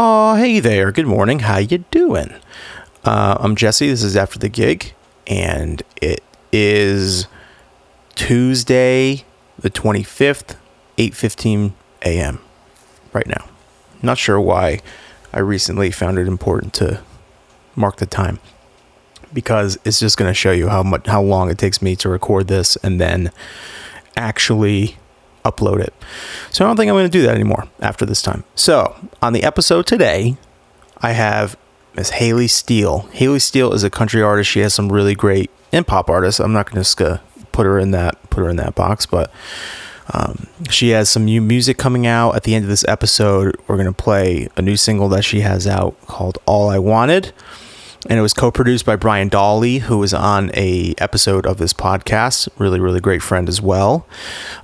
Oh, 0.00 0.36
hey 0.36 0.60
there. 0.60 0.92
Good 0.92 1.08
morning. 1.08 1.40
How 1.40 1.58
you 1.58 1.78
doing? 1.90 2.32
Uh, 3.04 3.36
I'm 3.40 3.56
Jesse. 3.56 3.88
This 3.88 4.04
is 4.04 4.14
after 4.14 4.38
the 4.38 4.48
gig, 4.48 4.94
and 5.26 5.82
it 6.00 6.22
is 6.52 7.26
Tuesday, 8.14 9.24
the 9.58 9.70
25th, 9.70 10.54
8:15 10.98 11.72
a.m. 12.02 12.38
Right 13.12 13.26
now. 13.26 13.48
Not 14.00 14.18
sure 14.18 14.40
why. 14.40 14.82
I 15.32 15.40
recently 15.40 15.90
found 15.90 16.16
it 16.16 16.28
important 16.28 16.74
to 16.74 17.02
mark 17.74 17.96
the 17.96 18.06
time 18.06 18.38
because 19.32 19.80
it's 19.84 19.98
just 19.98 20.16
going 20.16 20.30
to 20.30 20.34
show 20.34 20.52
you 20.52 20.68
how 20.68 20.84
much 20.84 21.08
how 21.08 21.22
long 21.22 21.50
it 21.50 21.58
takes 21.58 21.82
me 21.82 21.96
to 21.96 22.08
record 22.08 22.46
this 22.46 22.76
and 22.84 23.00
then 23.00 23.32
actually 24.16 24.96
upload 25.50 25.80
it. 25.80 25.94
So 26.50 26.64
I 26.64 26.68
don't 26.68 26.76
think 26.76 26.88
I'm 26.88 26.94
going 26.94 27.06
to 27.06 27.18
do 27.18 27.22
that 27.22 27.34
anymore 27.34 27.68
after 27.80 28.04
this 28.06 28.22
time. 28.22 28.44
So 28.54 28.96
on 29.22 29.32
the 29.32 29.42
episode 29.42 29.86
today, 29.86 30.36
I 30.98 31.12
have 31.12 31.56
Miss 31.94 32.10
Haley 32.10 32.48
Steele. 32.48 33.08
Haley 33.12 33.38
Steele 33.38 33.72
is 33.72 33.84
a 33.84 33.90
country 33.90 34.22
artist. 34.22 34.50
She 34.50 34.60
has 34.60 34.74
some 34.74 34.92
really 34.92 35.14
great 35.14 35.50
and 35.72 35.86
pop 35.86 36.08
artists. 36.08 36.40
I'm 36.40 36.52
not 36.52 36.70
going 36.70 36.82
to 36.82 37.20
put 37.52 37.66
her 37.66 37.78
in 37.78 37.90
that 37.90 38.30
put 38.30 38.42
her 38.42 38.48
in 38.48 38.56
that 38.56 38.74
box, 38.74 39.06
but 39.06 39.32
um, 40.14 40.46
she 40.70 40.90
has 40.90 41.10
some 41.10 41.24
new 41.24 41.40
music 41.40 41.76
coming 41.76 42.06
out. 42.06 42.36
At 42.36 42.44
the 42.44 42.54
end 42.54 42.64
of 42.64 42.68
this 42.68 42.84
episode, 42.88 43.56
we're 43.66 43.76
going 43.76 43.86
to 43.86 43.92
play 43.92 44.48
a 44.56 44.62
new 44.62 44.76
single 44.76 45.08
that 45.10 45.24
she 45.24 45.40
has 45.40 45.66
out 45.66 46.00
called 46.06 46.38
"All 46.46 46.70
I 46.70 46.78
Wanted." 46.78 47.32
And 48.06 48.18
it 48.18 48.22
was 48.22 48.32
co-produced 48.32 48.86
by 48.86 48.96
Brian 48.96 49.28
Dawley, 49.28 49.78
who 49.78 49.98
was 49.98 50.14
on 50.14 50.50
a 50.54 50.94
episode 50.98 51.46
of 51.46 51.58
this 51.58 51.72
podcast. 51.72 52.48
Really, 52.56 52.78
really 52.78 53.00
great 53.00 53.22
friend 53.22 53.48
as 53.48 53.60
well. 53.60 54.06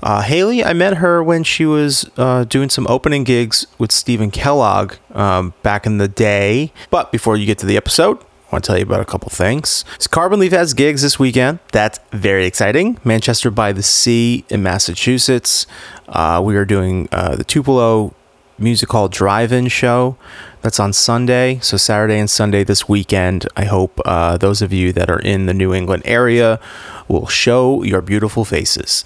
Uh, 0.03 0.23
Haley, 0.23 0.63
I 0.65 0.73
met 0.73 0.99
her 0.99 1.23
when 1.23 1.43
she 1.43 1.67
was 1.67 2.09
uh, 2.17 2.45
doing 2.45 2.71
some 2.71 2.87
opening 2.89 3.25
gigs 3.25 3.67
with 3.77 3.91
Stephen 3.91 4.31
Kellogg 4.31 4.95
um, 5.13 5.53
back 5.63 5.85
in 5.85 5.99
the 5.99 6.09
day. 6.09 6.73
But 6.91 7.11
before 7.11 7.37
you 7.37 7.45
get 7.45 7.59
to 7.59 7.67
the 7.67 7.77
episode, 7.77 8.19
I 8.21 8.53
want 8.53 8.65
to 8.65 8.69
tell 8.69 8.79
you 8.79 8.85
about 8.85 9.01
a 9.01 9.05
couple 9.05 9.31
things. 9.31 9.85
So 9.99 10.09
Carbon 10.09 10.39
Leaf 10.39 10.53
has 10.53 10.73
gigs 10.73 11.03
this 11.03 11.19
weekend. 11.19 11.59
That's 11.73 11.99
very 12.13 12.47
exciting. 12.47 13.01
Manchester 13.03 13.51
by 13.51 13.73
the 13.73 13.83
Sea 13.83 14.45
in 14.49 14.63
Massachusetts. 14.63 15.67
Uh, 16.09 16.41
we 16.45 16.55
are 16.55 16.65
doing 16.65 17.09
uh, 17.11 17.35
the 17.35 17.45
Tupelo 17.45 18.15
Music 18.59 18.91
Hall 18.91 19.09
Drive-In 19.09 19.69
show. 19.69 20.17
That's 20.63 20.81
on 20.81 20.93
Sunday. 20.93 21.59
So 21.61 21.77
Saturday 21.77 22.19
and 22.19 22.31
Sunday 22.31 22.65
this 22.65 22.89
weekend. 22.89 23.47
I 23.57 23.65
hope 23.65 24.01
uh, 24.05 24.37
those 24.37 24.63
of 24.63 24.73
you 24.73 24.93
that 24.93 25.11
are 25.11 25.19
in 25.19 25.47
the 25.47 25.55
New 25.55 25.75
England 25.75 26.03
area 26.07 26.61
will 27.09 27.27
show 27.27 27.83
your 27.83 28.01
beautiful 28.01 28.45
faces. 28.45 29.05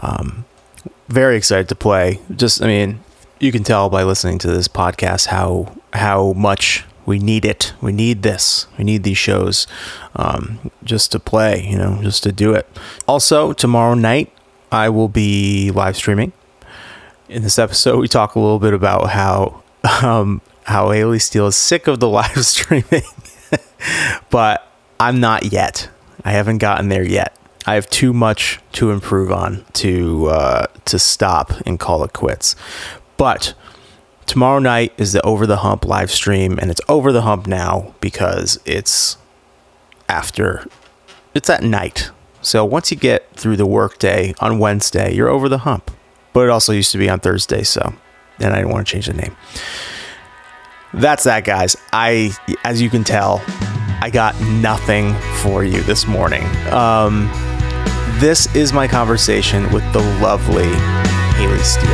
Um, 0.00 0.44
very 1.08 1.36
excited 1.36 1.68
to 1.68 1.74
play. 1.74 2.20
Just, 2.34 2.62
I 2.62 2.66
mean, 2.66 3.00
you 3.38 3.52
can 3.52 3.64
tell 3.64 3.88
by 3.88 4.02
listening 4.02 4.38
to 4.40 4.48
this 4.48 4.68
podcast 4.68 5.26
how 5.26 5.74
how 5.94 6.34
much 6.34 6.84
we 7.06 7.18
need 7.18 7.44
it. 7.44 7.72
We 7.80 7.92
need 7.92 8.22
this. 8.22 8.66
We 8.78 8.84
need 8.84 9.02
these 9.02 9.18
shows 9.18 9.66
um, 10.14 10.70
just 10.84 11.10
to 11.12 11.18
play. 11.18 11.66
You 11.66 11.78
know, 11.78 12.00
just 12.02 12.22
to 12.24 12.32
do 12.32 12.52
it. 12.52 12.68
Also, 13.08 13.52
tomorrow 13.52 13.94
night 13.94 14.32
I 14.70 14.88
will 14.88 15.08
be 15.08 15.70
live 15.70 15.96
streaming. 15.96 16.32
In 17.30 17.44
this 17.44 17.60
episode, 17.60 18.00
we 18.00 18.08
talk 18.08 18.34
a 18.34 18.40
little 18.40 18.58
bit 18.58 18.74
about 18.74 19.10
how 19.10 19.62
um, 20.02 20.40
how 20.64 20.90
Haley 20.90 21.20
Steele 21.20 21.46
is 21.46 21.54
sick 21.54 21.86
of 21.86 22.00
the 22.00 22.08
live 22.08 22.44
streaming, 22.44 23.04
but 24.30 24.66
I'm 24.98 25.20
not 25.20 25.52
yet. 25.52 25.88
I 26.24 26.32
haven't 26.32 26.58
gotten 26.58 26.88
there 26.88 27.04
yet. 27.04 27.36
I 27.68 27.74
have 27.74 27.88
too 27.88 28.12
much 28.12 28.58
to 28.72 28.90
improve 28.90 29.30
on 29.30 29.64
to 29.74 30.26
uh, 30.26 30.66
to 30.86 30.98
stop 30.98 31.52
and 31.64 31.78
call 31.78 32.02
it 32.02 32.12
quits. 32.12 32.56
But 33.16 33.54
tomorrow 34.26 34.58
night 34.58 34.92
is 34.98 35.12
the 35.12 35.22
Over 35.22 35.46
the 35.46 35.58
Hump 35.58 35.84
live 35.84 36.10
stream, 36.10 36.58
and 36.58 36.68
it's 36.68 36.80
over 36.88 37.12
the 37.12 37.22
hump 37.22 37.46
now 37.46 37.94
because 38.00 38.58
it's 38.64 39.18
after 40.08 40.66
it's 41.32 41.48
at 41.48 41.62
night. 41.62 42.10
So 42.42 42.64
once 42.64 42.90
you 42.90 42.96
get 42.96 43.30
through 43.36 43.56
the 43.56 43.66
workday 43.66 44.34
on 44.40 44.58
Wednesday, 44.58 45.14
you're 45.14 45.28
over 45.28 45.48
the 45.48 45.58
hump. 45.58 45.92
But 46.32 46.44
it 46.44 46.50
also 46.50 46.72
used 46.72 46.92
to 46.92 46.98
be 46.98 47.08
on 47.08 47.20
Thursday, 47.20 47.62
so 47.62 47.94
and 48.38 48.52
I 48.52 48.58
didn't 48.58 48.70
want 48.70 48.86
to 48.86 48.92
change 48.92 49.06
the 49.06 49.14
name 49.14 49.36
that's 50.94 51.24
that, 51.24 51.44
guys. 51.44 51.76
I, 51.92 52.32
as 52.64 52.82
you 52.82 52.90
can 52.90 53.04
tell, 53.04 53.42
I 54.02 54.10
got 54.12 54.38
nothing 54.40 55.14
for 55.42 55.64
you 55.64 55.82
this 55.82 56.06
morning. 56.06 56.44
Um, 56.72 57.30
this 58.18 58.54
is 58.54 58.72
my 58.72 58.88
conversation 58.88 59.70
with 59.72 59.84
the 59.92 60.00
lovely 60.20 60.68
Haley 61.36 61.58
Steele. 61.58 61.90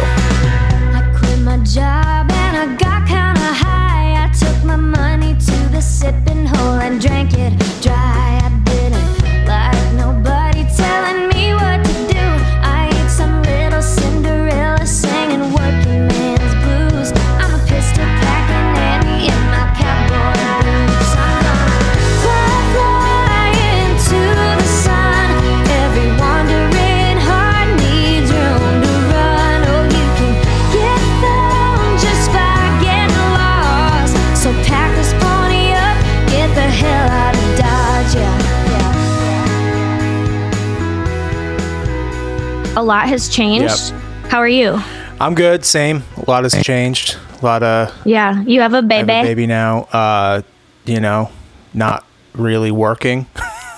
Lot 42.87 43.09
has 43.09 43.29
changed. 43.29 43.91
How 44.29 44.39
are 44.39 44.49
you? 44.49 44.81
I'm 45.21 45.35
good. 45.35 45.65
Same. 45.65 46.03
A 46.17 46.31
lot 46.31 46.45
has 46.45 46.55
changed. 46.63 47.17
A 47.41 47.45
lot 47.45 47.63
of 47.63 47.93
Yeah, 48.07 48.43
you 48.43 48.61
have 48.61 48.73
a 48.75 48.77
I 48.77 48.81
have 48.81 48.89
baby. 48.89 49.13
a 49.13 49.23
baby 49.23 49.47
now. 49.47 49.83
Uh, 49.93 50.43
you 50.85 51.01
know, 51.01 51.31
not 51.75 52.05
really 52.35 52.71
working, 52.71 53.27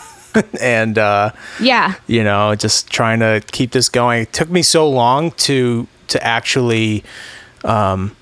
and 0.60 0.98
uh, 0.98 1.30
Yeah. 1.60 1.94
you 2.06 2.22
know, 2.24 2.54
just 2.54 2.90
trying 2.90 3.20
to 3.20 3.42
keep 3.50 3.72
this 3.72 3.88
going. 3.88 4.22
It 4.22 4.32
took 4.32 4.50
me 4.50 4.62
so 4.62 4.88
long 4.88 5.30
to 5.32 5.86
to 6.08 6.24
actually 6.24 7.04
um, 7.64 8.14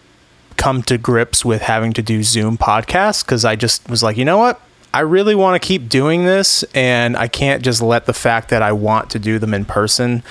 come 0.56 0.82
to 0.84 0.98
grips 0.98 1.44
with 1.44 1.62
having 1.62 1.92
to 1.94 2.02
do 2.02 2.22
Zoom 2.22 2.56
podcasts 2.58 3.24
because 3.24 3.44
I 3.44 3.56
just 3.56 3.88
was 3.88 4.02
like, 4.02 4.16
you 4.16 4.24
know 4.24 4.38
what? 4.38 4.60
I 4.94 5.00
really 5.00 5.34
want 5.34 5.60
to 5.60 5.66
keep 5.66 5.88
doing 5.88 6.24
this, 6.24 6.62
and 6.74 7.16
I 7.16 7.28
can't 7.28 7.62
just 7.62 7.82
let 7.82 8.06
the 8.06 8.14
fact 8.14 8.48
that 8.48 8.62
I 8.62 8.72
want 8.72 9.10
to 9.10 9.18
do 9.18 9.38
them 9.38 9.52
in 9.52 9.64
person 9.64 10.22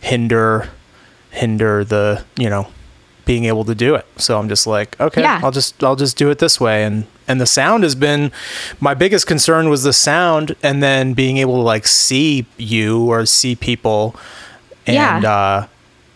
hinder 0.00 0.68
hinder 1.30 1.82
the 1.84 2.22
you 2.36 2.50
know 2.50 2.66
being 3.24 3.44
able 3.44 3.64
to 3.64 3.74
do 3.74 3.94
it. 3.94 4.04
So 4.16 4.38
I'm 4.38 4.48
just 4.48 4.66
like, 4.66 4.98
okay, 5.00 5.22
Yeah. 5.22 5.40
I'll 5.42 5.52
just 5.52 5.82
I'll 5.82 5.96
just 5.96 6.16
do 6.16 6.30
it 6.30 6.38
this 6.38 6.60
way 6.60 6.84
and 6.84 7.06
and 7.28 7.40
the 7.40 7.46
sound 7.46 7.84
has 7.84 7.94
been 7.94 8.32
my 8.80 8.94
biggest 8.94 9.26
concern 9.28 9.68
was 9.68 9.84
the 9.84 9.92
sound 9.92 10.56
and 10.62 10.82
then 10.82 11.14
being 11.14 11.36
able 11.38 11.54
to 11.54 11.62
like 11.62 11.86
see 11.86 12.46
you 12.58 13.06
or 13.10 13.24
see 13.26 13.54
people 13.54 14.16
and 14.86 15.22
Yeah. 15.22 15.30
uh 15.32 15.66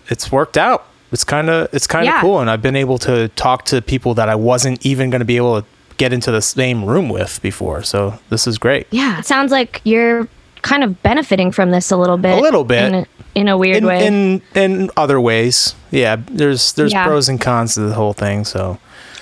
it's 0.08 0.30
worked 0.32 0.56
out. 0.58 0.86
It's 1.12 1.24
kind 1.24 1.48
of 1.48 1.68
it's 1.72 1.86
kind 1.86 2.06
of 2.08 2.12
Yeah. 2.14 2.20
cool 2.20 2.40
and 2.40 2.50
I've 2.50 2.62
been 2.62 2.76
able 2.76 2.98
to 2.98 3.28
talk 3.28 3.64
to 3.66 3.80
people 3.80 4.14
that 4.14 4.28
I 4.28 4.34
wasn't 4.34 4.84
even 4.84 5.08
going 5.10 5.20
to 5.20 5.24
be 5.24 5.36
able 5.36 5.62
to 5.62 5.66
get 5.96 6.12
into 6.12 6.30
the 6.30 6.42
same 6.42 6.84
room 6.84 7.08
with 7.08 7.40
before. 7.42 7.82
So 7.82 8.18
this 8.30 8.46
is 8.46 8.58
great. 8.58 8.86
Yeah. 8.90 9.18
It 9.18 9.26
sounds 9.26 9.52
like 9.52 9.80
you're 9.84 10.28
kind 10.62 10.82
of 10.82 11.02
benefiting 11.02 11.52
from 11.52 11.70
this 11.70 11.90
a 11.90 11.96
little 11.96 12.18
bit. 12.18 12.36
A 12.36 12.40
little 12.40 12.64
bit. 12.64 12.84
In 12.84 12.94
a, 12.94 13.06
in 13.34 13.48
a 13.48 13.56
weird 13.58 13.78
in, 13.78 13.86
way. 13.86 14.06
in 14.06 14.42
in 14.54 14.90
other 14.96 15.20
ways. 15.20 15.74
Yeah, 15.90 16.16
there's 16.30 16.72
there's 16.72 16.92
Yeah. 16.92 17.04
pros 17.06 17.28
and 17.28 17.40
cons 17.40 17.74
to 17.74 17.80
the 17.80 17.94
whole 17.94 18.12
thing, 18.12 18.44
so 18.44 18.78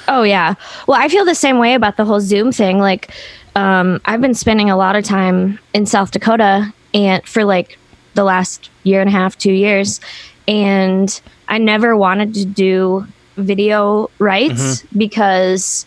Oh 0.09 0.23
yeah. 0.23 0.55
Well, 0.87 1.01
I 1.01 1.09
feel 1.09 1.25
the 1.25 1.35
same 1.35 1.59
way 1.59 1.75
about 1.75 1.97
the 1.97 2.05
whole 2.05 2.21
Zoom 2.21 2.53
thing. 2.53 2.79
Like, 2.79 3.11
um, 3.57 4.01
I've 4.05 4.21
been 4.21 4.35
spending 4.35 4.71
a 4.71 4.77
lot 4.77 4.97
of 4.97 5.05
time 5.05 5.59
in 5.73 5.87
South 5.87 6.11
Dakota 6.11 6.73
and 6.93 7.27
for 7.27 7.45
like 7.45 7.79
the 8.15 8.25
last 8.25 8.71
year 8.83 9.01
and 9.01 9.09
a 9.09 9.13
half, 9.13 9.37
two 9.39 9.53
years, 9.53 10.01
and 10.47 11.21
I 11.49 11.59
never 11.59 11.97
wanted 11.97 12.35
to 12.35 12.45
do 12.45 13.07
video 13.37 14.11
writes 14.19 14.83
because 14.97 15.87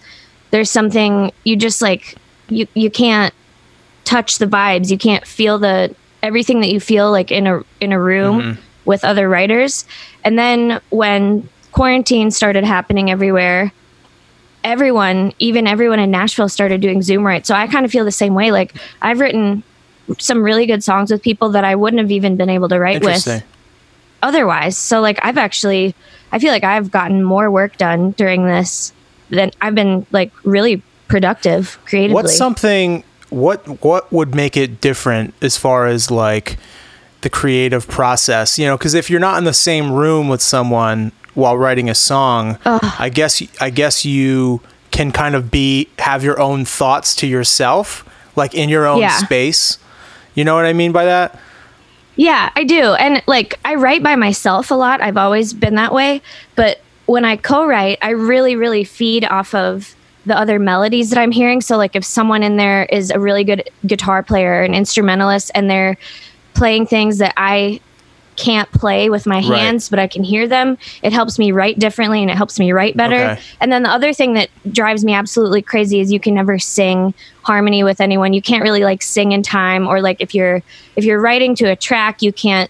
there's 0.51 0.71
something 0.71 1.31
you 1.44 1.55
just 1.55 1.81
like 1.81 2.15
you 2.49 2.67
you 2.73 2.89
can't 2.89 3.33
touch 4.03 4.38
the 4.38 4.45
vibes. 4.45 4.89
You 4.89 4.97
can't 4.97 5.25
feel 5.27 5.59
the 5.59 5.94
everything 6.23 6.61
that 6.61 6.69
you 6.69 6.79
feel 6.79 7.11
like 7.11 7.31
in 7.31 7.47
a 7.47 7.63
in 7.79 7.91
a 7.91 7.99
room 7.99 8.41
mm-hmm. 8.41 8.61
with 8.85 9.03
other 9.03 9.29
writers. 9.29 9.85
And 10.23 10.38
then 10.39 10.81
when 10.89 11.47
quarantine 11.71 12.31
started 12.31 12.63
happening 12.63 13.11
everywhere, 13.11 13.71
everyone, 14.63 15.33
even 15.39 15.67
everyone 15.67 15.99
in 15.99 16.09
Nashville 16.09 16.49
started 16.49 16.81
doing 16.81 17.01
Zoom 17.01 17.25
write. 17.25 17.45
So 17.45 17.53
I 17.53 17.67
kind 17.67 17.85
of 17.85 17.91
feel 17.91 18.05
the 18.05 18.11
same 18.11 18.33
way. 18.33 18.51
Like 18.51 18.75
I've 19.01 19.19
written 19.19 19.63
some 20.19 20.41
really 20.41 20.65
good 20.65 20.83
songs 20.83 21.11
with 21.11 21.21
people 21.21 21.49
that 21.49 21.65
I 21.65 21.75
wouldn't 21.75 21.99
have 21.99 22.11
even 22.11 22.38
been 22.38 22.49
able 22.49 22.69
to 22.69 22.79
write 22.79 23.03
with 23.03 23.44
otherwise. 24.21 24.77
So 24.77 25.01
like 25.01 25.19
I've 25.21 25.38
actually 25.38 25.94
I 26.31 26.39
feel 26.39 26.51
like 26.51 26.63
I've 26.63 26.91
gotten 26.91 27.23
more 27.23 27.51
work 27.51 27.77
done 27.77 28.11
during 28.11 28.45
this 28.45 28.94
then 29.29 29.51
I've 29.62 29.75
been 29.75 30.06
like 30.12 30.31
really 30.44 30.81
productive 31.07 31.79
creatively. 31.85 32.13
What's 32.13 32.35
something 32.38 33.03
what 33.29 33.83
what 33.83 34.12
would 34.12 34.33
make 34.33 34.56
it 34.56 34.79
different 34.81 35.33
as 35.41 35.57
far 35.57 35.85
as 35.88 36.09
like 36.12 36.57
the 37.21 37.29
creative 37.29 37.88
process? 37.88 38.57
You 38.59 38.68
know, 38.68 38.77
because 38.77 38.94
if 38.94 39.09
you're 39.09 39.19
not 39.19 39.38
in 39.38 39.44
the 39.44 39.53
same 39.53 39.91
room 39.91 40.27
with 40.29 40.41
someone 40.41 41.12
while 41.33 41.57
writing 41.57 41.89
a 41.89 41.95
song, 41.95 42.57
I 42.65 43.09
guess 43.13 43.41
I 43.62 43.69
guess 43.69 44.06
you 44.06 44.62
can 44.91 45.12
kind 45.12 45.35
of 45.35 45.51
be 45.51 45.89
have 46.00 46.23
your 46.23 46.39
own 46.39 46.65
thoughts 46.65 47.15
to 47.18 47.27
yourself, 47.27 48.03
like 48.35 48.53
in 48.56 48.69
your 48.69 48.88
own 48.88 49.00
Yeah. 49.01 49.18
space. 49.18 49.77
You 50.35 50.44
know 50.44 50.56
what 50.56 50.65
I 50.65 50.73
mean 50.73 50.91
by 50.91 51.06
that? 51.06 51.38
Yeah, 52.15 52.50
I 52.56 52.63
do. 52.63 52.94
And 52.94 53.21
like 53.27 53.59
I 53.63 53.75
write 53.75 54.01
by 54.01 54.15
myself 54.15 54.71
a 54.71 54.75
lot. 54.75 55.01
I've 55.01 55.18
always 55.18 55.53
been 55.53 55.75
that 55.75 55.94
way, 55.94 56.21
but 56.56 56.81
when 57.07 57.25
I 57.25 57.36
co-write, 57.38 57.98
I 58.01 58.12
really 58.12 58.56
really 58.56 58.83
feed 58.83 59.25
off 59.25 59.54
of 59.56 59.95
the 60.25 60.38
other 60.38 60.59
melodies 60.59 61.09
that 61.09 61.18
I'm 61.19 61.31
hearing. 61.31 61.62
So 61.62 61.77
like 61.77 61.95
if 61.95 62.04
someone 62.06 62.44
in 62.44 62.57
there 62.57 62.83
is 62.86 63.12
a 63.12 63.19
really 63.19 63.44
good 63.44 63.69
guitar 63.86 64.21
player, 64.21 64.62
an 64.62 64.74
instrumentalist 64.74 65.51
and 65.56 65.69
they're 65.69 65.98
playing 66.54 66.86
things 66.86 67.18
that 67.19 67.33
I 67.38 67.80
can't 68.36 68.69
play 68.71 69.09
with 69.09 69.25
my 69.25 69.38
Right. 69.38 69.45
hands, 69.45 69.89
but 69.89 69.98
I 70.00 70.06
can 70.07 70.24
hear 70.24 70.48
them. 70.48 70.77
It 71.01 71.12
helps 71.13 71.39
me 71.39 71.51
write 71.51 71.80
differently 71.80 72.21
and 72.21 72.30
it 72.30 72.36
helps 72.38 72.59
me 72.59 72.71
write 72.71 72.95
better. 72.95 73.15
Okay. 73.15 73.42
And 73.62 73.71
then 73.71 73.83
the 73.83 73.89
other 73.89 74.13
thing 74.13 74.33
that 74.33 74.50
drives 74.71 75.04
me 75.04 75.13
absolutely 75.13 75.62
crazy 75.63 76.01
is 76.01 76.12
you 76.12 76.19
can 76.19 76.36
never 76.36 76.59
sing 76.59 77.13
harmony 77.42 77.83
with 77.83 78.00
anyone. 78.00 78.33
You 78.33 78.42
can't 78.42 78.62
really 78.63 78.83
like 78.83 79.01
sing 79.01 79.31
in 79.31 79.42
time 79.44 79.88
or 79.88 80.01
like 80.01 80.18
if 80.19 80.36
you're 80.36 80.62
if 80.95 81.04
you're 81.06 81.19
writing 81.21 81.56
to 81.56 81.65
a 81.71 81.75
track, 81.75 82.21
you 82.21 82.31
can't 82.33 82.69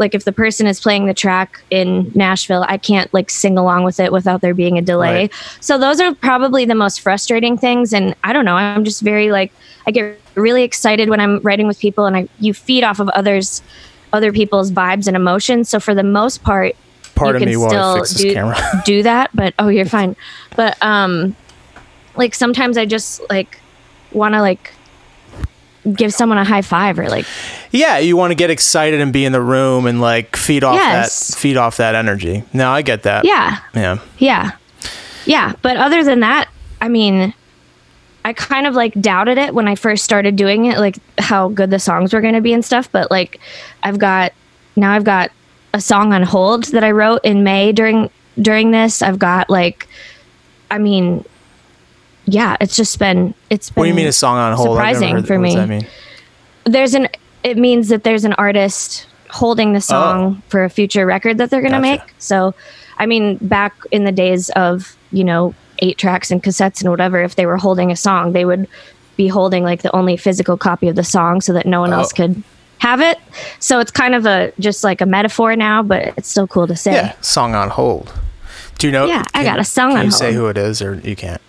like 0.00 0.14
if 0.14 0.24
the 0.24 0.32
person 0.32 0.66
is 0.66 0.80
playing 0.80 1.06
the 1.06 1.14
track 1.14 1.62
in 1.70 2.10
Nashville, 2.14 2.64
I 2.66 2.78
can't 2.78 3.12
like 3.12 3.30
sing 3.30 3.58
along 3.58 3.84
with 3.84 4.00
it 4.00 4.10
without 4.10 4.40
there 4.40 4.54
being 4.54 4.78
a 4.78 4.82
delay. 4.82 5.24
Right. 5.24 5.34
So 5.60 5.78
those 5.78 6.00
are 6.00 6.14
probably 6.14 6.64
the 6.64 6.74
most 6.74 7.02
frustrating 7.02 7.58
things 7.58 7.92
and 7.92 8.16
I 8.24 8.32
don't 8.32 8.46
know, 8.46 8.56
I'm 8.56 8.84
just 8.84 9.02
very 9.02 9.30
like 9.30 9.52
I 9.86 9.90
get 9.90 10.18
really 10.34 10.62
excited 10.62 11.10
when 11.10 11.20
I'm 11.20 11.38
writing 11.40 11.66
with 11.66 11.78
people 11.78 12.06
and 12.06 12.16
I 12.16 12.28
you 12.40 12.54
feed 12.54 12.82
off 12.82 12.98
of 12.98 13.10
others 13.10 13.62
other 14.12 14.32
people's 14.32 14.72
vibes 14.72 15.06
and 15.06 15.14
emotions. 15.14 15.68
So 15.68 15.78
for 15.78 15.94
the 15.94 16.02
most 16.02 16.42
part, 16.42 16.74
Pardon 17.14 17.42
you 17.42 17.46
me 17.46 17.52
can 17.54 17.64
I 17.64 17.68
still 17.68 17.94
fix 17.96 18.10
this 18.12 18.22
do, 18.22 18.34
camera. 18.34 18.82
do 18.86 19.02
that, 19.02 19.30
but 19.34 19.54
oh, 19.58 19.68
you're 19.68 19.84
fine. 19.84 20.16
But 20.56 20.82
um, 20.82 21.36
like 22.16 22.34
sometimes 22.34 22.78
I 22.78 22.86
just 22.86 23.20
like 23.28 23.60
want 24.12 24.34
to 24.34 24.40
like 24.40 24.72
give 25.96 26.12
someone 26.12 26.38
a 26.38 26.44
high 26.44 26.62
five 26.62 26.98
or 26.98 27.08
like 27.08 27.26
Yeah, 27.70 27.98
you 27.98 28.16
want 28.16 28.30
to 28.30 28.34
get 28.34 28.50
excited 28.50 29.00
and 29.00 29.12
be 29.12 29.24
in 29.24 29.32
the 29.32 29.40
room 29.42 29.86
and 29.86 30.00
like 30.00 30.36
feed 30.36 30.64
off 30.64 30.74
Yes. 30.76 31.28
that 31.28 31.38
feed 31.38 31.56
off 31.56 31.76
that 31.78 31.94
energy. 31.94 32.44
No, 32.52 32.70
I 32.70 32.82
get 32.82 33.02
that. 33.04 33.24
yeah, 33.24 33.58
Yeah. 33.74 33.98
yeah, 34.18 34.52
yeah. 35.26 35.52
But 35.62 35.76
other 35.76 36.02
than 36.04 36.20
that, 36.20 36.48
I 36.80 36.88
mean, 36.88 37.34
I 38.24 38.32
kind 38.32 38.66
of 38.66 38.74
like 38.74 38.92
doubted 39.00 39.38
it 39.38 39.54
when 39.54 39.66
I 39.68 39.74
first 39.74 40.04
started 40.04 40.36
doing 40.36 40.66
it, 40.66 40.78
like 40.78 40.96
how 41.18 41.48
good 41.48 41.70
the 41.70 41.78
songs 41.78 42.12
were 42.12 42.20
going 42.20 42.34
to 42.34 42.40
be 42.40 42.52
and 42.52 42.64
stuff. 42.64 42.90
But 42.92 43.10
like, 43.10 43.40
I've 43.82 43.98
got 43.98 44.32
now 44.76 44.92
I've 44.92 45.04
got 45.04 45.30
a 45.72 45.80
song 45.80 46.12
on 46.12 46.22
hold 46.22 46.64
that 46.64 46.82
I 46.84 46.90
wrote 46.90 47.20
in 47.24 47.44
May 47.44 47.72
during 47.72 48.10
during 48.40 48.70
this. 48.72 49.02
I've 49.02 49.18
got 49.18 49.48
like, 49.50 49.86
I 50.70 50.78
mean, 50.78 51.24
yeah, 52.32 52.56
it's 52.60 52.76
just 52.76 52.98
been 52.98 53.34
it's 53.50 53.70
been 53.70 53.80
What 53.80 53.84
do 53.84 53.88
you 53.90 53.94
mean 53.94 54.06
a 54.06 54.12
song 54.12 54.36
on 54.38 54.56
hold? 54.56 54.76
Surprising 54.76 55.22
for 55.24 55.38
me. 55.38 55.54
that 55.54 55.68
mean? 55.68 55.86
there's 56.64 56.94
an 56.94 57.08
it 57.42 57.56
means 57.56 57.88
that 57.88 58.04
there's 58.04 58.24
an 58.24 58.34
artist 58.34 59.06
holding 59.30 59.72
the 59.72 59.78
oh. 59.78 59.80
song 59.80 60.42
for 60.48 60.64
a 60.64 60.70
future 60.70 61.06
record 61.06 61.38
that 61.38 61.50
they're 61.50 61.60
going 61.62 61.72
to 61.72 61.78
Oh. 61.78 61.82
Gotcha. 61.82 62.04
make. 62.04 62.14
So, 62.18 62.54
I 62.98 63.06
mean, 63.06 63.36
back 63.40 63.74
in 63.90 64.04
the 64.04 64.12
days 64.12 64.50
of, 64.50 64.96
you 65.12 65.24
know, 65.24 65.54
eight 65.78 65.96
tracks 65.98 66.30
and 66.30 66.42
cassettes 66.42 66.80
and 66.82 66.90
whatever, 66.90 67.22
if 67.22 67.36
they 67.36 67.46
were 67.46 67.56
holding 67.56 67.90
a 67.90 67.96
song, 67.96 68.32
they 68.32 68.44
would 68.44 68.68
be 69.16 69.28
holding 69.28 69.62
like 69.64 69.82
the 69.82 69.94
only 69.96 70.16
physical 70.16 70.56
copy 70.58 70.88
of 70.88 70.96
the 70.96 71.04
song 71.04 71.40
so 71.40 71.52
that 71.54 71.64
no 71.64 71.80
one 71.80 71.92
else 71.92 72.12
Oh. 72.12 72.16
could 72.16 72.42
have 72.78 73.00
it. 73.00 73.18
So 73.58 73.78
it's 73.80 73.90
kind 73.90 74.14
of 74.14 74.26
a 74.26 74.52
just 74.58 74.84
like 74.84 75.00
a 75.00 75.06
metaphor 75.06 75.54
now, 75.56 75.82
but 75.82 76.12
it's 76.16 76.28
still 76.28 76.46
cool 76.46 76.66
to 76.66 76.76
say. 76.76 76.92
Yeah, 76.92 77.14
song 77.20 77.54
on 77.54 77.70
hold. 77.70 78.12
Do 78.78 78.86
you 78.86 78.92
know? 78.92 79.06
Yeah, 79.06 79.24
I 79.32 79.44
got 79.44 79.58
a 79.58 79.64
song 79.64 79.90
can 79.90 79.98
on 80.00 80.04
you 80.06 80.10
say 80.10 80.32
who 80.34 80.46
it 80.48 80.58
is, 80.58 80.82
or 80.82 80.94
you 80.96 81.14
can't? 81.16 81.40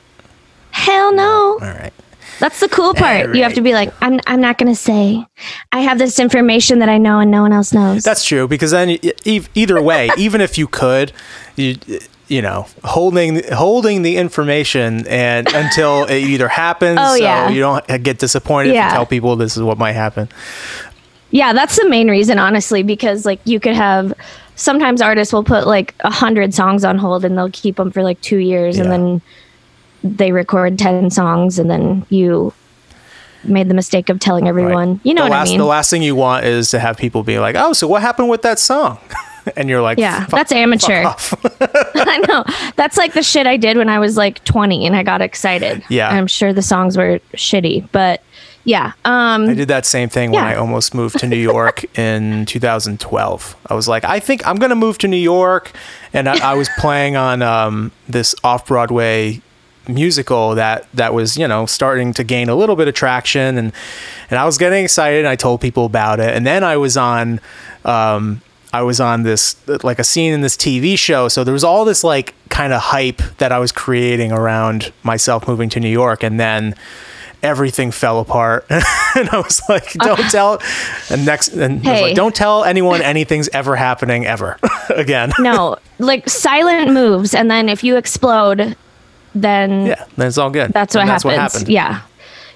Hell 0.72 1.14
no. 1.14 1.24
All 1.54 1.60
right. 1.60 1.94
That's 2.40 2.60
the 2.60 2.70
cool 2.70 2.96
part. 2.96 3.36
You 3.36 3.44
have 3.44 3.54
to 3.54 3.62
be 3.62 3.74
like, 3.74 3.94
I'm, 4.02 4.20
I'm 4.26 4.42
not 4.42 4.58
going 4.58 4.72
to 4.72 4.76
say. 4.76 5.24
I 5.72 5.82
have 5.82 6.00
this 6.00 6.20
information 6.20 6.80
that 6.80 6.90
I 6.90 6.98
know 6.98 7.20
and 7.20 7.30
no 7.30 7.44
one 7.44 7.54
else 7.54 7.72
knows. 7.72 8.04
That's 8.04 8.26
true 8.26 8.48
because 8.48 8.72
then 8.72 8.90
e- 9.26 9.42
either 9.54 9.80
way, 9.80 10.10
even 10.18 10.42
if 10.42 10.58
you 10.58 10.68
could, 10.68 11.12
you 11.56 11.78
you 12.28 12.42
know, 12.42 12.66
holding 12.86 13.44
holding 13.52 14.02
the 14.04 14.16
information 14.18 15.06
and 15.08 15.54
until 15.54 16.06
it 16.06 16.16
either 16.24 16.48
happens, 16.48 16.98
Oh, 17.00 17.16
so 17.18 17.22
yeah. 17.22 17.50
you 17.50 17.60
don't 17.60 17.86
get 18.02 18.18
disappointed 18.20 18.70
if 18.70 18.76
Yeah. 18.76 18.88
you 18.88 18.94
tell 18.96 19.06
people 19.06 19.36
this 19.36 19.58
is 19.58 19.62
what 19.64 19.78
might 19.78 19.92
happen. 19.94 20.30
Yeah, 21.30 21.54
that's 21.54 21.76
the 21.76 21.88
main 21.90 22.10
reason, 22.10 22.40
honestly, 22.40 22.84
because 22.84 23.26
like 23.26 23.40
you 23.44 23.60
could 23.60 23.76
have 23.76 24.14
sometimes 24.56 25.02
artists 25.02 25.34
will 25.34 25.44
put 25.44 25.68
like 25.68 25.94
a 26.00 26.10
hundred 26.12 26.54
songs 26.54 26.84
on 26.86 26.98
hold 26.98 27.24
and 27.26 27.38
they'll 27.38 27.50
keep 27.52 27.76
them 27.76 27.92
for 27.92 28.02
like 28.02 28.20
two 28.22 28.38
years 28.38 28.78
Yeah. 28.78 28.84
and 28.84 28.92
then 28.92 29.22
they 30.04 30.32
record 30.32 30.80
10 30.80 31.10
songs 31.10 31.60
and 31.60 31.70
then 31.70 32.06
you 32.10 32.54
made 33.44 33.70
the 33.70 33.74
mistake 33.74 34.10
of 34.10 34.20
telling 34.20 34.48
everyone. 34.48 35.00
You 35.04 35.14
know 35.14 35.24
the 35.24 35.30
what 35.30 35.38
last 35.38 35.48
I 35.48 35.52
mean? 35.52 35.60
the 35.60 35.66
last 35.66 35.90
thing 35.90 36.04
you 36.04 36.16
want 36.16 36.46
is 36.46 36.70
to 36.72 36.80
have 36.80 36.98
people 36.98 37.24
be 37.24 37.40
like, 37.40 37.56
"Oh, 37.58 37.74
so 37.74 37.88
what 37.88 38.02
happened 38.02 38.30
with 38.30 38.44
that 38.44 38.60
song?" 38.60 39.00
and 39.56 39.70
you're 39.70 39.82
like, 39.82 39.98
yeah, 39.98 40.26
that's 40.28 40.52
amateur. 40.52 41.04
I 41.96 42.24
know. 42.28 42.44
That's 42.76 42.98
like 42.98 43.14
the 43.14 43.24
shit 43.24 43.48
I 43.48 43.58
did 43.58 43.78
when 43.78 43.90
I 43.90 44.00
was 44.00 44.18
like 44.18 44.44
20 44.44 44.86
and 44.86 44.96
I 44.96 45.04
got 45.04 45.22
excited. 45.22 45.84
Yeah. 45.90 46.10
I'm 46.10 46.28
sure 46.28 46.54
the 46.54 46.62
songs 46.62 46.98
were 46.98 47.20
shitty, 47.34 47.90
but 47.92 48.22
yeah. 48.64 48.94
Um, 49.06 49.50
I 49.50 49.54
did 49.56 49.68
that 49.70 49.86
same 49.86 50.10
thing 50.10 50.32
when 50.32 50.44
I 50.44 50.56
almost 50.56 50.94
moved 50.94 51.20
to 51.20 51.28
New 51.28 51.38
York 51.38 51.98
in 51.98 52.46
2012. 52.46 53.56
I 53.68 53.74
was 53.74 53.88
like, 53.88 54.04
I 54.06 54.20
think 54.20 54.46
I'm 54.46 54.58
going 54.58 54.70
to 54.70 54.76
move 54.76 55.00
to 55.00 55.08
New 55.08 55.18
York. 55.18 55.72
And 56.14 56.30
I, 56.30 56.52
I 56.52 56.54
was 56.54 56.70
playing 56.78 57.16
on 57.16 57.42
um, 57.42 57.92
this 58.08 58.36
off 58.44 58.68
Broadway 58.68 59.42
musical 59.88 60.56
that, 60.56 60.88
that 60.94 61.14
was, 61.14 61.38
you 61.38 61.48
know, 61.48 61.66
starting 61.66 62.14
to 62.14 62.24
gain 62.24 62.50
a 62.50 62.56
little 62.56 62.76
bit 62.76 62.88
of 62.88 62.94
traction. 62.94 63.58
And, 63.58 63.74
and 64.30 64.40
I 64.40 64.46
was 64.46 64.58
getting 64.58 64.84
excited. 64.84 65.20
And 65.20 65.28
I 65.28 65.36
told 65.36 65.62
people 65.62 65.86
about 65.86 66.20
it. 66.20 66.36
And 66.36 66.46
then 66.46 66.64
I 66.64 66.78
was 66.78 66.98
on. 66.98 67.40
Um, 67.86 68.42
I 68.74 68.84
was 68.84 69.02
on 69.02 69.24
this 69.24 69.58
like 69.84 70.00
a 70.00 70.04
scene 70.06 70.32
in 70.32 70.40
this 70.40 70.56
TV 70.56 70.98
show, 70.98 71.28
so 71.28 71.44
there 71.44 71.52
was 71.54 71.66
all 71.66 71.84
this 71.84 72.06
like 72.06 72.34
kind 72.48 72.72
of 72.72 72.80
hype 72.82 73.18
that 73.38 73.52
I 73.52 73.60
was 73.60 73.74
creating 73.74 74.32
around 74.32 74.94
myself 75.04 75.46
moving 75.46 75.68
to 75.72 75.82
New 75.82 75.90
York, 75.90 76.24
and 76.24 76.40
then 76.40 76.76
everything 77.44 77.90
fell 77.90 78.20
apart 78.20 78.68
and 78.70 79.28
i 79.30 79.40
was 79.40 79.64
like 79.68 79.92
don't 79.94 80.30
tell 80.30 80.62
and 81.10 81.26
next 81.26 81.48
and 81.48 81.84
Hey. 81.84 82.04
like 82.04 82.16
don't 82.16 82.36
tell 82.36 82.64
anyone 82.64 83.02
anything's 83.02 83.50
ever 83.50 83.76
happening 83.76 84.28
ever 84.28 84.60
again 84.96 85.34
no, 85.40 85.78
like 86.00 86.30
silent 86.30 86.92
moves. 86.92 87.34
And 87.34 87.50
then 87.50 87.68
if 87.70 87.84
you 87.84 87.98
explode, 87.98 88.76
then 89.36 89.86
yeah 89.88 90.06
then 90.18 90.28
it's 90.28 90.38
all 90.38 90.50
good 90.50 90.72
That's 90.74 90.94
what 90.96 91.02
And 91.02 91.10
happens. 91.12 91.34
happened 91.36 91.70
Yeah. 91.70 92.02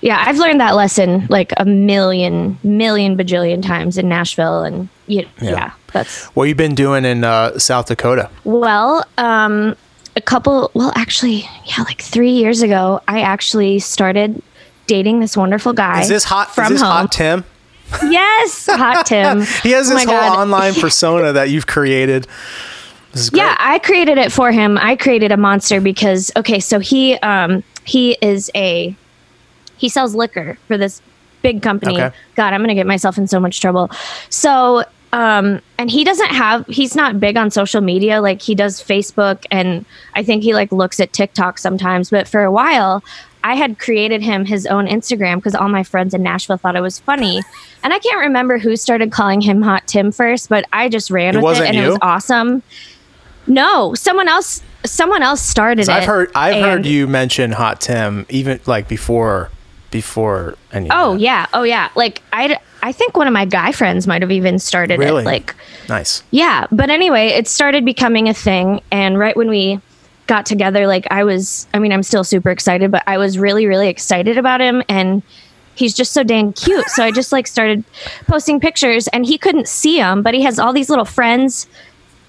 Yeah, 0.02 0.22
I've 0.24 0.38
learned 0.38 0.60
that 0.62 0.76
lesson 0.76 1.26
like 1.30 1.52
a 1.58 1.66
million, 1.66 2.60
million 2.64 3.18
bajillion 3.18 3.64
times 3.66 3.98
in 3.98 4.08
Nashville, 4.08 4.62
and 4.64 4.88
you, 5.08 5.26
Yeah. 5.42 5.50
yeah. 5.52 5.72
that's 5.94 6.26
what 6.36 6.44
you've 6.48 6.58
been 6.58 6.76
doing 6.76 7.06
in 7.06 7.24
uh, 7.24 7.58
south 7.58 7.88
dakota 7.88 8.30
well. 8.44 9.04
Um, 9.18 9.76
a 10.16 10.22
couple, 10.22 10.70
well, 10.76 10.94
actually, 10.96 11.50
yeah, 11.66 11.84
like 11.84 12.02
three 12.02 12.30
years 12.32 12.62
ago, 12.62 13.02
I 13.08 13.22
actually 13.22 13.80
started 13.80 14.42
dating 14.88 15.22
this 15.22 15.36
wonderful 15.36 15.74
guy. 15.74 16.02
is 16.02 16.08
this 16.10 16.24
hot 16.26 16.54
from 16.54 16.66
is 16.66 16.70
this 16.72 16.82
home? 16.82 16.92
hot 16.92 17.12
tim 17.12 17.44
Yes, 18.10 18.68
hot 18.70 19.06
Tim. 19.06 19.42
he 19.64 19.72
has 19.72 19.90
Oh 19.90 19.94
this 19.96 20.04
whole 20.06 20.14
God. 20.14 20.40
online 20.40 20.74
persona 20.86 21.34
that 21.34 21.50
you've 21.50 21.68
created 21.68 22.24
this 22.24 22.28
is 22.28 22.28
great. 22.28 22.34
Yeah, 23.34 23.56
I 23.60 23.80
created 23.80 24.18
it 24.18 24.32
for 24.32 24.52
him. 24.52 24.78
I 24.78 24.96
created 24.96 25.32
a 25.32 25.38
monster 25.38 25.80
because 25.82 26.32
okay, 26.36 26.60
so 26.60 26.80
he 26.80 27.16
um 27.16 27.64
he 27.84 28.18
is 28.22 28.52
a 28.56 28.96
he 29.78 29.90
sells 29.90 30.16
liquor 30.16 30.58
for 30.68 30.78
this 30.78 31.02
big 31.42 31.62
company. 31.62 32.02
Okay. 32.02 32.16
God, 32.36 32.54
I'm 32.54 32.62
gonna 32.62 32.76
get 32.76 32.88
myself 32.88 33.18
in 33.18 33.28
so 33.28 33.40
much 33.40 33.62
trouble. 33.62 33.90
So 34.30 34.84
um 35.14 35.62
and 35.78 35.90
he 35.90 36.04
doesn't 36.04 36.32
have 36.32 36.66
he's 36.68 36.96
not 36.96 37.20
big 37.20 37.38
on 37.38 37.52
social 37.52 37.82
media 37.82 38.22
like 38.22 38.42
he 38.42 38.56
does 38.56 38.82
Facebook 38.82 39.46
and 39.52 39.86
I 40.14 40.24
think 40.24 40.44
he 40.44 40.54
like 40.54 40.72
looks 40.72 41.00
at 41.00 41.14
TikTok 41.14 41.58
sometimes, 41.58 42.10
but 42.10 42.28
for 42.28 42.44
a 42.44 42.52
while 42.52 43.04
I 43.46 43.54
had 43.54 43.78
created 43.78 44.24
him 44.24 44.44
his 44.44 44.66
own 44.66 44.88
Instagram 44.88 45.36
because 45.36 45.54
all 45.54 45.70
my 45.70 45.84
friends 45.84 46.16
in 46.16 46.24
Nashville 46.24 46.58
thought 46.58 46.76
it 46.76 46.82
was 46.82 46.98
funny. 46.98 47.44
And 47.84 47.94
I 47.94 48.00
can't 48.00 48.20
remember 48.22 48.58
who 48.58 48.76
started 48.76 49.12
calling 49.12 49.40
him 49.40 49.62
Hot 49.62 49.86
Tim 49.86 50.12
first, 50.12 50.50
but 50.50 50.66
I 50.74 50.90
just 50.90 51.12
ran 51.12 51.38
It 51.38 51.44
with 51.44 51.60
it 51.60 51.68
and 51.68 51.78
it 51.78 51.88
was 51.88 52.00
awesome. 52.02 52.64
No, 53.48 53.94
someone 53.96 54.28
else. 54.28 54.62
Someone 54.86 55.24
else 55.24 55.42
started 55.42 55.82
it. 55.82 55.90
i've 55.90 56.04
heard 56.06 56.30
i've 56.36 56.62
heard 56.64 56.86
you 56.86 57.08
mention 57.08 57.52
hot 57.52 57.82
tim 57.82 58.24
even 58.30 58.60
like 58.68 58.88
before 58.88 59.50
before 59.90 60.56
any 60.72 60.90
Oh 60.92 61.16
yeah, 61.16 61.48
oh 61.56 61.64
yeah. 61.64 61.90
Like 61.96 62.22
I, 62.32 62.60
I 62.84 62.92
think 62.92 63.18
one 63.18 63.26
of 63.26 63.34
my 63.34 63.46
guy 63.46 63.72
friends 63.72 64.06
might 64.06 64.22
have 64.22 64.32
even 64.32 64.60
started 64.60 65.00
Really? 65.00 65.24
it. 65.24 65.26
Like 65.26 65.56
nice 65.90 66.22
yeah, 66.30 66.68
but 66.72 66.92
anyway, 66.92 67.30
it 67.30 67.48
started 67.48 67.84
becoming 67.84 68.30
a 68.30 68.34
thing, 68.34 68.82
and 68.92 69.18
right 69.18 69.36
when 69.36 69.50
we 69.50 69.80
got 70.28 70.46
together, 70.46 70.86
like 70.86 71.08
I 71.12 71.24
was, 71.24 71.66
I 71.74 71.80
mean, 71.80 71.92
I'm 71.92 72.04
still 72.04 72.24
super 72.24 72.50
excited, 72.52 72.92
but 72.92 73.04
I 73.08 73.18
was 73.18 73.38
really, 73.40 73.66
really 73.68 73.88
excited 73.90 74.38
about 74.38 74.60
him. 74.62 74.84
And 74.90 75.22
he's 75.76 75.94
just 75.94 76.12
so 76.14 76.24
dang 76.24 76.54
cute. 76.54 76.88
So 76.90 77.04
I 77.04 77.12
just 77.12 77.32
like 77.32 77.48
started 77.48 77.84
posting 78.28 78.60
pictures 78.60 79.08
and 79.10 79.26
he 79.26 79.38
couldn't 79.38 79.68
see 79.68 79.98
them, 79.98 80.22
but 80.24 80.34
he 80.34 80.42
has 80.44 80.58
all 80.60 80.74
these 80.74 80.90
little 80.90 81.06
friends 81.06 81.68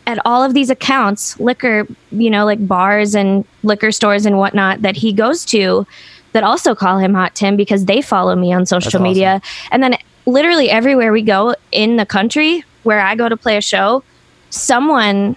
at 0.06 0.18
all 0.24 0.42
of 0.42 0.54
these 0.54 0.70
accounts, 0.70 1.38
liquor, 1.40 1.86
you 2.12 2.30
know, 2.30 2.44
like 2.44 2.66
bars 2.66 3.14
and 3.14 3.44
liquor 3.62 3.90
stores 3.90 4.24
and 4.24 4.38
whatnot 4.38 4.82
that 4.82 4.96
he 4.96 5.12
goes 5.12 5.44
to 5.46 5.86
that 6.32 6.44
also 6.44 6.74
call 6.74 6.98
him 6.98 7.14
Hot 7.14 7.34
Tim 7.34 7.56
because 7.56 7.86
they 7.86 8.00
follow 8.02 8.36
me 8.36 8.52
on 8.52 8.66
social 8.66 8.90
That's 8.92 9.02
media. 9.02 9.40
And 9.70 9.82
then 9.82 9.96
literally 10.26 10.70
everywhere 10.70 11.12
we 11.12 11.22
go 11.22 11.54
in 11.72 11.96
the 11.96 12.06
country 12.06 12.62
where 12.82 13.00
I 13.00 13.14
go 13.14 13.28
to 13.28 13.36
play 13.36 13.56
a 13.56 13.60
show, 13.60 14.04
someone 14.50 15.36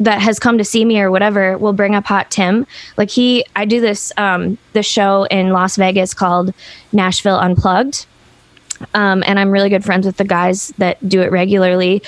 that 0.00 0.20
has 0.20 0.38
come 0.38 0.58
to 0.58 0.64
see 0.64 0.84
me 0.84 1.00
or 1.00 1.10
whatever 1.10 1.58
will 1.58 1.72
bring 1.72 1.94
up 1.94 2.04
Hot 2.06 2.30
Tim. 2.30 2.66
Like 2.96 3.10
he, 3.10 3.44
I 3.56 3.64
do 3.64 3.80
this 3.80 4.12
um, 4.16 4.58
this 4.72 4.86
show 4.86 5.24
in 5.24 5.50
Las 5.50 5.76
Vegas 5.76 6.14
called 6.14 6.54
Nashville 6.92 7.38
Unplugged. 7.38 8.06
Um, 8.94 9.22
and 9.26 9.38
I'm 9.38 9.50
really 9.50 9.68
good 9.68 9.84
friends 9.84 10.06
with 10.06 10.16
the 10.16 10.24
guys 10.24 10.68
that 10.78 11.06
do 11.08 11.22
it 11.22 11.30
regularly. 11.30 12.02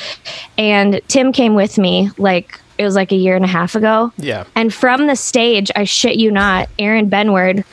And 0.59 1.01
Tim 1.09 1.33
came 1.33 1.55
with 1.55 1.79
me 1.79 2.11
like 2.19 2.61
it 2.79 2.85
was 2.85 2.95
like 2.95 3.13
a 3.13 3.17
year 3.17 3.37
and 3.37 3.45
a 3.45 3.49
half 3.49 3.75
ago. 3.75 4.13
Yeah. 4.17 4.45
And 4.55 4.73
from 4.73 5.07
the 5.07 5.17
stage, 5.17 5.71
I 5.77 5.85
shit 5.85 6.17
you 6.17 6.31
not, 6.31 6.69
Aaron 6.79 7.11
Benward 7.11 7.65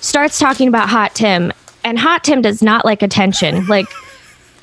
starts 0.00 0.38
talking 0.38 0.68
about 0.68 0.88
Hot 0.90 1.14
Tim, 1.14 1.52
and 1.82 1.98
Hot 1.98 2.24
Tim 2.24 2.42
does 2.42 2.62
not 2.62 2.84
like 2.84 3.02
attention. 3.02 3.66
Like 3.66 3.86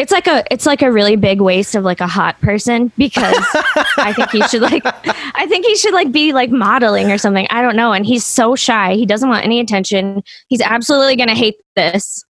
it's 0.01 0.11
like 0.11 0.27
a 0.27 0.43
it's 0.51 0.65
like 0.65 0.81
a 0.81 0.91
really 0.91 1.15
big 1.15 1.41
waste 1.41 1.75
of 1.75 1.83
like 1.83 2.01
a 2.01 2.07
hot 2.07 2.39
person 2.41 2.91
because 2.97 3.35
I 3.97 4.13
think 4.15 4.31
he 4.31 4.41
should 4.47 4.61
like 4.61 4.83
I 4.85 5.45
think 5.47 5.65
he 5.65 5.75
should 5.75 5.93
like 5.93 6.11
be 6.11 6.33
like 6.33 6.49
modeling 6.49 7.11
or 7.11 7.17
something. 7.17 7.45
I 7.49 7.61
don't 7.61 7.75
know. 7.75 7.91
And 7.93 8.05
he's 8.05 8.25
so 8.25 8.55
shy. 8.55 8.95
He 8.95 9.05
doesn't 9.05 9.29
want 9.29 9.45
any 9.45 9.59
attention. 9.59 10.23
He's 10.47 10.61
absolutely 10.61 11.15
gonna 11.15 11.35
hate 11.35 11.55
this. 11.75 12.25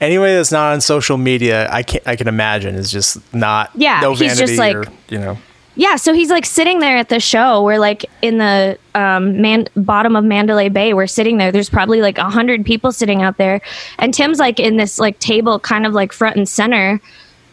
Anyway, 0.00 0.34
that's 0.34 0.50
not 0.52 0.72
on 0.72 0.80
social 0.80 1.18
media. 1.18 1.68
I 1.70 1.82
can 1.82 2.00
I 2.06 2.16
can 2.16 2.26
imagine 2.28 2.74
is 2.74 2.90
just 2.90 3.18
not. 3.34 3.70
Yeah, 3.74 4.00
no 4.00 4.14
he's 4.14 4.38
just 4.38 4.56
like- 4.56 4.74
or, 4.76 4.84
you 5.08 5.18
know. 5.18 5.38
Yeah, 5.76 5.96
so 5.96 6.12
he's 6.12 6.30
like 6.30 6.44
sitting 6.44 6.80
there 6.80 6.96
at 6.96 7.08
the 7.08 7.20
show. 7.20 7.62
We're 7.62 7.78
like 7.78 8.04
in 8.22 8.38
the 8.38 8.76
um, 8.94 9.40
man- 9.40 9.68
bottom 9.76 10.14
of 10.16 10.24
Mandalay 10.24 10.68
Bay. 10.68 10.92
We're 10.94 11.06
sitting 11.06 11.38
there. 11.38 11.52
There's 11.52 11.70
probably 11.70 12.02
like 12.02 12.18
a 12.18 12.28
hundred 12.28 12.66
people 12.66 12.92
sitting 12.92 13.22
out 13.22 13.38
there, 13.38 13.60
and 13.98 14.12
Tim's 14.12 14.38
like 14.38 14.58
in 14.60 14.76
this 14.76 14.98
like 14.98 15.18
table, 15.20 15.58
kind 15.58 15.86
of 15.86 15.92
like 15.94 16.12
front 16.12 16.36
and 16.36 16.46
center, 16.46 17.00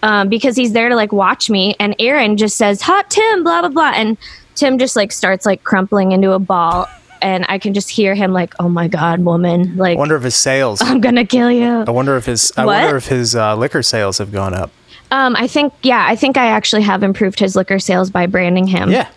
um, 0.03 0.27
because 0.29 0.57
he's 0.57 0.73
there 0.73 0.89
to 0.89 0.95
like 0.95 1.13
watch 1.13 1.49
me. 1.49 1.75
And 1.79 1.95
Aaron 1.99 2.37
just 2.37 2.57
says, 2.57 2.81
"Hot 2.81 3.09
Tim," 3.09 3.43
blah 3.43 3.61
blah 3.61 3.69
blah, 3.69 3.91
and 3.95 4.17
Tim 4.55 4.77
just 4.77 4.95
like 4.95 5.11
starts 5.11 5.45
like 5.45 5.63
crumpling 5.63 6.11
into 6.11 6.31
a 6.31 6.39
ball, 6.39 6.87
and 7.21 7.45
I 7.49 7.57
can 7.59 7.73
just 7.73 7.89
hear 7.89 8.15
him 8.15 8.33
like, 8.33 8.53
"Oh 8.59 8.69
my 8.69 8.87
god, 8.87 9.19
woman! 9.21 9.75
Like 9.77 9.97
I 9.97 9.99
wonder 9.99 10.15
if 10.15 10.23
his 10.23 10.35
sales. 10.35 10.81
I'm 10.81 11.01
gonna 11.01 11.25
kill 11.25 11.51
you." 11.51 11.83
I 11.87 11.91
wonder 11.91 12.15
if 12.17 12.25
his. 12.25 12.51
I 12.57 12.65
What? 12.65 12.81
wonder 12.83 12.97
if 12.97 13.07
his 13.07 13.35
uh, 13.35 13.55
liquor 13.55 13.83
sales 13.83 14.17
have 14.17 14.31
gone 14.31 14.53
up. 14.53 14.71
Um, 15.11 15.35
I 15.37 15.47
think 15.47 15.73
yeah, 15.83 16.05
I 16.07 16.15
think 16.15 16.37
I 16.37 16.47
actually 16.47 16.81
have 16.81 17.01
improved 17.03 17.39
his 17.39 17.55
liquor 17.55 17.79
sales 17.79 18.09
by 18.09 18.25
branding 18.25 18.67
him. 18.67 18.91
Yeah, 18.91 19.07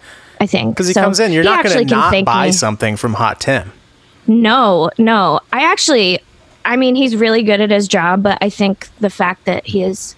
I 0.40 0.47
think 0.47 0.75
because 0.75 0.87
he 0.88 0.92
So 0.95 1.02
comes 1.02 1.19
in. 1.21 1.33
You're 1.33 1.45
not 1.45 1.64
gonna 1.64 1.85
not 1.85 2.25
buy 2.25 2.47
me. 2.47 2.52
something 2.52 2.97
from 2.97 3.14
Hot 3.14 3.40
Tim. 3.40 3.73
No, 4.26 4.90
no. 4.99 5.40
I 5.52 5.64
actually, 5.64 6.21
I 6.64 6.76
mean, 6.76 6.95
he's 6.95 7.16
really 7.16 7.42
good 7.42 7.61
at 7.61 7.71
his 7.71 7.88
job, 7.88 8.23
but 8.23 8.38
I 8.40 8.49
think 8.50 8.88
the 9.00 9.11
fact 9.11 9.45
that 9.47 9.66
he 9.66 9.83
is 9.83 10.14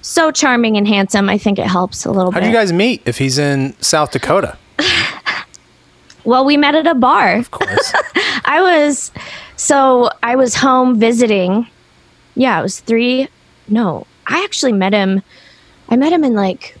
so 0.00 0.32
charming 0.32 0.76
and 0.76 0.88
handsome, 0.88 1.28
I 1.28 1.38
think 1.38 1.58
it 1.60 1.66
helps 1.66 2.04
a 2.04 2.10
little 2.10 2.32
How 2.32 2.38
bit. 2.40 2.44
do 2.46 2.50
you 2.50 2.52
guys 2.56 2.72
meet 2.72 3.02
if 3.06 3.18
he's 3.18 3.38
in 3.38 3.76
South 3.80 4.10
Dakota? 4.10 4.56
Well, 6.24 6.44
we 6.44 6.56
met 6.56 6.74
at 6.74 6.86
a 6.86 6.94
bar. 6.94 7.36
Of 7.36 7.50
course. 7.50 7.92
I 8.44 8.60
was, 8.60 9.12
so 9.56 10.10
I 10.22 10.36
was 10.36 10.54
home 10.54 10.98
visiting. 10.98 11.66
Yeah, 12.34 12.58
it 12.58 12.62
was 12.62 12.80
three. 12.80 13.28
No, 13.68 14.06
I 14.26 14.42
actually 14.44 14.72
met 14.72 14.92
him. 14.92 15.22
I 15.88 15.96
met 15.96 16.12
him 16.12 16.24
in 16.24 16.34
like 16.34 16.76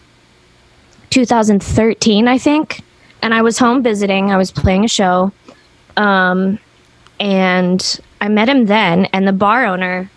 2013, 1.10 2.28
I 2.28 2.38
think. 2.38 2.80
And 3.20 3.34
I 3.34 3.42
was 3.42 3.58
home 3.58 3.82
visiting. 3.82 4.30
I 4.30 4.36
was 4.36 4.50
playing 4.50 4.84
a 4.84 4.88
show. 4.88 5.32
Um, 5.96 6.58
and 7.20 8.00
I 8.20 8.28
met 8.28 8.48
him 8.48 8.66
then. 8.66 9.06
And 9.06 9.28
the 9.28 9.32
bar 9.32 9.64
owner 9.66 10.10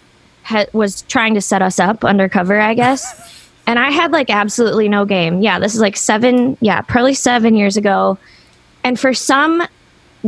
ha- 0.43 0.65
was 0.73 1.01
trying 1.03 1.33
to 1.35 1.41
set 1.41 1.61
us 1.61 1.79
up 1.79 2.03
undercover, 2.03 2.59
I 2.59 2.73
guess. 2.73 3.43
and 3.67 3.79
I 3.79 3.91
had 3.91 4.11
like 4.11 4.29
absolutely 4.29 4.89
no 4.89 5.05
game. 5.05 5.41
Yeah, 5.41 5.59
this 5.59 5.75
is 5.75 5.81
like 5.81 5.97
seven, 5.97 6.57
yeah, 6.61 6.81
probably 6.81 7.13
seven 7.13 7.55
years 7.55 7.77
ago. 7.77 8.17
And 8.85 8.99
for 8.99 9.13
some 9.13 9.67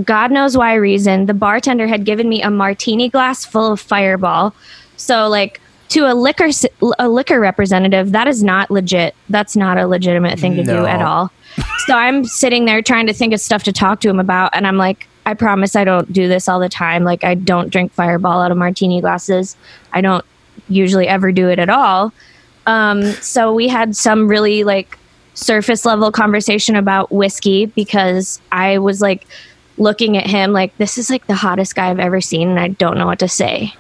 God 0.04 0.32
knows 0.32 0.58
why 0.58 0.74
reason, 0.76 1.26
the 1.26 1.34
bartender 1.34 1.88
had 1.88 2.04
given 2.06 2.28
me 2.28 2.42
a 2.42 2.52
martini 2.52 3.10
glass 3.10 3.46
full 3.46 3.72
of 3.72 3.80
Fireball. 3.80 4.54
So, 4.98 5.28
like, 5.28 5.60
to 5.90 6.02
a 6.02 6.14
liquor 6.14 6.50
a 7.00 7.08
liquor 7.08 7.40
representative, 7.40 8.12
that 8.12 8.28
is 8.28 8.44
not 8.44 8.70
legit. 8.70 9.16
That's 9.30 9.56
not 9.56 9.78
a 9.78 9.88
legitimate 9.88 10.38
thing 10.40 10.56
to 10.58 10.64
No. 10.64 10.82
do 10.82 10.86
at 10.86 11.02
all. 11.02 11.32
So 11.88 11.96
I'm 11.96 12.26
sitting 12.26 12.66
there 12.66 12.82
trying 12.82 13.08
to 13.08 13.14
think 13.14 13.34
of 13.34 13.40
stuff 13.40 13.64
to 13.64 13.72
talk 13.72 14.02
to 14.02 14.10
him 14.10 14.20
about, 14.20 14.52
and 14.54 14.68
I'm 14.68 14.78
like, 14.78 15.08
I 15.26 15.34
promise 15.34 15.76
I 15.76 15.84
don't 15.84 16.12
do 16.12 16.28
this 16.28 16.48
all 16.48 16.60
the 16.60 16.70
time. 16.70 17.04
Like, 17.04 17.24
I 17.24 17.34
don't 17.34 17.70
drink 17.70 17.92
Fireball 17.94 18.42
out 18.42 18.52
of 18.52 18.58
martini 18.58 19.02
glasses. 19.02 19.56
I 19.94 20.02
don't 20.02 20.24
usually 20.70 21.08
ever 21.08 21.32
do 21.32 21.50
it 21.50 21.58
at 21.60 21.70
all. 21.70 22.14
Um, 22.66 23.04
so 23.14 23.54
we 23.54 23.68
had 23.68 23.96
some 23.96 24.28
really 24.28 24.64
like 24.64 24.98
surface 25.38 25.86
level 25.86 26.12
conversation 26.12 26.76
about 26.76 27.12
whiskey 27.12 27.68
because 27.68 28.42
I 28.52 28.80
was 28.80 29.02
like 29.02 29.28
looking 29.78 30.18
at 30.18 30.26
him 30.26 30.52
like 30.52 30.76
this 30.78 30.98
is 30.98 31.10
like 31.10 31.28
the 31.28 31.36
hottest 31.36 31.76
guy 31.76 31.90
I've 31.90 32.00
ever 32.00 32.20
seen 32.20 32.50
and 32.50 32.60
I 32.60 32.70
don't 32.70 32.98
know 32.98 33.06
what 33.06 33.20
to 33.20 33.28
say. 33.28 33.74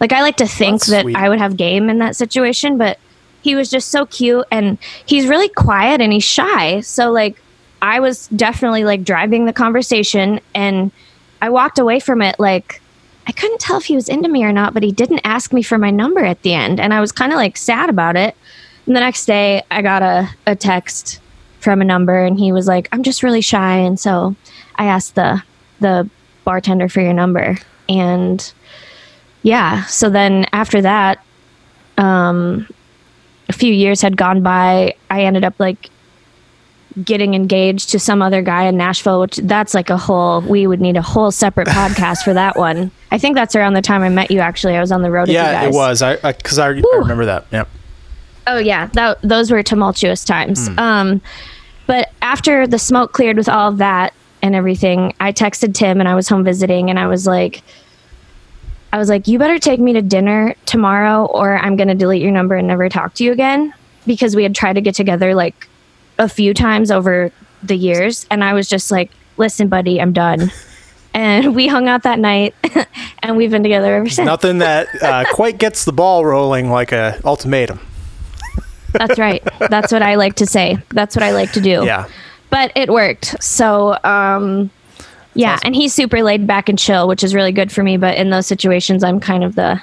Like 0.00 0.12
I 0.12 0.22
like 0.22 0.36
to 0.38 0.46
think 0.46 0.80
That's 0.80 0.90
that 0.90 1.02
sweet. 1.02 1.16
I 1.16 1.28
would 1.28 1.38
have 1.38 1.56
game 1.56 1.88
in 1.88 1.98
that 1.98 2.16
situation, 2.16 2.78
but 2.78 2.98
he 3.42 3.54
was 3.54 3.70
just 3.70 3.90
so 3.90 4.06
cute 4.06 4.44
and 4.50 4.76
he's 5.06 5.28
really 5.28 5.48
quiet 5.48 6.00
and 6.00 6.12
he's 6.12 6.24
shy. 6.24 6.80
So 6.80 7.12
like 7.12 7.40
I 7.80 8.00
was 8.00 8.26
definitely 8.28 8.82
like 8.84 9.04
driving 9.04 9.44
the 9.44 9.52
conversation 9.52 10.40
and 10.52 10.90
I 11.40 11.50
walked 11.50 11.78
away 11.78 12.00
from 12.00 12.22
it 12.22 12.40
like 12.40 12.82
I 13.26 13.32
couldn't 13.32 13.60
tell 13.60 13.78
if 13.78 13.84
he 13.84 13.94
was 13.94 14.08
into 14.08 14.28
me 14.28 14.44
or 14.44 14.52
not, 14.52 14.74
but 14.74 14.82
he 14.82 14.90
didn't 14.90 15.20
ask 15.24 15.52
me 15.52 15.62
for 15.62 15.78
my 15.78 15.90
number 15.90 16.24
at 16.24 16.42
the 16.42 16.54
end 16.54 16.80
and 16.80 16.92
I 16.92 17.00
was 17.00 17.12
kind 17.12 17.32
of 17.32 17.36
like 17.36 17.56
sad 17.56 17.88
about 17.88 18.16
it. 18.16 18.36
And 18.86 18.94
the 18.94 19.00
next 19.00 19.26
day 19.26 19.62
I 19.70 19.82
got 19.82 20.02
a, 20.02 20.28
a 20.46 20.56
text 20.56 21.20
from 21.60 21.80
a 21.80 21.84
number 21.84 22.24
and 22.24 22.38
he 22.38 22.52
was 22.52 22.66
like, 22.66 22.88
I'm 22.92 23.02
just 23.02 23.22
really 23.22 23.40
shy 23.40 23.76
and 23.76 23.98
so 23.98 24.36
I 24.76 24.86
asked 24.86 25.14
the 25.14 25.42
the 25.80 26.08
bartender 26.44 26.88
for 26.88 27.00
your 27.00 27.14
number. 27.14 27.56
And 27.88 28.52
yeah, 29.42 29.84
so 29.86 30.10
then 30.10 30.46
after 30.52 30.82
that, 30.82 31.24
um 31.98 32.66
a 33.48 33.52
few 33.52 33.72
years 33.72 34.00
had 34.00 34.16
gone 34.16 34.42
by. 34.42 34.94
I 35.10 35.24
ended 35.24 35.44
up 35.44 35.54
like 35.58 35.90
getting 37.02 37.34
engaged 37.34 37.90
to 37.90 37.98
some 37.98 38.22
other 38.22 38.40
guy 38.40 38.64
in 38.64 38.76
Nashville, 38.76 39.20
which 39.20 39.36
that's 39.38 39.74
like 39.74 39.90
a 39.90 39.96
whole 39.96 40.40
we 40.42 40.66
would 40.66 40.80
need 40.80 40.96
a 40.96 41.02
whole 41.02 41.30
separate 41.30 41.68
podcast 41.78 42.22
for 42.22 42.34
that 42.34 42.56
one. 42.56 42.90
I 43.10 43.18
think 43.18 43.34
that's 43.34 43.56
around 43.56 43.74
the 43.74 43.82
time 43.82 44.02
I 44.02 44.08
met 44.08 44.30
you 44.30 44.40
actually. 44.40 44.76
I 44.76 44.80
was 44.80 44.92
on 44.92 45.02
the 45.02 45.10
road 45.10 45.22
with 45.22 45.30
you 45.30 45.34
yeah, 45.34 45.64
guys. 45.64 45.74
it 45.74 45.76
was. 45.76 46.02
I 46.02 46.16
because 46.32 46.58
I, 46.58 46.68
I, 46.68 46.82
remember 46.98 47.26
that. 47.26 47.46
Yep. 47.50 47.68
Oh 48.46 48.58
yeah, 48.58 48.86
that, 48.92 49.20
those 49.22 49.50
were 49.50 49.62
tumultuous 49.62 50.24
times. 50.24 50.68
Um, 50.76 51.20
but 51.86 52.10
after 52.22 52.66
the 52.66 52.78
smoke 52.78 53.12
cleared 53.12 53.36
with 53.36 53.48
all 53.48 53.68
of 53.70 53.78
that 53.78 54.14
and 54.42 54.54
everything, 54.54 55.14
I 55.20 55.32
texted 55.32 55.74
Tim 55.74 56.00
and 56.00 56.08
I 56.08 56.14
was 56.14 56.28
home 56.28 56.44
visiting 56.44 56.90
and 56.90 56.98
I 56.98 57.06
was 57.06 57.26
like, 57.26 57.62
I 58.92 58.98
was 58.98 59.08
like, 59.08 59.26
you 59.26 59.38
better 59.38 59.58
take 59.58 59.80
me 59.80 59.92
to 59.94 60.02
dinner 60.02 60.54
tomorrow 60.66 61.24
or 61.26 61.56
I'm 61.58 61.76
gonna 61.76 61.94
delete 61.94 62.22
your 62.22 62.30
number 62.32 62.54
and 62.54 62.68
never 62.68 62.88
talk 62.88 63.14
to 63.14 63.24
you 63.24 63.32
again 63.32 63.72
because 64.06 64.36
we 64.36 64.42
had 64.42 64.54
tried 64.54 64.74
to 64.74 64.80
get 64.80 64.94
together 64.94 65.34
like 65.34 65.68
a 66.18 66.28
few 66.28 66.54
times 66.54 66.90
over 66.90 67.32
the 67.62 67.76
years 67.76 68.26
and 68.30 68.44
I 68.44 68.52
was 68.52 68.68
just 68.68 68.90
like, 68.90 69.10
listen, 69.36 69.68
buddy, 69.68 70.00
I'm 70.00 70.12
done. 70.12 70.50
And 71.16 71.54
we 71.54 71.68
hung 71.68 71.86
out 71.86 72.02
that 72.02 72.18
night, 72.18 72.56
and 73.22 73.36
we've 73.36 73.52
been 73.52 73.62
together 73.62 73.94
ever 73.94 74.08
since. 74.08 74.26
Nothing 74.26 74.58
that 74.58 74.88
uh, 75.00 75.24
quite 75.32 75.58
gets 75.58 75.84
the 75.84 75.92
ball 75.92 76.26
rolling 76.26 76.70
like 76.72 76.90
a 76.90 77.20
ultimatum. 77.24 77.78
That's 78.94 79.18
right. 79.18 79.42
That's 79.70 79.92
what 79.92 80.02
I 80.02 80.14
like 80.14 80.34
to 80.36 80.46
say. 80.46 80.78
That's 80.90 81.14
what 81.14 81.22
I 81.22 81.32
like 81.32 81.52
to 81.52 81.60
do. 81.60 81.84
Yeah. 81.84 82.08
But 82.50 82.72
it 82.76 82.88
worked. 82.90 83.42
So, 83.42 83.98
um, 84.04 84.70
yeah, 85.34 85.58
and 85.64 85.74
he's 85.74 85.92
super 85.92 86.22
laid 86.22 86.46
back 86.46 86.68
and 86.68 86.78
chill, 86.78 87.08
which 87.08 87.24
is 87.24 87.34
really 87.34 87.50
good 87.52 87.72
for 87.72 87.82
me. 87.82 87.96
But 87.96 88.16
in 88.16 88.30
those 88.30 88.46
situations, 88.46 89.02
I'm 89.04 89.18
kind 89.20 89.42
of 89.44 89.54
the 89.56 89.82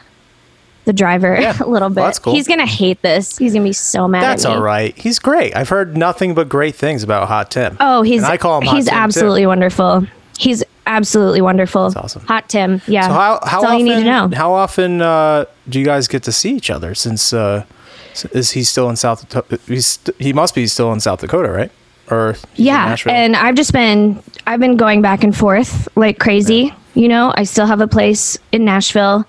the 0.86 0.94
driver 0.94 1.39
Yeah. 1.39 1.56
a 1.62 1.68
little 1.68 1.89
bit. 1.89 1.98
Well, 1.98 2.06
that's 2.06 2.18
cool. 2.20 2.34
He's 2.34 2.48
gonna 2.48 2.65
hate 2.65 3.01
this. 3.01 3.38
He's 3.38 3.53
gonna 3.53 3.65
be 3.65 3.74
so 3.74 4.08
mad. 4.08 4.24
That's 4.24 4.46
at 4.46 4.50
me. 4.50 4.56
all 4.56 4.62
right. 4.62 4.98
He's 4.98 5.20
great. 5.20 5.56
I've 5.56 5.70
heard 5.70 5.96
nothing 5.98 6.34
but 6.34 6.50
great 6.50 6.75
things 6.75 7.03
about 7.03 7.27
Hot 7.27 7.51
Tim. 7.51 7.77
Oh, 7.80 8.01
he's 8.01 8.24
And 8.24 8.32
I 8.32 8.38
call 8.38 8.58
him 8.60 8.65
Hot 8.68 8.75
he's 8.77 8.86
Tim, 8.86 8.94
too. 8.94 9.00
absolutely 9.00 9.46
wonderful. 9.46 10.08
He's 10.39 10.63
absolutely 10.88 11.41
wonderful. 11.41 11.89
That's 11.89 11.98
awesome. 12.06 12.25
Hot 12.25 12.50
Tim. 12.50 12.82
Yeah. 12.88 13.08
So 13.08 13.13
how 13.13 13.18
how 13.20 13.39
That's 13.41 13.53
all 13.53 13.65
often 13.65 13.80
you 13.80 13.86
need 13.86 14.00
to 14.00 14.06
know. 14.06 14.30
how 14.34 14.53
often 14.53 15.01
uh, 15.01 15.46
do 15.70 15.80
you 15.80 15.86
guys 15.86 16.08
get 16.08 16.24
to 16.24 16.32
see 16.32 16.56
each 16.56 16.70
other? 16.72 16.96
Since 16.96 17.32
uh, 17.34 17.63
s- 18.12 18.25
is 18.25 18.51
he 18.51 18.63
still 18.63 18.89
in 18.89 18.96
South? 18.96 19.27
Dakota? 19.27 19.60
He's 19.68 20.00
he 20.20 20.34
must 20.34 20.53
be 20.56 20.68
still 20.68 20.91
in 20.94 21.00
South 21.00 21.22
Dakota, 21.22 21.50
right? 21.51 21.72
or 22.10 22.36
yeah 22.56 22.89
and 23.13 23.38
i've 23.38 23.56
just 23.56 23.72
been 23.72 24.22
i've 24.46 24.60
been 24.60 24.75
going 24.75 25.01
back 25.01 25.24
and 25.24 25.38
forth 25.38 25.88
like 25.96 26.20
crazy 26.20 26.74
you 26.94 27.08
know 27.08 27.32
i 27.38 27.44
still 27.44 27.65
have 27.65 27.80
a 27.80 27.88
place 27.88 28.38
in 28.51 28.65
nashville 28.65 29.25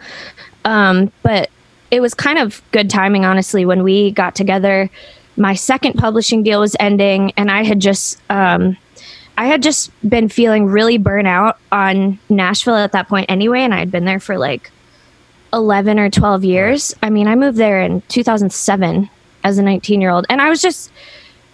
um, 0.65 1.13
but 1.23 1.49
it 1.93 2.01
was 2.01 2.13
kind 2.15 2.39
of 2.39 2.61
good 2.73 2.91
timing 2.91 3.25
honestly 3.25 3.65
when 3.65 3.85
we 3.85 4.11
got 4.11 4.35
together 4.35 4.91
my 5.37 5.55
second 5.55 5.93
publishing 5.93 6.43
deal 6.43 6.59
was 6.61 6.75
ending 6.81 7.31
and 7.37 7.53
i 7.53 7.63
had 7.63 7.79
just 7.79 8.21
um, 8.31 8.77
i 9.39 9.47
had 9.47 9.63
just 9.63 9.93
been 10.09 10.29
feeling 10.29 10.67
really 10.67 10.99
burnt 10.99 11.29
out 11.29 11.59
on 11.71 12.19
nashville 12.31 12.75
at 12.75 12.91
that 12.93 13.07
point 13.07 13.27
anyway 13.29 13.61
and 13.61 13.73
i 13.75 13.79
had 13.79 13.93
been 13.93 14.07
there 14.07 14.19
for 14.19 14.39
like 14.39 14.73
11 15.53 15.99
or 15.99 16.09
12 16.11 16.45
years 16.45 16.95
i 17.03 17.11
mean 17.11 17.27
i 17.29 17.35
moved 17.35 17.59
there 17.59 17.81
in 17.83 18.01
2007 18.09 19.09
as 19.45 19.59
a 19.59 19.63
19 19.63 20.01
year 20.01 20.11
old 20.11 20.25
and 20.31 20.41
i 20.41 20.49
was 20.49 20.61
just 20.63 20.91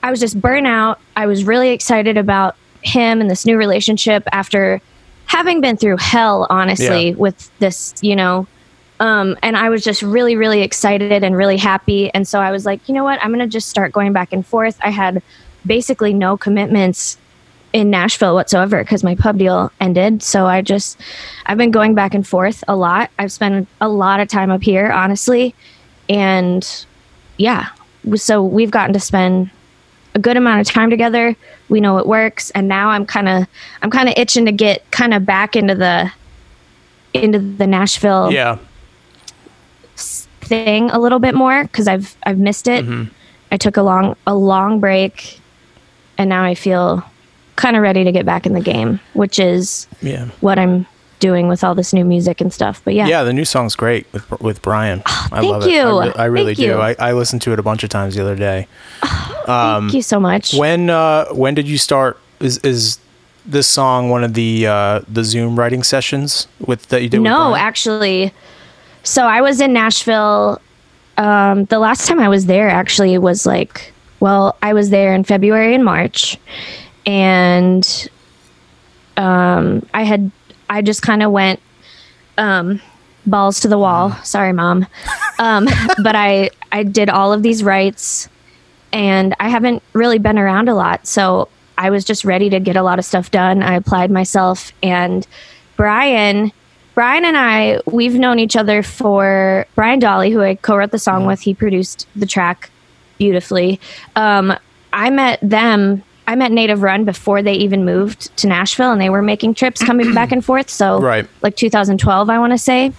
I 0.00 0.12
was 0.12 0.20
just 0.20 0.40
burnt 0.40 0.68
out. 0.68 1.00
I 1.16 1.26
was 1.26 1.42
really 1.42 1.70
excited 1.70 2.16
about 2.16 2.54
him 2.82 3.20
and 3.20 3.28
this 3.28 3.44
new 3.44 3.56
relationship 3.56 4.22
after 4.30 4.80
having 5.26 5.60
been 5.60 5.76
through 5.76 5.96
hell, 5.96 6.46
honestly, 6.50 7.08
Yeah. 7.08 7.16
with 7.16 7.50
this, 7.58 7.94
you 8.00 8.14
know. 8.14 8.46
Um, 9.00 9.36
and 9.42 9.56
I 9.56 9.70
was 9.70 9.82
just 9.82 10.02
really, 10.02 10.36
really 10.36 10.62
excited 10.62 11.24
and 11.24 11.36
really 11.36 11.56
happy. 11.56 12.14
And 12.14 12.28
so 12.28 12.38
I 12.40 12.52
was 12.52 12.64
like, 12.64 12.88
you 12.88 12.94
know 12.94 13.02
what? 13.02 13.18
I'm 13.20 13.30
going 13.30 13.40
to 13.40 13.48
just 13.52 13.68
start 13.68 13.90
going 13.90 14.12
back 14.12 14.32
and 14.32 14.46
forth. 14.46 14.78
I 14.84 14.90
had 14.90 15.20
basically 15.66 16.14
no 16.14 16.36
commitments 16.36 17.18
in 17.72 17.90
Nashville 17.90 18.34
whatsoever 18.34 18.82
because 18.82 19.04
my 19.04 19.14
pub 19.14 19.38
deal 19.38 19.70
ended. 19.80 20.22
So 20.22 20.46
I 20.46 20.62
just, 20.62 20.98
I've 21.46 21.58
been 21.58 21.70
going 21.70 21.94
back 21.94 22.14
and 22.14 22.26
forth 22.26 22.64
a 22.66 22.76
lot. 22.76 23.10
I've 23.18 23.32
spent 23.32 23.68
a 23.80 23.88
lot 23.88 24.20
of 24.20 24.28
time 24.28 24.50
up 24.50 24.62
here, 24.62 24.90
honestly. 24.90 25.54
And 26.08 26.86
yeah, 27.36 27.68
so 28.14 28.42
we've 28.42 28.70
gotten 28.70 28.92
to 28.94 29.00
spend 29.00 29.50
a 30.14 30.18
good 30.18 30.36
amount 30.36 30.60
of 30.60 30.66
time 30.66 30.90
together. 30.90 31.36
We 31.68 31.80
know 31.80 31.98
it 31.98 32.06
works, 32.06 32.50
and 32.50 32.66
now 32.66 32.88
I'm 32.88 33.04
kind 33.04 33.28
of 33.28 33.46
I'm 33.82 33.90
kind 33.90 34.08
of 34.08 34.14
itching 34.16 34.46
to 34.46 34.52
get 34.52 34.90
kind 34.90 35.14
of 35.14 35.26
back 35.26 35.54
into 35.54 35.74
the 35.74 36.10
into 37.14 37.38
the 37.38 37.66
Nashville 37.66 38.32
yeah. 38.32 38.58
thing 39.96 40.90
a 40.90 40.98
little 40.98 41.18
bit 41.18 41.34
more 41.34 41.62
because 41.64 41.88
I've 41.88 42.16
I've 42.24 42.38
missed 42.38 42.68
it. 42.68 42.84
Mm-hmm. 42.84 43.12
I 43.52 43.56
took 43.56 43.76
a 43.76 43.82
long 43.82 44.16
a 44.26 44.34
long 44.34 44.80
break, 44.80 45.40
and 46.16 46.28
now 46.28 46.42
I 46.42 46.54
feel 46.54 47.04
kind 47.58 47.76
of 47.76 47.82
ready 47.82 48.04
to 48.04 48.12
get 48.12 48.24
back 48.24 48.46
in 48.46 48.52
the 48.54 48.60
game, 48.60 48.98
which 49.12 49.38
is 49.38 49.86
Yeah. 50.00 50.26
what 50.40 50.58
I'm 50.58 50.86
doing 51.20 51.48
with 51.48 51.64
all 51.64 51.74
this 51.74 51.92
new 51.92 52.04
music 52.04 52.40
and 52.40 52.52
stuff. 52.52 52.80
But 52.84 52.94
yeah, 52.94 53.08
Yeah, 53.08 53.24
the 53.24 53.32
new 53.32 53.44
song's 53.44 53.74
great 53.74 54.06
with 54.12 54.30
with 54.40 54.62
Brian. 54.62 55.02
I 55.06 55.40
thank 55.40 55.50
love 55.52 55.62
it. 55.64 55.70
you. 55.72 55.80
I, 55.82 56.06
re- 56.06 56.12
I 56.16 56.24
really 56.26 56.54
Thank 56.54 56.68
do. 56.68 56.78
I, 56.78 56.94
I 56.98 57.12
listened 57.12 57.42
to 57.42 57.52
it 57.52 57.58
a 57.58 57.62
bunch 57.62 57.82
of 57.84 57.90
times 57.90 58.14
the 58.14 58.22
other 58.22 58.36
day. 58.36 58.66
thank 59.46 59.92
you 59.94 60.02
so 60.02 60.20
much. 60.20 60.54
When 60.54 60.90
uh, 60.90 61.26
when 61.34 61.54
did 61.54 61.68
you 61.68 61.78
start? 61.78 62.18
Is 62.40 62.58
is 62.58 62.98
this 63.44 63.66
song 63.66 64.10
one 64.10 64.22
of 64.24 64.34
the 64.34 64.66
uh, 64.66 65.00
the 65.08 65.24
Zoom 65.24 65.58
writing 65.58 65.82
sessions 65.82 66.46
with 66.64 66.86
that 66.88 67.02
you 67.02 67.08
did? 67.08 67.18
with 67.18 67.24
No, 67.24 67.54
actually. 67.56 68.32
So 69.02 69.24
I 69.26 69.40
was 69.40 69.60
in 69.60 69.72
Nashville. 69.72 70.60
Um, 71.16 71.64
the 71.64 71.80
last 71.80 72.06
time 72.06 72.20
I 72.20 72.28
was 72.28 72.46
there 72.46 72.68
actually 72.68 73.18
was 73.18 73.44
like, 73.44 73.92
well, 74.20 74.56
I 74.62 74.72
was 74.72 74.90
there 74.90 75.12
in 75.14 75.24
February 75.24 75.74
and 75.74 75.84
March, 75.84 76.38
and 77.08 78.10
um, 79.16 79.84
I 79.94 80.02
had 80.02 80.30
I 80.68 80.82
just 80.82 81.00
kind 81.00 81.22
of 81.22 81.32
went 81.32 81.60
um, 82.36 82.80
balls 83.26 83.60
to 83.60 83.68
the 83.68 83.78
wall. 83.78 84.12
Sorry, 84.22 84.52
mom. 84.52 84.86
Um, 85.38 85.66
but 86.02 86.14
I 86.14 86.50
I 86.70 86.82
did 86.82 87.08
all 87.08 87.32
of 87.32 87.42
these 87.42 87.64
writes, 87.64 88.28
and 88.92 89.34
I 89.40 89.48
haven't 89.48 89.82
really 89.94 90.18
been 90.18 90.38
around 90.38 90.68
a 90.68 90.74
lot, 90.74 91.06
so 91.06 91.48
I 91.78 91.88
was 91.88 92.04
just 92.04 92.26
ready 92.26 92.50
to 92.50 92.60
get 92.60 92.76
a 92.76 92.82
lot 92.82 92.98
of 92.98 93.06
stuff 93.06 93.30
done. 93.30 93.62
I 93.62 93.74
applied 93.74 94.10
myself, 94.10 94.72
and 94.82 95.26
Brian. 95.76 96.52
Brian 96.94 97.24
and 97.24 97.36
I, 97.36 97.80
we've 97.86 98.14
known 98.14 98.40
each 98.40 98.56
other 98.56 98.82
for 98.82 99.66
Brian 99.76 100.00
Dawley, 100.00 100.32
who 100.32 100.40
I 100.40 100.56
co-wrote 100.56 100.90
the 100.90 100.98
song 100.98 101.26
with. 101.26 101.38
He 101.38 101.54
produced 101.54 102.08
the 102.16 102.26
track 102.26 102.70
beautifully. 103.18 103.78
Um, 104.16 104.52
I 104.92 105.10
met 105.10 105.38
them. 105.40 106.02
I 106.28 106.34
met 106.36 106.52
Native 106.52 106.82
Run 106.82 107.04
before 107.04 107.42
they 107.42 107.54
even 107.54 107.84
moved 107.84 108.36
to 108.36 108.46
Nashville, 108.46 108.92
and 108.92 109.00
they 109.00 109.08
were 109.10 109.22
making 109.22 109.54
trips 109.54 109.82
coming 109.82 110.12
back 110.14 110.30
and 110.30 110.44
forth. 110.44 110.68
So, 110.70 111.00
Right. 111.00 111.26
like 111.42 111.56
2012, 111.56 112.28
I 112.30 112.38
want 112.38 112.52
to 112.52 112.58
say. 112.58 112.92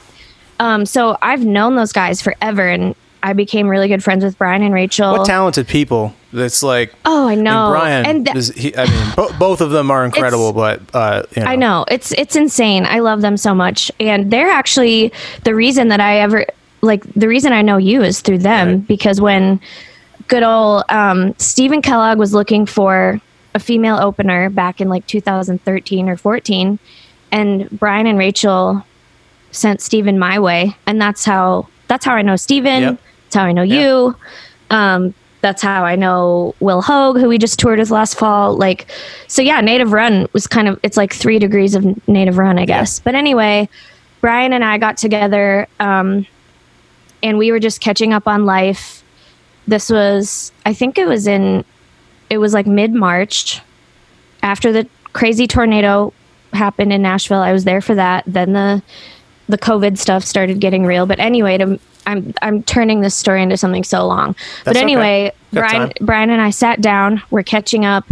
Um, 0.59 0.85
so 0.85 1.15
I've 1.21 1.45
known 1.45 1.75
those 1.75 1.93
guys 1.93 2.21
forever, 2.21 2.67
and 2.67 2.95
I 3.23 3.33
became 3.33 3.67
really 3.67 3.87
good 3.87 4.03
friends 4.03 4.23
with 4.23 4.37
Brian 4.37 4.63
and 4.63 4.73
Rachel. 4.73 5.11
What 5.11 5.25
talented 5.25 5.67
people! 5.67 6.13
That's 6.33 6.61
like 6.63 6.93
oh, 7.05 7.27
I 7.27 7.35
know. 7.35 7.65
and 7.67 7.71
Brian. 7.79 8.05
and 8.05 8.25
th- 8.25 8.37
is, 8.37 8.49
he, 8.55 8.75
I 8.75 8.85
mean, 8.85 9.13
bo- 9.15 9.33
both 9.39 9.61
of 9.61 9.71
them 9.71 9.89
are 9.91 10.03
incredible, 10.05 10.51
but 10.53 10.81
uh, 10.93 11.23
you 11.35 11.43
know, 11.43 11.49
I 11.49 11.55
know 11.55 11.85
it's 11.89 12.11
it's 12.13 12.35
insane. 12.35 12.85
I 12.85 12.99
love 12.99 13.21
them 13.21 13.35
so 13.37 13.53
much, 13.55 13.91
and 13.99 14.31
they're 14.31 14.49
actually 14.49 15.11
the 15.43 15.53
reason 15.55 15.87
that 15.89 15.99
I 15.99 16.17
ever 16.19 16.45
like 16.81 17.03
the 17.13 17.27
reason 17.27 17.51
I 17.53 17.61
know 17.61 17.77
you 17.77 18.01
is 18.03 18.21
through 18.21 18.39
them 18.39 18.67
Right. 18.67 18.87
because 18.87 19.19
when 19.21 19.59
good 20.29 20.43
old 20.43 20.83
um, 20.89 21.35
Stephen 21.37 21.81
Kellogg 21.81 22.17
was 22.17 22.33
looking 22.33 22.65
for 22.65 23.19
a 23.53 23.59
female 23.59 23.97
opener 23.97 24.49
back 24.49 24.79
in 24.79 24.87
like 24.87 25.05
2013 25.07 26.07
or 26.07 26.15
14, 26.15 26.79
and 27.31 27.69
Brian 27.71 28.07
and 28.07 28.17
Rachel 28.17 28.85
sent 29.51 29.81
Stephen 29.81 30.17
my 30.17 30.39
way, 30.39 30.77
and 30.85 31.01
that's 31.01 31.25
how 31.25 31.67
that's 31.87 32.05
how 32.05 32.13
I 32.13 32.21
know 32.21 32.35
Stephen. 32.37 32.81
Yep. 32.83 32.99
That's 33.25 33.35
how 33.35 33.43
I 33.43 33.51
know 33.51 33.63
Yeah. 33.63 33.81
you. 33.81 34.15
Um, 34.69 35.13
that's 35.41 35.61
how 35.61 35.83
I 35.85 35.95
know 35.95 36.53
Will 36.59 36.81
Hoge, 36.81 37.17
who 37.17 37.27
we 37.29 37.37
just 37.37 37.57
toured 37.59 37.79
with 37.79 37.89
last 37.91 38.17
fall. 38.19 38.55
Like, 38.57 38.91
so 39.27 39.41
yeah, 39.41 39.61
Native 39.61 39.93
Run 39.93 40.27
was 40.33 40.47
kind 40.47 40.67
of 40.67 40.79
it's 40.83 40.97
like 40.97 41.13
three 41.13 41.39
degrees 41.39 41.75
of 41.75 42.07
Native 42.07 42.37
Run, 42.37 42.59
I 42.59 42.65
guess. 42.65 42.99
But 42.99 43.15
anyway, 43.15 43.69
Brian 44.21 44.53
and 44.53 44.63
I 44.63 44.77
got 44.77 44.97
together, 44.97 45.67
um, 45.79 46.25
and 47.23 47.37
we 47.37 47.51
were 47.51 47.59
just 47.59 47.81
catching 47.81 48.13
up 48.13 48.27
on 48.27 48.45
life. 48.45 49.03
This 49.69 49.89
was, 49.89 50.51
I 50.65 50.73
think 50.73 50.97
it 50.97 51.07
was 51.07 51.27
in, 51.27 51.63
it 52.29 52.37
was 52.39 52.53
like 52.53 52.67
mid 52.67 52.93
March, 52.93 53.61
after 54.41 54.71
the 54.71 54.87
crazy 55.13 55.47
tornado 55.47 56.13
happened 56.53 56.93
in 56.93 57.01
Nashville. 57.01 57.41
I 57.41 57.53
was 57.53 57.63
there 57.63 57.81
for 57.81 57.95
that. 57.95 58.23
Then 58.27 58.53
the 58.53 58.81
the 59.47 59.57
COVID 59.57 59.97
stuff 59.97 60.23
started 60.23 60.59
getting 60.59 60.85
real. 60.85 61.07
But 61.07 61.19
anyway, 61.19 61.57
to, 61.57 61.79
I'm 62.05 62.33
I'm 62.41 62.63
turning 62.63 63.01
this 63.01 63.15
story 63.15 63.41
into 63.41 63.57
something 63.57 63.83
so 63.83 64.05
long. 64.05 64.35
but 64.63 64.73
That's 64.73 64.77
okay. 64.77 64.83
anyway, 64.83 65.33
Got 65.53 65.61
Brian 65.61 65.89
time. 65.89 66.05
Brian 66.05 66.29
and 66.29 66.41
I 66.41 66.51
sat 66.51 66.81
down. 66.81 67.21
We're 67.31 67.43
catching 67.43 67.85
up. 67.85 68.05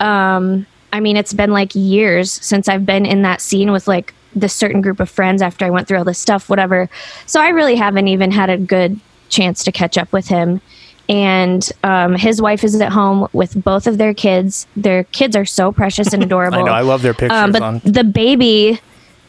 Um, 0.00 0.66
I 0.92 1.00
mean, 1.00 1.16
it's 1.16 1.32
been 1.32 1.52
like 1.52 1.74
years 1.74 2.32
since 2.32 2.68
I've 2.68 2.84
been 2.84 3.06
in 3.06 3.22
that 3.22 3.40
scene 3.40 3.72
with 3.72 3.88
like 3.88 4.12
this 4.34 4.52
certain 4.52 4.80
group 4.80 5.00
of 5.00 5.08
friends 5.08 5.40
after 5.40 5.64
I 5.64 5.70
went 5.70 5.88
through 5.88 5.98
all 5.98 6.04
this 6.04 6.18
stuff, 6.18 6.50
whatever. 6.50 6.88
So 7.26 7.40
I 7.40 7.48
really 7.48 7.76
haven't 7.76 8.08
even 8.08 8.30
had 8.30 8.50
a 8.50 8.58
good 8.58 8.98
chance 9.28 9.64
to 9.64 9.72
catch 9.72 9.96
up 9.96 10.12
with 10.12 10.28
him. 10.28 10.60
And 11.08 11.68
um, 11.82 12.14
his 12.14 12.40
wife 12.40 12.64
is 12.64 12.80
at 12.80 12.92
home 12.92 13.28
with 13.32 13.62
both 13.62 13.86
of 13.86 13.98
their 13.98 14.14
kids. 14.14 14.66
Their 14.76 15.04
kids 15.04 15.36
are 15.36 15.44
so 15.44 15.72
precious 15.72 16.12
and 16.12 16.22
adorable. 16.28 16.58
I 16.58 16.62
know. 16.62 16.72
I 16.72 16.80
love 16.82 17.02
their 17.02 17.12
pictures 17.14 17.32
Um, 17.38 17.52
but 17.52 17.62
on. 17.62 17.80
the 17.84 18.04
baby 18.04 18.80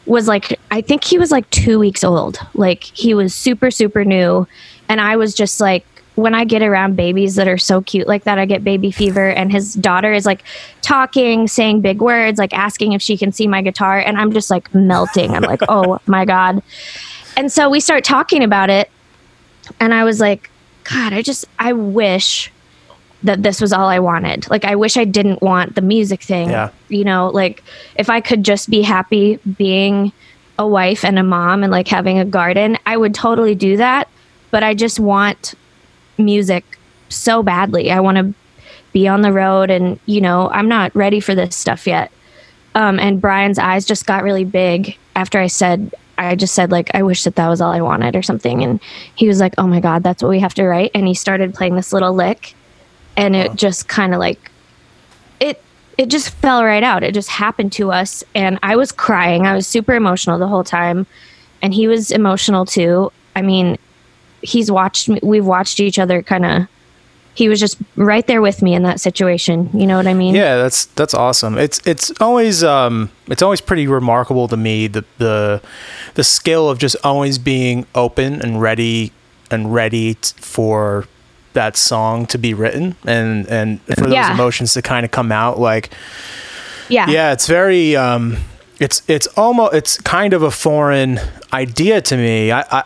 was 0.06 0.28
like, 0.28 0.58
I 0.70 0.80
think 0.80 1.04
he 1.04 1.18
was 1.18 1.30
like 1.30 1.48
two 1.50 1.78
weeks 1.78 2.04
old. 2.04 2.38
Like 2.54 2.84
he 2.84 3.12
was 3.14 3.34
super, 3.34 3.70
super 3.70 4.04
new. 4.04 4.46
And 4.88 5.00
I 5.00 5.16
was 5.16 5.34
just 5.34 5.60
like, 5.60 5.84
when 6.14 6.32
I 6.32 6.44
get 6.44 6.62
around 6.62 6.94
babies 6.94 7.34
that 7.34 7.48
are 7.48 7.58
so 7.58 7.80
cute 7.80 8.06
like 8.06 8.22
that, 8.24 8.38
I 8.38 8.46
get 8.46 8.62
baby 8.62 8.92
fever. 8.92 9.30
And 9.30 9.50
his 9.50 9.74
daughter 9.74 10.12
is 10.12 10.24
like 10.24 10.44
talking, 10.80 11.48
saying 11.48 11.80
big 11.80 12.00
words, 12.00 12.38
like 12.38 12.52
asking 12.52 12.92
if 12.92 13.02
she 13.02 13.16
can 13.16 13.32
see 13.32 13.48
my 13.48 13.62
guitar. 13.62 13.98
And 13.98 14.16
I'm 14.16 14.32
just 14.32 14.48
like 14.48 14.72
melting. 14.72 15.32
I'm 15.34 15.42
like, 15.42 15.62
oh 15.68 15.98
my 16.06 16.24
God. 16.24 16.62
And 17.36 17.50
so 17.50 17.68
we 17.68 17.80
start 17.80 18.04
talking 18.04 18.44
about 18.44 18.70
it. 18.70 18.88
And 19.80 19.92
I 19.92 20.04
was 20.04 20.20
like, 20.20 20.50
God, 20.84 21.12
I 21.12 21.22
just, 21.22 21.46
I 21.58 21.72
wish 21.72 22.50
that 23.22 23.42
this 23.42 23.60
was 23.60 23.72
all 23.72 23.88
I 23.88 23.98
wanted. 23.98 24.48
Like, 24.50 24.64
I 24.64 24.76
wish 24.76 24.96
I 24.96 25.04
didn't 25.04 25.40
want 25.42 25.74
the 25.74 25.80
music 25.80 26.22
thing. 26.22 26.50
Yeah. 26.50 26.70
You 26.88 27.04
know, 27.04 27.28
like 27.28 27.64
if 27.96 28.10
I 28.10 28.20
could 28.20 28.44
just 28.44 28.68
be 28.70 28.82
happy 28.82 29.36
being 29.56 30.12
a 30.58 30.68
wife 30.68 31.04
and 31.04 31.18
a 31.18 31.22
mom 31.22 31.62
and 31.62 31.72
like 31.72 31.88
having 31.88 32.18
a 32.18 32.24
garden, 32.24 32.78
I 32.86 32.96
would 32.96 33.14
totally 33.14 33.54
do 33.54 33.78
that. 33.78 34.08
But 34.50 34.62
I 34.62 34.74
just 34.74 35.00
want 35.00 35.54
music 36.18 36.78
so 37.08 37.42
badly. 37.42 37.90
I 37.90 38.00
want 38.00 38.18
to 38.18 38.34
be 38.92 39.08
on 39.08 39.22
the 39.22 39.32
road 39.32 39.70
and, 39.70 39.98
you 40.06 40.20
know, 40.20 40.48
I'm 40.50 40.68
not 40.68 40.94
ready 40.94 41.18
for 41.18 41.34
this 41.34 41.56
stuff 41.56 41.86
yet. 41.86 42.12
Um, 42.74 42.98
and 42.98 43.20
Brian's 43.20 43.58
eyes 43.58 43.84
just 43.84 44.06
got 44.06 44.22
really 44.22 44.44
big 44.44 44.96
after 45.16 45.38
I 45.38 45.46
said, 45.46 45.94
I 46.18 46.34
just 46.34 46.54
said, 46.54 46.70
like, 46.70 46.90
I 46.94 47.02
wish 47.02 47.24
that 47.24 47.36
that 47.36 47.48
was 47.48 47.60
all 47.60 47.72
I 47.72 47.80
wanted 47.80 48.16
or 48.16 48.22
something. 48.22 48.62
And 48.62 48.80
he 49.14 49.28
was 49.28 49.40
like, 49.40 49.54
oh 49.58 49.66
my 49.66 49.80
God, 49.80 50.02
that's 50.02 50.22
what 50.22 50.28
we 50.28 50.40
have 50.40 50.54
to 50.54 50.64
write. 50.64 50.90
And 50.94 51.06
he 51.06 51.14
started 51.14 51.54
playing 51.54 51.76
this 51.76 51.92
little 51.92 52.12
lick 52.12 52.54
and 53.16 53.36
it 53.36 53.46
uh-huh. 53.46 53.56
just 53.56 53.88
kind 53.88 54.14
of 54.14 54.20
like, 54.20 54.50
it, 55.40 55.62
it 55.98 56.06
just 56.06 56.30
fell 56.30 56.64
right 56.64 56.82
out. 56.82 57.02
It 57.02 57.14
just 57.14 57.28
happened 57.28 57.72
to 57.74 57.92
us. 57.92 58.24
And 58.34 58.58
I 58.62 58.76
was 58.76 58.92
crying. 58.92 59.46
I 59.46 59.54
was 59.54 59.66
super 59.66 59.94
emotional 59.94 60.38
the 60.38 60.48
whole 60.48 60.64
time. 60.64 61.06
And 61.62 61.72
he 61.72 61.88
was 61.88 62.10
emotional 62.10 62.66
too. 62.66 63.10
I 63.36 63.42
mean, 63.42 63.78
he's 64.42 64.70
watched 64.70 65.08
me, 65.08 65.20
we've 65.22 65.46
watched 65.46 65.80
each 65.80 65.98
other 65.98 66.22
kind 66.22 66.44
of 66.44 66.68
he 67.34 67.48
was 67.48 67.58
just 67.60 67.78
right 67.96 68.26
there 68.26 68.40
with 68.40 68.62
me 68.62 68.74
in 68.74 68.82
that 68.84 69.00
situation. 69.00 69.68
You 69.74 69.86
know 69.86 69.96
what 69.96 70.06
I 70.06 70.14
mean? 70.14 70.34
Yeah, 70.34 70.56
that's 70.56 70.86
that's 70.86 71.14
awesome. 71.14 71.58
It's 71.58 71.80
it's 71.86 72.12
always 72.20 72.62
um 72.64 73.10
it's 73.26 73.42
always 73.42 73.60
pretty 73.60 73.86
remarkable 73.86 74.46
to 74.48 74.56
me 74.56 74.86
the 74.86 75.04
the 75.18 75.60
the 76.14 76.24
skill 76.24 76.70
of 76.70 76.78
just 76.78 76.96
always 77.04 77.38
being 77.38 77.86
open 77.94 78.40
and 78.40 78.60
ready 78.62 79.12
and 79.50 79.74
ready 79.74 80.14
t- 80.14 80.32
for 80.36 81.06
that 81.54 81.76
song 81.76 82.26
to 82.26 82.38
be 82.38 82.54
written 82.54 82.96
and 83.06 83.46
and 83.48 83.80
for 83.82 84.02
those 84.02 84.12
Yeah. 84.12 84.32
emotions 84.32 84.72
to 84.74 84.82
kind 84.82 85.04
of 85.04 85.10
come 85.12 85.30
out 85.32 85.58
like 85.60 85.90
Yeah. 86.88 87.08
yeah 87.08 87.32
it's 87.32 87.46
very 87.46 87.94
um 87.96 88.38
it's 88.80 89.02
it's 89.06 89.26
almost 89.36 89.72
it's 89.74 89.98
kind 90.00 90.32
of 90.34 90.42
a 90.42 90.50
foreign 90.50 91.20
idea 91.52 92.00
to 92.00 92.16
me 92.16 92.50
i 92.50 92.60
i 92.72 92.82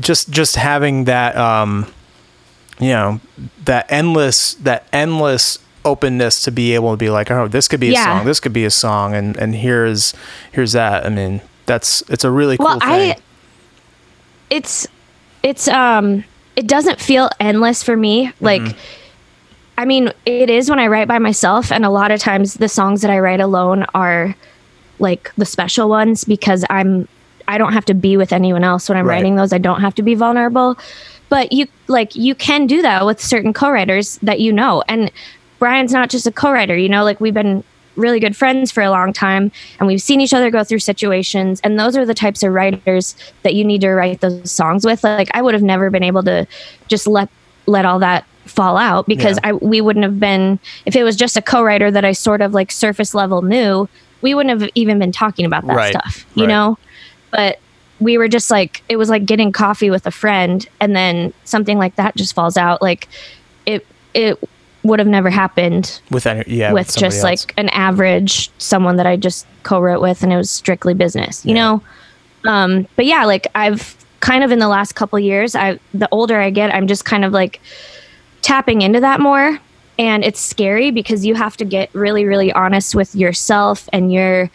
just 0.00 0.28
just 0.30 0.56
having 0.56 1.04
that 1.04 1.34
um 1.36 1.86
you 2.80 2.88
know 2.88 3.20
that 3.64 3.86
endless 3.90 4.54
that 4.54 4.86
endless 4.92 5.58
openness 5.84 6.42
to 6.42 6.50
be 6.50 6.74
able 6.74 6.90
to 6.92 6.96
be 6.96 7.10
like 7.10 7.30
oh 7.30 7.46
this 7.46 7.68
could 7.68 7.80
be 7.80 7.90
a 7.90 7.96
song 7.96 8.24
this 8.24 8.40
could 8.40 8.52
be 8.52 8.64
a 8.64 8.70
song 8.70 9.14
and 9.14 9.36
and 9.36 9.54
here's 9.54 10.14
here's 10.52 10.72
that. 10.72 11.04
I 11.04 11.08
mean 11.10 11.40
that's 11.66 12.02
it's 12.08 12.24
a 12.24 12.30
really 12.30 12.56
cool 12.56 12.66
well 12.66 12.80
thing. 12.80 13.12
I 13.12 13.16
it's 14.50 14.86
it's 15.42 15.68
um 15.68 16.24
it 16.56 16.66
doesn't 16.66 17.00
feel 17.00 17.28
endless 17.40 17.82
for 17.82 17.96
me. 17.96 18.32
Like 18.40 18.62
Mm-hmm. 18.62 18.78
i 19.78 19.84
mean 19.84 20.12
it 20.24 20.48
is 20.50 20.70
when 20.70 20.78
i 20.78 20.86
write 20.86 21.08
by 21.08 21.18
myself 21.18 21.72
and 21.72 21.84
a 21.84 21.90
lot 21.90 22.10
of 22.12 22.20
times 22.20 22.54
the 22.54 22.68
songs 22.68 23.02
that 23.02 23.10
i 23.10 23.18
write 23.18 23.40
alone 23.40 23.84
are 23.92 24.34
like 25.00 25.32
the 25.36 25.44
special 25.44 25.88
ones 25.88 26.24
because 26.24 26.64
i'm 26.70 27.08
i 27.48 27.58
don't 27.58 27.72
have 27.72 27.84
to 27.84 27.94
be 27.94 28.16
with 28.16 28.32
anyone 28.32 28.62
else. 28.62 28.88
When 28.88 28.96
i'm 28.96 29.04
Right. 29.06 29.16
writing 29.16 29.34
those 29.36 29.52
i 29.52 29.58
don't 29.58 29.80
have 29.80 29.94
to 29.96 30.02
be 30.02 30.14
vulnerable 30.14 30.78
but 31.28 31.52
you 31.52 31.66
like 31.88 32.14
you 32.14 32.34
can 32.34 32.66
do 32.66 32.82
that 32.82 33.04
with 33.06 33.20
certain 33.20 33.52
co-writers 33.52 34.18
that 34.22 34.40
you 34.40 34.52
know 34.52 34.82
and 34.88 35.10
brian's 35.58 35.92
not 35.92 36.10
just 36.10 36.26
a 36.26 36.32
co-writer 36.32 36.76
you 36.76 36.88
know 36.88 37.04
like 37.04 37.20
we've 37.20 37.34
been 37.34 37.62
really 37.96 38.18
good 38.18 38.36
friends 38.36 38.72
for 38.72 38.82
a 38.82 38.90
long 38.90 39.12
time 39.12 39.52
and 39.78 39.86
we've 39.86 40.02
seen 40.02 40.20
each 40.20 40.34
other 40.34 40.50
go 40.50 40.64
through 40.64 40.80
situations 40.80 41.60
and 41.62 41.78
those 41.78 41.96
are 41.96 42.04
the 42.04 42.14
types 42.14 42.42
of 42.42 42.52
writers 42.52 43.14
that 43.42 43.54
you 43.54 43.64
need 43.64 43.80
to 43.80 43.90
write 43.92 44.20
those 44.20 44.50
songs 44.50 44.84
with 44.84 45.04
like 45.04 45.28
i 45.32 45.40
would 45.40 45.54
have 45.54 45.62
never 45.62 45.90
been 45.90 46.02
able 46.02 46.22
to 46.22 46.44
just 46.88 47.06
let 47.06 47.28
let 47.66 47.84
all 47.84 47.98
that 48.00 48.24
fall 48.46 48.76
out 48.76 49.06
because 49.06 49.38
Yeah. 49.44 49.50
i 49.50 49.52
we 49.54 49.80
wouldn't 49.80 50.02
have 50.04 50.18
been 50.18 50.58
if 50.86 50.96
it 50.96 51.04
was 51.04 51.16
just 51.16 51.36
a 51.36 51.42
co-writer 51.42 51.90
that 51.90 52.04
i 52.04 52.12
sort 52.12 52.40
of 52.42 52.52
like 52.52 52.70
surface 52.72 53.14
level 53.14 53.42
knew 53.42 53.88
we 54.22 54.34
wouldn't 54.34 54.60
have 54.60 54.68
even 54.74 54.98
been 54.98 55.12
talking 55.12 55.46
about 55.46 55.66
that 55.66 55.76
Right, 55.76 55.90
stuff 55.92 56.26
you 56.34 56.42
right. 56.44 56.48
know 56.48 56.78
but 57.30 57.58
we 58.04 58.18
were 58.18 58.28
just 58.28 58.50
like 58.50 58.82
it 58.88 58.96
was 58.96 59.08
like 59.08 59.24
getting 59.24 59.50
coffee 59.52 59.90
with 59.90 60.06
a 60.06 60.10
friend 60.10 60.68
and 60.80 60.94
then 60.94 61.32
something 61.44 61.78
like 61.78 61.96
that 61.96 62.14
just 62.16 62.34
falls 62.34 62.56
out 62.56 62.80
like 62.82 63.08
it 63.66 63.86
it 64.12 64.38
would 64.82 64.98
have 64.98 65.08
never 65.08 65.30
happened 65.30 66.00
with 66.10 66.26
any 66.26 66.44
yeah 66.46 66.72
with 66.72 66.90
somebody 66.90 67.06
just 67.06 67.24
else. 67.24 67.46
like 67.46 67.54
an 67.56 67.68
average 67.70 68.50
someone 68.58 68.96
that 68.96 69.06
I 69.06 69.16
just 69.16 69.46
co-wrote 69.62 70.02
with 70.02 70.22
and 70.22 70.32
it 70.32 70.36
was 70.36 70.50
strictly 70.50 70.92
business, 70.94 71.44
you 71.46 71.54
Yeah. 71.54 71.62
know? 71.62 71.82
Um, 72.44 72.86
but 72.96 73.06
yeah, 73.06 73.24
like 73.24 73.46
I've 73.54 73.96
kind 74.20 74.44
of 74.44 74.50
in 74.52 74.58
the 74.58 74.68
last 74.68 74.94
couple 74.94 75.18
years, 75.18 75.54
I 75.56 75.78
the 75.94 76.08
older 76.10 76.38
I 76.38 76.50
get, 76.50 76.74
I'm 76.74 76.86
just 76.86 77.06
kind 77.06 77.24
of 77.24 77.32
like 77.32 77.60
tapping 78.42 78.82
into 78.82 79.00
that 79.00 79.20
more. 79.20 79.58
And 79.98 80.24
it's 80.24 80.40
scary 80.40 80.90
because 80.90 81.24
you 81.24 81.34
have 81.34 81.56
to 81.56 81.64
get 81.64 81.88
really, 81.94 82.24
really 82.26 82.52
honest 82.52 82.94
with 82.94 83.14
yourself 83.14 83.88
and 83.92 84.12
your 84.12 84.50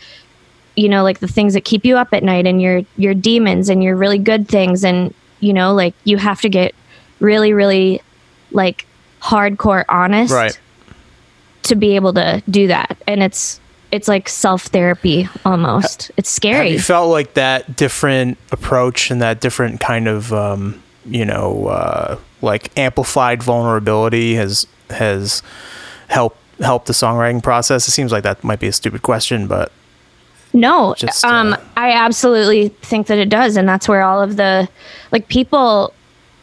you 0.80 0.88
know, 0.88 1.04
like 1.04 1.20
the 1.20 1.28
things 1.28 1.54
that 1.56 1.66
keep 1.66 1.84
you 1.84 1.98
up 1.98 2.14
at 2.14 2.24
night 2.24 2.48
and 2.48 2.62
your 2.62 2.82
your 2.96 3.14
demons 3.14 3.70
and 3.70 3.84
your 3.84 3.96
really 3.96 4.18
good 4.18 4.48
things. 4.48 4.86
And 4.86 5.14
you 5.42 5.54
know, 5.54 5.74
like 5.74 5.94
you 6.06 6.18
have 6.18 6.40
to 6.42 6.50
get 6.50 6.74
really, 7.20 7.54
really 7.54 8.02
like 8.52 8.86
hardcore 9.22 9.84
honest 9.90 10.34
right. 10.34 10.58
to 11.64 11.76
be 11.76 11.96
able 11.96 12.14
to 12.14 12.42
do 12.50 12.68
that. 12.68 12.98
And 13.08 13.22
it's 13.22 13.60
it's 13.92 14.08
like 14.08 14.30
self 14.30 14.64
therapy 14.64 15.28
almost 15.46 16.12
it's 16.16 16.30
Have 16.30 16.36
scary 16.36 16.70
you 16.70 16.80
felt 16.80 17.10
like 17.10 17.34
that 17.34 17.76
different 17.76 18.38
approach 18.52 19.10
and 19.10 19.20
that 19.20 19.42
different 19.42 19.80
kind 19.80 20.08
of 20.08 20.32
um, 20.32 20.82
you 21.06 21.26
know 21.26 21.66
uh, 21.68 22.18
like 22.42 22.78
amplified 22.78 23.42
vulnerability 23.42 24.36
has 24.36 24.68
has 24.92 25.42
helped 26.08 26.38
helped 26.62 26.88
the 26.88 26.94
songwriting 26.94 27.44
process? 27.44 27.88
It 27.88 27.92
seems 27.92 28.12
like 28.12 28.24
that 28.24 28.44
might 28.44 28.60
be 28.60 28.68
a 28.68 28.74
stupid 28.74 29.02
question, 29.02 29.48
but 29.48 29.72
no 30.54 30.96
Just, 30.98 31.24
um 31.26 31.54
uh, 31.54 31.58
i 31.78 31.92
absolutely 31.92 32.70
think 32.82 33.08
that 33.08 33.18
it 33.20 33.30
does 33.30 33.56
and 33.58 33.68
that's 33.70 33.88
where 33.88 34.02
all 34.02 34.22
of 34.22 34.36
the 34.36 34.68
like 35.12 35.28
people 35.28 35.94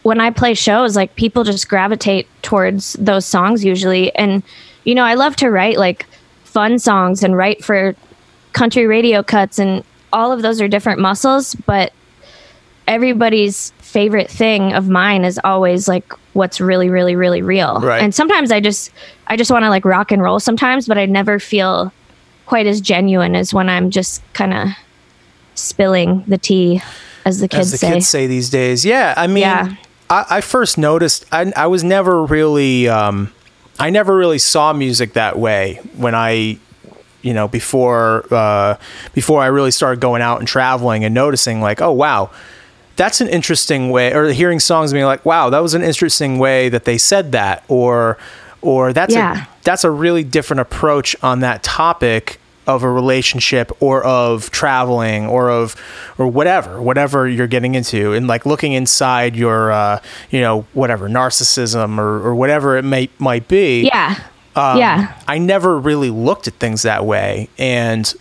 when 0.02 0.20
i 0.20 0.30
play 0.30 0.54
shows 0.54 0.94
like 0.96 1.14
people 1.16 1.42
just 1.44 1.68
gravitate 1.68 2.28
towards 2.42 2.92
those 2.94 3.26
songs 3.26 3.64
usually 3.64 4.14
and 4.14 4.42
you 4.84 4.94
know 4.94 5.02
i 5.04 5.14
love 5.14 5.34
to 5.36 5.50
write 5.50 5.76
like 5.78 6.06
fun 6.44 6.78
songs 6.78 7.22
and 7.24 7.36
write 7.36 7.64
for 7.64 7.94
country 8.52 8.86
radio 8.86 9.22
cuts 9.22 9.58
and 9.58 9.82
all 10.12 10.30
of 10.32 10.40
those 10.42 10.60
are 10.60 10.68
different 10.68 11.00
muscles 11.00 11.54
but 11.66 11.92
everybody's 12.86 13.72
favorite 13.78 14.30
thing 14.30 14.72
of 14.72 14.88
mine 14.88 15.24
is 15.24 15.40
always 15.42 15.88
like 15.88 16.12
what's 16.34 16.60
really 16.60 16.88
really 16.88 17.16
really 17.16 17.42
real 17.42 17.80
Right. 17.80 18.00
and 18.02 18.14
sometimes 18.14 18.52
i 18.52 18.60
just 18.60 18.90
i 19.26 19.36
just 19.36 19.50
want 19.50 19.64
to 19.64 19.68
like 19.70 19.84
rock 19.84 20.12
and 20.12 20.22
roll 20.22 20.38
sometimes 20.38 20.86
but 20.86 20.96
i 20.96 21.06
never 21.06 21.38
feel 21.40 21.92
quite 22.46 22.66
as 22.66 22.80
genuine 22.80 23.36
as 23.36 23.52
when 23.52 23.68
i'm 23.68 23.90
just 23.90 24.22
kind 24.32 24.54
of 24.54 24.68
spilling 25.54 26.24
the 26.26 26.38
tea 26.38 26.80
as 27.26 27.40
the 27.40 27.48
kids 27.48 27.60
as 27.60 27.70
the 27.72 27.78
say 27.78 27.92
kids 27.92 28.08
say 28.08 28.26
these 28.28 28.48
days, 28.48 28.84
yeah. 28.84 29.12
I 29.16 29.26
mean, 29.26 29.42
Yeah. 29.42 29.74
I, 30.08 30.24
I 30.30 30.40
first 30.40 30.78
noticed 30.78 31.26
I, 31.32 31.52
I 31.56 31.66
was 31.66 31.82
never 31.82 32.24
really 32.24 32.88
um, 32.88 33.32
I 33.78 33.90
never 33.90 34.16
really 34.16 34.38
saw 34.38 34.72
music 34.72 35.14
that 35.14 35.36
way 35.36 35.80
when 35.96 36.14
I 36.14 36.58
you 37.22 37.34
know 37.34 37.48
before 37.48 38.24
uh, 38.30 38.76
before 39.12 39.42
I 39.42 39.46
really 39.46 39.72
started 39.72 40.00
going 40.00 40.22
out 40.22 40.38
and 40.38 40.46
traveling 40.46 41.04
and 41.04 41.12
noticing 41.12 41.60
like 41.60 41.82
oh 41.82 41.90
wow 41.90 42.30
that's 42.94 43.20
an 43.20 43.28
interesting 43.28 43.90
way 43.90 44.14
or 44.14 44.32
hearing 44.32 44.60
songs 44.60 44.92
and 44.92 44.96
being 44.96 45.06
like 45.06 45.26
wow 45.26 45.50
that 45.50 45.58
was 45.58 45.74
an 45.74 45.82
interesting 45.82 46.38
way 46.38 46.68
that 46.68 46.84
they 46.84 46.96
said 46.96 47.32
that 47.32 47.64
or 47.66 48.16
or 48.62 48.92
that's 48.92 49.14
Yeah. 49.14 49.44
a 49.44 49.46
that's 49.64 49.84
a 49.84 49.90
really 49.90 50.24
different 50.24 50.60
approach 50.60 51.14
on 51.22 51.40
that 51.40 51.62
topic 51.62 52.38
of 52.66 52.82
a 52.82 52.90
relationship 52.90 53.70
or 53.80 54.02
of 54.04 54.50
traveling 54.50 55.26
or 55.26 55.50
of 55.50 55.76
or 56.18 56.26
whatever 56.26 56.82
whatever 56.82 57.28
you're 57.28 57.46
getting 57.46 57.74
into 57.76 58.12
and 58.12 58.26
like 58.26 58.44
looking 58.44 58.72
inside 58.72 59.36
your 59.36 59.70
uh 59.70 60.00
you 60.30 60.40
know 60.40 60.66
whatever 60.72 61.08
narcissism 61.08 61.96
or, 61.98 62.26
or 62.26 62.34
whatever 62.34 62.76
it 62.76 62.82
may 62.84 63.08
might 63.18 63.46
be 63.46 63.82
yeah 63.82 64.18
um, 64.56 64.78
yeah 64.78 65.16
I 65.28 65.38
never 65.38 65.78
really 65.78 66.10
looked 66.10 66.48
at 66.48 66.54
things 66.54 66.82
that 66.82 67.04
way. 67.04 67.48
And 67.58 68.12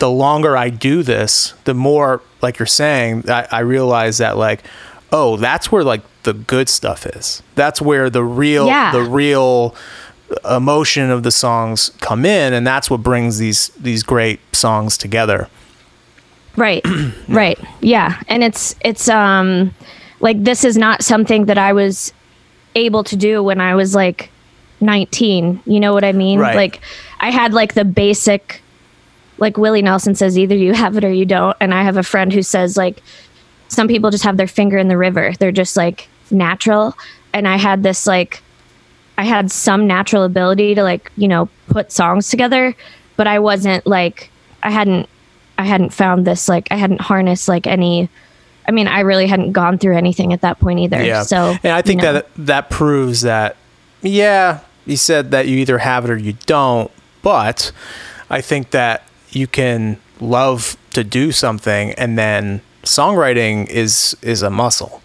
the 0.00 0.10
longer 0.10 0.56
I 0.56 0.68
do 0.68 1.02
this, 1.04 1.54
the 1.64 1.72
more, 1.72 2.20
like 2.42 2.58
you're 2.58 2.66
saying, 2.66 3.30
I, 3.30 3.46
I 3.50 3.60
realize 3.60 4.18
that, 4.18 4.36
like, 4.36 4.64
oh, 5.14 5.36
that's 5.36 5.70
where, 5.70 5.84
like, 5.84 6.02
the 6.24 6.32
good 6.34 6.68
stuff 6.68 7.06
is. 7.06 7.42
That's 7.54 7.80
where 7.80 8.10
the 8.10 8.24
real, 8.24 8.66
Yeah. 8.66 8.90
the 8.92 9.02
real 9.02 9.74
emotion 10.50 11.10
of 11.10 11.22
the 11.22 11.30
songs 11.30 11.92
come 12.00 12.24
in. 12.24 12.52
And 12.52 12.66
that's 12.66 12.90
what 12.90 13.02
brings 13.02 13.38
these, 13.38 13.68
these 13.78 14.02
great 14.02 14.40
songs 14.52 14.98
together. 14.98 15.48
Right. 16.56 16.84
right. 17.28 17.58
Yeah. 17.80 18.20
And 18.28 18.42
it's 18.42 18.74
it's 18.80 19.08
um 19.08 19.74
like 20.20 20.42
this 20.42 20.64
is 20.64 20.76
not 20.76 21.02
something 21.02 21.46
that 21.46 21.58
I 21.58 21.72
was 21.72 22.12
able 22.74 23.04
to 23.04 23.16
do 23.16 23.42
when 23.42 23.60
I 23.60 23.74
was 23.74 23.94
like 23.94 24.30
19. 24.80 25.60
You 25.66 25.80
know 25.80 25.92
what 25.92 26.04
I 26.04 26.12
mean? 26.12 26.38
Right. 26.40 26.56
Like 26.56 26.80
I 27.20 27.30
had 27.30 27.52
like 27.52 27.74
the 27.74 27.84
basic 27.84 28.62
like 29.38 29.56
Willie 29.58 29.82
Nelson 29.82 30.14
says 30.14 30.38
either 30.38 30.54
you 30.56 30.74
have 30.74 30.96
it 30.96 31.04
or 31.04 31.12
you 31.12 31.26
don't 31.26 31.56
and 31.60 31.74
I 31.74 31.82
have 31.82 31.96
a 31.96 32.02
friend 32.04 32.32
who 32.32 32.42
says 32.42 32.76
like 32.76 33.02
some 33.68 33.88
people 33.88 34.10
just 34.10 34.24
have 34.24 34.36
their 34.36 34.46
finger 34.46 34.78
in 34.78 34.88
the 34.88 34.96
river. 34.96 35.32
They're 35.38 35.52
just 35.52 35.76
like 35.76 36.08
natural 36.30 36.94
and 37.34 37.48
I 37.48 37.56
had 37.56 37.82
this 37.82 38.06
like 38.06 38.42
I 39.18 39.24
had 39.24 39.50
some 39.50 39.86
natural 39.86 40.24
ability 40.24 40.74
to 40.76 40.82
like, 40.82 41.12
you 41.16 41.28
know, 41.28 41.48
put 41.68 41.92
songs 41.92 42.30
together, 42.30 42.74
but 43.16 43.26
I 43.26 43.40
wasn't 43.40 43.86
like 43.86 44.30
I 44.62 44.70
hadn't 44.70 45.08
I 45.58 45.64
hadn't 45.64 45.90
found 45.90 46.26
this 46.26 46.48
like 46.48 46.68
I 46.70 46.76
hadn't 46.76 47.00
harnessed 47.00 47.48
like 47.48 47.66
any 47.66 48.08
I 48.66 48.70
mean, 48.70 48.88
I 48.88 49.00
really 49.00 49.26
hadn't 49.26 49.52
gone 49.52 49.76
through 49.76 49.96
anything 49.96 50.32
at 50.32 50.40
that 50.40 50.58
point 50.58 50.78
either. 50.80 51.02
Yeah. 51.02 51.22
So 51.22 51.56
and 51.62 51.72
I 51.72 51.82
think 51.82 52.00
you 52.00 52.06
know. 52.06 52.12
that 52.14 52.28
that 52.36 52.70
proves 52.70 53.20
that, 53.22 53.56
yeah, 54.00 54.60
you 54.86 54.96
said 54.96 55.32
that 55.32 55.48
you 55.48 55.58
either 55.58 55.78
have 55.78 56.04
it 56.04 56.10
or 56.10 56.16
you 56.16 56.34
don't, 56.46 56.90
but 57.20 57.72
I 58.30 58.40
think 58.40 58.70
that 58.70 59.02
you 59.30 59.46
can 59.46 59.98
love 60.20 60.76
to 60.92 61.04
do 61.04 61.32
something 61.32 61.90
and 61.92 62.16
then 62.16 62.62
songwriting 62.84 63.68
is 63.68 64.16
is 64.22 64.42
a 64.42 64.50
muscle. 64.50 65.00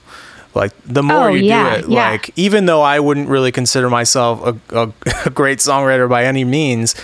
Like 0.56 0.72
the 0.86 1.04
more 1.04 1.30
Oh, 1.30 1.34
you 1.34 1.44
yeah, 1.48 1.78
do 1.82 1.86
it, 1.86 1.89
yeah. 1.92 2.10
like 2.12 2.32
even 2.36 2.65
though 2.65 2.82
I 2.82 3.00
wouldn't 3.00 3.30
really 3.30 3.52
consider 3.52 3.89
myself 3.89 4.42
a, 4.72 4.76
a, 4.76 4.94
a 5.26 5.30
great 5.30 5.60
songwriter 5.60 6.10
by 6.10 6.26
any 6.26 6.44
means, 6.44 6.96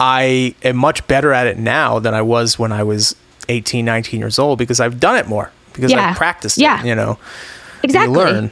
I 0.00 0.54
am 0.62 0.76
much 0.76 1.06
better 1.06 1.32
at 1.32 1.46
it 1.46 1.58
now 1.58 1.98
than 1.98 2.14
I 2.14 2.22
was 2.22 2.58
when 2.58 2.72
I 2.72 2.82
was 2.82 3.14
18, 3.48 3.84
19 3.84 4.20
years 4.20 4.38
old 4.38 4.58
because 4.58 4.80
I've 4.80 4.98
done 5.00 5.16
it 5.16 5.26
more 5.26 5.50
because 5.74 5.90
Yeah. 5.92 6.10
I've 6.10 6.16
practiced 6.16 6.56
Yeah. 6.58 6.80
it, 6.82 6.86
you 6.86 6.94
know. 6.94 7.18
exactly. 7.82 8.12
You 8.12 8.18
learn. 8.18 8.50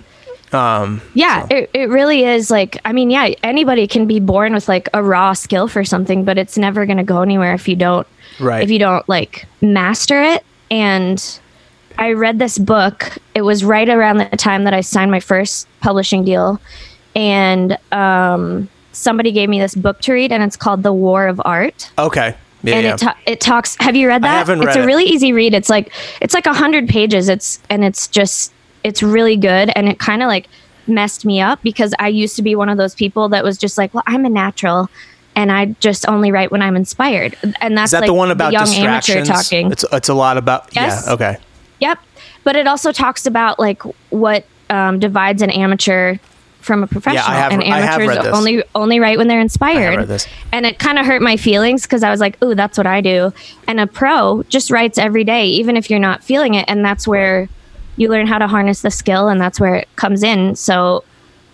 Um, 0.52 1.02
Yeah, 1.14 1.48
so- 1.48 1.56
it, 1.56 1.70
it 1.72 1.88
really 1.88 2.24
is 2.24 2.50
like 2.50 2.78
I 2.84 2.92
mean, 2.92 3.10
yeah, 3.10 3.30
anybody 3.42 3.86
can 3.86 4.06
be 4.06 4.20
born 4.20 4.52
with 4.52 4.68
like 4.68 4.88
a 4.92 5.02
raw 5.02 5.32
skill 5.32 5.66
for 5.66 5.82
something, 5.84 6.24
but 6.24 6.36
it's 6.38 6.58
never 6.58 6.84
gonna 6.86 7.04
go 7.04 7.22
anywhere 7.22 7.54
if 7.54 7.66
you 7.68 7.74
don't 7.76 8.06
Right. 8.38 8.62
if 8.62 8.70
you 8.70 8.78
don't 8.78 9.08
like 9.08 9.46
master 9.62 10.22
it. 10.22 10.44
And 10.70 11.22
I 11.98 12.12
read 12.12 12.38
this 12.38 12.58
book. 12.58 13.18
It 13.34 13.42
was 13.42 13.64
right 13.64 13.88
around 13.88 14.18
the 14.18 14.36
time 14.36 14.64
that 14.64 14.74
I 14.74 14.80
signed 14.80 15.10
my 15.10 15.20
first 15.20 15.66
publishing 15.80 16.24
deal. 16.24 16.60
And 17.14 17.78
um 17.92 18.68
somebody 18.92 19.30
gave 19.30 19.48
me 19.48 19.60
this 19.60 19.74
book 19.74 20.00
to 20.00 20.12
read 20.12 20.32
and 20.32 20.42
it's 20.42 20.56
called 20.56 20.82
The 20.82 20.92
War 20.92 21.26
of 21.26 21.40
Art 21.44 21.90
okay. 21.98 22.34
Yeah. 22.62 22.74
and 22.76 22.84
yeah. 22.84 22.94
it 22.94 22.98
ta- 22.98 23.18
it 23.26 23.40
talks. 23.40 23.76
Have 23.80 23.94
you 23.94 24.08
read 24.08 24.22
that? 24.22 24.34
I 24.34 24.38
haven't 24.38 24.60
read 24.60 24.68
it's 24.68 24.76
a 24.76 24.82
it. 24.82 24.86
really 24.86 25.04
easy 25.04 25.32
read. 25.32 25.54
It's 25.54 25.68
like 25.68 25.92
it's 26.20 26.34
like 26.34 26.46
a 26.46 26.54
hundred 26.54 26.88
pages. 26.88 27.28
It's 27.28 27.60
and 27.70 27.84
it's 27.84 28.08
just 28.08 28.52
it's 28.84 29.02
really 29.02 29.36
good. 29.36 29.70
And 29.76 29.88
it 29.88 29.98
kind 29.98 30.22
of 30.22 30.28
like 30.28 30.48
messed 30.86 31.24
me 31.24 31.40
up 31.40 31.62
because 31.62 31.92
I 31.98 32.08
used 32.08 32.36
to 32.36 32.42
be 32.42 32.54
one 32.54 32.68
of 32.68 32.78
those 32.78 32.94
people 32.94 33.28
that 33.30 33.44
was 33.44 33.58
just 33.58 33.76
like, 33.76 33.92
well, 33.92 34.04
I'm 34.06 34.24
a 34.24 34.28
natural, 34.28 34.88
and 35.34 35.52
I 35.52 35.66
just 35.80 36.08
only 36.08 36.32
write 36.32 36.50
when 36.50 36.62
I'm 36.62 36.76
inspired. 36.76 37.36
And 37.60 37.76
that's 37.76 37.88
Is 37.88 37.90
that 37.92 38.00
like 38.02 38.08
the 38.08 38.14
one 38.14 38.30
about 38.30 38.52
young 38.52 38.68
amateur 38.68 39.24
talking. 39.24 39.70
It's 39.70 39.84
it's 39.92 40.08
a 40.08 40.14
lot 40.14 40.36
about 40.38 40.70
Yes. 40.74 41.04
yeah. 41.06 41.12
Okay. 41.12 41.36
Yep. 41.80 41.98
But 42.44 42.56
it 42.56 42.66
also 42.66 42.92
talks 42.92 43.26
about 43.26 43.58
like 43.58 43.82
what 44.10 44.44
um, 44.70 44.98
divides 44.98 45.42
an 45.42 45.50
amateur 45.50 46.16
from 46.60 46.82
a 46.82 46.86
professional. 46.86 47.22
have- 47.24 47.52
and 47.52 47.62
I 47.62 47.78
have 47.80 48.00
amateurs 48.00 48.08
read 48.16 48.24
this. 48.26 48.34
only 48.36 48.62
only 48.74 48.98
write 49.00 49.18
when 49.18 49.28
they're 49.28 49.40
inspired. 49.40 49.96
read 49.98 50.08
this. 50.08 50.26
And 50.52 50.66
it 50.66 50.78
kind 50.78 50.98
of 50.98 51.06
hurt 51.06 51.22
my 51.22 51.36
feelings 51.36 51.82
because 51.82 52.02
I 52.02 52.10
was 52.10 52.18
like, 52.20 52.42
"Ooh, 52.42 52.54
that's 52.54 52.76
what 52.76 52.86
I 52.86 53.00
do." 53.00 53.32
And 53.68 53.78
a 53.78 53.86
pro 53.86 54.42
just 54.48 54.70
writes 54.70 54.98
every 54.98 55.22
day, 55.24 55.46
even 55.46 55.76
if 55.76 55.88
you're 55.90 56.00
not 56.00 56.24
feeling 56.24 56.54
it, 56.54 56.64
and 56.68 56.84
that's 56.84 57.06
where 57.06 57.48
you 57.96 58.08
learn 58.08 58.26
how 58.26 58.38
to 58.38 58.46
harness 58.48 58.82
the 58.82 58.90
skill, 58.90 59.28
and 59.28 59.40
that's 59.40 59.60
where 59.60 59.74
it 59.76 59.88
comes 59.96 60.22
in. 60.22 60.56
So. 60.56 61.04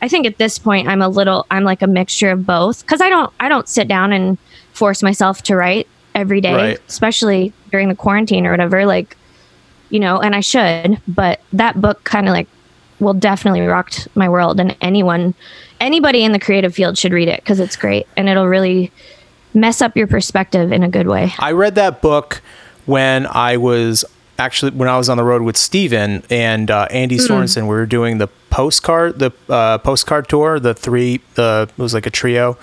I 0.05 0.09
think 0.09 0.27
at 0.27 0.37
this 0.37 0.59
point 0.59 0.89
I'm 0.89 1.01
a 1.01 1.09
little 1.09 1.47
I'm 1.49 1.63
like 1.63 1.81
a 1.81 1.87
mixture 1.87 2.33
of 2.33 2.45
both 2.45 2.85
cuz 2.89 3.01
I 3.01 3.09
don't 3.09 3.33
I 3.39 3.49
don't 3.49 3.69
sit 3.69 3.87
down 3.87 4.13
and 4.13 4.37
force 4.73 5.01
myself 5.01 5.45
to 5.45 5.55
write 5.55 5.87
every 6.13 6.41
day, 6.41 6.53
Right. 6.55 6.79
especially 6.89 7.53
during 7.71 7.89
the 7.89 7.95
quarantine 7.95 8.45
or 8.45 8.51
whatever 8.51 8.85
like 8.85 9.17
you 9.93 10.01
know, 10.01 10.19
and 10.19 10.35
I 10.35 10.41
should, 10.41 11.01
but 11.07 11.41
that 11.53 11.81
book 11.81 12.03
kind 12.03 12.27
of 12.27 12.33
like 12.33 12.49
will 12.99 13.15
definitely 13.15 13.61
rocked 13.61 14.09
my 14.15 14.29
world 14.29 14.59
and 14.59 14.75
anyone 14.81 15.35
anybody 15.81 16.25
in 16.25 16.33
the 16.33 16.39
creative 16.39 16.75
field 16.75 16.97
should 16.97 17.13
read 17.13 17.29
it 17.29 17.41
because 17.41 17.61
it's 17.61 17.77
great 17.77 18.07
and 18.17 18.29
it'll 18.29 18.47
really 18.47 18.91
mess 19.53 19.83
up 19.83 19.97
your 19.97 20.07
perspective 20.07 20.73
in 20.73 20.83
a 20.83 20.89
good 20.89 21.09
way. 21.09 21.35
I 21.39 21.53
read 21.53 21.75
that 21.75 22.01
book 22.01 22.41
when 22.87 23.27
I 23.27 23.59
was 23.59 24.05
actually 24.39 24.71
when 24.73 24.89
I 24.89 24.97
was 24.97 25.11
on 25.11 25.19
the 25.19 25.25
road 25.25 25.43
with 25.43 25.59
Stephen 25.59 26.23
and 26.31 26.71
uh, 26.71 26.89
Andy. 26.91 27.19
Sorensen. 27.19 27.63
We 27.63 27.69
were 27.69 27.85
doing 27.85 28.17
the 28.17 28.29
postcard 28.49 29.19
the 29.19 29.33
uh, 29.51 29.77
postcard 29.79 30.29
tour. 30.29 30.59
The 30.59 30.73
three 30.73 31.21
uh, 31.37 31.67
it 31.69 31.79
was 31.79 31.93
like 31.93 32.07
a 32.07 32.11
trio. 32.11 32.57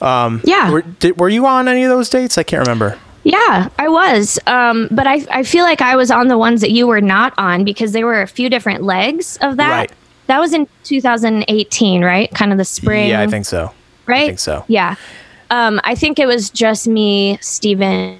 Yeah. 0.00 0.70
Were, 0.70 0.82
did, 0.82 1.18
were 1.18 1.28
you 1.28 1.46
on 1.46 1.68
any 1.68 1.82
of 1.82 1.90
those 1.90 2.08
dates? 2.08 2.38
I 2.38 2.42
can't 2.42 2.66
remember. 2.66 2.98
Yeah, 3.24 3.68
I 3.78 3.88
was. 3.88 4.38
Um, 4.46 4.88
but 4.90 5.06
I, 5.06 5.24
I 5.30 5.42
feel 5.42 5.64
like 5.64 5.80
I 5.80 5.96
was 5.96 6.10
on 6.10 6.28
the 6.28 6.38
ones 6.38 6.60
that 6.60 6.70
you 6.70 6.86
were 6.86 7.00
not 7.00 7.32
on 7.38 7.64
because 7.64 7.92
there 7.92 8.06
were 8.06 8.22
a 8.22 8.26
few 8.26 8.48
different 8.50 8.82
legs 8.82 9.38
of 9.40 9.56
that. 9.56 9.70
Right. 9.70 9.92
That 10.26 10.38
was 10.38 10.54
in 10.54 10.68
2018, 10.84 12.04
right? 12.04 12.30
Kind 12.30 12.52
of 12.52 12.58
the 12.58 12.64
spring. 12.64 13.10
Yeah, 13.10 13.20
I 13.20 13.26
think 13.26 13.44
so. 13.46 13.72
right? 14.06 14.26
think 14.26 14.38
so. 14.38 14.64
Yeah. 14.68 14.96
Um, 15.50 15.80
I 15.84 15.94
think 15.94 16.18
it 16.18 16.26
was 16.26 16.50
just 16.50 16.86
me, 16.86 17.38
Stephen, 17.40 18.18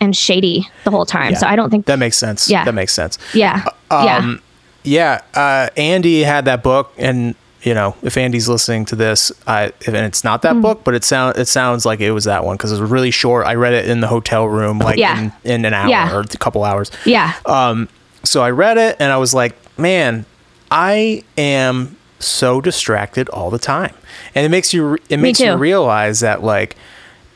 and 0.00 0.16
Shady 0.16 0.68
the 0.84 0.90
whole 0.90 1.06
time. 1.06 1.32
Yeah. 1.32 1.38
So 1.38 1.46
I 1.46 1.56
don't 1.56 1.70
think 1.70 1.86
That 1.86 1.98
makes 1.98 2.16
sense. 2.16 2.50
Yeah. 2.50 2.64
That 2.64 2.74
makes 2.74 2.92
sense. 2.92 3.18
Yeah. 3.34 3.64
yeah. 3.90 4.16
Um, 4.16 4.42
yeah, 4.86 5.22
uh, 5.34 5.68
Andy 5.76 6.22
had 6.22 6.44
that 6.44 6.62
book, 6.62 6.92
and 6.96 7.34
you 7.62 7.74
know, 7.74 7.96
if 8.02 8.16
Andy's 8.16 8.48
listening 8.48 8.84
to 8.86 8.96
this, 8.96 9.32
I 9.46 9.72
and 9.86 9.96
it's 9.96 10.22
not 10.24 10.42
that 10.42 10.60
book, 10.60 10.82
but 10.84 10.94
it 10.94 11.02
sound 11.04 11.36
it 11.38 11.46
sounds 11.48 11.84
like 11.84 12.00
it 12.00 12.12
was 12.12 12.24
that 12.24 12.44
one 12.44 12.56
because 12.56 12.70
it 12.72 12.80
was 12.80 12.90
really 12.90 13.10
short. 13.10 13.46
I 13.46 13.54
read 13.54 13.72
it 13.72 13.88
in 13.88 14.00
the 14.00 14.06
hotel 14.08 14.46
room, 14.46 14.78
like 14.78 14.98
Yeah. 14.98 15.18
in, 15.20 15.32
in 15.44 15.64
an 15.64 15.74
hour 15.74 15.88
Yeah. 15.88 16.14
or 16.14 16.20
a 16.20 16.26
couple 16.26 16.62
hours. 16.64 16.90
Yeah. 17.04 17.32
Um, 17.46 17.88
so 18.22 18.42
I 18.42 18.50
read 18.50 18.76
it, 18.78 18.96
and 19.00 19.10
I 19.12 19.16
was 19.18 19.32
like, 19.34 19.54
man, 19.78 20.26
I 20.70 21.22
am 21.38 21.96
so 22.18 22.60
distracted 22.60 23.28
all 23.30 23.50
the 23.50 23.58
time, 23.58 23.94
and 24.34 24.44
it 24.46 24.48
makes 24.48 24.72
you 24.72 24.98
it 25.08 25.18
makes 25.18 25.40
you 25.40 25.54
realize 25.56 26.20
that 26.20 26.42
like 26.42 26.76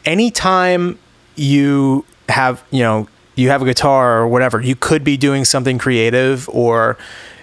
anytime 0.04 0.98
you 1.36 2.04
have 2.28 2.62
you 2.70 2.82
know 2.82 3.08
you 3.36 3.48
have 3.50 3.62
a 3.62 3.64
guitar 3.64 4.18
or 4.20 4.28
whatever 4.28 4.60
you 4.60 4.76
could 4.76 5.02
be 5.04 5.16
doing 5.16 5.44
something 5.44 5.78
creative 5.78 6.48
or 6.50 6.96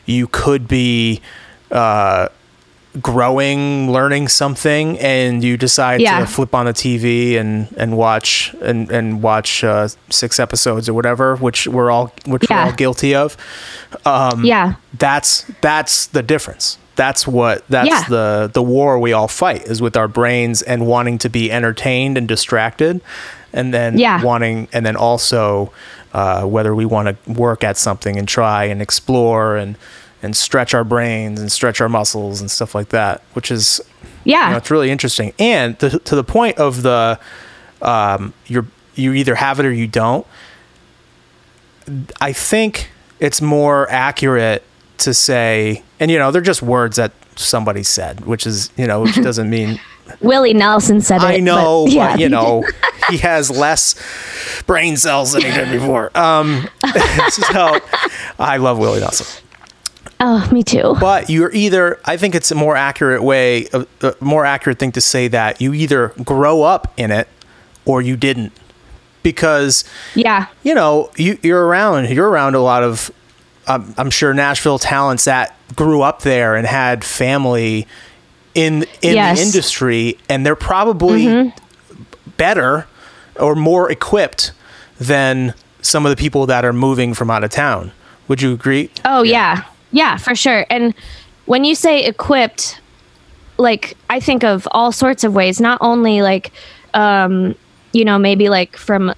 you 0.06 0.28
could 0.28 0.68
be 0.68 1.22
uh 1.72 2.28
growing 3.02 3.92
learning 3.92 4.28
something 4.28 4.98
and 5.00 5.44
you 5.44 5.58
decide 5.58 6.02
Yeah. 6.02 6.20
to 6.20 6.26
flip 6.28 6.54
on 6.56 6.66
the 6.66 6.74
tv 6.74 7.38
and 7.38 7.68
and 7.78 7.98
watch 7.98 8.56
and 8.62 8.90
and 8.92 9.22
watch 9.22 9.64
uh 9.64 9.88
six 10.10 10.40
episodes 10.40 10.88
or 10.90 10.94
whatever 10.94 11.36
which 11.36 11.68
we're 11.68 11.92
all 11.92 12.14
which 12.26 12.50
we're 12.50 12.56
all 12.58 12.72
guilty 12.74 13.14
of 13.16 13.36
yeah. 14.44 14.76
that's 14.98 15.46
that's 15.62 16.08
the 16.08 16.24
difference 16.24 16.78
that's 16.96 17.28
what 17.28 17.64
that's 17.70 17.90
Yeah. 17.90 18.04
the 18.10 18.50
the 18.54 18.64
war 18.64 18.98
we 19.00 19.14
all 19.14 19.28
fight 19.28 19.64
is 19.64 19.82
with 19.82 19.96
our 19.98 20.08
brains 20.08 20.62
and 20.62 20.88
wanting 20.88 21.18
to 21.20 21.30
be 21.30 21.52
entertained 21.52 22.18
and 22.18 22.28
distracted 22.28 23.02
and 23.54 23.74
then 23.74 23.98
Yeah. 23.98 24.24
wanting 24.24 24.68
and 24.74 24.86
then 24.86 24.96
also 24.96 25.72
uh, 26.14 26.44
whether 26.44 26.74
we 26.74 26.86
want 26.86 27.10
to 27.26 27.32
work 27.32 27.64
at 27.64 27.78
something 27.78 28.18
and 28.18 28.28
try 28.28 28.64
and 28.66 28.82
explore 28.82 29.56
and 29.58 29.78
and 30.28 30.36
stretch 30.36 30.76
our 30.76 30.84
brains 30.84 31.40
and 31.40 31.52
stretch 31.52 31.82
our 31.82 31.90
muscles 31.90 32.40
and 32.42 32.52
stuff 32.52 32.76
like 32.76 32.90
that 32.90 33.24
which 33.34 33.50
is 33.50 33.82
Yeah. 34.26 34.46
you 34.46 34.52
know, 34.52 34.58
it's 34.58 34.70
really 34.70 34.92
interesting 34.92 35.34
and 35.40 35.80
to, 35.80 35.98
to 35.98 36.16
the 36.16 36.24
point 36.24 36.58
of 36.60 36.84
the 36.84 37.20
um, 37.82 38.34
you're 38.46 38.66
you 38.94 39.14
either 39.14 39.34
have 39.36 39.60
it 39.60 39.66
or 39.66 39.72
you 39.72 39.88
don't 39.88 40.26
i 42.20 42.34
think 42.34 42.90
it's 43.20 43.42
more 43.42 43.90
accurate 43.90 44.64
to 44.98 45.14
say 45.14 45.82
and 46.00 46.12
you 46.12 46.18
know 46.20 46.32
they're 46.32 46.42
just 46.42 46.62
words 46.62 46.98
that 46.98 47.12
somebody 47.36 47.84
said 47.84 48.26
which 48.26 48.46
is 48.46 48.70
you 48.78 48.86
know 48.88 49.02
which 49.02 49.16
doesn't 49.24 49.50
mean 49.50 49.80
Willie 50.22 50.54
Nelson 50.54 51.02
said 51.02 51.18
it. 51.22 51.26
i 51.26 51.38
know 51.38 51.86
but, 51.86 51.94
yeah. 51.94 52.16
you 52.18 52.28
know 52.30 52.64
he 53.10 53.18
has 53.18 53.50
less 53.52 53.94
brain 54.66 54.98
cells 54.98 55.34
than 55.34 55.44
he 55.44 55.52
did 55.52 55.72
before 55.72 56.10
um 56.18 56.68
so 57.30 57.78
i 58.40 58.58
love 58.58 58.78
willie 58.80 59.00
nelson 59.00 59.28
Oh, 60.20 60.50
me 60.52 60.64
too. 60.64 60.96
but 61.00 61.30
you're 61.30 61.52
either 61.54 62.00
i 62.06 62.18
think 62.18 62.34
it's 62.34 62.50
a 62.52 62.56
more 62.56 62.76
accurate 62.76 63.22
way 63.22 63.68
a, 63.74 63.86
a 64.02 64.16
more 64.20 64.46
accurate 64.46 64.80
thing 64.80 64.92
to 64.94 65.02
say 65.02 65.28
that 65.28 65.62
you 65.62 65.74
either 65.74 66.10
grow 66.24 66.64
up 66.64 66.92
in 66.98 67.12
it 67.12 67.28
or 67.86 68.02
you 68.02 68.18
didn't 68.18 68.52
because 69.24 69.84
Yeah. 70.16 70.48
you 70.64 70.74
know 70.74 71.12
you, 71.18 71.38
you're 71.44 71.66
around 71.68 72.10
you're 72.10 72.30
around 72.30 72.56
a 72.56 72.60
lot 72.62 72.82
of 72.84 73.12
um, 73.68 73.94
i'm 73.98 74.10
sure 74.10 74.34
nashville 74.34 74.80
talents 74.80 75.26
that 75.26 75.56
grew 75.76 76.02
up 76.02 76.22
there 76.24 76.56
and 76.56 76.66
had 76.66 77.04
family 77.04 77.86
in 78.56 78.84
in 79.04 79.14
Yes. 79.16 79.38
the 79.38 79.46
industry 79.46 80.18
and 80.30 80.46
they're 80.46 80.56
probably 80.56 81.54
better 82.38 82.88
or 83.40 83.56
more 83.56 83.92
equipped 83.92 84.52
than 85.00 85.54
some 85.82 86.06
of 86.06 86.10
the 86.10 86.16
people 86.16 86.48
that 86.48 86.66
are 86.66 86.74
moving 86.74 87.14
from 87.14 87.30
out 87.30 87.44
of 87.44 87.52
town 87.52 87.92
would 88.28 88.42
you 88.42 88.52
agree 88.54 88.90
Oh 89.06 89.22
yeah. 89.24 89.58
yeah. 89.58 89.64
For 90.18 90.36
sure. 90.36 90.66
And 90.70 90.94
when 91.46 91.64
you 91.64 91.76
say 91.76 92.06
equipped, 92.06 92.82
like 93.58 93.98
I 94.10 94.20
think 94.20 94.44
of 94.44 94.68
all 94.72 94.92
sorts 94.92 95.24
of 95.24 95.34
ways, 95.34 95.60
not 95.62 95.78
only 95.82 96.22
like 96.22 96.52
um, 96.94 97.56
you 97.94 98.06
know, 98.06 98.18
maybe 98.20 98.50
like 98.50 98.78
from 98.78 99.14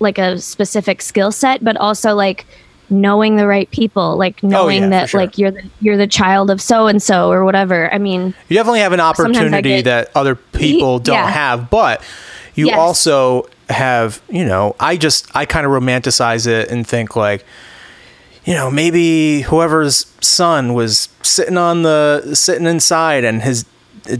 like 0.00 0.18
a 0.18 0.38
specific 0.38 1.02
skill 1.02 1.32
set, 1.32 1.62
but 1.64 1.76
also 1.76 2.14
like 2.14 2.46
knowing 2.90 3.36
the 3.36 3.46
right 3.46 3.70
people, 3.70 4.16
like 4.16 4.42
knowing 4.42 4.80
Oh, 4.82 4.84
yeah, 4.84 4.90
that 4.90 5.10
sure. 5.10 5.20
like 5.20 5.36
you're 5.38 5.50
the 5.50 5.62
you're 5.80 5.96
the 5.96 6.06
child 6.06 6.50
of 6.50 6.60
so 6.60 6.86
and 6.86 7.02
so 7.02 7.30
or 7.30 7.44
whatever. 7.44 7.92
I 7.92 7.98
mean, 7.98 8.34
You 8.48 8.56
definitely 8.56 8.80
have 8.80 8.92
an 8.92 9.00
opportunity 9.00 9.82
that 9.82 10.10
other 10.14 10.34
people 10.36 10.98
don't 10.98 11.14
Yeah. 11.16 11.30
have, 11.30 11.70
but 11.70 12.02
you 12.54 12.66
Yes. 12.68 12.78
also 12.78 13.48
have, 13.68 14.20
you 14.30 14.44
know, 14.44 14.74
I 14.80 14.96
just 14.96 15.26
I 15.36 15.44
kind 15.44 15.66
of 15.66 15.72
romanticize 15.72 16.46
it 16.46 16.70
and 16.70 16.86
think 16.86 17.14
like 17.16 17.44
you 18.48 18.54
know, 18.54 18.70
maybe 18.70 19.42
whoever's 19.42 20.06
son 20.22 20.72
was 20.72 21.10
sitting 21.22 21.58
on 21.58 21.82
the 21.82 22.30
sitting 22.34 22.66
inside 22.66 23.22
and 23.22 23.42
his 23.42 23.66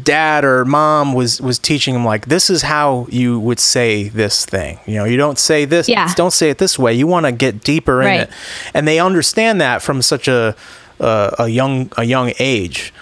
dad 0.02 0.44
or 0.44 0.66
mom 0.66 1.14
was 1.14 1.40
was 1.40 1.58
teaching 1.58 1.94
him 1.94 2.04
like 2.04 2.26
this 2.26 2.50
is 2.50 2.60
how 2.60 3.06
you 3.08 3.40
would 3.40 3.58
say 3.58 4.10
this 4.10 4.44
thing. 4.44 4.78
You 4.84 4.96
know, 4.96 5.04
you 5.04 5.16
don't 5.16 5.38
say 5.38 5.64
this 5.64 5.88
Yeah. 5.88 6.12
don't 6.14 6.34
say 6.34 6.50
it 6.50 6.58
this 6.58 6.78
way. 6.78 6.92
You 6.92 7.06
want 7.06 7.24
to 7.24 7.32
get 7.32 7.64
deeper 7.64 8.02
in 8.02 8.20
it. 8.20 8.30
And 8.74 8.86
they 8.86 9.00
understand 9.00 9.62
that 9.62 9.80
from 9.80 10.02
such 10.02 10.28
a 10.28 10.54
a, 11.00 11.34
a 11.38 11.48
young 11.48 11.90
a 11.96 12.04
young 12.04 12.34
age. 12.38 12.92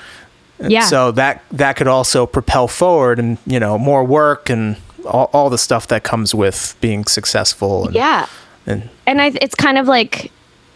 yeah. 0.60 0.82
So 0.82 1.10
that 1.10 1.42
that 1.50 1.74
could 1.74 1.88
also 1.88 2.24
propel 2.24 2.68
forward 2.68 3.18
and 3.18 3.36
you 3.46 3.58
know 3.58 3.76
more 3.78 4.04
work 4.04 4.48
and 4.48 4.76
all, 5.04 5.28
all 5.32 5.50
the 5.50 5.58
stuff 5.58 5.88
that 5.88 6.04
comes 6.04 6.36
with 6.36 6.76
being 6.80 7.04
successful. 7.06 7.86
And, 7.86 7.94
yeah. 7.96 8.26
and 8.64 8.88
and 9.08 9.20
I, 9.20 9.32
it's 9.40 9.56
kind 9.56 9.76
of 9.76 9.88
like 9.88 10.30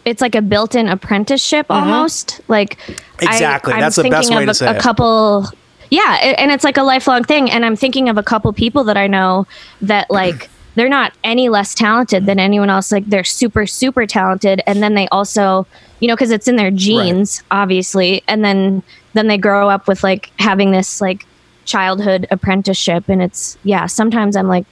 it's 0.05 0.21
like 0.21 0.35
a 0.35 0.41
built-in 0.41 0.87
apprenticeship 0.87 1.65
almost. 1.69 2.41
Like 2.47 2.77
Mm-hmm. 3.21 3.33
Exactly. 3.33 3.73
I'm 3.73 3.81
That's 3.81 3.95
the 3.97 4.09
best 4.09 4.29
thinking 4.29 4.37
way 4.37 4.43
of 4.43 4.47
to 4.47 4.51
a, 4.51 4.53
say 4.55 4.67
a 4.67 4.75
it. 4.77 4.81
couple. 4.81 5.45
Yeah, 5.91 6.15
a- 6.21 6.39
and 6.39 6.51
it's 6.51 6.63
like 6.63 6.77
a 6.77 6.81
lifelong 6.83 7.23
thing. 7.23 7.51
And 7.51 7.63
I'm 7.63 7.75
thinking 7.75 8.09
of 8.09 8.17
a 8.17 8.23
couple 8.23 8.51
people 8.51 8.83
that 8.85 8.97
I 8.97 9.05
know 9.05 9.45
that 9.83 10.09
like 10.09 10.49
they're 10.75 10.89
not 10.89 11.13
any 11.23 11.47
less 11.49 11.75
talented 11.75 12.25
than 12.25 12.39
anyone 12.39 12.71
else. 12.71 12.91
Like 12.91 13.05
they're 13.05 13.23
super 13.23 13.67
super 13.67 14.07
talented, 14.07 14.61
and 14.65 14.81
then 14.81 14.95
they 14.95 15.07
also 15.09 15.67
you 15.99 16.07
know 16.07 16.15
because 16.15 16.31
it's 16.31 16.47
in 16.47 16.55
their 16.55 16.71
genes 16.71 17.43
obviously, 17.51 18.23
and 18.27 18.43
then 18.43 18.81
then 19.13 19.27
they 19.27 19.37
grow 19.37 19.69
up 19.69 19.87
with 19.87 20.03
like 20.03 20.31
having 20.39 20.71
this 20.71 20.99
like 20.99 21.25
childhood 21.65 22.25
apprenticeship, 22.31 23.07
and 23.07 23.21
it's 23.21 23.55
yeah. 23.63 23.85
Sometimes 23.85 24.35
I'm 24.35 24.47
like 24.47 24.65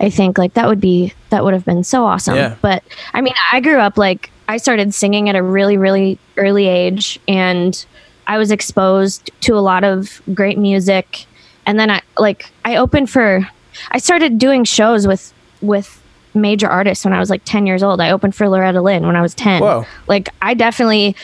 I 0.00 0.08
think 0.08 0.38
like 0.38 0.54
that 0.54 0.68
would 0.68 0.80
be 0.80 1.12
that 1.28 1.44
would 1.44 1.52
have 1.52 1.66
been 1.66 1.84
so 1.84 2.06
awesome. 2.06 2.36
Yeah. 2.36 2.56
But 2.62 2.82
I 3.12 3.20
mean, 3.20 3.34
I 3.52 3.60
grew 3.60 3.78
up 3.78 3.98
like 3.98 4.30
I 4.48 4.56
started 4.58 4.94
singing 4.94 5.28
at 5.28 5.36
a 5.36 5.42
really 5.42 5.76
really 5.76 6.18
early 6.36 6.66
age 6.66 7.18
and 7.28 7.84
I 8.26 8.38
was 8.38 8.50
exposed 8.50 9.30
to 9.42 9.54
a 9.54 9.60
lot 9.60 9.84
of 9.84 10.20
great 10.34 10.58
music 10.58 11.26
and 11.66 11.78
then 11.78 11.90
I 11.90 12.02
like 12.18 12.50
I 12.64 12.76
opened 12.76 13.10
for 13.10 13.48
I 13.90 13.98
started 13.98 14.38
doing 14.38 14.64
shows 14.64 15.06
with 15.06 15.32
with 15.60 16.00
major 16.34 16.68
artists 16.68 17.04
when 17.04 17.14
I 17.14 17.20
was 17.20 17.30
like 17.30 17.42
10 17.44 17.64
years 17.66 17.82
old. 17.82 18.00
I 18.00 18.10
opened 18.10 18.34
for 18.34 18.48
Loretta 18.48 18.82
Lynn 18.82 19.06
when 19.06 19.14
I 19.14 19.22
was 19.22 19.34
10. 19.34 19.62
Whoa. 19.62 19.86
Like 20.08 20.28
I 20.42 20.54
definitely 20.54 21.16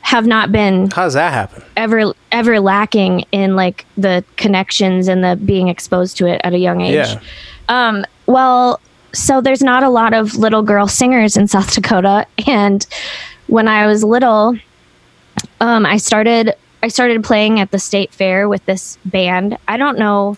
have 0.00 0.26
not 0.26 0.52
been 0.52 0.90
How 0.90 1.04
does 1.04 1.14
that 1.14 1.32
happen? 1.32 1.62
ever 1.76 2.12
ever 2.32 2.60
lacking 2.60 3.24
in 3.32 3.56
like 3.56 3.86
the 3.96 4.24
connections 4.36 5.08
and 5.08 5.24
the 5.24 5.36
being 5.36 5.68
exposed 5.68 6.16
to 6.18 6.26
it 6.26 6.40
at 6.44 6.52
a 6.52 6.58
young 6.58 6.80
age. 6.80 6.94
Yeah. 6.94 7.20
Um, 7.68 8.04
well, 8.26 8.80
so 9.16 9.40
there's 9.40 9.62
not 9.62 9.82
a 9.82 9.88
lot 9.88 10.12
of 10.12 10.36
little 10.36 10.62
girl 10.62 10.86
singers 10.86 11.36
in 11.36 11.48
South 11.48 11.74
Dakota, 11.74 12.26
and 12.46 12.86
when 13.46 13.68
I 13.68 13.86
was 13.86 14.04
little, 14.04 14.58
um, 15.60 15.86
I 15.86 15.96
started 15.96 16.54
I 16.82 16.88
started 16.88 17.24
playing 17.24 17.58
at 17.58 17.70
the 17.70 17.78
state 17.78 18.12
fair 18.12 18.48
with 18.48 18.64
this 18.66 18.98
band. 19.04 19.56
I 19.66 19.76
don't 19.76 19.98
know 19.98 20.36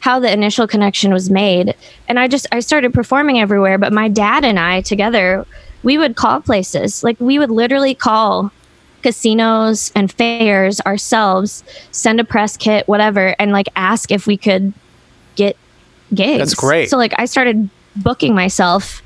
how 0.00 0.18
the 0.18 0.30
initial 0.32 0.66
connection 0.66 1.12
was 1.12 1.30
made, 1.30 1.74
and 2.08 2.18
I 2.18 2.28
just 2.28 2.46
I 2.52 2.60
started 2.60 2.92
performing 2.92 3.38
everywhere. 3.38 3.78
But 3.78 3.92
my 3.92 4.08
dad 4.08 4.44
and 4.44 4.58
I 4.58 4.80
together, 4.80 5.46
we 5.82 5.96
would 5.96 6.16
call 6.16 6.40
places 6.40 7.04
like 7.04 7.18
we 7.20 7.38
would 7.38 7.50
literally 7.50 7.94
call 7.94 8.50
casinos 9.02 9.92
and 9.94 10.10
fairs 10.10 10.80
ourselves, 10.80 11.62
send 11.92 12.18
a 12.18 12.24
press 12.24 12.56
kit, 12.56 12.88
whatever, 12.88 13.36
and 13.38 13.52
like 13.52 13.68
ask 13.76 14.10
if 14.10 14.26
we 14.26 14.36
could 14.36 14.72
get 15.36 15.56
gigs. 16.12 16.38
That's 16.38 16.54
great. 16.54 16.90
So 16.90 16.96
like 16.96 17.14
I 17.16 17.26
started 17.26 17.70
booking 18.02 18.34
myself 18.34 19.02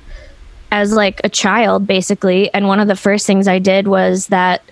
as 0.73 0.93
like 0.93 1.21
a 1.25 1.29
child 1.29 1.87
basically, 1.87 2.53
and 2.55 2.69
one 2.69 2.81
of 2.81 2.89
the 2.89 2.97
first 2.97 3.27
things 3.27 3.49
I 3.49 3.59
did 3.59 3.89
was 3.89 4.29
that 4.29 4.63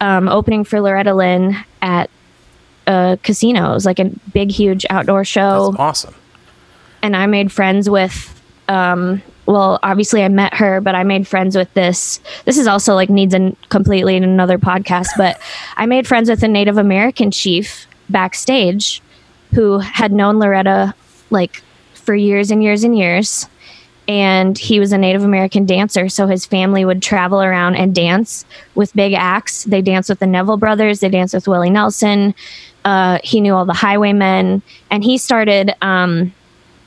um, 0.00 0.28
opening 0.28 0.64
for 0.64 0.80
Loretta 0.80 1.14
Lynn 1.14 1.56
at 1.82 2.08
a 2.86 3.18
casino. 3.22 3.70
It 3.70 3.74
was 3.74 3.86
like 3.86 3.98
a 3.98 4.10
big, 4.32 4.50
huge 4.50 4.84
outdoor 4.90 5.24
show 5.24 5.70
That's 5.72 5.80
awesome. 5.80 6.14
and 7.02 7.14
I 7.16 7.26
made 7.26 7.52
friends 7.52 7.88
with 7.90 8.28
um 8.68 9.20
well 9.46 9.80
obviously 9.82 10.22
I 10.22 10.28
met 10.28 10.54
her 10.54 10.80
but 10.80 10.94
I 10.94 11.02
made 11.02 11.26
friends 11.26 11.56
with 11.56 11.72
this 11.74 12.20
this 12.44 12.56
is 12.56 12.68
also 12.68 12.94
like 12.94 13.10
needs 13.10 13.34
a 13.34 13.54
completely 13.70 14.16
another 14.16 14.56
podcast 14.56 15.08
but 15.16 15.40
I 15.76 15.84
made 15.86 16.06
friends 16.06 16.30
with 16.30 16.44
a 16.44 16.48
Native 16.48 16.78
American 16.78 17.32
chief 17.32 17.86
backstage 18.08 19.02
who 19.52 19.78
had 19.80 20.12
known 20.12 20.38
Loretta 20.38 20.94
like 21.30 21.60
for 21.94 22.14
years 22.14 22.52
and 22.52 22.62
years 22.62 22.84
and 22.84 22.96
years 22.96 23.46
and 24.08 24.58
he 24.58 24.80
was 24.80 24.92
a 24.92 24.98
Native 24.98 25.22
American 25.22 25.64
dancer 25.64 26.08
so 26.08 26.26
his 26.26 26.44
family 26.44 26.84
would 26.84 27.02
travel 27.02 27.40
around 27.40 27.76
and 27.76 27.94
dance 27.94 28.44
with 28.74 28.94
big 28.94 29.12
acts 29.12 29.64
they 29.64 29.80
danced 29.80 30.08
with 30.08 30.18
the 30.18 30.26
Neville 30.26 30.56
brothers 30.56 31.00
they 31.00 31.08
danced 31.08 31.34
with 31.34 31.46
Willie 31.46 31.70
Nelson. 31.70 32.34
Uh, 32.84 33.18
he 33.22 33.40
knew 33.40 33.54
all 33.54 33.64
the 33.64 33.72
highwaymen. 33.72 34.60
And 34.90 35.04
he 35.04 35.18
started 35.18 35.72
um, 35.82 36.32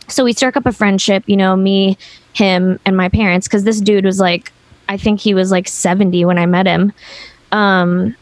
so 0.07 0.23
we 0.23 0.33
struck 0.33 0.57
up 0.57 0.65
a 0.65 0.71
friendship 0.71 1.23
you 1.25 1.37
know 1.37 1.55
me 1.55 1.97
him 2.33 2.79
and 2.85 2.97
my 2.97 3.09
parents 3.09 3.47
because 3.47 3.63
this 3.63 3.79
dude 3.79 4.05
was 4.05 4.19
like 4.19 4.51
i 4.89 4.97
think 4.97 5.19
he 5.19 5.33
was 5.33 5.51
like 5.51 5.67
70 5.67 6.25
when 6.25 6.37
i 6.37 6.45
met 6.45 6.67
him. 6.67 6.93
Um 7.51 8.15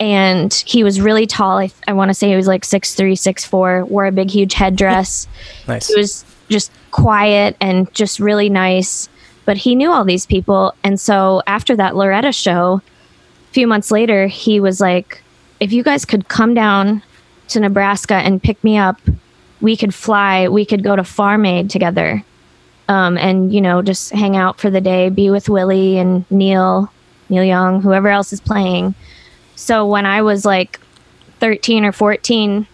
and 0.00 0.54
he 0.66 0.82
was 0.82 0.98
really 0.98 1.26
tall. 1.26 1.58
I, 1.58 1.70
I 1.86 1.92
want 1.92 2.08
to 2.08 2.14
say 2.14 2.30
he 2.30 2.36
was 2.36 2.46
like 2.46 2.62
6'3 2.62 3.12
6'4 3.12 3.86
wore 3.86 4.06
a 4.06 4.12
big 4.12 4.30
huge 4.30 4.54
headdress. 4.54 5.28
Nice. 5.68 5.88
he 5.88 5.96
was 5.96 6.24
just 6.50 6.70
quiet 6.90 7.56
and 7.60 7.92
just 7.94 8.20
really 8.20 8.50
nice. 8.50 9.08
But 9.46 9.56
he 9.56 9.74
knew 9.74 9.90
all 9.90 10.04
these 10.04 10.26
people. 10.26 10.74
And 10.84 11.00
so 11.00 11.42
after 11.46 11.74
that 11.76 11.96
loretta 11.96 12.32
show 12.32 12.82
a 13.50 13.52
few 13.52 13.66
months 13.66 13.90
later 13.90 14.28
he 14.28 14.60
was 14.60 14.80
like 14.80 15.22
if 15.58 15.72
you 15.72 15.82
guys 15.82 16.04
could 16.04 16.28
come 16.28 16.54
down 16.54 17.02
to 17.48 17.58
nebraska 17.58 18.14
and 18.14 18.42
pick 18.42 18.62
me 18.62 18.78
up 18.78 19.00
we 19.60 19.76
could 19.76 19.92
fly 19.92 20.48
we 20.48 20.64
could 20.64 20.84
go 20.84 20.94
to 20.94 21.02
farm 21.02 21.44
aid 21.44 21.68
together 21.68 22.24
um, 22.88 23.18
and 23.18 23.52
you 23.52 23.60
know 23.60 23.82
just 23.82 24.10
hang 24.10 24.36
out 24.36 24.60
for 24.60 24.70
the 24.70 24.80
day 24.80 25.08
be 25.08 25.30
with 25.30 25.48
willie 25.48 25.98
and 25.98 26.24
neil 26.30 26.92
neil 27.28 27.42
young 27.42 27.82
whoever 27.82 28.08
else 28.08 28.32
is 28.32 28.40
playing. 28.40 28.94
So 29.56 29.86
when 29.86 30.06
i 30.06 30.22
was 30.22 30.44
like 30.44 30.78
13 31.40 31.84
or 31.84 31.92
14 31.92 32.66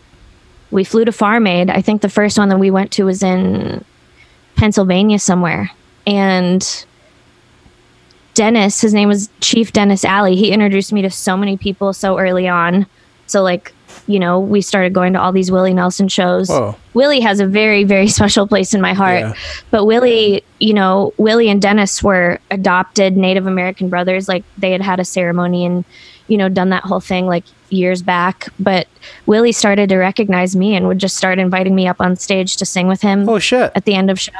we 0.70 0.84
flew 0.84 1.04
to 1.04 1.12
farm 1.12 1.46
aid 1.46 1.70
i 1.70 1.80
think 1.80 2.02
the 2.02 2.08
first 2.08 2.38
one 2.38 2.48
that 2.48 2.58
we 2.58 2.70
went 2.70 2.90
to 2.92 3.04
was 3.04 3.22
in 3.22 3.84
pennsylvania 4.56 5.18
somewhere. 5.18 5.70
And 6.06 6.86
dennis 8.34 8.80
his 8.80 8.92
name 8.92 9.08
was 9.08 9.28
chief 9.40 9.72
dennis 9.72 10.04
alley. 10.04 10.36
He 10.36 10.50
introduced 10.50 10.92
me 10.92 11.02
to 11.02 11.10
so 11.10 11.36
many 11.36 11.56
people 11.56 11.92
so 11.92 12.18
early 12.18 12.48
on. 12.48 12.86
So 13.26 13.42
like 13.42 13.72
you 14.06 14.18
know 14.18 14.38
we 14.38 14.60
started 14.60 14.92
going 14.92 15.12
to 15.14 15.20
all 15.20 15.32
these 15.32 15.50
willie 15.50 15.74
nelson 15.74 16.08
shows. 16.08 16.48
Whoa. 16.48 16.76
willie 16.94 17.20
has 17.20 17.40
a 17.40 17.46
very 17.46 17.84
very 17.84 18.08
special 18.18 18.46
place 18.46 18.74
in 18.74 18.80
my 18.80 18.92
heart. 18.92 19.20
Yeah. 19.20 19.34
but 19.70 19.84
willie 19.84 20.44
you 20.60 20.74
know 20.74 21.12
willie 21.16 21.48
and 21.48 21.60
dennis 21.60 22.02
were 22.02 22.38
adopted 22.50 23.16
native 23.16 23.46
american 23.46 23.88
brothers. 23.88 24.28
Like 24.28 24.44
they 24.58 24.72
had 24.72 24.82
had 24.82 25.00
a 25.00 25.04
ceremony 25.04 25.66
and 25.66 25.84
you 26.28 26.38
know 26.38 26.48
done 26.48 26.70
that 26.70 26.84
whole 26.84 27.00
thing. 27.00 27.26
Like 27.26 27.44
years 27.70 28.02
back 28.02 28.48
but 28.58 28.86
willie 29.26 29.52
started 29.52 29.88
to 29.88 29.96
recognize 29.96 30.54
me 30.56 30.74
and 30.74 30.86
would 30.88 30.98
just 30.98 31.16
start 31.16 31.38
inviting 31.38 31.74
me 31.74 31.86
up 31.86 32.00
on 32.00 32.16
stage 32.16 32.56
to 32.56 32.64
sing 32.66 32.88
with 32.88 33.00
him 33.02 33.28
Oh 33.28 33.38
shit. 33.38 33.72
at 33.74 33.84
the 33.84 33.94
end 33.94 34.10
of 34.10 34.18
shows 34.20 34.34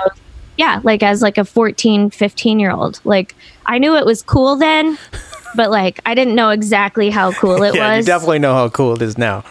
yeah 0.57 0.81
like 0.85 1.03
as 1.03 1.23
like 1.23 1.39
a 1.39 1.45
14 1.45 2.11
15 2.11 2.59
year 2.61 2.71
old 2.71 3.01
like 3.05 3.35
i 3.67 3.79
knew 3.79 3.95
it 3.97 4.07
was 4.07 4.23
cool 4.23 4.57
then 4.57 4.97
but 5.57 5.71
like 5.71 6.01
i 6.07 6.15
didn't 6.15 6.35
know 6.35 6.51
exactly 6.51 7.11
how 7.11 7.33
cool 7.33 7.63
it 7.63 7.75
Yeah, 7.75 7.91
you 7.93 7.97
was 7.99 8.07
definitely 8.07 8.39
know 8.39 8.55
how 8.55 8.69
cool 8.69 8.95
it 8.95 9.03
is 9.03 9.17
now. 9.19 9.45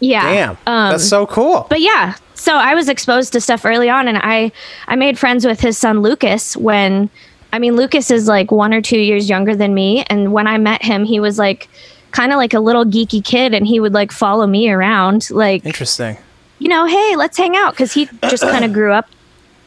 yeah 0.00 0.22
Damn. 0.32 0.50
um, 0.66 0.90
That's 0.92 1.08
so 1.08 1.26
cool. 1.26 1.66
but 1.68 1.80
yeah 1.80 2.14
so 2.34 2.54
i 2.54 2.74
was 2.74 2.88
exposed 2.88 3.32
to 3.32 3.40
stuff 3.40 3.64
early 3.64 3.88
on 3.88 4.08
and 4.08 4.18
i 4.18 4.50
i 4.88 4.96
made 4.96 5.18
friends 5.18 5.44
with 5.46 5.60
his 5.60 5.76
son 5.78 6.00
lucas 6.02 6.56
when 6.56 7.08
i 7.52 7.58
mean 7.58 7.76
lucas 7.76 8.10
is 8.10 8.26
like 8.28 8.50
one 8.50 8.72
or 8.74 8.80
two 8.80 8.98
years 8.98 9.28
younger 9.28 9.54
than 9.56 9.74
me 9.74 10.04
and 10.08 10.32
when 10.32 10.46
i 10.46 10.56
met 10.58 10.82
him 10.82 11.04
he 11.04 11.20
was 11.20 11.38
like 11.38 11.68
kind 12.12 12.32
of 12.32 12.36
like 12.36 12.54
a 12.54 12.60
little 12.60 12.84
geeky 12.84 13.24
kid 13.24 13.54
and 13.54 13.66
he 13.66 13.80
would 13.80 13.92
like 13.92 14.12
follow 14.12 14.46
me 14.46 14.70
around 14.70 15.30
like 15.30 15.64
Interesting. 15.64 16.16
you 16.58 16.68
know 16.68 16.86
hey 16.86 17.16
let's 17.16 17.36
hang 17.36 17.56
out 17.56 17.72
because 17.72 17.92
he 17.92 18.08
just 18.22 18.42
kind 18.42 18.64
of 18.64 18.72
grew 18.72 18.92
up 18.92 19.08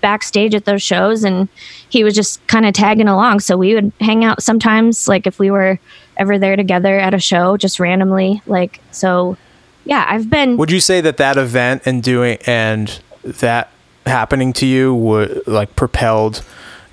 backstage 0.01 0.53
at 0.53 0.65
those 0.65 0.83
shows 0.83 1.23
and 1.23 1.49
he 1.89 2.03
was 2.03 2.13
just 2.13 2.45
kind 2.47 2.65
of 2.65 2.73
tagging 2.73 3.07
along 3.07 3.39
so 3.39 3.57
we 3.57 3.73
would 3.73 3.91
hang 3.99 4.23
out 4.23 4.41
sometimes 4.41 5.07
like 5.07 5.25
if 5.25 5.39
we 5.39 5.49
were 5.49 5.79
ever 6.17 6.37
there 6.37 6.55
together 6.55 6.99
at 6.99 7.13
a 7.13 7.19
show 7.19 7.57
just 7.57 7.79
randomly 7.79 8.41
like 8.45 8.79
so 8.91 9.35
yeah 9.83 10.05
i've 10.07 10.29
been 10.29 10.57
Would 10.57 10.71
you 10.71 10.79
say 10.79 11.01
that 11.01 11.17
that 11.17 11.37
event 11.37 11.81
and 11.85 12.03
doing 12.03 12.37
and 12.45 12.99
that 13.23 13.71
happening 14.05 14.53
to 14.53 14.65
you 14.67 14.93
would 14.93 15.47
like 15.47 15.75
propelled 15.75 16.43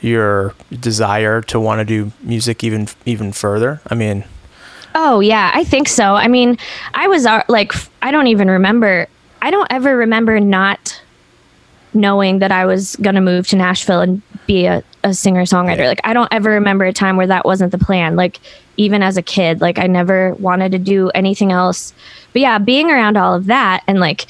your 0.01 0.55
desire 0.71 1.41
to 1.43 1.61
want 1.61 1.79
to 1.79 1.85
do 1.85 2.13
music 2.23 2.65
even 2.65 2.89
even 3.07 3.33
further? 3.33 3.81
I 3.87 3.95
mean, 3.95 4.25
Oh 4.95 5.21
yeah, 5.21 5.51
I 5.55 5.65
think 5.65 5.89
so. 5.89 6.15
I 6.15 6.29
mean, 6.29 6.59
I 6.95 7.09
was 7.09 7.27
uh, 7.27 7.43
like, 7.49 7.73
I 8.03 8.11
don't 8.11 8.27
even 8.27 8.51
remember. 8.51 9.07
I 9.41 9.51
don't 9.51 9.67
ever 9.71 9.97
remember 9.97 10.39
not 10.39 11.01
knowing 11.95 12.39
that 12.39 12.53
I 12.53 12.65
was 12.65 12.97
gonna 12.97 13.21
move 13.21 13.49
to 13.49 13.57
Nashville 13.57 14.01
and 14.01 14.23
be 14.47 14.67
a, 14.67 14.83
a 15.05 15.15
singer 15.15 15.43
songwriter. 15.43 15.87
Like, 15.87 16.01
I 16.05 16.13
don't 16.13 16.33
ever 16.33 16.51
remember 16.51 16.85
a 16.85 16.93
time 16.93 17.17
where 17.17 17.27
that 17.27 17.45
wasn't 17.45 17.73
the 17.73 17.79
plan. 17.79 18.17
Like, 18.17 18.41
even 18.77 19.03
as 19.03 19.17
a 19.17 19.23
kid, 19.23 19.61
like 19.61 19.79
I 19.79 19.87
never 19.87 20.35
wanted 20.35 20.73
to 20.73 20.79
do 20.79 21.11
anything 21.11 21.53
else. 21.53 21.93
But 22.33 22.43
yeah, 22.43 22.59
being 22.59 22.91
around 22.91 23.17
all 23.17 23.35
of 23.35 23.47
that 23.47 23.83
and 23.87 24.01
like 24.01 24.27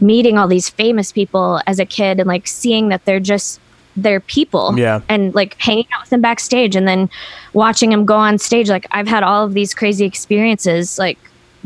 meeting 0.00 0.38
all 0.38 0.48
these 0.48 0.68
famous 0.68 1.12
people 1.12 1.60
as 1.66 1.78
a 1.78 1.86
kid 1.86 2.20
and 2.20 2.28
like 2.28 2.46
seeing 2.46 2.88
that 2.88 3.04
they're 3.04 3.20
just 3.20 3.60
they're 4.02 4.20
people 4.20 4.78
Yeah. 4.78 5.00
and 5.08 5.34
like 5.34 5.56
hanging 5.60 5.86
out 5.94 6.02
with 6.02 6.10
them 6.10 6.20
backstage 6.20 6.76
and 6.76 6.86
then 6.86 7.08
watching 7.52 7.90
them 7.90 8.04
go 8.04 8.16
on 8.16 8.38
stage 8.38 8.68
like 8.68 8.86
i've 8.90 9.08
had 9.08 9.22
all 9.22 9.44
of 9.44 9.52
these 9.54 9.74
crazy 9.74 10.04
experiences 10.04 10.98
like 10.98 11.18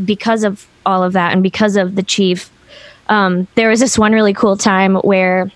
because 0.04 0.44
of 0.44 0.66
all 0.86 1.02
of 1.02 1.12
that 1.12 1.32
and 1.32 1.42
because 1.42 1.76
of 1.76 1.94
the 1.94 2.02
chief 2.02 2.50
um, 3.08 3.46
there 3.56 3.68
was 3.68 3.80
this 3.80 3.98
one 3.98 4.12
really 4.12 4.32
cool 4.32 4.56
time 4.56 4.94
where 4.96 5.50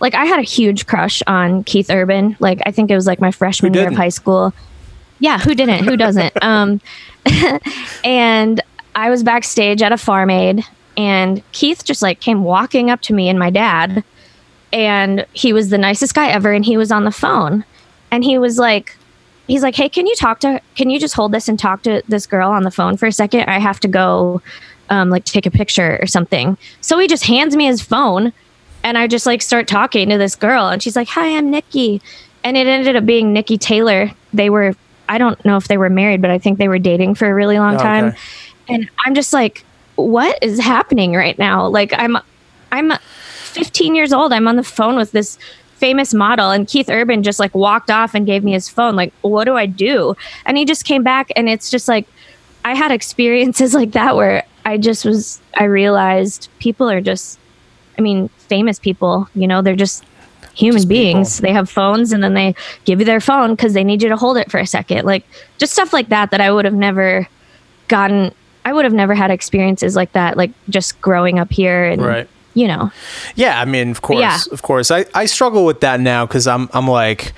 like 0.00 0.14
i 0.14 0.24
had 0.24 0.38
a 0.38 0.42
huge 0.42 0.86
crush 0.86 1.22
on 1.26 1.64
keith 1.64 1.90
urban 1.90 2.36
like 2.38 2.60
i 2.66 2.70
think 2.70 2.90
it 2.90 2.94
was 2.94 3.06
like 3.06 3.20
my 3.20 3.30
freshman 3.30 3.74
year 3.74 3.88
of 3.88 3.94
high 3.94 4.08
school 4.10 4.52
Yeah, 5.22 5.38
who 5.38 5.54
didn't? 5.54 5.84
Who 5.84 5.98
doesn't? 5.98 6.32
um, 6.42 6.80
and 8.04 8.60
I 8.94 9.10
was 9.10 9.22
backstage 9.22 9.82
at 9.82 9.92
a 9.92 9.98
farm 9.98 10.30
aid, 10.30 10.64
and 10.96 11.42
Keith 11.52 11.84
just 11.84 12.00
like 12.02 12.20
came 12.20 12.42
walking 12.42 12.90
up 12.90 13.00
to 13.02 13.12
me 13.12 13.28
and 13.28 13.38
my 13.38 13.50
dad, 13.50 14.02
and 14.72 15.26
he 15.32 15.52
was 15.52 15.70
the 15.70 15.78
nicest 15.78 16.14
guy 16.14 16.28
ever, 16.28 16.52
and 16.52 16.64
he 16.64 16.76
was 16.76 16.90
on 16.92 17.04
the 17.04 17.10
phone, 17.10 17.64
and 18.10 18.24
he 18.24 18.38
was 18.38 18.58
like, 18.58 18.96
he's 19.46 19.62
like, 19.62 19.74
hey, 19.74 19.88
can 19.88 20.06
you 20.06 20.14
talk 20.16 20.40
to? 20.40 20.60
Can 20.76 20.90
you 20.90 20.98
just 21.00 21.14
hold 21.14 21.32
this 21.32 21.48
and 21.48 21.58
talk 21.58 21.82
to 21.82 22.02
this 22.08 22.26
girl 22.26 22.50
on 22.50 22.62
the 22.62 22.70
phone 22.70 22.96
for 22.96 23.06
a 23.06 23.12
second? 23.12 23.42
I 23.48 23.58
have 23.58 23.80
to 23.80 23.88
go, 23.88 24.40
um, 24.90 25.10
like 25.10 25.24
take 25.24 25.46
a 25.46 25.50
picture 25.50 25.98
or 26.00 26.06
something. 26.06 26.56
So 26.80 26.98
he 26.98 27.06
just 27.06 27.24
hands 27.24 27.56
me 27.56 27.66
his 27.66 27.82
phone, 27.82 28.32
and 28.82 28.96
I 28.98 29.06
just 29.06 29.26
like 29.26 29.42
start 29.42 29.66
talking 29.68 30.08
to 30.10 30.18
this 30.18 30.36
girl, 30.36 30.68
and 30.68 30.82
she's 30.82 30.96
like, 30.96 31.08
hi, 31.08 31.36
I'm 31.36 31.50
Niki, 31.52 32.00
and 32.44 32.56
it 32.56 32.66
ended 32.66 32.96
up 32.96 33.06
being 33.06 33.34
Niki 33.34 33.58
Taylor. 33.58 34.10
They 34.32 34.50
were. 34.50 34.74
I 35.08 35.18
don't 35.18 35.44
know 35.44 35.56
if 35.56 35.66
they 35.66 35.76
were 35.76 35.90
married, 35.90 36.22
but 36.22 36.30
I 36.30 36.38
think 36.38 36.58
they 36.58 36.68
were 36.68 36.78
dating 36.78 37.16
for 37.16 37.28
a 37.28 37.34
really 37.34 37.58
long 37.58 37.74
Oh, 37.74 37.78
time 37.78 38.04
okay. 38.04 38.16
and 38.68 38.88
i'm 39.04 39.14
just 39.16 39.32
like 39.32 39.64
what 39.96 40.38
is 40.40 40.60
happening 40.60 41.14
right 41.14 41.36
now 41.36 41.66
like 41.66 41.92
i'm 41.94 42.16
i'm 42.70 42.92
15 43.50 43.94
years 43.94 44.12
old 44.12 44.32
i'm 44.32 44.48
on 44.48 44.56
the 44.56 44.62
phone 44.62 44.96
with 44.96 45.12
this 45.12 45.38
famous 45.76 46.12
model 46.12 46.50
and 46.50 46.68
keith 46.68 46.90
urban 46.90 47.22
just 47.22 47.38
like 47.38 47.54
walked 47.54 47.90
off 47.90 48.14
and 48.14 48.26
gave 48.26 48.44
me 48.44 48.52
his 48.52 48.68
phone 48.68 48.96
like 48.96 49.12
what 49.22 49.44
do 49.44 49.56
i 49.56 49.66
do 49.66 50.14
and 50.44 50.56
he 50.58 50.64
just 50.64 50.84
came 50.84 51.02
back 51.02 51.30
and 51.36 51.48
it's 51.48 51.70
just 51.70 51.88
like 51.88 52.06
i 52.64 52.74
had 52.74 52.90
experiences 52.90 53.74
like 53.80 53.92
that 53.92 54.14
where 54.14 54.44
i 54.64 54.76
just 54.76 55.04
was 55.04 55.40
i 55.54 55.64
realized 55.64 56.48
people 56.58 56.88
are 56.88 57.00
just 57.00 57.38
i 57.98 58.02
mean 58.02 58.28
famous 58.48 58.78
people 58.78 59.26
you 59.34 59.46
know 59.46 59.62
they're 59.62 59.76
just 59.76 60.04
human 60.54 60.78
Just 60.78 60.88
people. 60.88 61.12
beings 61.12 61.38
they 61.38 61.52
have 61.52 61.70
phones 61.70 62.12
and 62.12 62.22
then 62.22 62.34
they 62.34 62.54
give 62.84 62.98
you 62.98 63.06
their 63.06 63.20
phone 63.20 63.52
because 63.54 63.72
they 63.72 63.84
need 63.84 64.02
you 64.02 64.08
to 64.08 64.16
hold 64.16 64.36
it 64.36 64.50
for 64.50 64.58
a 64.58 64.66
second 64.66 65.06
like 65.06 65.24
just 65.58 65.72
stuff 65.72 65.92
like 65.92 66.08
that 66.08 66.30
that 66.32 66.40
i 66.40 66.50
would 66.50 66.64
have 66.64 66.74
never 66.74 67.26
gotten 67.88 68.32
I 68.64 68.72
would 68.72 68.84
have 68.84 68.92
never 68.92 69.14
had 69.14 69.30
experiences 69.30 69.96
like 69.96 70.12
that, 70.12 70.36
like 70.36 70.50
just 70.68 71.00
growing 71.00 71.38
up 71.38 71.50
here 71.50 71.84
and 71.84 72.02
Right. 72.04 72.28
You 72.54 72.66
know. 72.68 72.90
Yeah, 73.34 73.60
I 73.60 73.64
mean, 73.64 73.90
of 73.90 74.02
course, 74.02 74.20
Yeah. 74.20 74.38
of 74.52 74.62
course. 74.62 74.90
I, 74.90 75.06
I 75.14 75.26
struggle 75.26 75.64
with 75.64 75.80
that 75.80 76.00
now 76.00 76.26
because 76.26 76.46
I'm 76.46 76.68
I'm 76.72 76.86
like, 76.88 77.32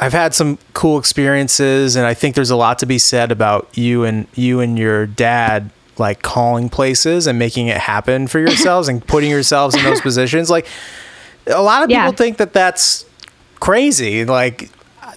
I've 0.00 0.12
had 0.12 0.34
some 0.34 0.58
cool 0.72 0.98
experiences, 0.98 1.96
and 1.96 2.06
I 2.06 2.14
think 2.14 2.34
there's 2.34 2.50
a 2.50 2.56
lot 2.56 2.78
to 2.80 2.86
be 2.86 2.98
said 2.98 3.30
about 3.30 3.68
you 3.76 4.04
and 4.04 4.26
you 4.34 4.60
and 4.60 4.78
your 4.78 5.06
dad 5.06 5.70
like 5.98 6.22
calling 6.22 6.68
places 6.70 7.26
and 7.26 7.38
making 7.38 7.68
it 7.68 7.76
happen 7.76 8.26
for 8.26 8.38
yourselves 8.40 8.88
and 8.88 9.06
putting 9.06 9.30
yourselves 9.30 9.74
in 9.76 9.82
those 9.84 10.00
positions. 10.08 10.48
Like, 10.50 10.66
a 11.46 11.62
lot 11.62 11.82
of 11.82 11.88
people 11.88 12.02
Yeah. 12.04 12.10
think 12.12 12.38
that 12.38 12.52
that's 12.52 13.04
crazy. 13.60 14.24
Like, 14.24 14.70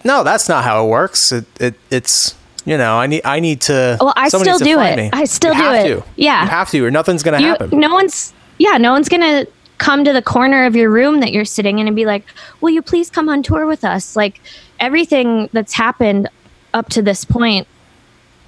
no, 0.04 0.24
that's 0.24 0.50
not 0.50 0.64
how 0.64 0.86
it 0.86 0.90
works. 0.90 1.32
It, 1.32 1.46
it 1.60 1.76
it's 1.90 2.36
you 2.66 2.78
know, 2.78 2.98
I 2.98 3.08
need 3.08 3.22
I 3.26 3.40
need 3.40 3.62
to. 3.62 3.98
Well, 4.02 4.14
I 4.16 4.28
still 4.28 4.58
do 4.60 4.80
it. 4.82 4.98
me. 4.98 5.10
I 5.14 5.26
still 5.26 5.54
You 5.54 5.60
do 5.60 5.64
have 5.66 5.86
it. 5.86 5.88
To. 5.96 6.04
Yeah. 6.18 6.44
you 6.44 6.50
have 6.50 6.70
to, 6.72 6.86
or 6.86 6.92
nothing's 6.92 7.24
gonna 7.24 7.40
You 7.40 7.48
happen. 7.48 7.80
no 7.80 7.94
one's 7.94 8.34
yeah, 8.58 8.78
no 8.78 8.92
one's 8.92 9.10
gonna 9.10 9.46
come 9.78 10.04
to 10.06 10.14
the 10.14 10.22
corner 10.22 10.66
of 10.66 10.76
your 10.76 10.90
room 10.90 11.20
that 11.20 11.32
you're 11.34 11.46
sitting 11.46 11.80
in 11.80 11.88
and 11.88 11.96
be 11.96 12.06
like, 12.06 12.26
Will 12.62 12.70
you 12.70 12.82
please 12.82 13.10
come 13.10 13.30
on 13.30 13.44
tour 13.44 13.66
with 13.66 13.84
us? 13.84 14.16
Like 14.16 14.42
everything 14.80 15.50
that's 15.54 15.74
happened 15.74 16.30
up 16.74 16.90
to 16.90 17.02
this 17.02 17.26
point, 17.26 17.68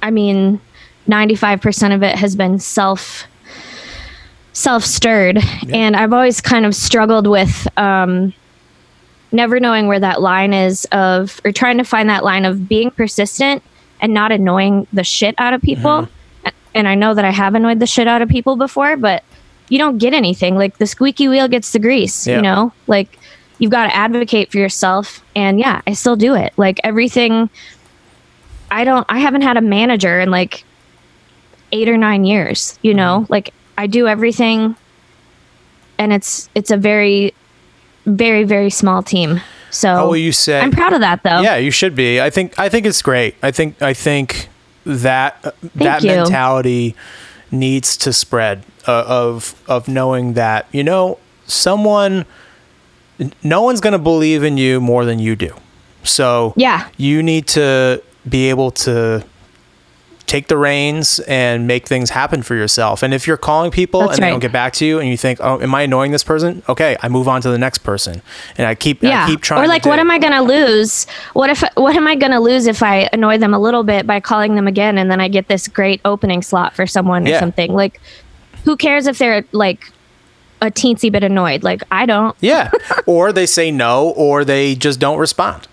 I 0.02 0.12
mean, 0.12 0.62
ninety 1.08 1.36
five 1.36 1.62
percent 1.62 1.94
of 1.94 2.04
it 2.04 2.16
has 2.16 2.36
been 2.36 2.60
self 2.60 3.26
self 4.54 4.84
stirred. 4.84 5.40
And 5.72 5.96
I've 5.96 6.14
always 6.14 6.42
kind 6.42 6.66
of 6.66 6.76
struggled 6.76 7.28
with 7.28 7.68
um 7.78 8.34
never 9.32 9.60
knowing 9.60 9.88
where 9.88 10.00
that 10.00 10.22
line 10.22 10.54
is 10.54 10.86
of 10.92 11.42
or 11.44 11.52
trying 11.52 11.78
to 11.78 11.84
find 11.84 12.10
that 12.10 12.24
line 12.24 12.46
of 12.46 12.68
being 12.68 12.90
persistent 12.92 13.62
and 14.00 14.14
not 14.14 14.32
annoying 14.32 14.88
the 14.94 15.04
shit 15.04 15.36
out 15.38 15.54
of 15.54 15.62
people 15.62 16.04
Mm-hmm. 16.04 16.12
And 16.76 16.88
i 16.88 16.96
know 16.96 17.14
that 17.14 17.26
i 17.26 17.32
have 17.32 17.56
annoyed 17.56 17.80
the 17.80 17.88
shit 17.88 18.08
out 18.08 18.22
of 18.22 18.30
people 18.30 18.56
before 18.56 18.96
but 18.96 19.24
you 19.70 19.78
don't 19.78 19.98
get 19.98 20.14
anything 20.14 20.56
like 20.56 20.78
the 20.78 20.86
squeaky 20.88 21.28
wheel 21.28 21.48
gets 21.48 21.72
the 21.72 21.80
grease 21.80 22.26
Yeah. 22.28 22.38
you 22.38 22.42
know 22.42 22.72
like 22.88 23.18
you've 23.60 23.72
got 23.72 23.88
to 23.88 23.96
advocate 23.96 24.52
for 24.52 24.58
yourself 24.60 25.24
and 25.36 25.60
yeah 25.60 25.82
i 25.88 25.94
still 25.94 26.16
do 26.16 26.36
it 26.36 26.54
like 26.58 26.80
everything 26.84 27.50
i 28.72 28.84
don't 28.84 29.06
i 29.10 29.20
haven't 29.20 29.42
had 29.42 29.58
a 29.58 29.62
manager 29.62 30.20
in 30.20 30.30
like 30.32 30.64
eight 31.72 31.90
or 31.90 31.98
nine 31.98 32.24
years 32.26 32.78
you 32.82 32.94
know 32.94 33.22
Mm-hmm. 33.22 33.34
like 33.34 33.54
i 33.78 33.88
do 33.88 34.08
everything 34.08 34.76
and 35.98 36.14
it's 36.14 36.50
it's 36.56 36.72
a 36.72 36.78
very 36.78 37.34
very 38.06 38.44
very 38.44 38.70
small 38.70 39.02
team 39.04 39.42
so 39.70 39.90
How 39.96 40.08
will 40.08 40.16
you 40.18 40.32
say? 40.32 40.60
i'm 40.62 40.72
proud 40.72 40.94
of 40.94 41.02
that 41.02 41.24
though 41.24 41.42
Yeah, 41.42 41.58
you 41.58 41.72
should 41.72 41.94
be. 41.96 42.22
I 42.22 42.30
think 42.30 42.58
I 42.58 42.70
think 42.70 42.86
it's 42.86 43.02
great. 43.02 43.36
I 43.44 43.52
think 43.52 43.82
I 43.82 43.94
think 43.94 44.48
that 44.86 45.36
uh, 45.44 45.52
that 45.76 46.04
you. 46.04 46.10
mentality 46.12 46.96
needs 47.52 47.96
to 47.98 48.12
spread 48.14 48.64
uh, 48.88 49.04
of 49.08 49.56
of 49.68 49.88
knowing 49.88 50.34
that 50.34 50.68
you 50.72 50.84
know 50.84 51.18
someone 51.46 52.26
no 53.44 53.62
one's 53.64 53.82
going 53.82 53.94
to 53.94 54.00
believe 54.00 54.44
in 54.44 54.58
you 54.58 54.80
more 54.80 55.04
than 55.06 55.18
you 55.20 55.36
do. 55.36 55.54
So 56.04 56.54
Yeah. 56.56 56.88
you 56.98 57.24
need 57.24 57.48
to 57.48 58.02
be 58.30 58.50
able 58.50 58.72
to 58.72 59.24
take 60.28 60.48
the 60.48 60.58
reins 60.58 61.20
and 61.22 61.66
make 61.66 61.88
things 61.88 62.12
happen 62.12 62.44
for 62.44 62.54
yourself. 62.54 63.02
And 63.02 63.14
if 63.14 63.26
you're 63.26 63.38
calling 63.38 63.72
people 63.72 64.02
That's 64.02 64.18
and 64.20 64.24
they 64.26 64.30
don't 64.30 64.40
get 64.42 64.52
back 64.52 64.74
to 64.74 64.86
you 64.86 65.00
and 65.00 65.10
you 65.10 65.18
think, 65.18 65.40
"Oh, 65.42 65.60
am 65.60 65.74
I 65.74 65.82
annoying 65.84 66.12
this 66.12 66.24
person?" 66.24 66.62
Okay, 66.70 66.98
I 67.02 67.08
move 67.08 67.28
on 67.28 67.42
to 67.42 67.50
the 67.50 67.58
next 67.58 67.80
person. 67.80 68.22
And 68.58 68.68
I 68.68 68.76
keep 68.76 69.04
I 69.04 69.08
yeah 69.08 69.26
keep 69.26 69.42
trying 69.42 69.64
or 69.64 69.68
like 69.68 69.86
what 69.86 70.00
am 70.00 70.12
i 70.12 70.20
gonna 70.20 70.44
lose 70.44 71.06
what 71.34 71.50
if 71.50 71.64
what 71.76 71.96
am 71.96 72.08
i 72.08 72.16
gonna 72.16 72.40
lose 72.40 72.68
if 72.68 72.84
i 72.84 73.10
annoy 73.14 73.38
them 73.38 73.54
a 73.54 73.60
little 73.60 73.84
bit 73.84 74.06
by 74.06 74.20
calling 74.20 74.56
them 74.56 74.68
again 74.68 74.98
and 74.98 75.10
then 75.10 75.20
i 75.22 75.28
get 75.28 75.48
this 75.48 75.68
great 75.68 76.02
opening 76.06 76.42
slot 76.42 76.76
for 76.76 76.86
someone 76.86 77.28
or 77.28 77.40
something 77.40 77.74
like 77.74 78.00
who 78.66 78.76
cares 78.76 79.08
if 79.08 79.18
they're 79.18 79.44
like 79.52 79.92
a 80.62 80.72
teensy 80.72 81.12
bit 81.12 81.24
annoyed 81.24 81.64
like 81.64 81.84
i 81.92 82.06
don't 82.06 82.36
Yeah. 82.42 82.72
or 83.06 83.32
they 83.32 83.46
say 83.46 83.70
no, 83.72 84.10
or 84.10 84.44
they 84.44 84.76
just 84.76 85.00
don't 85.00 85.20
respond. 85.20 85.68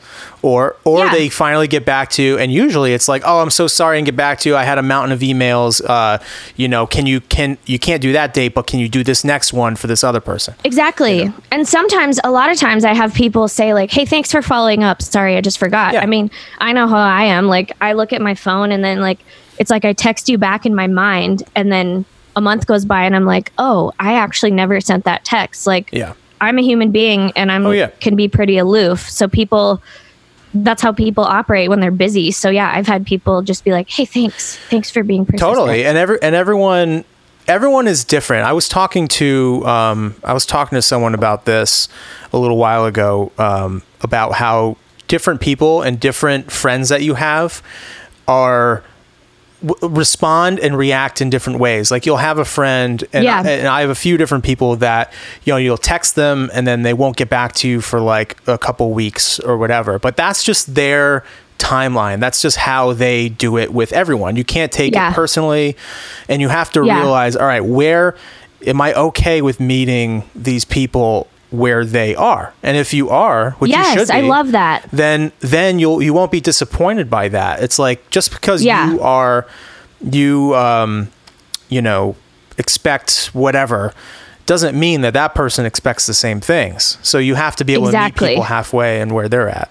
Or 0.44 0.76
or 0.84 1.06
Yeah. 1.06 1.12
they 1.12 1.30
finally 1.30 1.66
get 1.66 1.86
back 1.86 2.10
to 2.10 2.22
you 2.22 2.36
and 2.38 2.52
usually 2.52 2.92
it's 2.92 3.08
like, 3.08 3.22
"Oh, 3.24 3.40
I'm 3.40 3.48
so 3.48 3.66
sorry 3.66 3.96
and 3.96 4.04
get 4.04 4.14
back 4.14 4.40
to 4.40 4.50
you. 4.50 4.56
I 4.56 4.64
had 4.64 4.76
a 4.76 4.82
mountain 4.82 5.10
of 5.12 5.20
emails. 5.20 5.80
Uh, 5.88 6.18
you 6.56 6.68
know, 6.68 6.86
can 6.86 7.06
you 7.06 7.22
can 7.22 7.56
you 7.64 7.78
can't 7.78 8.02
do 8.02 8.12
that 8.12 8.34
date, 8.34 8.52
but 8.52 8.66
can 8.66 8.78
you 8.78 8.86
do 8.90 9.02
this 9.02 9.24
next 9.24 9.54
one 9.54 9.74
for 9.74 9.86
this 9.86 10.04
other 10.04 10.20
person?" 10.20 10.54
Exactly. 10.62 11.32
And 11.50 11.66
sometimes, 11.66 12.20
a 12.24 12.30
lot 12.30 12.50
of 12.50 12.58
times, 12.58 12.84
I 12.84 12.92
have 12.92 13.14
people 13.14 13.48
say, 13.48 13.72
like, 13.72 13.90
hey, 13.90 14.04
thanks 14.04 14.30
for 14.30 14.42
following 14.42 14.84
up. 14.84 15.00
Sorry, 15.00 15.34
I 15.38 15.40
just 15.40 15.56
forgot. 15.56 15.94
Yeah. 15.94 16.02
I 16.02 16.06
mean, 16.06 16.30
I 16.58 16.72
know 16.72 16.88
how 16.88 16.98
I 16.98 17.22
am. 17.24 17.46
Like, 17.46 17.72
I 17.80 17.94
look 17.94 18.12
at 18.12 18.20
my 18.20 18.34
phone 18.34 18.70
and 18.70 18.84
then, 18.84 19.00
like, 19.00 19.20
it's 19.58 19.70
like 19.70 19.86
I 19.86 19.94
text 19.94 20.28
you 20.28 20.36
back 20.36 20.66
in 20.66 20.74
my 20.74 20.88
mind. 20.88 21.42
And 21.56 21.72
then 21.72 22.04
a 22.36 22.42
month 22.42 22.66
goes 22.66 22.84
by 22.84 23.04
and 23.04 23.16
I'm 23.16 23.24
like, 23.24 23.50
oh, 23.56 23.92
I 23.98 24.14
actually 24.14 24.50
never 24.50 24.78
sent 24.82 25.04
that 25.06 25.24
text. 25.24 25.66
Like, 25.66 25.88
Yeah. 25.90 26.12
I'm 26.40 26.58
a 26.58 26.62
human 26.62 26.90
being 26.90 27.32
and 27.36 27.50
I'm 27.50 27.64
Oh, 27.64 27.70
yeah. 27.70 27.86
can 28.00 28.14
be 28.16 28.28
pretty 28.28 28.58
aloof. 28.58 29.08
So 29.08 29.28
people, 29.28 29.80
that's 30.54 30.80
how 30.82 30.92
people 30.92 31.24
operate 31.24 31.68
when 31.68 31.80
they're 31.80 31.90
busy. 31.90 32.30
So 32.30 32.48
yeah, 32.48 32.70
I've 32.72 32.86
had 32.86 33.06
people 33.06 33.42
just 33.42 33.64
be 33.64 33.72
like, 33.72 33.90
hey, 33.90 34.04
thanks. 34.04 34.56
Thanks 34.70 34.90
for 34.90 35.02
being 35.02 35.26
persistent. 35.26 35.54
Totally. 35.54 35.84
And 35.84 35.98
every 35.98 36.18
and 36.22 36.34
everyone 36.34 37.04
everyone 37.46 37.86
is 37.86 38.04
different. 38.04 38.46
I 38.46 38.52
was 38.52 38.68
talking 38.68 39.08
to 39.08 39.62
um, 39.66 40.14
I 40.22 40.32
was 40.32 40.46
talking 40.46 40.76
to 40.76 40.82
someone 40.82 41.14
about 41.14 41.44
this 41.44 41.88
a 42.32 42.38
little 42.38 42.56
while 42.56 42.86
ago 42.86 43.32
um, 43.38 43.82
about 44.00 44.34
how 44.34 44.76
different 45.08 45.40
people 45.40 45.82
and 45.82 46.00
different 46.00 46.50
friends 46.50 46.88
that 46.88 47.02
you 47.02 47.14
have 47.14 47.62
are 48.26 48.82
w- 49.64 49.94
respond 49.94 50.58
and 50.60 50.76
react 50.76 51.20
in 51.20 51.30
different 51.30 51.58
ways. 51.58 51.90
Like 51.90 52.06
you'll 52.06 52.16
have 52.18 52.38
a 52.38 52.44
friend, 52.44 53.02
and, 53.12 53.24
Yeah. 53.24 53.42
I, 53.44 53.50
and 53.50 53.68
I 53.68 53.80
have 53.80 53.90
a 53.90 53.94
few 53.94 54.16
different 54.16 54.44
people 54.44 54.76
that 54.76 55.12
you 55.44 55.52
know 55.52 55.56
you'll 55.56 55.78
text 55.78 56.14
them 56.16 56.50
and 56.52 56.66
then 56.66 56.82
they 56.82 56.92
won't 56.94 57.16
get 57.16 57.28
back 57.30 57.52
to 57.54 57.68
you 57.68 57.80
for 57.80 58.00
like 58.00 58.36
a 58.46 58.58
couple 58.58 58.92
weeks 58.92 59.40
or 59.40 59.56
whatever. 59.56 59.98
But 59.98 60.16
that's 60.16 60.42
just 60.44 60.74
their 60.74 61.24
timeline. 61.58 62.20
That's 62.20 62.42
just 62.42 62.56
how 62.58 62.92
they 62.92 63.28
do 63.28 63.56
it 63.56 63.72
with 63.72 63.92
everyone. 63.92 64.36
You 64.36 64.44
can't 64.44 64.72
take 64.72 64.92
Yeah. 64.94 65.10
it 65.10 65.14
personally, 65.14 65.76
and 66.28 66.42
you 66.42 66.48
have 66.48 66.70
to 66.72 66.84
Yeah. 66.84 66.98
realize, 66.98 67.36
all 67.36 67.46
right, 67.46 67.64
where 67.64 68.16
am 68.66 68.80
I 68.80 68.92
okay 68.94 69.40
with 69.42 69.60
meeting 69.60 70.24
these 70.34 70.64
people? 70.64 71.28
Where 71.54 71.84
they 71.84 72.14
are, 72.16 72.52
and 72.62 72.76
if 72.76 72.92
you 72.92 73.10
are, 73.10 73.52
which 73.60 73.70
you 73.70 73.76
Yes, 73.76 73.94
should 73.94 74.10
I 74.10 74.20
love 74.22 74.52
that. 74.52 74.88
then 74.92 75.32
then 75.40 75.78
you'll 75.78 76.02
you 76.02 76.12
won't 76.12 76.32
be 76.32 76.40
disappointed 76.40 77.08
by 77.08 77.28
that. 77.28 77.62
It's 77.62 77.78
like 77.78 78.08
just 78.10 78.30
because 78.32 78.62
Yeah. 78.64 78.90
you 78.92 79.00
are 79.00 79.46
you 80.02 80.54
um 80.56 81.08
you 81.68 81.80
know 81.80 82.16
expect 82.58 83.30
whatever 83.32 83.92
doesn't 84.46 84.78
mean 84.78 85.00
that 85.00 85.14
that 85.14 85.34
person 85.34 85.64
expects 85.64 86.04
the 86.06 86.12
same 86.12 86.38
things. 86.38 86.98
So 87.02 87.16
you 87.16 87.34
have 87.34 87.56
to 87.56 87.64
be 87.64 87.72
able 87.72 87.84
to 87.84 87.88
Exactly. 87.88 88.26
meet 88.28 88.32
people 88.34 88.42
halfway 88.44 89.00
and 89.00 89.12
where 89.12 89.26
they're 89.26 89.48
at. 89.48 89.70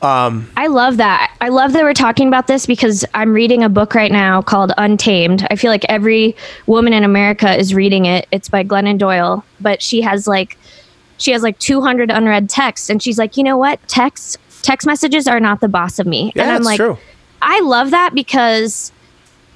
I 0.00 0.66
love 0.68 0.96
that. 0.98 1.34
I 1.40 1.48
love 1.48 1.72
that 1.72 1.82
we're 1.82 1.92
talking 1.92 2.28
about 2.28 2.46
this 2.46 2.64
because 2.66 3.04
I'm 3.14 3.32
reading 3.32 3.64
a 3.64 3.68
book 3.68 3.94
right 3.96 4.12
now 4.12 4.40
called 4.40 4.72
Untamed. 4.78 5.44
I 5.50 5.56
feel 5.56 5.70
like 5.72 5.84
every 5.88 6.36
woman 6.66 6.92
in 6.92 7.02
America 7.02 7.52
is 7.58 7.74
reading 7.74 8.06
it. 8.06 8.28
It's 8.30 8.48
by 8.48 8.62
Glennon 8.64 8.96
Doyle, 8.98 9.44
but 9.60 9.82
she 9.82 10.02
has 10.02 10.28
like 10.28 10.56
she 11.22 11.32
has 11.32 11.42
like 11.42 11.58
200 11.58 12.10
unread 12.10 12.50
texts 12.50 12.90
and 12.90 13.02
she's 13.02 13.18
like, 13.18 13.36
"You 13.36 13.44
know 13.44 13.56
what? 13.56 13.86
Texts 13.88 14.36
text 14.62 14.86
messages 14.86 15.26
are 15.26 15.40
not 15.40 15.60
the 15.60 15.68
boss 15.68 15.98
of 15.98 16.06
me. 16.06 16.32
Yeah, 16.34 16.42
and 16.42 16.50
I'm 16.52 16.56
that's 16.58 16.66
like, 16.66 16.76
true. 16.78 16.98
I 17.42 17.60
love 17.60 17.90
that 17.90 18.14
because 18.14 18.92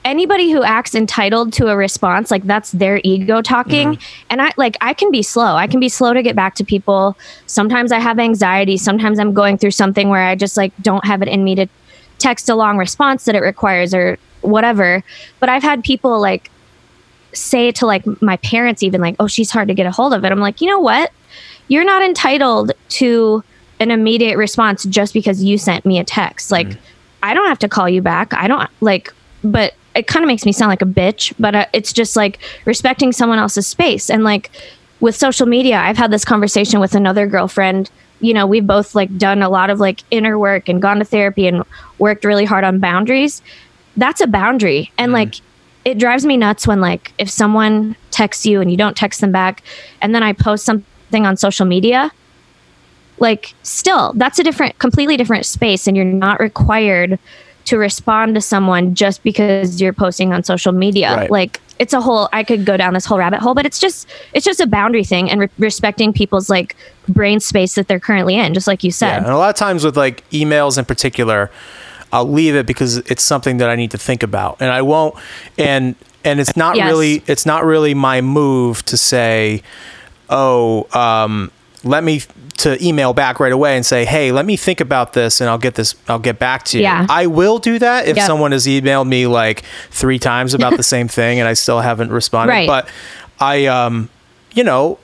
anybody 0.05 0.51
who 0.51 0.63
acts 0.63 0.95
entitled 0.95 1.53
to 1.55 1.69
a 1.69 1.77
response, 1.77 2.31
like 2.31 2.45
that's 2.45 2.73
their 2.73 3.01
ego 3.03 3.41
talking. 3.41 3.95
Mm-hmm. 3.95 4.27
And 4.31 4.43
I 4.43 4.53
like 4.57 4.77
I 4.81 4.93
can 4.93 5.11
be 5.11 5.23
slow. 5.23 5.55
I 5.55 5.67
can 5.67 5.81
be 5.81 5.89
slow 5.89 6.13
to 6.13 6.23
get 6.23 6.37
back 6.37 6.57
to 6.57 6.65
people. 6.65 7.17
Sometimes 7.47 7.93
I 7.93 8.01
have 8.01 8.19
anxiety. 8.19 8.77
Sometimes 8.77 9.19
I'm 9.19 9.33
going 9.33 9.57
through 9.57 9.71
something 9.71 10.09
where 10.09 10.23
I 10.23 10.35
just 10.35 10.57
like 10.57 10.73
don't 10.83 11.05
have 11.07 11.23
it 11.23 11.29
in 11.29 11.45
me 11.45 11.55
to 11.55 11.67
text 12.19 12.49
a 12.49 12.55
long 12.55 12.77
response 12.77 13.25
that 13.25 13.35
it 13.35 13.41
requires 13.41 13.95
or 13.95 14.19
whatever. 14.41 15.03
But 15.39 15.49
I've 15.49 15.63
had 15.63 15.85
people 15.85 16.21
like 16.21 16.51
say 17.33 17.71
to 17.71 17.87
like 17.87 18.05
my 18.23 18.37
parents 18.39 18.83
even 18.83 19.01
like, 19.01 19.17
"Oh, 19.21 19.27
she's 19.27 19.51
hard 19.51 19.69
to 19.69 19.75
get 19.75 19.87
a 19.87 19.93
hold 19.93 20.15
of." 20.15 20.25
It. 20.25 20.33
I'm 20.33 20.41
like, 20.41 20.61
"You 20.61 20.69
know 20.69 20.81
what? 20.81 21.13
You're 21.69 21.85
not 21.85 22.03
entitled 22.03 22.73
to 22.91 23.43
an 23.81 23.91
immediate 23.91 24.37
response 24.37 24.85
just 24.85 25.13
because 25.13 25.43
you 25.43 25.59
sent 25.59 25.85
me 25.85 25.99
a 25.99 26.05
text. 26.05 26.51
Like 26.51 26.69
I 27.23 27.35
don't 27.35 27.49
have 27.49 27.59
to 27.61 27.69
call 27.69 27.89
you 27.89 28.03
back. 28.03 28.33
I 28.35 28.49
don't 28.49 28.69
like 28.81 29.13
but 29.45 29.75
it 29.95 30.07
kind 30.07 30.25
of 30.25 30.29
makes 30.29 30.45
me 30.45 30.53
sound 30.53 30.69
like 30.69 30.83
a 30.83 30.87
bitch, 30.87 31.33
but 31.39 31.55
uh, 31.55 31.67
it's 31.73 31.93
just 31.93 32.17
like 32.17 32.39
respecting 32.65 33.13
someone 33.13 33.39
else's 33.39 33.67
space 33.67 34.11
and 34.11 34.25
like 34.25 34.51
with 35.01 35.15
social 35.15 35.47
media, 35.47 35.79
I've 35.79 35.97
had 35.97 36.11
this 36.11 36.25
conversation 36.25 36.81
with 36.81 36.95
another 36.95 37.27
girlfriend. 37.27 37.91
You 38.21 38.33
know, 38.33 38.47
we've 38.47 38.67
both 38.67 38.95
like 38.95 39.17
done 39.19 39.43
a 39.43 39.49
lot 39.49 39.71
of 39.71 39.79
like 39.79 40.03
inner 40.11 40.39
work 40.39 40.69
and 40.69 40.81
gone 40.81 40.99
to 40.99 41.05
therapy 41.05 41.47
and 41.47 41.65
worked 41.99 42.25
really 42.25 42.45
hard 42.45 42.65
on 42.65 42.79
boundaries. 42.79 43.43
That's 43.97 44.21
a 44.21 44.27
boundary. 44.27 44.91
And 44.97 45.13
like 45.13 45.35
it 45.85 45.99
drives 45.99 46.25
me 46.25 46.37
nuts 46.37 46.67
when 46.67 46.81
like 46.81 47.13
if 47.19 47.29
someone 47.29 47.95
texts 48.11 48.47
you 48.47 48.61
and 48.61 48.71
you 48.71 48.77
don't 48.77 48.97
text 48.97 49.21
them 49.21 49.33
back 49.33 49.63
and 50.01 50.15
then 50.15 50.23
I 50.23 50.33
post 50.33 50.65
something 50.65 50.87
on 51.15 51.37
social 51.37 51.67
media, 51.67 52.11
like 53.19 53.55
still 53.63 54.13
that's 54.17 54.39
a 54.39 54.43
different 54.43 54.79
completely 54.79 55.17
different 55.17 55.47
space 55.47 55.87
and 55.87 55.97
you're 55.97 56.05
not 56.05 56.39
required 56.41 57.19
to 57.65 57.79
respond 57.79 58.35
to 58.35 58.41
someone 58.41 58.95
just 58.95 59.23
because 59.23 59.81
you're 59.81 59.93
posting 59.93 60.33
on 60.33 60.45
social 60.45 60.73
media. 60.73 61.15
Right. 61.17 61.31
Like 61.31 61.61
it's 61.79 61.93
a 61.93 62.01
whole 62.01 62.29
I 62.33 62.45
could 62.45 62.65
go 62.65 62.77
down 62.77 62.95
this 62.95 63.05
whole 63.05 63.19
rabbit 63.19 63.41
hole, 63.41 63.55
but 63.55 63.67
it's 63.67 63.79
just 63.79 64.09
it's 64.35 64.45
just 64.45 64.61
a 64.61 64.67
boundary 64.67 65.03
thing 65.05 65.31
and 65.31 65.41
re- 65.41 65.49
respecting 65.59 66.13
people's 66.13 66.49
like 66.51 66.77
brain 67.09 67.41
space 67.41 67.75
that 67.75 67.89
they're 67.89 68.01
currently 68.01 68.35
in, 68.37 68.55
just 68.55 68.67
like 68.67 68.85
you 68.85 68.89
Yeah, 68.89 68.93
said. 68.93 69.17
and 69.19 69.27
a 69.29 69.37
lot 69.39 69.51
of 69.51 69.57
times 69.57 69.85
with 69.85 69.97
like 69.97 70.29
emails 70.31 70.79
in 70.79 70.85
particular, 70.85 71.51
I'll 72.13 72.29
leave 72.31 72.55
it 72.55 72.67
because 72.67 72.99
it's 72.99 73.23
something 73.23 73.57
that 73.59 73.69
I 73.69 73.77
need 73.77 73.91
to 73.93 73.99
think 73.99 74.23
about, 74.23 74.59
and 74.61 74.71
I 74.71 74.83
won't. 74.83 75.15
And 75.59 75.97
and 76.25 76.39
it's 76.41 76.57
not 76.57 76.77
Yes. 76.77 76.87
really 76.89 77.23
it's 77.27 77.45
not 77.47 77.65
really 77.65 77.95
my 77.95 78.21
move 78.21 78.85
to 78.87 78.97
say, 78.97 79.63
oh, 80.29 80.87
um, 80.99 81.51
let 81.85 82.03
me 82.05 82.23
to 82.59 82.83
email 82.85 83.13
back 83.13 83.39
right 83.39 83.53
away 83.53 83.77
and 83.77 83.85
say, 83.85 84.05
hey, 84.07 84.33
let 84.33 84.47
me 84.47 84.57
think 84.57 84.81
about 84.81 85.13
this, 85.13 85.41
and 85.41 85.51
I'll 85.51 85.59
get 85.59 85.75
this. 85.75 85.95
I'll 86.09 86.19
get 86.19 86.39
back 86.39 86.65
to 86.67 86.79
you. 86.79 86.83
Yeah. 86.85 87.07
I 87.09 87.27
will 87.27 87.59
do 87.59 87.79
that 87.79 88.09
if 88.09 88.17
Yep. 88.17 88.27
someone 88.27 88.53
has 88.53 88.67
emailed 88.67 89.07
me 89.07 89.27
like 89.27 89.63
three 89.91 90.19
times 90.19 90.55
about 90.55 90.77
the 90.77 90.83
same 90.95 91.07
thing, 91.09 91.39
and 91.39 91.47
I 91.49 91.53
still 91.53 91.81
haven't 91.81 92.11
responded. 92.11 92.53
Right. 92.53 92.67
But 92.67 92.89
I, 93.39 93.67
um, 93.67 94.09
you 94.55 94.65
know, 94.65 94.99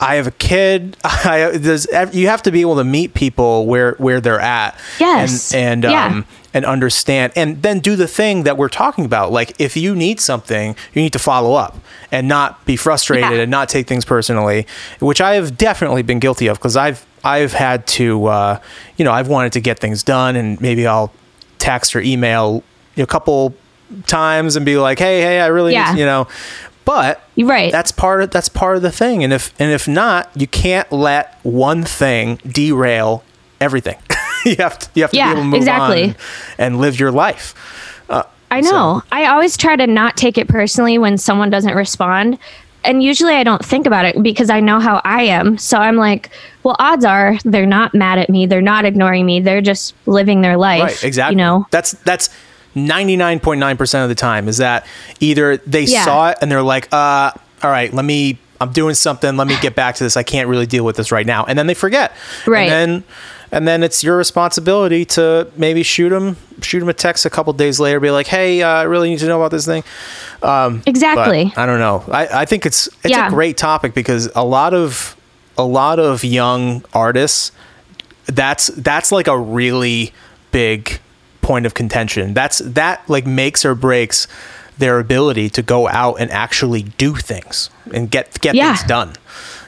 I 0.00 0.16
have 0.16 0.26
a 0.26 0.32
kid. 0.32 0.96
I 1.04 2.08
you 2.12 2.28
have 2.28 2.42
to 2.42 2.50
be 2.52 2.60
able 2.60 2.76
to 2.76 2.84
meet 2.84 3.14
people 3.14 3.66
where 3.66 3.92
where 3.92 4.20
they're 4.20 4.40
at. 4.40 4.78
Yes. 5.00 5.54
And 5.54 5.84
and 5.84 5.92
Yeah. 5.92 6.06
um 6.06 6.26
and 6.54 6.64
understand 6.64 7.32
and 7.36 7.60
then 7.62 7.80
do 7.80 7.96
the 7.96 8.06
thing 8.06 8.44
that 8.44 8.56
we're 8.56 8.68
talking 8.68 9.04
about. 9.04 9.32
Like 9.32 9.52
if 9.60 9.76
you 9.76 9.94
need 9.94 10.20
something, 10.20 10.76
you 10.94 11.02
need 11.02 11.12
to 11.12 11.18
follow 11.18 11.54
up 11.54 11.76
and 12.12 12.28
not 12.28 12.64
be 12.64 12.76
frustrated 12.76 13.30
Yeah. 13.32 13.38
and 13.42 13.50
not 13.50 13.68
take 13.68 13.86
things 13.88 14.04
personally, 14.04 14.66
which 15.00 15.20
I 15.20 15.34
have 15.34 15.58
definitely 15.58 16.02
been 16.02 16.20
guilty 16.20 16.46
of 16.46 16.58
because 16.58 16.76
I've 16.76 17.04
I've 17.24 17.52
had 17.52 17.86
to 17.88 18.26
uh, 18.26 18.60
you 18.96 19.04
know, 19.04 19.12
I've 19.12 19.28
wanted 19.28 19.52
to 19.54 19.60
get 19.60 19.80
things 19.80 20.02
done 20.02 20.36
and 20.36 20.60
maybe 20.60 20.86
I'll 20.86 21.12
text 21.58 21.96
or 21.96 22.00
email 22.00 22.62
a 22.96 23.06
couple 23.06 23.54
times 24.06 24.54
and 24.56 24.64
be 24.64 24.76
like, 24.76 24.98
"Hey, 24.98 25.20
hey, 25.22 25.40
I 25.40 25.48
really 25.48 25.72
Yeah. 25.72 25.92
need, 25.92 26.00
you 26.00 26.06
know." 26.06 26.28
But 26.84 27.22
You're 27.34 27.48
right. 27.48 27.72
that's 27.72 27.90
part 27.92 28.22
of 28.22 28.30
that's 28.30 28.48
part 28.50 28.76
of 28.76 28.82
the 28.82 28.92
thing 28.92 29.24
and 29.24 29.32
if 29.32 29.52
and 29.58 29.72
if 29.72 29.88
not 29.88 30.30
you 30.36 30.46
can't 30.46 30.92
let 30.92 31.38
one 31.42 31.82
thing 31.82 32.38
derail 32.46 33.24
everything 33.58 33.96
you 34.50 34.56
have 34.56 34.78
to 34.78 34.88
you 34.94 35.02
have 35.02 35.10
to 35.10 35.16
Yeah, 35.16 35.26
be 35.28 35.32
able 35.32 35.42
to 35.42 35.46
move 35.48 35.56
exactly. 35.58 36.04
on 36.10 36.16
and 36.58 36.80
live 36.80 36.98
your 37.00 37.10
life 37.12 37.54
I 38.50 38.60
know. 38.60 39.02
I 39.10 39.24
always 39.26 39.56
try 39.56 39.74
to 39.74 39.86
not 39.88 40.16
take 40.16 40.38
it 40.38 40.46
personally 40.46 40.96
when 40.96 41.18
someone 41.18 41.50
doesn't 41.50 41.74
respond. 41.74 42.38
And 42.84 43.02
usually 43.02 43.34
I 43.34 43.42
don't 43.42 43.64
think 43.64 43.84
about 43.84 44.04
it 44.04 44.22
because 44.22 44.48
I 44.48 44.60
know 44.60 44.78
how 44.78 45.00
I 45.04 45.22
am. 45.24 45.58
So 45.58 45.76
I'm 45.78 45.96
like, 45.96 46.30
well, 46.62 46.76
odds 46.78 47.04
are 47.04 47.36
they're 47.44 47.66
not 47.66 47.94
mad 47.94 48.20
at 48.20 48.30
me. 48.30 48.46
They're 48.46 48.62
not 48.62 48.84
ignoring 48.84 49.26
me. 49.26 49.40
They're 49.40 49.62
just 49.62 49.92
living 50.06 50.40
their 50.42 50.56
life. 50.56 50.82
right 50.82 51.02
exactly 51.04 51.32
You 51.34 51.38
know? 51.38 51.66
that's 51.72 51.92
that's 52.04 52.28
99.9% 52.76 54.02
of 54.02 54.08
the 54.08 54.14
time 54.14 54.46
is 54.48 54.58
that 54.58 54.86
either 55.20 55.56
they 55.58 55.82
Yeah. 55.82 56.04
saw 56.04 56.30
it 56.30 56.38
and 56.40 56.50
they're 56.50 56.62
like 56.62 56.92
uh 56.92 57.32
all 57.62 57.70
right 57.70 57.92
let 57.92 58.04
me 58.04 58.38
i'm 58.60 58.72
doing 58.72 58.94
something 58.94 59.36
let 59.36 59.46
me 59.48 59.56
get 59.60 59.74
back 59.74 59.94
to 59.96 60.04
this 60.04 60.16
i 60.16 60.22
can't 60.22 60.48
really 60.48 60.66
deal 60.66 60.84
with 60.84 60.96
this 60.96 61.10
right 61.10 61.26
now 61.26 61.44
and 61.44 61.58
then 61.58 61.66
they 61.66 61.74
forget 61.74 62.12
Right. 62.46 62.70
and 62.70 62.70
then 62.70 63.04
and 63.52 63.66
then 63.68 63.82
it's 63.82 64.02
your 64.02 64.16
responsibility 64.16 65.04
to 65.04 65.46
maybe 65.56 65.82
shoot 65.82 66.10
them 66.10 66.36
shoot 66.62 66.80
them 66.80 66.88
a 66.88 66.94
text 66.94 67.24
a 67.26 67.30
couple 67.30 67.52
days 67.52 67.78
later 67.80 68.00
be 68.00 68.10
like 68.10 68.26
hey 68.26 68.62
uh, 68.62 68.68
i 68.68 68.82
really 68.82 69.10
need 69.10 69.18
to 69.18 69.26
know 69.26 69.38
about 69.40 69.50
this 69.50 69.66
thing 69.66 69.82
Exactly. 70.86 71.52
I 71.56 71.64
don't 71.66 71.78
know. 71.78 72.04
I, 72.10 72.42
I 72.42 72.44
think 72.44 72.66
it's 72.66 72.86
it's 73.02 73.10
Yeah. 73.10 73.28
a 73.28 73.30
great 73.30 73.56
topic 73.56 73.94
because 73.94 74.30
a 74.34 74.44
lot 74.44 74.74
of 74.74 75.16
a 75.56 75.64
lot 75.64 75.98
of 75.98 76.22
young 76.24 76.84
artists 76.92 77.50
that's 78.26 78.66
that's 78.68 79.10
like 79.12 79.26
a 79.26 79.38
really 79.38 80.12
big 80.52 81.00
point 81.40 81.66
of 81.66 81.74
contention. 81.74 82.34
That's 82.34 82.58
that 82.58 83.08
like 83.08 83.26
makes 83.26 83.64
or 83.64 83.74
breaks 83.74 84.26
their 84.78 84.98
ability 84.98 85.48
to 85.50 85.62
go 85.62 85.88
out 85.88 86.16
and 86.20 86.30
actually 86.30 86.82
do 86.82 87.14
things 87.14 87.70
and 87.92 88.10
get 88.10 88.38
get 88.40 88.54
Yeah. 88.54 88.74
things 88.74 88.86
done. 88.88 89.14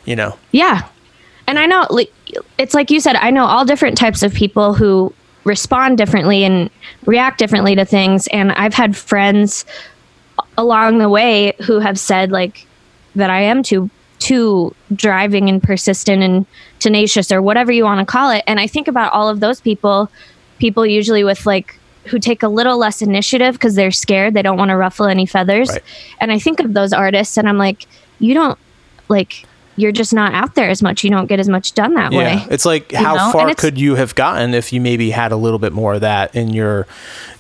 You 0.05 0.17
know. 0.17 0.39
Yeah. 0.53 0.89
And 1.47 1.59
I 1.59 1.67
know 1.67 1.87
like, 1.91 2.13
it's 2.59 2.75
like 2.75 2.91
you 2.91 3.01
said, 3.01 3.17
I 3.17 3.31
know 3.31 3.45
all 3.45 3.65
different 3.65 3.97
types 3.97 4.23
of 4.23 4.35
people 4.35 4.75
who 4.75 5.13
respond 5.45 5.97
differently 5.97 6.45
and 6.45 6.71
react 7.05 7.39
differently 7.39 7.75
to 7.77 7.85
things. 7.85 8.27
And 8.29 8.53
I've 8.53 8.75
had 8.75 8.97
friends 8.97 9.65
along 10.59 10.99
the 10.99 11.09
way 11.09 11.55
who 11.63 11.79
have 11.79 11.99
said 11.99 12.31
like 12.31 12.67
that 13.15 13.31
I 13.31 13.41
am 13.41 13.63
too 13.63 13.91
too 14.19 14.75
driving 14.95 15.49
and 15.49 15.63
persistent 15.63 16.23
and 16.23 16.47
tenacious 16.79 17.31
or 17.31 17.43
whatever 17.43 17.71
you 17.71 17.85
want 17.85 18.01
to 18.01 18.11
call 18.11 18.31
it. 18.31 18.43
And 18.47 18.59
I 18.59 18.67
think 18.67 18.89
about 18.89 19.13
all 19.13 19.29
of 19.29 19.41
those 19.41 19.61
people, 19.61 20.11
people 20.59 20.87
usually 20.87 21.23
with 21.23 21.47
like 21.47 21.79
who 22.07 22.19
take 22.19 22.43
a 22.43 22.49
little 22.49 22.79
less 22.79 23.03
initiative 23.03 23.55
because 23.55 23.75
they're 23.75 23.91
scared, 23.91 24.35
they 24.35 24.43
don't 24.43 24.57
want 24.57 24.71
to 24.71 24.77
ruffle 24.77 25.07
any 25.07 25.27
feathers. 25.27 25.71
Right. 25.71 25.83
And 26.21 26.33
I 26.33 26.39
think 26.39 26.61
of 26.61 26.73
those 26.73 26.93
artists 26.93 27.37
and 27.37 27.49
I'm 27.49 27.59
like, 27.59 27.87
you 28.19 28.33
don't 28.33 28.59
like 29.09 29.45
you're 29.77 29.93
just 29.93 30.15
not 30.15 30.33
out 30.35 30.55
there 30.55 30.71
as 30.71 30.83
much. 30.83 31.05
You 31.05 31.11
don't 31.11 31.27
get 31.27 31.39
as 31.39 31.49
much 31.49 31.73
done 31.75 31.95
that 31.95 32.13
Yeah. 32.13 32.19
way. 32.19 32.47
It's 32.51 32.65
like 32.65 32.93
You 32.93 32.99
how 32.99 33.15
know? 33.15 33.31
far 33.33 33.55
could 33.55 33.79
you 33.79 33.95
have 33.97 34.15
gotten 34.15 34.55
if 34.55 34.73
you 34.73 34.81
maybe 34.81 35.11
had 35.11 35.33
a 35.33 35.37
little 35.37 35.59
bit 35.59 35.73
more 35.73 35.95
of 35.95 36.01
that 36.01 36.35
in 36.35 36.49
your 36.53 36.87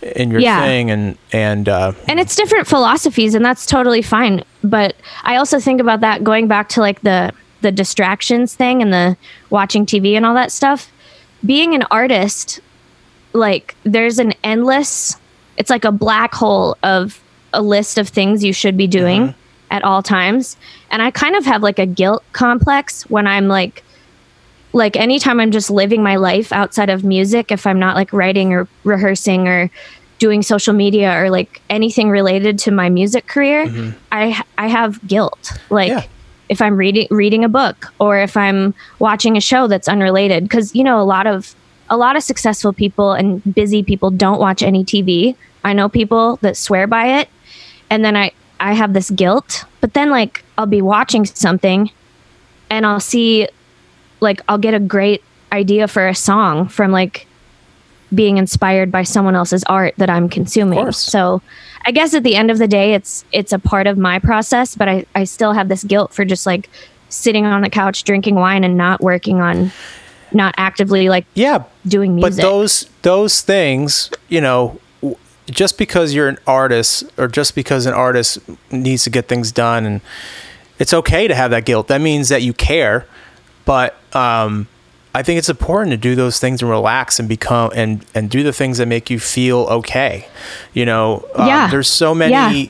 in 0.02 0.30
your 0.30 0.40
Yeah. 0.40 0.60
thing 0.62 0.90
and 0.90 1.16
and 1.32 1.68
uh 1.68 1.92
and 2.06 2.20
it's 2.20 2.36
different 2.36 2.66
philosophies 2.66 3.34
and 3.34 3.44
that's 3.44 3.64
totally 3.66 4.02
fine 4.02 4.44
but 4.62 4.94
i 5.24 5.36
also 5.36 5.58
think 5.58 5.80
about 5.80 6.00
that 6.00 6.22
going 6.22 6.46
back 6.46 6.68
to 6.70 6.80
like 6.80 7.00
the 7.02 7.32
the 7.62 7.72
distractions 7.72 8.54
thing 8.54 8.82
and 8.82 8.92
the 8.92 9.16
watching 9.50 9.84
tv 9.86 10.14
and 10.16 10.24
all 10.26 10.34
that 10.34 10.52
stuff 10.52 10.92
being 11.44 11.74
an 11.74 11.82
artist 11.90 12.60
like 13.32 13.74
there's 13.84 14.18
an 14.18 14.32
endless 14.44 15.16
it's 15.56 15.70
like 15.70 15.84
a 15.84 15.92
black 15.92 16.34
hole 16.34 16.76
of 16.82 17.20
a 17.52 17.62
list 17.62 17.98
of 17.98 18.08
things 18.08 18.44
you 18.44 18.52
should 18.52 18.76
be 18.76 18.86
doing 18.86 19.34
at 19.70 19.82
all 19.82 20.02
times. 20.02 20.56
And 20.90 21.02
i 21.02 21.10
kind 21.10 21.36
of 21.36 21.44
have 21.44 21.62
like 21.62 21.78
a 21.78 21.86
guilt 21.86 22.22
complex 22.32 23.02
when 23.10 23.26
i'm 23.26 23.48
like 23.48 23.82
like 24.72 24.96
anytime 24.96 25.40
i'm 25.40 25.50
just 25.50 25.70
living 25.70 26.02
my 26.02 26.16
life 26.16 26.52
outside 26.52 26.90
of 26.90 27.02
music 27.04 27.50
if 27.50 27.66
i'm 27.66 27.78
not 27.78 27.96
like 27.96 28.12
writing 28.12 28.52
or 28.52 28.68
rehearsing 28.84 29.48
or 29.48 29.70
doing 30.18 30.42
social 30.42 30.72
media 30.74 31.18
or 31.20 31.30
like 31.30 31.60
anything 31.68 32.08
related 32.10 32.58
to 32.58 32.70
my 32.70 32.88
music 32.88 33.26
career 33.26 33.66
mm-hmm. 33.66 33.90
i 34.12 34.42
i 34.58 34.68
have 34.68 35.04
guilt. 35.06 35.52
Like 35.70 35.88
Yeah. 35.88 36.04
if 36.48 36.62
i'm 36.62 36.76
reading 36.76 37.08
reading 37.10 37.44
a 37.44 37.48
book 37.48 37.92
or 37.98 38.18
if 38.18 38.36
i'm 38.36 38.74
watching 38.98 39.36
a 39.36 39.40
show 39.40 39.66
that's 39.66 39.88
unrelated 39.88 40.44
because 40.44 40.74
you 40.74 40.84
know 40.84 41.00
a 41.00 41.04
lot 41.04 41.26
of 41.26 41.54
a 41.90 41.96
lot 41.96 42.16
of 42.16 42.22
successful 42.22 42.72
people 42.72 43.12
and 43.12 43.42
busy 43.54 43.82
people 43.82 44.10
don't 44.10 44.40
watch 44.40 44.62
any 44.62 44.84
tv 44.84 45.36
i 45.64 45.72
know 45.72 45.88
people 45.88 46.36
that 46.42 46.56
swear 46.56 46.86
by 46.86 47.20
it. 47.20 47.28
And 47.90 48.04
then 48.04 48.16
i 48.16 48.32
i 48.60 48.72
have 48.72 48.92
this 48.92 49.10
guilt 49.10 49.64
but 49.80 49.94
then 49.94 50.10
like 50.10 50.44
i'll 50.58 50.66
be 50.66 50.82
watching 50.82 51.24
something 51.24 51.90
and 52.70 52.86
i'll 52.86 53.00
see 53.00 53.48
like 54.20 54.40
i'll 54.48 54.58
get 54.58 54.74
a 54.74 54.80
great 54.80 55.22
idea 55.52 55.88
for 55.88 56.08
a 56.08 56.14
song 56.14 56.68
from 56.68 56.90
like 56.90 57.26
being 58.14 58.36
inspired 58.36 58.90
by 58.92 59.02
someone 59.02 59.34
else's 59.34 59.64
art 59.64 59.94
that 59.96 60.08
i'm 60.08 60.28
consuming 60.28 60.92
so 60.92 61.42
i 61.84 61.90
guess 61.90 62.14
at 62.14 62.22
the 62.22 62.36
end 62.36 62.50
of 62.50 62.58
the 62.58 62.68
day 62.68 62.94
it's 62.94 63.24
it's 63.32 63.52
a 63.52 63.58
part 63.58 63.86
of 63.86 63.98
my 63.98 64.18
process 64.18 64.74
but 64.74 64.88
i 64.88 65.04
i 65.14 65.24
still 65.24 65.52
have 65.52 65.68
this 65.68 65.82
guilt 65.84 66.12
for 66.12 66.24
just 66.24 66.46
like 66.46 66.70
sitting 67.08 67.44
on 67.46 67.62
the 67.62 67.70
couch 67.70 68.04
drinking 68.04 68.34
wine 68.36 68.64
and 68.64 68.76
not 68.76 69.00
working 69.00 69.40
on 69.40 69.70
not 70.32 70.54
actively 70.56 71.08
like 71.08 71.26
yeah 71.34 71.64
doing 71.86 72.14
music. 72.14 72.36
but 72.36 72.42
those 72.42 72.88
those 73.02 73.40
things 73.40 74.10
you 74.28 74.40
know 74.40 74.78
just 75.50 75.78
because 75.78 76.12
you're 76.14 76.28
an 76.28 76.38
artist 76.46 77.04
or 77.16 77.28
just 77.28 77.54
because 77.54 77.86
an 77.86 77.94
artist 77.94 78.38
needs 78.70 79.04
to 79.04 79.10
get 79.10 79.28
things 79.28 79.52
done 79.52 79.86
and 79.86 80.00
it's 80.78 80.92
okay 80.92 81.26
to 81.28 81.34
have 81.34 81.50
that 81.50 81.64
guilt 81.64 81.88
that 81.88 82.00
means 82.00 82.28
that 82.28 82.42
you 82.42 82.52
care 82.52 83.06
but 83.64 83.96
um 84.14 84.66
I 85.14 85.22
think 85.22 85.38
it's 85.38 85.48
important 85.48 85.92
to 85.92 85.96
do 85.96 86.14
those 86.14 86.38
things 86.38 86.60
and 86.60 86.70
relax 86.70 87.18
and 87.18 87.26
become 87.26 87.70
and 87.74 88.04
and 88.14 88.28
do 88.28 88.42
the 88.42 88.52
things 88.52 88.76
that 88.76 88.86
make 88.86 89.08
you 89.08 89.18
feel 89.18 89.60
okay. 89.60 90.28
You 90.74 90.84
know, 90.84 91.26
um, 91.34 91.48
Yeah. 91.48 91.68
there's 91.70 91.88
so 91.88 92.14
many. 92.14 92.32
Yeah. 92.32 92.68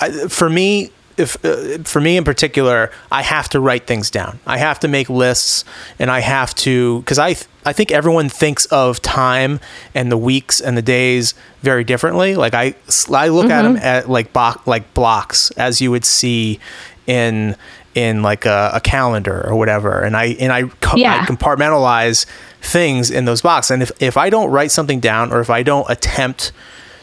I, 0.00 0.10
for 0.28 0.48
me, 0.48 0.90
if 1.16 1.42
uh, 1.44 1.82
for 1.84 2.00
me 2.00 2.16
in 2.16 2.24
particular, 2.24 2.90
I 3.10 3.22
have 3.22 3.48
to 3.50 3.60
write 3.60 3.86
things 3.86 4.10
down. 4.10 4.38
I 4.46 4.58
have 4.58 4.80
to 4.80 4.88
make 4.88 5.08
lists, 5.10 5.64
and 5.98 6.10
I 6.10 6.20
have 6.20 6.54
to 6.56 7.00
because 7.00 7.18
I 7.18 7.34
th- 7.34 7.46
I 7.64 7.72
think 7.72 7.92
everyone 7.92 8.28
thinks 8.28 8.64
of 8.66 9.00
time 9.02 9.60
and 9.94 10.10
the 10.10 10.16
weeks 10.18 10.60
and 10.60 10.76
the 10.76 10.82
days 10.82 11.34
very 11.60 11.84
differently. 11.84 12.34
Like 12.34 12.54
I 12.54 12.74
I 13.12 13.28
look 13.28 13.50
at 13.50 13.62
them 13.62 13.76
at 13.76 14.08
like 14.08 14.32
bo- 14.32 14.60
like 14.66 14.92
blocks 14.94 15.50
as 15.52 15.80
you 15.80 15.90
would 15.90 16.04
see 16.04 16.58
in 17.06 17.56
in 17.94 18.22
like 18.22 18.46
a, 18.46 18.70
a 18.74 18.80
calendar 18.80 19.46
or 19.46 19.54
whatever, 19.54 20.00
and 20.00 20.16
I 20.16 20.26
and 20.40 20.50
I, 20.52 20.62
co- 20.80 20.96
Yeah. 20.96 21.20
I 21.22 21.26
compartmentalize 21.26 22.24
things 22.62 23.10
in 23.10 23.26
those 23.26 23.42
boxes. 23.42 23.70
And 23.72 23.82
if 23.82 23.92
if 24.00 24.16
I 24.16 24.30
don't 24.30 24.50
write 24.50 24.70
something 24.70 24.98
down 25.00 25.30
or 25.32 25.40
if 25.40 25.50
I 25.50 25.62
don't 25.62 25.88
attempt 25.90 26.52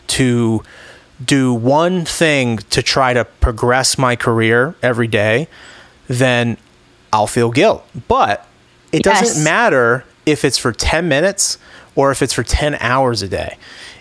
to 0.07 0.64
do 1.24 1.53
one 1.53 2.05
thing 2.05 2.57
to 2.70 2.82
try 2.82 3.13
to 3.13 3.26
progress 3.26 3.97
my 3.97 4.15
career 4.15 4.76
every 4.82 5.07
day, 5.07 5.47
then 6.07 6.57
I'll 7.11 7.28
feel 7.28 7.51
guilt. 7.51 7.86
But 8.07 8.45
it 8.91 9.05
Yes. 9.05 9.22
doesn't 9.22 9.43
matter 9.43 10.05
if 10.26 10.45
it's 10.45 10.57
for 10.57 10.72
10 10.72 11.07
minutes 11.07 11.57
or 11.95 12.11
if 12.11 12.22
it's 12.22 12.34
for 12.34 12.43
10 12.43 12.76
hours 12.80 13.22
a 13.22 13.28
day. 13.28 13.57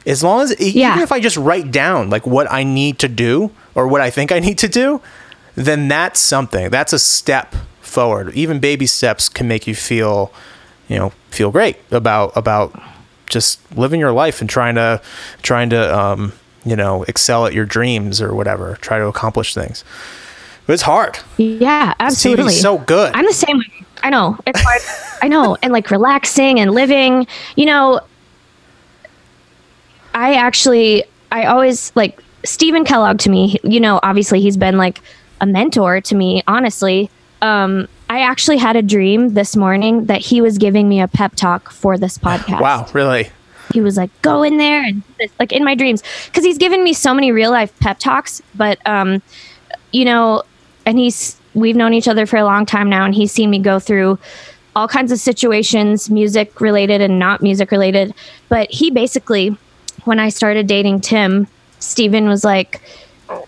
As 0.06 0.22
long 0.22 0.42
as, 0.42 0.54
Yeah. 0.60 0.90
even 0.92 1.02
if 1.02 1.10
I 1.12 1.20
just 1.20 1.36
write 1.36 1.70
down 1.70 2.08
like 2.10 2.26
what 2.26 2.50
I 2.50 2.62
need 2.62 2.98
to 3.00 3.08
do 3.08 3.50
or 3.74 3.88
what 3.88 4.00
I 4.00 4.10
think 4.10 4.30
I 4.32 4.38
need 4.38 4.58
to 4.58 4.68
do, 4.68 5.00
then 5.54 5.88
that's 5.88 6.20
something. 6.20 6.70
That's 6.70 6.92
a 6.92 6.98
step 6.98 7.54
forward. 7.80 8.32
Even 8.34 8.58
baby 8.60 8.86
steps 8.86 9.28
can 9.28 9.48
make 9.48 9.66
you 9.66 9.74
feel, 9.74 10.32
you 10.88 10.96
know, 10.96 11.12
feel 11.30 11.50
great 11.50 11.76
about 11.90 12.34
about 12.36 12.80
just 13.28 13.58
living 13.76 13.98
your 14.00 14.12
life 14.12 14.40
and 14.40 14.48
trying 14.48 14.76
to 14.76 15.00
trying 15.42 15.68
to 15.70 15.98
um, 15.98 16.32
you 16.64 16.76
know, 16.76 17.04
excel 17.04 17.46
at 17.46 17.52
your 17.52 17.64
dreams 17.64 18.20
or 18.20 18.34
whatever, 18.34 18.76
try 18.80 18.98
to 18.98 19.06
accomplish 19.06 19.54
things. 19.54 19.84
But 20.66 20.74
it's 20.74 20.82
hard. 20.82 21.18
yeah, 21.38 21.94
absolutely. 21.98 22.52
So 22.52 22.78
good. 22.78 23.14
I'm 23.14 23.24
the 23.24 23.32
same. 23.32 23.62
I 24.02 24.10
know. 24.10 24.38
It's 24.46 24.60
hard. 24.60 24.82
I 25.22 25.28
know. 25.28 25.56
And 25.62 25.72
like 25.72 25.90
relaxing 25.90 26.60
and 26.60 26.72
living, 26.72 27.26
you 27.56 27.66
know, 27.66 28.00
I 30.14 30.34
actually, 30.34 31.04
I 31.32 31.44
always 31.46 31.92
like 31.94 32.22
Stephen 32.44 32.84
Kellogg 32.84 33.18
to 33.20 33.30
me, 33.30 33.58
you 33.64 33.80
know, 33.80 33.98
obviously 34.02 34.40
he's 34.40 34.56
been 34.56 34.76
like 34.76 35.00
a 35.40 35.46
mentor 35.46 36.00
to 36.02 36.14
me, 36.14 36.42
honestly. 36.46 37.10
Um, 37.40 37.88
I 38.10 38.20
actually 38.20 38.56
had 38.56 38.76
a 38.76 38.82
dream 38.82 39.34
this 39.34 39.54
morning 39.56 40.06
that 40.06 40.20
he 40.20 40.40
was 40.40 40.58
giving 40.58 40.88
me 40.88 41.00
a 41.00 41.08
pep 41.08 41.34
talk 41.34 41.70
for 41.70 41.96
this 41.98 42.18
podcast. 42.18 42.60
Wow, 42.60 42.86
really? 42.92 43.30
He 43.72 43.80
was 43.80 43.96
like, 43.96 44.10
go 44.22 44.42
in 44.42 44.56
there 44.56 44.82
and 44.82 45.02
this, 45.18 45.30
like 45.38 45.52
in 45.52 45.64
my 45.64 45.74
dreams. 45.74 46.02
Cause 46.32 46.44
he's 46.44 46.58
given 46.58 46.82
me 46.82 46.92
so 46.92 47.12
many 47.14 47.32
real 47.32 47.50
life 47.50 47.76
pep 47.80 47.98
talks, 47.98 48.42
but, 48.54 48.78
um, 48.86 49.22
you 49.92 50.04
know, 50.04 50.42
and 50.86 50.98
he's, 50.98 51.38
we've 51.54 51.76
known 51.76 51.94
each 51.94 52.08
other 52.08 52.26
for 52.26 52.36
a 52.36 52.44
long 52.44 52.66
time 52.66 52.88
now 52.88 53.04
and 53.04 53.14
he's 53.14 53.32
seen 53.32 53.50
me 53.50 53.58
go 53.58 53.78
through 53.78 54.18
all 54.76 54.86
kinds 54.86 55.10
of 55.10 55.18
situations, 55.18 56.08
music 56.08 56.60
related 56.60 57.00
and 57.00 57.18
not 57.18 57.42
music 57.42 57.70
related. 57.70 58.14
But 58.48 58.70
he 58.70 58.90
basically, 58.90 59.56
when 60.04 60.18
I 60.18 60.28
started 60.28 60.66
dating 60.66 61.00
Tim, 61.00 61.48
Stephen 61.80 62.28
was 62.28 62.44
like, 62.44 62.80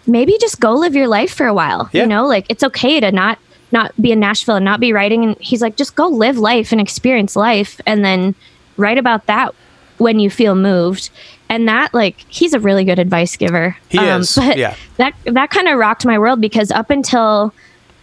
maybe 0.07 0.37
just 0.41 0.61
go 0.61 0.75
live 0.75 0.95
your 0.95 1.09
life 1.09 1.33
for 1.33 1.47
a 1.47 1.55
while. 1.55 1.89
Yeah. 1.93 2.03
You 2.03 2.09
know, 2.09 2.27
like 2.27 2.47
it's 2.49 2.65
okay 2.65 3.01
to 3.01 3.13
not 3.13 3.39
not 3.73 3.95
be 4.03 4.11
in 4.11 4.19
Nashville 4.19 4.57
and 4.57 4.65
not 4.65 4.81
be 4.81 4.93
writing. 4.93 5.25
And 5.25 5.37
he's 5.39 5.63
like, 5.63 5.77
just 5.77 5.95
go 5.95 6.09
live 6.09 6.37
life 6.37 6.73
and 6.73 6.81
experience 6.81 7.37
life, 7.37 7.81
and 7.87 8.05
then 8.05 8.35
write 8.77 8.99
about 8.99 9.27
that 9.27 9.55
when 10.01 10.19
you 10.19 10.31
feel 10.31 10.55
moved. 10.55 11.11
And 11.49 11.67
that, 11.69 11.93
like, 11.93 12.25
he's 12.29 12.53
a 12.55 12.61
really 12.61 12.85
good 12.85 12.99
advice 12.99 13.37
giver. 13.37 13.77
He 13.89 13.99
um, 13.99 14.23
is, 14.23 14.35
But 14.37 14.57
yeah. 14.57 14.77
that 14.97 15.15
that 15.25 15.51
kind 15.51 15.69
of 15.69 15.79
rocked 15.79 16.07
my 16.07 16.19
world 16.19 16.41
because 16.41 16.71
up 16.71 16.91
until, 16.91 17.53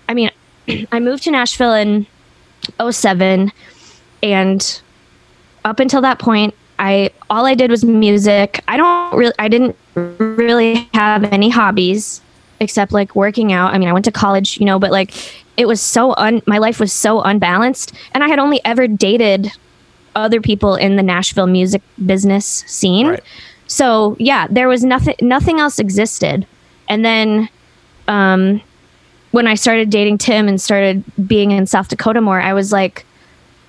I 0.10 0.14
mean, 0.14 0.32
I 0.92 1.00
moved 1.00 1.24
to 1.24 1.32
Nashville 1.32 1.74
in 1.74 2.06
07 2.90 3.52
and 4.24 4.82
up 5.66 5.80
until 5.80 6.02
that 6.02 6.20
point 6.20 6.54
i 6.80 7.10
all 7.30 7.46
i 7.46 7.56
did 7.56 7.70
was 7.70 7.84
music 7.84 8.64
i 8.68 8.78
don't 8.78 9.16
really 9.16 9.34
i 9.40 9.48
didn't 9.48 9.76
really 9.96 10.90
have 10.94 11.24
any 11.26 11.50
hobbies 11.50 12.22
except 12.60 12.92
like 12.92 13.16
working 13.16 13.52
out 13.52 13.74
i 13.74 13.78
mean 13.78 13.88
i 13.88 13.94
went 13.94 14.06
to 14.06 14.12
college 14.12 14.60
you 14.60 14.66
know 14.66 14.80
but 14.80 14.92
like 14.92 15.14
it 15.58 15.68
was 15.68 15.82
so 15.82 16.14
un 16.18 16.42
my 16.46 16.58
life 16.58 16.80
was 16.80 16.94
so 16.94 17.22
unbalanced 17.22 17.94
and 18.14 18.24
i 18.24 18.28
had 18.28 18.40
only 18.40 18.60
ever 18.66 18.88
dated 18.88 19.52
other 20.18 20.42
people 20.42 20.76
in 20.76 20.96
the 20.96 21.04
nashville 21.04 21.48
music 21.48 21.82
business 22.06 22.46
scene. 22.68 23.08
Right. 23.08 23.24
so 23.68 24.16
yeah 24.20 24.48
there 24.50 24.68
was 24.68 24.84
nothing 24.84 25.16
nothing 25.22 25.60
else 25.60 25.80
existed. 25.80 26.46
And 26.90 27.06
then 27.06 27.50
um 28.08 28.62
when 29.32 29.46
I 29.46 29.56
started 29.56 29.90
dating 29.90 30.18
Tim 30.18 30.48
and 30.48 30.60
started 30.60 31.04
being 31.28 31.52
in 31.52 31.68
South 31.68 31.90
Dakota 31.90 32.22
more, 32.22 32.42
I 32.42 32.54
was 32.54 32.72
like, 32.72 33.06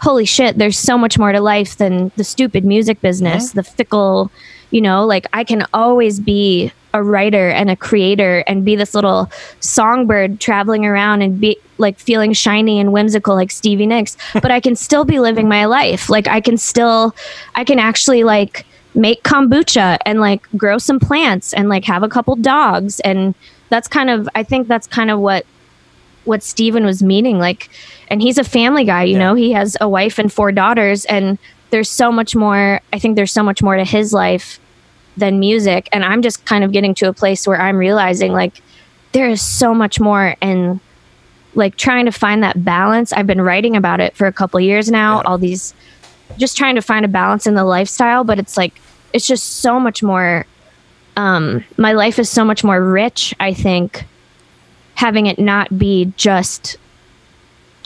holy 0.01 0.25
shit, 0.25 0.57
there's 0.57 0.79
so 0.79 0.97
much 0.97 1.19
more 1.19 1.33
to 1.33 1.41
life 1.41 1.77
than 1.77 2.11
the 2.17 2.25
stupid 2.25 2.65
music 2.65 3.01
business, 3.01 3.53
the 3.53 3.65
fickle, 3.65 4.31
you 4.71 4.81
know, 4.81 5.05
like 5.05 5.27
I 5.33 5.45
can 5.45 5.67
always 5.75 6.21
be 6.21 6.73
a 6.95 7.03
writer 7.03 7.49
and 7.51 7.71
a 7.71 7.77
creator 7.77 8.43
and 8.47 8.65
be 8.65 8.75
this 8.77 8.95
little 8.95 9.31
songbird 9.61 10.41
traveling 10.41 10.87
around 10.87 11.23
and 11.23 11.41
be 11.41 11.57
like 11.79 11.99
feeling 11.99 12.33
shiny 12.33 12.81
and 12.81 12.93
whimsical 12.93 13.35
like 13.35 13.51
Stevie 13.51 13.87
Nicks, 13.87 14.17
but 14.35 14.51
I 14.51 14.61
can 14.61 14.75
still 14.75 15.05
be 15.05 15.21
living 15.21 15.49
my 15.49 15.67
life. 15.67 16.09
Like 16.09 16.27
I 16.29 16.41
can 16.41 16.57
still, 16.57 17.15
I 17.55 17.65
can 17.65 17.79
actually 17.79 18.25
like 18.25 18.65
make 18.95 19.23
kombucha 19.23 19.99
and 20.07 20.21
like 20.21 20.43
grow 20.57 20.79
some 20.79 20.99
plants 20.99 21.53
and 21.53 21.69
like 21.69 21.85
have 21.85 22.03
a 22.03 22.09
couple 22.09 22.35
dogs. 22.37 23.01
And 23.01 23.35
that's 23.69 23.87
kind 23.87 24.09
of, 24.11 24.29
I 24.35 24.43
think 24.43 24.67
that's 24.67 24.87
kind 24.87 25.11
of 25.11 25.21
what 25.21 25.45
what 26.25 26.43
Stephen 26.43 26.85
was 26.85 27.03
meaning. 27.03 27.39
Like, 27.39 27.71
and 28.09 28.21
he's 28.21 28.37
a 28.37 28.45
family 28.45 28.85
guy, 28.85 29.05
you 29.05 29.13
Yeah. 29.15 29.19
know, 29.19 29.35
he 29.35 29.53
has 29.53 29.77
a 29.81 29.89
wife 29.89 30.19
and 30.19 30.31
four 30.31 30.53
daughters, 30.53 31.07
and 31.07 31.39
there's 31.71 31.89
so 31.89 32.13
much 32.13 32.37
more. 32.37 32.81
I 32.93 32.99
think 32.99 33.17
there's 33.17 33.33
so 33.33 33.43
much 33.43 33.63
more 33.63 33.77
to 33.77 33.85
his 33.85 34.13
life 34.13 34.59
than 35.19 35.39
music. 35.41 35.89
And 35.93 36.05
I'm 36.05 36.23
just 36.23 36.45
kind 36.47 36.65
of 36.65 36.73
getting 36.73 36.95
to 36.97 37.09
a 37.09 37.13
place 37.13 37.47
where 37.47 37.61
I'm 37.61 37.77
realizing 37.77 38.33
like 38.33 38.61
there 39.13 39.29
is 39.29 39.41
so 39.43 39.75
much 39.75 39.99
more 40.01 40.37
and 40.41 40.81
like 41.55 41.77
trying 41.77 42.05
to 42.05 42.13
find 42.13 42.43
that 42.43 42.65
balance. 42.65 43.13
I've 43.13 43.27
been 43.27 43.41
writing 43.41 43.77
about 43.77 44.01
it 44.01 44.15
for 44.17 44.27
a 44.27 44.33
couple 44.33 44.61
years 44.61 44.91
now, 44.91 45.17
Yeah. 45.17 45.23
all 45.27 45.39
these 45.39 45.75
just 46.37 46.57
trying 46.57 46.75
to 46.75 46.83
find 46.83 47.05
a 47.05 47.09
balance 47.09 47.47
in 47.47 47.55
the 47.55 47.65
lifestyle, 47.65 48.23
but 48.23 48.39
it's 48.39 48.57
like 48.57 48.81
it's 49.13 49.27
just 49.27 49.45
so 49.61 49.81
much 49.81 50.03
more 50.03 50.45
um 51.17 51.65
my 51.79 51.93
life 51.93 52.19
is 52.19 52.29
so 52.31 52.45
much 52.45 52.63
more 52.63 52.81
rich, 52.85 53.35
I 53.41 53.55
think, 53.55 54.05
having 54.95 55.27
it 55.27 55.39
not 55.39 55.77
be 55.79 56.13
just 56.17 56.77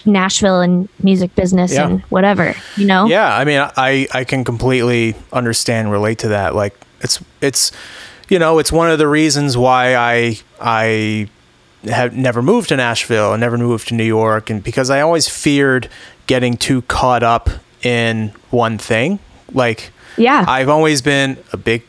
Nashville 0.05 0.61
and 0.61 0.89
music 1.03 1.33
business 1.37 1.73
Yeah. 1.73 1.87
and 1.87 2.01
whatever, 2.11 2.55
you 2.77 2.87
know? 2.87 3.07
Yeah, 3.07 3.35
I 3.37 3.45
mean, 3.45 3.61
I 3.77 4.09
I 4.13 4.25
can 4.25 4.43
completely 4.45 5.15
understand, 5.33 5.93
relate 5.93 6.19
to 6.19 6.29
that. 6.29 6.55
Like 6.57 6.75
it's 7.03 7.23
it's 7.41 7.73
you 8.29 8.39
know, 8.39 8.59
it's 8.59 8.73
one 8.73 8.91
of 8.91 8.99
the 8.99 9.09
reasons 9.09 9.57
why 9.57 9.95
I 9.95 10.39
I 10.61 11.29
have 11.85 12.17
never 12.17 12.43
moved 12.43 12.69
to 12.69 12.77
Nashville 12.77 13.33
and 13.33 13.41
never 13.41 13.59
moved 13.59 13.89
to 13.89 13.95
New 13.95 14.05
York 14.05 14.51
and 14.51 14.63
because 14.63 14.89
I 14.89 15.01
always 15.01 15.29
feared 15.29 15.89
getting 16.27 16.57
too 16.57 16.83
caught 16.83 17.23
up 17.23 17.51
in 17.83 18.33
one 18.51 18.79
thing. 18.79 19.19
Like 19.53 19.91
Yeah. 20.17 20.45
I've 20.47 20.69
always 20.69 21.03
been 21.03 21.37
a 21.53 21.57
big 21.57 21.83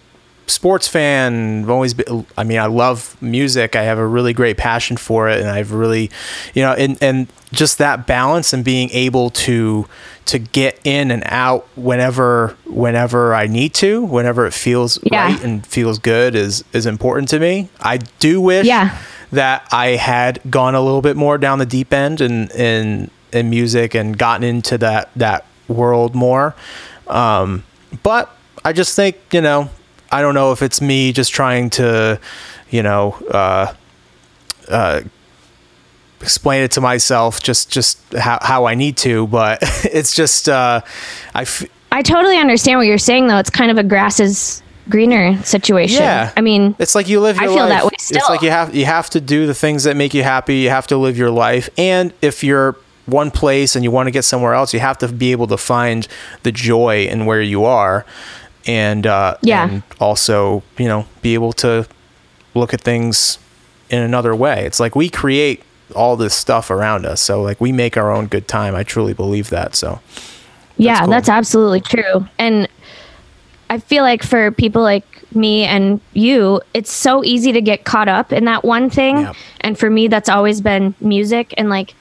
sports 0.48 0.88
fan. 0.88 1.64
I've 1.64 1.70
always 1.70 1.94
been, 1.94 2.26
I 2.38 2.44
mean, 2.44 2.60
I 2.60 2.66
love 2.68 3.16
music. 3.22 3.76
I 3.76 3.84
have 3.84 3.98
a 3.98 4.06
really 4.06 4.34
great 4.34 4.58
passion 4.58 4.98
for 4.98 5.30
it. 5.30 5.40
And 5.40 5.50
I've 5.50 5.72
really, 5.72 6.10
you 6.54 6.62
know, 6.62 6.74
and, 6.74 6.98
and 7.02 7.28
just 7.52 7.78
that 7.78 8.06
balance 8.08 8.54
and 8.54 8.64
being 8.64 8.90
able 8.92 9.30
to, 9.32 9.88
to 10.26 10.40
get 10.40 10.80
in 10.84 11.12
and 11.12 11.24
out 11.28 11.68
whenever, 11.76 12.56
whenever 12.66 13.34
I 13.36 13.48
need 13.48 13.74
to, 13.76 14.04
whenever 14.04 14.46
it 14.46 14.54
feels 14.54 15.00
Yeah. 15.12 15.26
right 15.28 15.44
and 15.44 15.66
feels 15.66 16.00
good 16.00 16.36
is, 16.36 16.64
is 16.74 16.86
important 16.86 17.30
to 17.30 17.40
me. 17.40 17.70
I 17.80 17.98
do 18.20 18.42
wish 18.42 18.66
Yeah. 18.66 18.98
that 19.32 19.68
I 19.72 19.88
had 19.90 20.40
gone 20.50 20.76
a 20.76 20.82
little 20.82 21.02
bit 21.02 21.16
more 21.16 21.38
down 21.38 21.60
the 21.60 21.66
deep 21.66 21.94
end 21.94 22.22
in, 22.22 22.50
in, 22.52 23.12
in 23.32 23.50
music 23.50 23.94
and 23.96 24.18
gotten 24.18 24.44
into 24.44 24.78
that, 24.80 25.10
that 25.16 25.46
world 25.68 26.16
more. 26.16 26.56
Um, 27.08 27.64
but 28.02 28.36
I 28.66 28.74
just 28.74 28.96
think, 28.96 29.18
you 29.32 29.42
know, 29.42 29.70
I 30.14 30.22
don't 30.22 30.36
know 30.36 30.52
if 30.52 30.62
it's 30.62 30.80
me 30.80 31.12
just 31.12 31.34
trying 31.34 31.72
to, 31.72 32.20
you 32.70 32.84
know, 32.84 33.14
uh, 33.32 33.74
uh, 34.70 35.02
explain 36.22 36.64
it 36.64 36.72
to 36.72 36.82
myself 36.82 37.42
just 37.42 37.72
just 37.72 38.00
how, 38.14 38.38
how 38.42 38.66
I 38.66 38.76
need 38.76 38.96
to, 38.98 39.28
but 39.28 39.60
it's 39.84 40.16
just 40.16 40.48
uh, 40.48 40.82
I. 41.34 41.42
F- 41.42 41.66
I 41.92 42.02
totally 42.02 42.38
understand 42.38 42.80
what 42.80 42.88
you're 42.88 42.98
saying, 42.98 43.28
though. 43.28 43.38
It's 43.38 43.50
kind 43.52 43.70
of 43.70 43.78
a 43.78 43.84
grass 43.84 44.20
is 44.20 44.64
greener 44.90 45.42
situation. 45.44 46.02
Yeah. 46.02 46.32
I 46.36 46.42
mean, 46.42 46.76
it's 46.80 46.96
like 46.96 47.08
you 47.08 47.20
live 47.20 47.38
your 47.38 47.46
I 47.46 47.48
feel 47.48 47.64
life. 47.64 47.70
that 47.70 47.84
way 47.86 47.92
still. 48.00 48.18
It's 48.18 48.30
like 48.30 48.42
you 48.42 48.50
have 48.50 48.76
you 48.76 48.86
have 48.86 49.10
to 49.12 49.22
do 49.22 49.48
the 49.48 49.54
things 49.54 49.84
that 49.84 49.96
make 49.96 50.14
you 50.14 50.24
happy. 50.24 50.58
You 50.58 50.70
have 50.70 50.88
to 50.88 50.98
live 50.98 51.18
your 51.18 51.32
life, 51.32 51.70
and 51.78 52.14
if 52.22 52.44
you're 52.44 52.76
one 53.06 53.32
place 53.32 53.76
and 53.76 53.84
you 53.84 53.92
want 53.92 54.08
to 54.08 54.12
get 54.12 54.24
somewhere 54.24 54.54
else, 54.54 54.74
you 54.74 54.80
have 54.80 54.98
to 55.00 55.08
be 55.08 55.32
able 55.32 55.48
to 55.48 55.58
find 55.58 56.08
the 56.44 56.52
joy 56.52 57.06
in 57.06 57.26
where 57.26 57.42
you 57.42 57.66
are, 57.66 58.06
and 58.66 59.06
uh, 59.08 59.38
Yeah. 59.42 59.70
and 59.70 59.84
also 60.00 60.64
you 60.78 60.88
know 60.88 61.06
be 61.22 61.34
able 61.34 61.54
to 61.54 61.88
look 62.54 62.74
at 62.74 62.82
things 62.82 63.38
in 63.90 64.02
another 64.02 64.36
way. 64.36 64.66
It's 64.66 64.80
like 64.80 64.96
we 64.96 65.10
create 65.10 65.64
all 65.96 66.16
this 66.16 66.34
stuff 66.34 66.70
around 66.72 67.06
us, 67.06 67.22
so 67.22 67.42
like 67.42 67.60
we 67.62 67.72
make 67.72 67.98
our 67.98 68.12
own 68.12 68.28
good 68.28 68.48
time. 68.48 68.76
I 68.76 68.84
truly 68.84 69.14
believe 69.14 69.50
that. 69.50 69.76
So 69.76 70.00
yeah, 70.78 71.00
cool. 71.02 71.10
that's 71.10 71.30
absolutely 71.30 71.82
true. 71.82 72.28
And 72.40 72.68
I 73.70 73.80
feel 73.80 74.04
like 74.04 74.24
for 74.24 74.52
people 74.52 74.82
like 74.82 75.06
me 75.36 75.64
and 75.64 76.00
you, 76.14 76.62
it's 76.74 76.92
so 76.92 77.24
easy 77.24 77.52
to 77.52 77.62
get 77.62 77.86
caught 77.86 78.08
up 78.08 78.32
in 78.32 78.46
that 78.46 78.64
one 78.64 78.90
thing. 78.90 79.28
And 79.62 79.78
for 79.78 79.90
me, 79.90 80.08
that's 80.08 80.30
always 80.30 80.62
been 80.62 80.94
music 81.00 81.54
and 81.58 81.70
like 81.70 81.96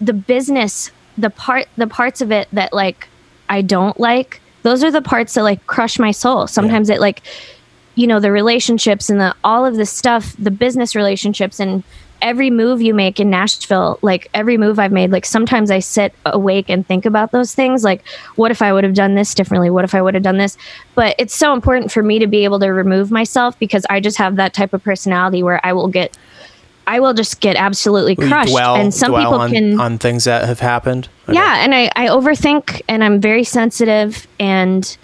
the 0.00 0.12
business, 0.12 0.90
the 1.18 1.30
part, 1.30 1.66
the 1.76 1.86
parts 1.86 2.20
of 2.20 2.30
it 2.30 2.48
that 2.52 2.72
like 2.72 3.08
I 3.48 3.62
don't 3.62 3.98
like. 3.98 4.40
Those 4.66 4.82
are 4.82 4.90
the 4.90 5.00
parts 5.00 5.34
that 5.34 5.44
like 5.44 5.64
crush 5.68 5.96
my 5.96 6.10
soul. 6.10 6.48
Sometimes 6.48 6.90
it 6.90 7.00
like, 7.00 7.22
you 7.94 8.08
know, 8.08 8.18
the 8.18 8.32
relationships 8.32 9.08
and 9.08 9.20
the 9.20 9.32
all 9.44 9.64
of 9.64 9.76
the 9.76 9.86
stuff, 9.86 10.34
the 10.40 10.50
business 10.50 10.96
relationships 10.96 11.60
and 11.60 11.84
every 12.20 12.50
move 12.50 12.82
you 12.82 12.92
make 12.92 13.20
in 13.20 13.30
Nashville, 13.30 13.96
like 14.02 14.28
every 14.34 14.58
move 14.58 14.80
I've 14.80 14.90
made, 14.90 15.12
like 15.12 15.24
sometimes 15.24 15.70
I 15.70 15.78
sit 15.78 16.12
awake 16.24 16.68
and 16.68 16.84
think 16.84 17.06
about 17.06 17.30
those 17.30 17.54
things. 17.54 17.84
Like, 17.84 18.04
what 18.34 18.50
if 18.50 18.60
I 18.60 18.72
would 18.72 18.82
have 18.82 18.94
done 18.94 19.14
this 19.14 19.36
differently? 19.36 19.70
What 19.70 19.84
if 19.84 19.94
I 19.94 20.02
would 20.02 20.14
have 20.14 20.24
done 20.24 20.38
this? 20.38 20.58
But 20.96 21.14
it's 21.16 21.36
so 21.36 21.52
important 21.52 21.92
for 21.92 22.02
me 22.02 22.18
to 22.18 22.26
be 22.26 22.42
able 22.42 22.58
to 22.58 22.72
remove 22.72 23.12
myself 23.12 23.56
because 23.60 23.86
I 23.88 24.00
just 24.00 24.18
have 24.18 24.34
that 24.34 24.52
type 24.52 24.72
of 24.72 24.82
personality 24.82 25.44
where 25.44 25.64
I 25.64 25.72
will 25.72 25.86
get, 25.86 26.18
I 26.86 27.00
will 27.00 27.14
just 27.14 27.40
get 27.40 27.56
absolutely 27.56 28.14
crushed. 28.14 28.52
dwell 28.52 28.76
and 28.76 28.94
some 28.94 29.12
people 29.12 29.34
on, 29.34 29.50
can, 29.50 29.80
on 29.80 29.98
things 29.98 30.24
that 30.24 30.44
have 30.44 30.60
happened. 30.60 31.08
yeah, 31.30 31.64
and 31.64 31.74
I, 31.74 31.90
I 31.96 32.06
overthink 32.08 32.80
and 32.88 33.02
I'm 33.02 33.20
very 33.20 33.42
sensitive. 33.42 34.26
And 34.38 34.96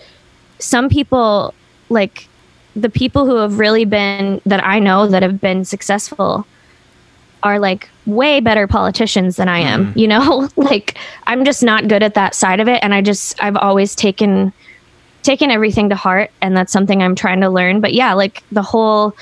some 0.60 0.88
people, 0.88 1.54
like 1.88 2.28
the 2.76 2.88
people 2.88 3.26
who 3.26 3.36
have 3.36 3.58
really 3.58 3.84
been, 3.84 4.40
that 4.46 4.64
I 4.64 4.78
know 4.78 5.08
that 5.08 5.22
have 5.22 5.40
been 5.40 5.64
successful, 5.64 6.46
are 7.42 7.58
like 7.58 7.88
way 8.06 8.38
better 8.38 8.68
politicians 8.68 9.34
than 9.34 9.48
I 9.48 9.58
am. 9.58 9.86
Mm-hmm. 9.86 9.98
You 9.98 10.08
know, 10.08 10.48
like 10.56 10.96
I'm 11.26 11.44
just 11.44 11.64
not 11.64 11.88
good 11.88 12.04
at 12.04 12.14
that 12.14 12.36
side 12.36 12.60
of 12.60 12.68
it. 12.68 12.78
And 12.82 12.94
I 12.94 13.02
just, 13.02 13.42
I've 13.42 13.56
always 13.56 13.96
taken, 13.96 14.52
taken 15.24 15.50
everything 15.50 15.88
to 15.88 15.96
heart. 15.96 16.30
And 16.40 16.56
that's 16.56 16.72
something 16.72 17.02
I'm 17.02 17.16
trying 17.16 17.40
to 17.40 17.50
learn. 17.50 17.80
But 17.80 17.92
yeah, 17.92 18.14
like 18.14 18.44
the 18.52 18.62
whole 18.62 19.16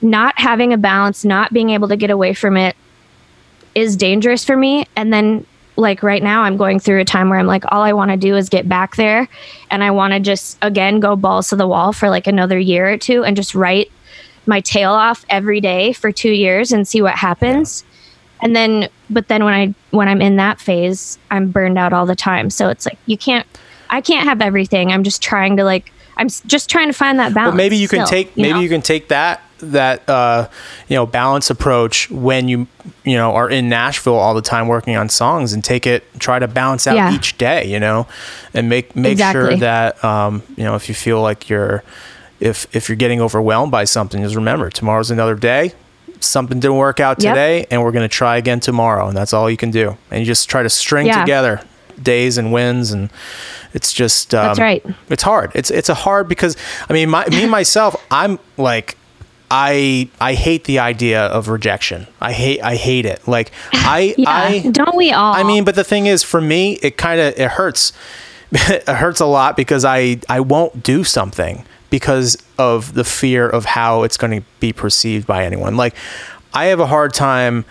not 0.00 0.38
having 0.38 0.72
a 0.72 0.78
balance, 0.78 1.24
not 1.24 1.52
being 1.52 1.70
able 1.70 1.88
to 1.88 1.96
get 1.96 2.10
away 2.10 2.34
from 2.34 2.56
it 2.56 2.76
is 3.74 3.96
dangerous 3.96 4.44
for 4.44 4.56
me. 4.56 4.86
And 4.96 5.12
then 5.12 5.46
like 5.76 6.02
right 6.02 6.22
now 6.22 6.42
I'm 6.42 6.56
going 6.56 6.80
through 6.80 7.00
a 7.00 7.04
time 7.04 7.30
where 7.30 7.38
I'm 7.38 7.46
like 7.46 7.64
all 7.70 7.82
I 7.82 7.92
want 7.92 8.10
to 8.10 8.16
do 8.16 8.34
is 8.34 8.48
get 8.48 8.68
back 8.68 8.96
there 8.96 9.28
and 9.70 9.84
I 9.84 9.92
want 9.92 10.12
to 10.12 10.20
just 10.20 10.58
again 10.60 10.98
go 10.98 11.14
balls 11.14 11.48
to 11.50 11.56
the 11.56 11.68
wall 11.68 11.92
for 11.92 12.10
like 12.10 12.26
another 12.26 12.58
year 12.58 12.92
or 12.92 12.98
two 12.98 13.24
and 13.24 13.36
just 13.36 13.54
write 13.54 13.90
my 14.46 14.60
tail 14.60 14.90
off 14.90 15.24
every 15.28 15.60
day 15.60 15.92
for 15.92 16.10
2 16.10 16.30
years 16.30 16.72
and 16.72 16.88
see 16.88 17.00
what 17.00 17.14
happens. 17.14 17.84
And 18.40 18.56
then 18.56 18.88
but 19.08 19.28
then 19.28 19.44
when 19.44 19.54
I 19.54 19.74
when 19.90 20.08
I'm 20.08 20.20
in 20.20 20.36
that 20.36 20.60
phase, 20.60 21.18
I'm 21.30 21.50
burned 21.50 21.78
out 21.78 21.92
all 21.92 22.06
the 22.06 22.16
time. 22.16 22.50
So 22.50 22.68
it's 22.68 22.86
like 22.86 22.98
you 23.06 23.16
can't 23.16 23.46
I 23.90 24.00
can't 24.00 24.28
have 24.28 24.42
everything. 24.42 24.90
I'm 24.90 25.04
just 25.04 25.22
trying 25.22 25.56
to 25.58 25.64
like 25.64 25.92
I'm 26.18 26.28
just 26.28 26.68
trying 26.68 26.88
to 26.88 26.92
find 26.92 27.18
that 27.18 27.32
balance. 27.34 27.52
But 27.52 27.56
maybe 27.56 27.76
you 27.76 27.88
can 27.88 28.04
still, 28.06 28.18
take 28.18 28.36
maybe 28.36 28.52
know? 28.54 28.60
you 28.60 28.68
can 28.68 28.82
take 28.82 29.08
that 29.08 29.40
that 29.60 30.08
uh, 30.08 30.48
you 30.88 30.94
know 30.96 31.04
balance 31.06 31.50
approach 31.50 32.10
when 32.10 32.46
you 32.48 32.66
you 33.04 33.16
know 33.16 33.34
are 33.34 33.50
in 33.50 33.68
Nashville 33.68 34.14
all 34.14 34.34
the 34.34 34.42
time 34.42 34.68
working 34.68 34.96
on 34.96 35.08
songs 35.08 35.52
and 35.52 35.64
take 35.64 35.86
it 35.86 36.04
try 36.20 36.38
to 36.38 36.46
balance 36.46 36.86
out 36.86 36.94
Yeah. 36.96 37.12
each 37.12 37.36
day 37.38 37.64
you 37.66 37.80
know 37.80 38.06
and 38.54 38.68
make 38.68 38.94
make 38.94 39.18
sure 39.18 39.56
that 39.56 40.02
um, 40.04 40.42
you 40.56 40.62
know 40.64 40.74
if 40.76 40.88
you 40.88 40.94
feel 40.94 41.20
like 41.22 41.48
you're 41.48 41.82
if 42.38 42.68
if 42.74 42.88
you're 42.88 42.94
getting 42.96 43.20
overwhelmed 43.20 43.72
by 43.72 43.84
something 43.84 44.22
just 44.22 44.36
remember 44.36 44.70
tomorrow's 44.70 45.10
another 45.10 45.34
day 45.34 45.72
something 46.20 46.60
didn't 46.60 46.76
work 46.76 47.00
out 47.00 47.20
Yep. 47.20 47.32
today 47.34 47.66
and 47.70 47.82
we're 47.82 47.90
going 47.92 48.08
to 48.08 48.16
try 48.16 48.36
again 48.36 48.60
tomorrow 48.60 49.08
and 49.08 49.16
that's 49.16 49.32
all 49.32 49.50
you 49.50 49.56
can 49.56 49.72
do 49.72 49.96
and 50.12 50.20
you 50.20 50.26
just 50.26 50.48
try 50.48 50.62
to 50.62 50.68
string 50.70 51.06
Yeah. 51.06 51.20
together 51.20 51.60
days 52.00 52.38
and 52.38 52.52
wins 52.52 52.92
and 52.92 53.10
it's 53.74 53.92
just 53.92 54.34
um, 54.34 54.46
That's 54.46 54.58
right. 54.58 54.84
it's 55.08 55.22
hard. 55.22 55.52
It's 55.54 55.70
it's 55.70 55.88
a 55.88 55.94
hard 55.94 56.28
because 56.28 56.56
I 56.88 56.92
mean, 56.92 57.10
my, 57.10 57.26
me 57.28 57.46
myself, 57.46 57.96
I'm 58.10 58.38
like, 58.56 58.96
I 59.50 60.08
I 60.20 60.34
hate 60.34 60.64
the 60.64 60.78
idea 60.78 61.26
of 61.26 61.48
rejection. 61.48 62.06
I 62.20 62.32
hate 62.32 62.62
I 62.62 62.76
hate 62.76 63.06
it. 63.06 63.26
Like 63.26 63.52
I 63.72 64.14
Yeah, 64.16 64.30
I 64.30 64.60
don't 64.70 64.96
we 64.96 65.12
all? 65.12 65.34
I 65.34 65.42
mean, 65.42 65.64
but 65.64 65.74
the 65.74 65.84
thing 65.84 66.06
is, 66.06 66.22
for 66.22 66.40
me, 66.40 66.74
it 66.82 66.96
kind 66.96 67.20
of 67.20 67.38
it 67.38 67.50
hurts. 67.52 67.92
it 68.52 68.88
hurts 68.88 69.20
a 69.20 69.26
lot 69.26 69.56
because 69.56 69.84
I 69.84 70.20
I 70.28 70.40
won't 70.40 70.82
do 70.82 71.04
something 71.04 71.64
because 71.90 72.36
of 72.58 72.94
the 72.94 73.04
fear 73.04 73.48
of 73.48 73.64
how 73.64 74.02
it's 74.02 74.16
going 74.16 74.40
to 74.40 74.46
be 74.60 74.72
perceived 74.72 75.26
by 75.26 75.44
anyone. 75.44 75.76
Like 75.76 75.94
I 76.52 76.66
have 76.66 76.80
a 76.80 76.86
hard 76.86 77.14
time 77.14 77.64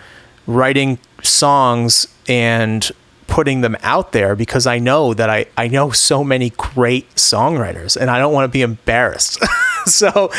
writing 0.46 0.98
songs 1.22 2.06
and 2.28 2.90
putting 3.38 3.60
them 3.60 3.76
out 3.84 4.10
there 4.10 4.34
because 4.34 4.66
I 4.66 4.80
know 4.80 5.14
that 5.14 5.30
I 5.30 5.46
I 5.56 5.68
know 5.68 5.92
so 5.92 6.24
many 6.24 6.50
great 6.56 7.08
songwriters 7.14 7.96
and 7.96 8.10
I 8.10 8.18
don't 8.18 8.32
want 8.32 8.46
to 8.46 8.52
be 8.52 8.62
embarrassed. 8.62 9.38
so 9.86 10.32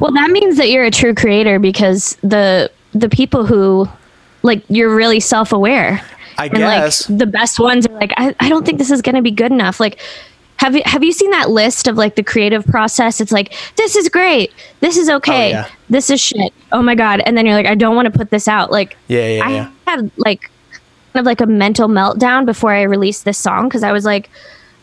Well, 0.00 0.10
that 0.12 0.30
means 0.30 0.56
that 0.56 0.70
you're 0.70 0.86
a 0.86 0.90
true 0.90 1.14
creator 1.14 1.58
because 1.58 2.16
the 2.22 2.70
the 2.92 3.10
people 3.10 3.44
who 3.44 3.86
like 4.42 4.64
you're 4.70 4.96
really 4.96 5.20
self-aware. 5.20 6.02
I 6.38 6.46
and 6.46 6.56
guess 6.56 7.10
like 7.10 7.18
the 7.18 7.26
best 7.26 7.60
ones 7.60 7.86
are 7.86 7.92
like 7.92 8.14
I, 8.16 8.34
I 8.40 8.48
don't 8.48 8.64
think 8.64 8.78
this 8.78 8.90
is 8.90 9.02
going 9.02 9.16
to 9.16 9.22
be 9.22 9.32
good 9.32 9.52
enough. 9.52 9.78
Like 9.78 10.00
have 10.56 10.74
you 10.74 10.80
have 10.86 11.04
you 11.04 11.12
seen 11.12 11.32
that 11.32 11.50
list 11.50 11.88
of 11.88 11.98
like 11.98 12.14
the 12.14 12.22
creative 12.22 12.64
process? 12.64 13.20
It's 13.20 13.32
like 13.32 13.52
this 13.76 13.96
is 13.96 14.08
great. 14.08 14.50
This 14.80 14.96
is 14.96 15.10
okay. 15.10 15.48
Oh, 15.48 15.58
yeah. 15.58 15.68
This 15.90 16.08
is 16.08 16.22
shit. 16.22 16.54
Oh 16.72 16.80
my 16.80 16.94
god. 16.94 17.20
And 17.20 17.36
then 17.36 17.44
you're 17.44 17.54
like 17.54 17.66
I 17.66 17.74
don't 17.74 17.96
want 17.96 18.10
to 18.10 18.18
put 18.18 18.30
this 18.30 18.48
out. 18.48 18.72
Like 18.72 18.96
Yeah, 19.08 19.26
yeah, 19.26 19.44
I 19.44 19.50
yeah. 19.50 19.70
had 19.86 20.10
like 20.16 20.50
of 21.14 21.26
like 21.26 21.40
a 21.40 21.46
mental 21.46 21.88
meltdown 21.88 22.46
before 22.46 22.72
I 22.72 22.82
released 22.82 23.24
this 23.24 23.38
song 23.38 23.68
because 23.68 23.82
I 23.82 23.92
was 23.92 24.04
like, 24.04 24.30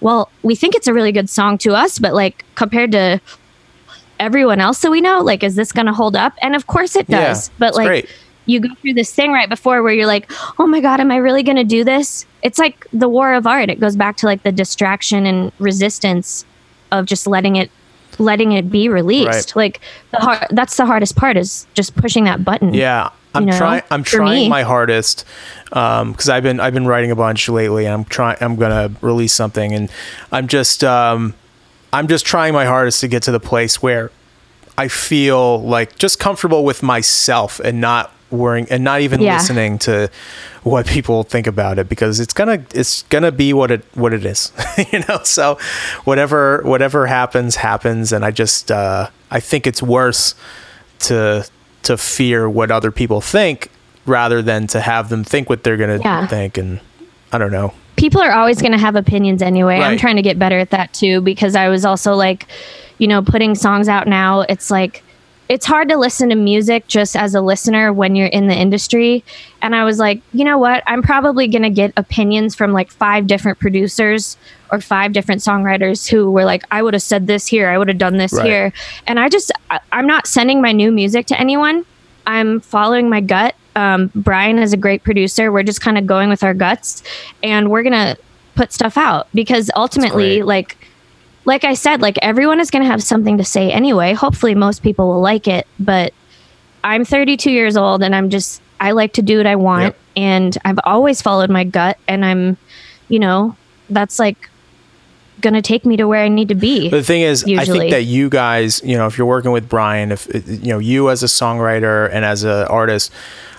well, 0.02 0.30
we 0.44 0.56
think 0.56 0.76
it's 0.76 0.88
a 0.88 0.94
really 0.94 1.12
good 1.12 1.30
song 1.30 1.58
to 1.60 1.74
us, 1.74 2.00
but 2.00 2.14
like 2.14 2.44
compared 2.56 2.92
to 2.92 3.20
everyone 4.20 4.60
else 4.60 4.82
that 4.82 4.92
we 4.92 5.02
know, 5.02 5.22
like, 5.22 5.44
is 5.44 5.56
this 5.56 5.72
going 5.72 5.86
to 5.86 5.94
hold 5.94 6.16
up? 6.16 6.34
And 6.42 6.56
of 6.56 6.68
course 6.68 6.96
it 6.96 7.06
Yeah, 7.08 7.28
does. 7.30 7.50
but 7.60 7.76
like, 7.76 7.88
great. 7.88 8.10
you 8.46 8.60
go 8.60 8.70
through 8.82 8.94
this 8.94 9.14
thing 9.14 9.32
right 9.32 9.48
before 9.50 9.84
where 9.84 9.94
you're 9.94 10.08
like, 10.08 10.30
oh 10.60 10.68
my 10.68 10.82
God, 10.82 11.00
am 11.00 11.12
I 11.12 11.18
really 11.18 11.44
going 11.44 11.58
to 11.58 11.64
do 11.64 11.84
this? 11.84 12.26
It's 12.42 12.60
like 12.60 12.88
the 12.92 13.08
war 13.10 13.34
of 13.34 13.46
art. 13.48 13.70
It 13.70 13.80
goes 13.80 13.96
back 13.96 14.18
to 14.18 14.26
like 14.26 14.44
the 14.44 14.52
distraction 14.52 15.26
and 15.26 15.52
resistance 15.60 16.46
of 16.92 17.06
just 17.06 17.28
letting 17.28 17.56
it 17.58 17.70
letting 18.20 18.54
it 18.54 18.72
be 18.72 18.90
released 18.90 19.28
Right. 19.28 19.56
like 19.56 19.82
the 20.10 20.18
hard 20.18 20.48
that's 20.50 20.76
the 20.78 20.88
hardest 20.88 21.16
part 21.16 21.38
is 21.38 21.68
just 21.76 21.96
pushing 21.96 22.24
that 22.24 22.44
button 22.44 22.74
Yeah, 22.74 23.12
I'm 23.38 23.44
you 23.48 23.52
know, 23.52 23.58
trying. 23.58 23.82
I'm 23.92 24.04
trying 24.04 24.50
my 24.50 24.64
hardest 24.64 25.26
because 25.66 26.30
I've 26.30 26.44
been 26.44 26.60
I've 26.60 26.74
been 26.74 26.88
writing 26.88 27.12
a 27.12 27.16
bunch 27.16 27.48
lately. 27.50 27.86
And 27.86 27.94
I'm 27.94 28.06
trying. 28.06 28.38
I'm 28.42 28.56
gonna 28.56 28.92
release 29.02 29.34
something, 29.34 29.74
and 29.74 29.90
I'm 30.32 30.48
just 30.48 30.84
um, 30.84 31.34
I'm 31.94 32.08
just 32.08 32.26
trying 32.26 32.54
my 32.54 32.66
hardest 32.66 33.00
to 33.02 33.08
get 33.08 33.24
to 33.24 33.32
the 33.32 33.40
place 33.40 33.82
where 33.82 34.12
I 34.78 34.88
feel 34.90 35.62
like 35.64 35.98
just 35.98 36.20
comfortable 36.20 36.64
with 36.66 36.84
myself 36.84 37.60
and 37.60 37.82
not 37.82 38.12
worrying 38.30 38.68
and 38.70 38.84
not 38.84 39.00
even 39.00 39.22
Yeah. 39.22 39.38
listening 39.38 39.78
to 39.80 40.10
what 40.64 40.86
people 40.86 41.24
think 41.24 41.48
about 41.48 41.80
it 41.80 41.88
because 41.88 42.20
it's 42.20 42.34
gonna 42.34 42.62
it's 42.76 43.04
gonna 43.04 43.32
be 43.32 43.54
what 43.54 43.72
it 43.72 43.86
what 43.94 44.14
it 44.14 44.26
is 44.26 44.52
you 44.92 45.00
know 45.08 45.20
so 45.24 45.58
whatever 46.04 46.62
whatever 46.66 47.08
happens 47.08 47.56
happens 47.56 48.12
and 48.12 48.26
i 48.26 48.32
just 48.32 48.70
uh 48.70 49.08
i 49.32 49.40
think 49.40 49.66
it's 49.66 49.82
worse 49.82 50.36
to 51.00 51.48
to 51.84 51.98
fear 51.98 52.50
what 52.50 52.72
other 52.72 52.92
people 52.92 53.22
think 53.22 53.70
rather 54.06 54.42
than 54.42 54.68
to 54.68 54.80
have 54.82 55.10
them 55.10 55.24
think 55.24 55.50
what 55.50 55.64
they're 55.64 55.78
gonna 55.78 56.00
Yeah. 56.04 56.28
think 56.28 56.58
and 56.58 56.80
i 57.32 57.38
don't 57.38 57.52
know 57.52 57.74
people 57.98 58.22
are 58.22 58.32
always 58.32 58.62
going 58.62 58.74
to 58.74 58.78
have 58.78 58.96
opinions 58.96 59.42
anyway. 59.42 59.80
I'm 59.80 59.98
trying 59.98 60.18
to 60.18 60.22
get 60.22 60.38
better 60.38 60.60
at 60.60 60.70
that 60.70 60.94
too 60.94 61.20
because 61.20 61.56
I 61.56 61.68
was 61.68 61.84
also 61.84 62.14
like, 62.14 62.46
you 63.00 63.08
know, 63.08 63.24
putting 63.24 63.56
songs 63.56 63.88
out 63.90 64.06
now. 64.08 64.42
It's 64.42 64.70
like, 64.70 65.02
it's 65.50 65.66
hard 65.66 65.90
to 65.90 65.98
listen 65.98 66.30
to 66.30 66.36
music 66.36 66.86
just 66.88 67.16
as 67.16 67.34
a 67.34 67.42
listener 67.42 67.92
when 67.92 68.16
you're 68.16 68.28
in 68.28 68.46
the 68.50 68.54
industry. 68.56 69.24
And 69.64 69.76
I 69.76 69.84
was 69.84 69.98
like, 69.98 70.22
you 70.32 70.46
know 70.46 70.60
what? 70.60 70.84
I'm 70.86 71.02
probably 71.02 71.48
going 71.48 71.64
to 71.64 71.72
get 71.72 71.92
opinions 71.98 72.54
from 72.54 72.72
like 72.72 72.92
five 72.92 73.26
different 73.26 73.58
producers 73.58 74.38
or 74.72 74.82
five 74.82 75.14
different 75.14 75.42
songwriters 75.42 76.08
who 76.08 76.32
were 76.32 76.46
like, 76.46 76.64
I 76.72 76.82
would 76.82 76.94
have 76.94 77.04
said 77.04 77.28
this 77.28 77.48
here, 77.48 77.70
I 77.70 77.78
would 77.78 77.88
have 77.88 77.98
done 77.98 78.18
this 78.18 78.34
Right. 78.34 78.46
here. 78.46 78.74
And 79.08 79.20
I 79.20 79.30
just, 79.30 79.52
I, 79.70 79.80
I'm 79.92 80.08
not 80.08 80.28
sending 80.28 80.62
my 80.62 80.72
new 80.72 80.92
music 80.92 81.26
to 81.28 81.40
anyone. 81.40 81.86
I'm 82.26 82.60
following 82.60 83.10
my 83.10 83.22
gut. 83.22 83.56
um, 83.76 84.12
Brian 84.16 84.58
is 84.60 84.74
a 84.74 84.78
great 84.78 85.04
producer. 85.04 85.52
We're 85.52 85.64
just 85.64 85.82
kind 85.82 85.98
of 85.98 86.06
going 86.08 86.30
with 86.30 86.44
our 86.44 86.54
guts, 86.54 87.04
and 87.44 87.70
we're 87.70 87.84
gonna 87.84 88.18
put 88.56 88.74
stuff 88.74 88.98
out 88.98 89.28
because 89.36 89.70
ultimately, 89.76 90.42
like 90.44 90.76
like 91.46 91.64
I 91.64 91.76
said, 91.76 92.02
like 92.02 92.18
everyone 92.22 92.60
is 92.60 92.70
gonna 92.72 92.86
have 92.88 93.02
something 93.04 93.38
to 93.38 93.44
say 93.46 93.72
anyway. 93.72 94.14
Hopefully, 94.14 94.56
most 94.56 94.82
people 94.84 95.08
will 95.08 95.22
like 95.22 95.48
it, 95.48 95.68
but 95.80 96.12
I'm 96.84 97.06
32 97.06 97.52
years 97.52 97.78
old, 97.78 98.02
and 98.04 98.16
I'm 98.16 98.30
just 98.30 98.62
I 98.80 98.92
like 98.92 99.14
to 99.14 99.22
do 99.22 99.38
what 99.38 99.46
I 99.48 99.56
want, 99.56 99.84
Yep. 99.84 99.96
and 100.18 100.58
I've 100.66 100.80
always 100.84 101.22
followed 101.22 101.50
my 101.52 101.64
gut, 101.64 101.98
and 102.08 102.26
I'm, 102.26 102.58
you 103.10 103.20
know, 103.20 103.56
that's 103.92 104.18
like 104.20 104.50
gonna 105.42 105.62
take 105.62 105.86
me 105.86 105.98
to 105.98 106.08
where 106.08 106.24
I 106.24 106.28
need 106.30 106.50
to 106.50 106.56
be. 106.56 106.90
The 106.90 107.04
thing 107.04 107.22
is, 107.22 107.44
I 107.44 107.66
think 107.66 107.92
that 107.92 108.04
you 108.04 108.30
guys, 108.30 108.82
you 108.84 108.98
know, 108.98 109.08
if 109.08 109.18
you're 109.18 109.28
working 109.28 109.52
with 109.52 109.70
Brian, 109.70 110.12
if 110.12 110.28
you 110.34 110.70
know 110.70 110.80
you 110.80 111.10
as 111.10 111.24
a 111.24 111.28
songwriter 111.28 112.10
and 112.12 112.26
as 112.26 112.44
an 112.44 112.66
artist, 112.68 113.12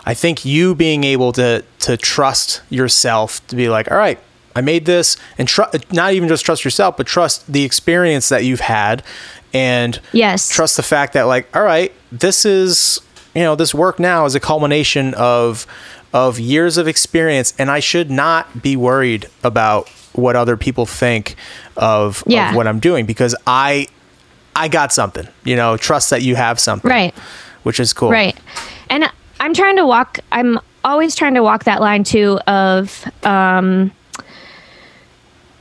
I 0.06 0.14
think 0.14 0.44
you 0.44 0.74
being 0.74 1.04
able 1.04 1.32
to 1.32 1.64
to 1.80 1.96
trust 1.96 2.62
yourself 2.70 3.46
to 3.48 3.56
be 3.56 3.68
like, 3.68 3.90
all 3.90 3.96
right, 3.98 4.18
I 4.56 4.60
made 4.60 4.84
this, 4.86 5.16
and 5.38 5.46
tr- 5.46 5.62
not 5.92 6.12
even 6.14 6.28
just 6.28 6.44
trust 6.44 6.64
yourself, 6.64 6.96
but 6.96 7.06
trust 7.06 7.50
the 7.52 7.64
experience 7.64 8.28
that 8.28 8.44
you've 8.44 8.60
had, 8.60 9.02
and 9.54 10.00
Yes. 10.12 10.48
trust 10.48 10.76
the 10.76 10.82
fact 10.82 11.12
that 11.12 11.22
like, 11.22 11.48
all 11.56 11.62
right, 11.62 11.92
this 12.10 12.44
is 12.44 13.00
you 13.34 13.42
know 13.42 13.54
this 13.54 13.74
work 13.74 13.98
now 14.00 14.24
is 14.24 14.34
a 14.34 14.40
culmination 14.40 15.14
of 15.14 15.66
of 16.12 16.40
years 16.40 16.78
of 16.78 16.88
experience, 16.88 17.52
and 17.58 17.70
I 17.70 17.80
should 17.80 18.10
not 18.10 18.62
be 18.62 18.74
worried 18.76 19.26
about 19.44 19.88
what 20.12 20.36
other 20.36 20.56
people 20.56 20.86
think 20.86 21.36
of, 21.76 22.22
Yeah. 22.26 22.50
of 22.50 22.56
what 22.56 22.66
I'm 22.66 22.78
doing 22.80 23.06
because 23.06 23.34
I 23.46 23.86
I 24.56 24.66
got 24.68 24.92
something. 24.92 25.28
You 25.44 25.54
know, 25.56 25.76
trust 25.76 26.10
that 26.10 26.22
you 26.22 26.34
have 26.36 26.58
something. 26.58 26.90
Right. 26.90 27.14
Which 27.62 27.78
is 27.78 27.92
cool. 27.92 28.10
Right. 28.10 28.36
And 28.90 29.08
I'm 29.40 29.54
trying 29.54 29.76
to 29.76 29.86
walk, 29.86 30.18
I'm 30.32 30.58
always 30.84 31.14
trying 31.14 31.34
to 31.34 31.42
walk 31.42 31.64
that 31.64 31.80
line 31.80 32.02
too 32.02 32.38
of 32.46 33.04
um, 33.24 33.92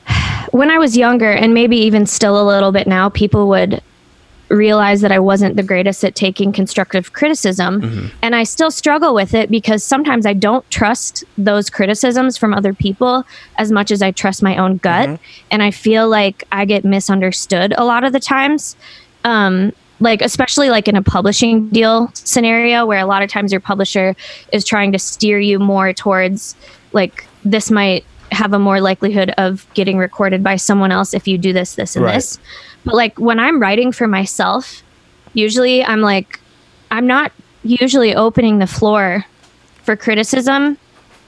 when 0.52 0.72
I 0.72 0.78
was 0.78 0.98
younger, 0.98 1.32
and 1.32 1.54
maybe 1.54 1.78
even 1.78 2.06
still 2.06 2.42
a 2.42 2.46
little 2.48 2.72
bit 2.72 2.88
now, 2.88 3.10
people 3.10 3.48
would 3.50 3.82
realize 4.50 5.02
that 5.02 5.12
I 5.12 5.20
wasn't 5.20 5.56
the 5.58 5.64
greatest 5.64 6.04
at 6.04 6.16
taking 6.16 6.52
constructive 6.52 7.14
criticism. 7.14 8.12
And 8.22 8.36
I 8.36 8.44
still 8.44 8.72
struggle 8.72 9.14
with 9.14 9.34
it 9.34 9.50
because 9.52 9.84
sometimes 9.84 10.26
I 10.26 10.34
don't 10.34 10.70
trust 10.72 11.24
those 11.38 11.70
criticisms 11.70 12.38
from 12.38 12.54
other 12.54 12.74
people 12.74 13.26
as 13.58 13.72
much 13.72 13.92
as 13.92 14.02
I 14.02 14.12
trust 14.12 14.42
my 14.42 14.56
own 14.58 14.78
gut. 14.78 15.20
And 15.52 15.62
I 15.62 15.72
feel 15.72 16.08
like 16.08 16.44
I 16.52 16.66
get 16.66 16.86
misunderstood 16.86 17.74
a 17.78 17.84
lot 17.84 18.04
of 18.04 18.14
the 18.14 18.20
times. 18.20 18.76
Um, 19.24 19.74
like 20.00 20.22
especially 20.22 20.70
like 20.70 20.88
in 20.88 20.96
a 20.96 21.02
publishing 21.02 21.70
deal 21.70 22.12
scenario 22.14 22.86
where 22.86 23.00
a 23.00 23.06
lot 23.06 23.24
of 23.24 23.30
times 23.32 23.52
your 23.52 23.60
publisher 23.60 24.16
is 24.54 24.64
trying 24.64 24.92
to 24.92 25.00
steer 25.00 25.40
you 25.40 25.58
more 25.58 25.92
towards 25.92 26.56
like 26.94 27.26
this 27.44 27.72
might 27.72 28.06
have 28.32 28.54
a 28.54 28.60
more 28.60 28.80
likelihood 28.80 29.34
of 29.40 29.66
getting 29.74 29.98
recorded 29.98 30.44
by 30.44 30.56
someone 30.56 30.92
else 30.92 31.16
if 31.16 31.28
you 31.28 31.36
do 31.38 31.52
this 31.52 31.74
this 31.76 31.96
and 31.96 32.06
Right. 32.06 32.14
this 32.14 32.38
but 32.88 32.96
like 32.96 33.20
when 33.20 33.40
i'm 33.40 33.60
writing 33.60 33.92
for 33.92 34.08
myself 34.08 34.82
usually 35.34 35.84
i'm 35.84 36.02
like 36.02 36.40
i'm 36.90 37.06
not 37.06 37.32
usually 37.64 38.16
opening 38.16 38.60
the 38.60 38.68
floor 38.68 39.26
for 39.84 39.96
criticism 39.96 40.78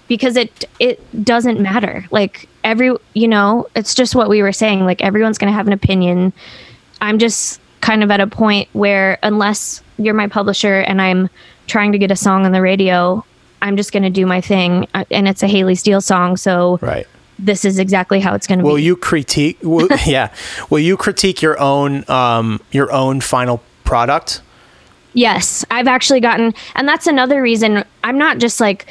because 0.08 0.36
it 0.36 0.66
it 0.80 1.00
doesn't 1.24 1.60
matter. 1.62 2.06
Like 2.12 2.50
every 2.64 2.96
you 3.14 3.28
know 3.28 3.68
it's 3.76 3.94
just 3.94 4.16
what 4.16 4.28
we 4.28 4.42
were 4.42 4.52
saying. 4.52 4.86
Like 4.86 5.02
everyone's 5.02 5.38
going 5.38 5.52
to 5.52 5.56
have 5.56 5.68
an 5.68 5.74
opinion. 5.74 6.34
I'm 7.00 7.20
just 7.20 7.62
kind 7.82 8.04
of 8.04 8.12
at 8.12 8.20
a 8.20 8.28
point 8.28 8.68
where 8.74 9.18
unless 9.24 9.82
you're 9.98 10.14
my 10.14 10.28
publisher 10.28 10.80
and 10.82 11.02
i'm 11.02 11.30
trying 11.68 11.92
to 11.94 11.98
get 11.98 12.12
a 12.12 12.16
song 12.16 12.46
on 12.46 12.52
the 12.52 12.62
radio 12.62 13.24
i'm 13.62 13.78
just 13.78 13.92
going 13.94 14.04
to 14.04 14.10
do 14.10 14.26
my 14.26 14.42
thing 14.42 14.86
Uh, 14.94 15.06
and 15.12 15.28
it's 15.28 15.42
a 15.44 15.48
hailey 15.48 15.76
steele 15.76 16.02
song 16.02 16.36
so 16.36 16.78
Right. 16.82 17.08
This 17.40 17.66
is 17.66 17.80
exactly 17.80 18.20
how 18.20 18.34
it's 18.36 18.46
going 18.48 18.60
to 18.60 18.64
be. 18.64 18.70
Will 18.70 18.80
you 18.80 18.96
critique? 18.96 19.58
Will, 19.64 19.88
yeah. 20.06 20.34
Will 20.70 20.80
you 20.80 20.98
critique 20.98 21.42
your 21.42 21.60
own 21.60 22.08
um 22.10 22.62
your 22.72 22.92
own 22.92 23.22
final 23.22 23.62
product? 23.84 24.42
Yes, 25.14 25.66
I've 25.72 25.88
actually 25.88 26.20
gotten, 26.20 26.54
and 26.76 26.88
that's 26.88 27.08
another 27.08 27.42
reason 27.42 27.84
I'm 28.04 28.20
not 28.20 28.38
just 28.38 28.60
like, 28.60 28.86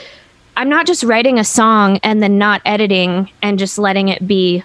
I'm 0.57 0.69
not 0.69 0.85
just 0.85 1.05
writing 1.05 1.39
a 1.39 1.45
song 1.45 2.01
and 2.03 2.21
then 2.21 2.39
not 2.39 2.61
editing 2.65 3.31
and 3.41 3.57
just 3.59 3.79
letting 3.79 4.09
it 4.09 4.27
be 4.27 4.65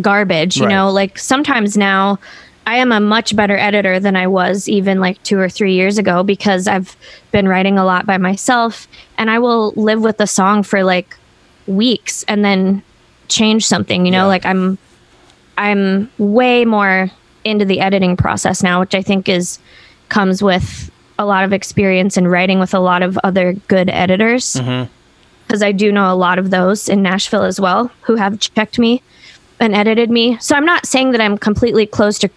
garbage. 0.00 0.56
You 0.56 0.64
Right. 0.64 0.70
know, 0.74 0.90
like 0.90 1.18
sometimes 1.18 1.76
now 1.76 2.18
I 2.66 2.76
am 2.76 2.90
a 2.92 3.00
much 3.00 3.36
better 3.36 3.56
editor 3.58 4.00
than 4.00 4.16
I 4.16 4.26
was 4.26 4.68
even 4.68 4.98
like 4.98 5.22
two 5.22 5.38
or 5.38 5.48
three 5.50 5.74
years 5.74 5.98
ago 5.98 6.22
because 6.22 6.66
I've 6.66 6.96
been 7.30 7.46
writing 7.46 7.78
a 7.78 7.84
lot 7.84 8.06
by 8.06 8.16
myself 8.16 8.88
and 9.18 9.30
I 9.30 9.38
will 9.38 9.72
live 9.76 10.00
with 10.00 10.16
the 10.16 10.26
song 10.26 10.62
for 10.62 10.82
like 10.82 11.16
weeks 11.66 12.24
and 12.28 12.44
then 12.44 12.82
change 13.28 13.66
something, 13.66 14.04
you 14.06 14.12
know, 14.12 14.24
Yeah. 14.24 14.24
like 14.26 14.46
I'm 14.46 14.78
I'm 15.56 16.10
way 16.18 16.64
more 16.64 17.10
into 17.44 17.64
the 17.64 17.80
editing 17.80 18.16
process 18.16 18.62
now, 18.62 18.80
which 18.80 18.94
I 18.94 19.02
think 19.02 19.28
is 19.28 19.58
comes 20.08 20.42
with 20.42 20.90
a 21.18 21.24
lot 21.24 21.44
of 21.44 21.52
experience 21.52 22.16
in 22.16 22.26
writing 22.26 22.58
with 22.58 22.74
a 22.74 22.80
lot 22.80 23.02
of 23.02 23.16
other 23.22 23.52
good 23.68 23.88
editors. 23.88 24.54
Mm-hmm. 24.54 24.90
Because 25.46 25.62
I 25.62 25.72
do 25.72 25.92
know 25.92 26.12
a 26.12 26.16
lot 26.16 26.38
of 26.38 26.50
those 26.50 26.88
in 26.88 27.02
Nashville 27.02 27.42
as 27.44 27.60
well 27.60 27.90
who 28.02 28.16
have 28.16 28.40
checked 28.40 28.78
me 28.78 29.02
and 29.60 29.74
edited 29.74 30.10
me. 30.10 30.36
So 30.40 30.56
I'm 30.56 30.64
not 30.64 30.86
saying 30.86 31.12
that 31.12 31.20
I'm 31.20 31.38
completely 31.38 31.86
closed 31.86 32.20
to 32.22 32.30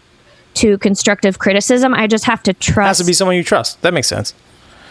to 0.56 0.78
constructive 0.80 1.40
criticism. 1.40 1.94
I 1.94 2.08
just 2.08 2.26
have 2.26 2.42
to 2.44 2.54
trust. 2.54 2.68
Has 2.68 2.74
trust 2.76 3.00
to 3.02 3.06
be 3.06 3.14
someone 3.14 3.36
you 3.36 3.44
trust. 3.44 3.82
That 3.82 3.94
makes 3.94 4.08
sense. 4.08 4.34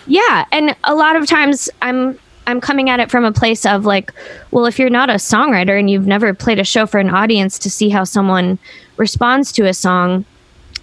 yeah, 0.07 0.45
and 0.53 0.75
a 0.85 0.95
lot 0.95 1.17
of 1.17 1.27
times 1.27 1.69
I'm 1.83 2.19
I'm 2.47 2.61
coming 2.61 2.89
at 2.91 3.01
it 3.01 3.11
from 3.11 3.25
a 3.25 3.33
place 3.33 3.67
of 3.67 3.85
like, 3.85 4.13
well, 4.51 4.67
if 4.67 4.79
you're 4.79 4.91
not 4.91 5.11
a 5.11 5.15
songwriter 5.15 5.79
and 5.79 5.91
you've 5.91 6.07
never 6.07 6.33
played 6.35 6.59
a 6.59 6.65
show 6.65 6.87
for 6.87 6.99
an 6.99 7.11
audience 7.11 7.59
to 7.61 7.71
see 7.71 7.89
how 7.89 8.05
someone 8.05 8.59
responds 8.97 9.53
to 9.53 9.67
a 9.67 9.75
song, 9.75 10.25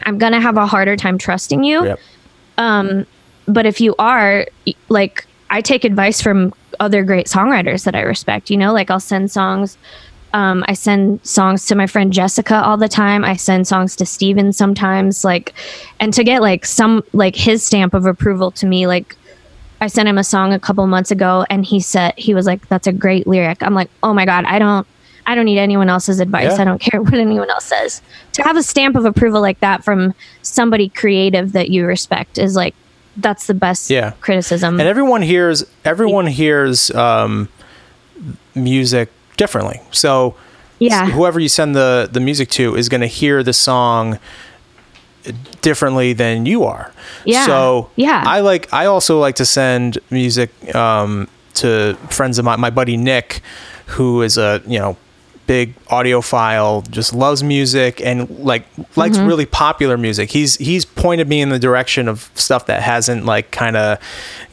I'm 0.04 0.18
gonna 0.18 0.42
have 0.42 0.58
a 0.58 0.68
harder 0.68 0.98
time 0.98 1.18
trusting 1.18 1.64
you. 1.64 1.86
Yep. 1.86 3.08
But 3.46 3.66
if 3.66 3.82
you 3.82 3.96
are, 4.00 4.48
like, 4.90 5.26
I 5.50 5.62
take 5.62 5.84
advice 5.84 6.22
from 6.22 6.54
other 6.80 7.04
great 7.04 7.28
songwriters 7.28 7.84
that 7.86 7.96
I 7.96 8.02
respect. 8.02 8.50
You 8.50 8.58
know, 8.58 8.74
like 8.74 8.90
I'll 8.90 9.00
send 9.00 9.32
songs. 9.32 9.78
Um, 10.34 10.64
I 10.68 10.74
send 10.74 11.24
songs 11.26 11.68
to 11.68 11.76
my 11.76 11.86
friend 11.86 12.12
Jessica 12.12 12.64
all 12.64 12.78
the 12.78 12.88
time. 12.88 13.24
I 13.24 13.36
send 13.36 13.68
songs 13.68 13.96
to 13.98 14.06
Stephen 14.06 14.52
sometimes, 14.52 15.24
like, 15.24 15.54
and 16.00 16.12
to 16.14 16.24
get 16.24 16.42
like 16.42 16.66
some 16.66 17.04
like 17.14 17.36
his 17.36 17.64
stamp 17.64 17.94
of 17.94 18.06
approval 18.06 18.50
to 18.52 18.66
me, 18.66 18.88
like 18.88 19.16
I 19.84 19.88
sent 19.88 20.08
him 20.08 20.18
a 20.18 20.24
song 20.24 20.54
a 20.54 20.60
couple 20.60 20.88
months 20.88 21.12
ago 21.12 21.46
and 21.50 21.66
he 21.66 21.80
said 21.80 22.14
he 22.18 22.34
was 22.34 22.46
like, 22.46 22.68
That's 22.70 22.88
a 22.88 22.94
great 22.94 23.28
lyric. 23.28 23.62
I'm 23.62 23.74
like, 23.76 23.90
Oh 24.02 24.14
my 24.14 24.26
God, 24.26 24.46
I 24.46 24.58
don't 24.60 24.88
I 25.26 25.36
don't 25.36 25.46
need 25.46 25.58
anyone 25.60 25.90
else's 25.90 26.20
advice. 26.20 26.56
Yeah. 26.56 26.62
I 26.62 26.66
don't 26.66 26.80
care 26.80 27.02
what 27.08 27.14
anyone 27.14 27.50
else 27.50 27.66
says. 27.66 28.02
To 28.34 28.44
have 28.44 28.58
a 28.58 28.64
stamp 28.64 28.96
of 28.96 29.06
approval 29.06 29.42
like 29.42 29.60
that 29.60 29.84
from 29.84 30.14
somebody 30.42 30.90
creative 30.90 31.52
that 31.52 31.70
you 31.70 31.86
respect 31.86 32.38
is 32.38 32.56
like 32.56 32.76
that's 33.18 33.46
the 33.48 33.54
best 33.54 33.90
Yeah. 33.90 34.12
criticism. 34.22 34.80
And 34.80 34.88
everyone 34.90 35.22
hears 35.22 35.66
everyone 35.86 36.28
hears 36.28 36.90
um, 36.92 37.50
music 38.56 39.10
differently. 39.38 39.82
So 39.92 40.36
Yeah. 40.80 41.08
whoever 41.10 41.40
you 41.40 41.50
send 41.50 41.76
the 41.76 42.10
the 42.12 42.20
music 42.20 42.50
to 42.52 42.76
is 42.76 42.90
going 42.90 43.02
to 43.02 43.08
hear 43.08 43.44
the 43.44 43.54
song 43.54 44.20
differently 45.62 46.14
than 46.14 46.46
you 46.46 46.64
are. 46.64 46.92
Yeah. 47.26 47.46
So 47.46 47.90
Yeah. 47.96 48.24
I 48.26 48.40
like 48.42 48.72
I 48.74 48.86
also 48.86 49.20
like 49.20 49.36
to 49.36 49.46
send 49.46 49.98
music 50.10 50.50
um, 50.76 51.28
to 51.56 51.96
friends 52.10 52.40
of 52.40 52.46
mine. 52.46 52.60
My 52.60 52.70
buddy 52.70 52.98
Nick, 52.98 53.42
who 53.88 54.22
is 54.22 54.38
a 54.38 54.62
you 54.68 54.80
know 54.80 54.98
big 55.46 55.76
audiophile, 55.88 56.90
just 56.90 57.14
loves 57.14 57.44
music 57.44 58.00
and 58.02 58.30
like 58.40 58.66
likes 58.96 59.18
Mm-hmm. 59.18 59.28
really 59.28 59.46
popular 59.46 59.98
music. 59.98 60.32
He's 60.32 60.56
he's 60.58 60.86
pointed 60.86 61.28
me 61.28 61.42
in 61.42 61.50
the 61.50 61.60
direction 61.60 62.08
of 62.08 62.30
stuff 62.36 62.66
that 62.68 62.82
hasn't 62.82 63.26
like 63.26 63.52
kind 63.52 63.76
of 63.78 64.00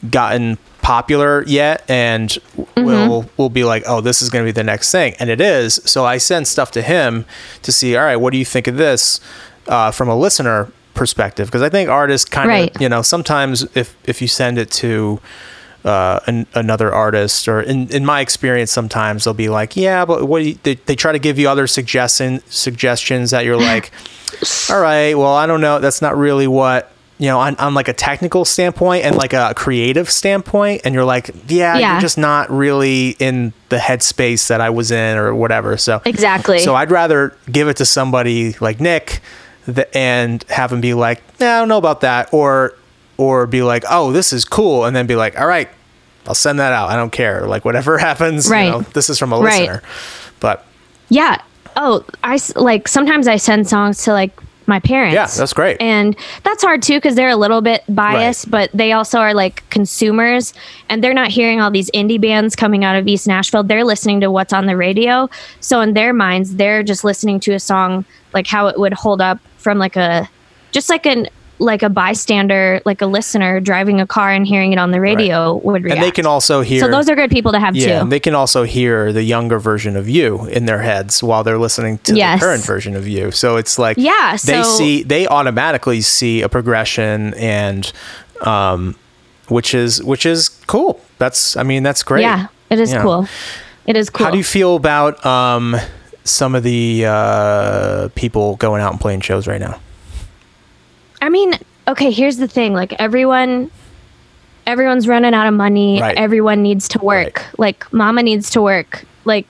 gotten 0.09 0.57
popular 0.81 1.43
yet 1.45 1.83
and 1.89 2.29
Mm-hmm. 2.57 2.83
will 2.85 3.29
will 3.37 3.49
be 3.49 3.63
like 3.63 3.83
oh 3.85 4.01
this 4.01 4.21
is 4.23 4.29
going 4.31 4.43
to 4.43 4.47
be 4.47 4.51
the 4.51 4.63
next 4.63 4.91
thing 4.91 5.13
and 5.19 5.29
it 5.29 5.39
is 5.39 5.75
so 5.85 6.03
i 6.03 6.17
send 6.17 6.47
stuff 6.47 6.71
to 6.71 6.81
him 6.81 7.25
to 7.61 7.71
see 7.71 7.95
all 7.95 8.03
right 8.03 8.15
what 8.15 8.31
do 8.31 8.39
you 8.39 8.45
think 8.45 8.65
of 8.67 8.77
this 8.77 9.19
uh, 9.71 9.89
from 9.89 10.07
a 10.09 10.15
listener 10.15 10.71
perspective 10.93 11.47
because 11.47 11.61
i 11.63 11.69
think 11.69 11.89
artists 11.89 12.29
kind 12.29 12.45
of 12.49 12.53
Right. 12.53 12.81
you 12.81 12.89
know 12.89 13.01
sometimes 13.01 13.63
if 13.75 13.95
if 14.05 14.21
you 14.21 14.27
send 14.27 14.57
it 14.59 14.69
to 14.71 15.19
uh, 15.85 16.19
an, 16.27 16.45
another 16.53 16.93
artist 16.93 17.47
or 17.47 17.59
in, 17.61 17.87
in 17.89 18.05
my 18.05 18.19
experience 18.21 18.71
sometimes 18.71 19.23
they'll 19.23 19.33
be 19.33 19.49
like 19.49 19.75
yeah 19.75 20.05
but 20.05 20.27
what 20.27 20.43
they, 20.63 20.75
they 20.75 20.95
try 20.95 21.11
to 21.11 21.17
give 21.17 21.39
you 21.39 21.49
other 21.49 21.65
suggestion 21.65 22.39
suggestions 22.49 23.31
that 23.31 23.45
you're 23.45 23.57
like 23.57 23.91
all 24.69 24.79
right 24.81 25.15
well 25.15 25.33
i 25.33 25.47
don't 25.47 25.61
know 25.61 25.79
that's 25.79 26.01
not 26.01 26.15
really 26.15 26.45
what 26.45 26.91
you 27.17 27.27
know 27.27 27.39
on, 27.39 27.55
on 27.55 27.73
like 27.73 27.87
a 27.87 27.93
technical 27.93 28.43
standpoint 28.45 29.03
and 29.05 29.15
like 29.15 29.33
a 29.33 29.53
creative 29.55 30.09
standpoint 30.11 30.81
and 30.85 30.93
you're 30.93 31.05
like 31.05 31.29
yeah, 31.47 31.77
Yeah. 31.77 31.91
you're 31.93 32.01
just 32.01 32.17
not 32.17 32.49
really 32.51 33.15
in 33.19 33.53
the 33.69 33.77
headspace 33.77 34.49
that 34.49 34.59
i 34.61 34.69
was 34.69 34.91
in 34.91 35.17
or 35.17 35.33
whatever 35.33 35.77
so 35.77 36.01
Exactly. 36.05 36.59
so 36.59 36.75
i'd 36.75 36.91
rather 36.91 37.35
give 37.51 37.67
it 37.69 37.77
to 37.77 37.85
somebody 37.85 38.53
like 38.59 38.79
nick 38.79 39.21
th- 39.65 39.87
and 39.93 40.43
have 40.49 40.71
him 40.71 40.81
be 40.81 40.93
like 40.93 41.21
yeah 41.39 41.55
i 41.57 41.59
don't 41.59 41.67
know 41.69 41.77
about 41.77 42.01
that 42.01 42.33
or 42.33 42.73
or 43.17 43.45
be 43.45 43.61
like, 43.61 43.83
"Oh, 43.87 44.11
this 44.11 44.33
is 44.33 44.43
cool," 44.45 44.85
and 44.85 44.95
then 44.95 45.05
be 45.05 45.15
like, 45.15 45.39
"All 45.39 45.45
right, 45.45 45.69
I'll 46.27 46.33
send 46.33 46.57
that 46.59 46.73
out. 46.73 46.89
I 46.89 46.95
don't 46.95 47.11
care. 47.11 47.45
Like 47.45 47.63
whatever 47.63 47.97
happens, 48.09 48.49
Right. 48.49 48.65
you 48.65 48.71
know, 48.71 48.81
this 48.81 49.11
is 49.11 49.19
from 49.19 49.31
a 49.31 49.39
Right. 49.39 49.59
listener." 49.61 49.83
But 50.39 50.65
Yeah. 51.09 51.37
Oh, 51.75 52.03
I 52.23 52.39
like 52.55 52.87
sometimes 52.87 53.27
I 53.27 53.35
send 53.35 53.67
songs 53.67 54.03
to 54.05 54.13
like 54.13 54.31
my 54.65 54.79
parents. 54.79 55.13
Yeah, 55.13 55.27
that's 55.27 55.53
great. 55.53 55.77
And 55.79 56.15
that's 56.43 56.63
hard 56.63 56.81
too 56.81 56.95
because 56.95 57.13
they're 57.13 57.29
a 57.29 57.35
little 57.35 57.61
bit 57.61 57.83
biased, 57.89 58.49
but 58.49 58.71
they 58.73 58.91
also 58.91 59.19
are 59.19 59.35
like 59.35 59.61
consumers 59.69 60.53
and 60.89 61.03
they're 61.03 61.13
not 61.13 61.29
hearing 61.29 61.61
all 61.61 61.69
these 61.69 61.91
indie 61.91 62.19
bands 62.19 62.55
coming 62.55 62.83
out 62.83 62.95
of 62.95 63.07
East 63.07 63.27
Nashville. 63.27 63.63
They're 63.63 63.83
listening 63.85 64.21
to 64.21 64.31
what's 64.31 64.53
on 64.53 64.65
the 64.65 64.75
radio. 64.77 65.29
So 65.59 65.79
in 65.81 65.93
their 65.93 66.11
minds, 66.13 66.55
they're 66.55 66.81
just 66.81 67.03
listening 67.03 67.39
to 67.41 67.53
a 67.53 67.59
song 67.59 68.03
like 68.33 68.47
how 68.47 68.65
it 68.67 68.79
would 68.79 68.93
hold 68.93 69.21
up 69.21 69.37
from 69.61 69.77
like 69.77 69.95
a 69.95 70.29
just 70.71 70.89
like 70.89 71.05
an 71.05 71.27
like 71.59 71.83
a 71.83 71.89
bystander, 71.89 72.81
like 72.85 73.03
a 73.03 73.05
listener 73.05 73.59
driving 73.59 74.01
a 74.01 74.07
car 74.07 74.31
and 74.31 74.47
hearing 74.47 74.73
it 74.73 74.79
on 74.79 74.89
the 74.89 74.99
radio 74.99 75.57
would 75.57 75.83
react. 75.83 75.97
and 75.97 76.03
they 76.03 76.09
can 76.09 76.25
also 76.25 76.61
hear 76.61 76.79
so 76.79 76.87
those 76.87 77.07
are 77.07 77.15
good 77.15 77.29
people 77.29 77.51
to 77.51 77.59
have 77.59 77.75
yeah, 77.75 77.85
too. 77.85 77.93
and 78.01 78.11
they 78.11 78.19
can 78.19 78.33
also 78.33 78.63
hear 78.63 79.13
the 79.13 79.21
younger 79.21 79.59
version 79.59 79.95
of 79.95 80.09
you 80.09 80.45
in 80.47 80.65
their 80.65 80.81
heads 80.81 81.21
while 81.21 81.43
they're 81.43 81.59
listening 81.59 81.99
to 81.99 82.15
Yes. 82.15 82.39
the 82.39 82.45
current 82.47 82.65
version 82.65 82.95
of 82.95 83.07
you. 83.07 83.29
So 83.29 83.57
it's 83.57 83.77
like 83.77 83.97
Yeah, 83.99 84.31
they 84.43 84.63
so- 84.63 84.77
see 84.77 85.03
they 85.03 85.27
automatically 85.27 86.01
see 86.01 86.41
a 86.41 86.49
progression 86.49 87.35
and 87.35 87.91
um 88.41 88.95
which 89.47 89.75
is 89.75 90.03
which 90.03 90.25
is 90.25 90.49
cool. 90.65 90.99
That's 91.19 91.55
I 91.57 91.61
mean 91.63 91.83
that's 91.83 92.01
great. 92.01 92.21
Yeah, 92.21 92.47
it 92.71 92.79
is 92.79 92.91
Yeah. 92.91 93.03
cool. 93.03 93.27
It 93.85 93.95
is 93.95 94.09
cool. 94.09 94.25
How 94.25 94.31
do 94.31 94.37
you 94.39 94.43
feel 94.43 94.75
about 94.75 95.23
um 95.23 95.75
some 96.23 96.55
of 96.55 96.63
the 96.63 97.05
uh 97.05 98.09
people 98.15 98.55
going 98.57 98.81
out 98.81 98.91
and 98.91 99.01
playing 99.01 99.21
shows 99.21 99.47
right 99.47 99.59
now? 99.59 99.79
I 101.21 101.29
mean, 101.29 101.53
okay, 101.87 102.11
here's 102.11 102.37
the 102.37 102.47
thing. 102.47 102.73
Like 102.73 102.93
everyone 102.93 103.71
everyone's 104.65 105.07
running 105.07 105.33
out 105.33 105.47
of 105.47 105.53
money. 105.53 105.99
Right. 105.99 106.17
Everyone 106.17 106.61
needs 106.61 106.87
to 106.89 106.99
work. 106.99 107.39
Right. 107.39 107.59
Like 107.59 107.93
mama 107.93 108.23
needs 108.23 108.49
to 108.51 108.61
work. 108.61 109.05
Like 109.25 109.47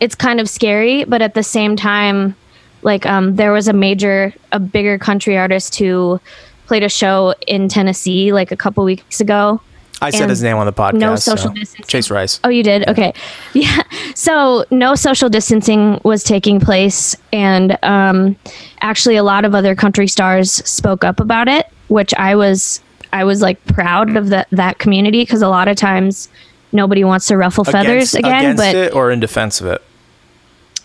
it's 0.00 0.14
kind 0.14 0.40
of 0.40 0.48
scary, 0.48 1.04
but 1.04 1.22
at 1.22 1.34
the 1.34 1.42
same 1.42 1.76
time, 1.76 2.34
like 2.82 3.06
um 3.06 3.36
there 3.36 3.52
was 3.52 3.68
a 3.68 3.72
major 3.72 4.32
a 4.52 4.60
bigger 4.60 4.98
country 4.98 5.36
artist 5.36 5.76
who 5.76 6.20
played 6.66 6.82
a 6.82 6.88
show 6.88 7.34
in 7.46 7.68
Tennessee 7.68 8.32
like 8.32 8.50
a 8.52 8.56
couple 8.56 8.84
weeks 8.84 9.20
ago. 9.20 9.60
I 10.02 10.10
said 10.10 10.28
his 10.30 10.42
name 10.42 10.56
on 10.56 10.66
the 10.66 10.72
podcast. 10.72 10.94
no 10.98 11.16
so- 11.16 11.36
social 11.36 11.52
distancing. 11.52 11.84
Chase 11.86 12.10
Rice. 12.10 12.40
Oh, 12.44 12.48
you 12.48 12.62
did? 12.62 12.88
Okay. 12.88 13.12
Yeah. 13.52 13.82
So 14.14 14.64
no 14.70 14.94
social 14.94 15.28
distancing 15.28 16.00
was 16.04 16.24
taking 16.24 16.58
place. 16.60 17.14
And 17.32 17.76
um, 17.82 18.36
actually, 18.80 19.16
a 19.16 19.22
lot 19.22 19.44
of 19.44 19.54
other 19.54 19.74
country 19.74 20.08
stars 20.08 20.52
spoke 20.68 21.04
up 21.04 21.20
about 21.20 21.48
it, 21.48 21.66
which 21.88 22.14
I 22.14 22.34
was. 22.36 22.80
I 23.12 23.24
was 23.24 23.42
like 23.42 23.64
proud 23.66 24.16
of 24.16 24.28
that 24.28 24.46
that 24.52 24.78
community 24.78 25.22
because 25.22 25.42
a 25.42 25.48
lot 25.48 25.66
of 25.66 25.76
times 25.76 26.28
nobody 26.70 27.02
wants 27.02 27.26
to 27.26 27.36
ruffle 27.36 27.64
feathers 27.64 28.14
Against- 28.14 28.14
again, 28.14 28.44
against 28.44 28.56
but 28.62 28.74
it 28.76 28.94
or 28.94 29.10
in 29.10 29.18
defense 29.18 29.60
of 29.60 29.66
it. 29.66 29.82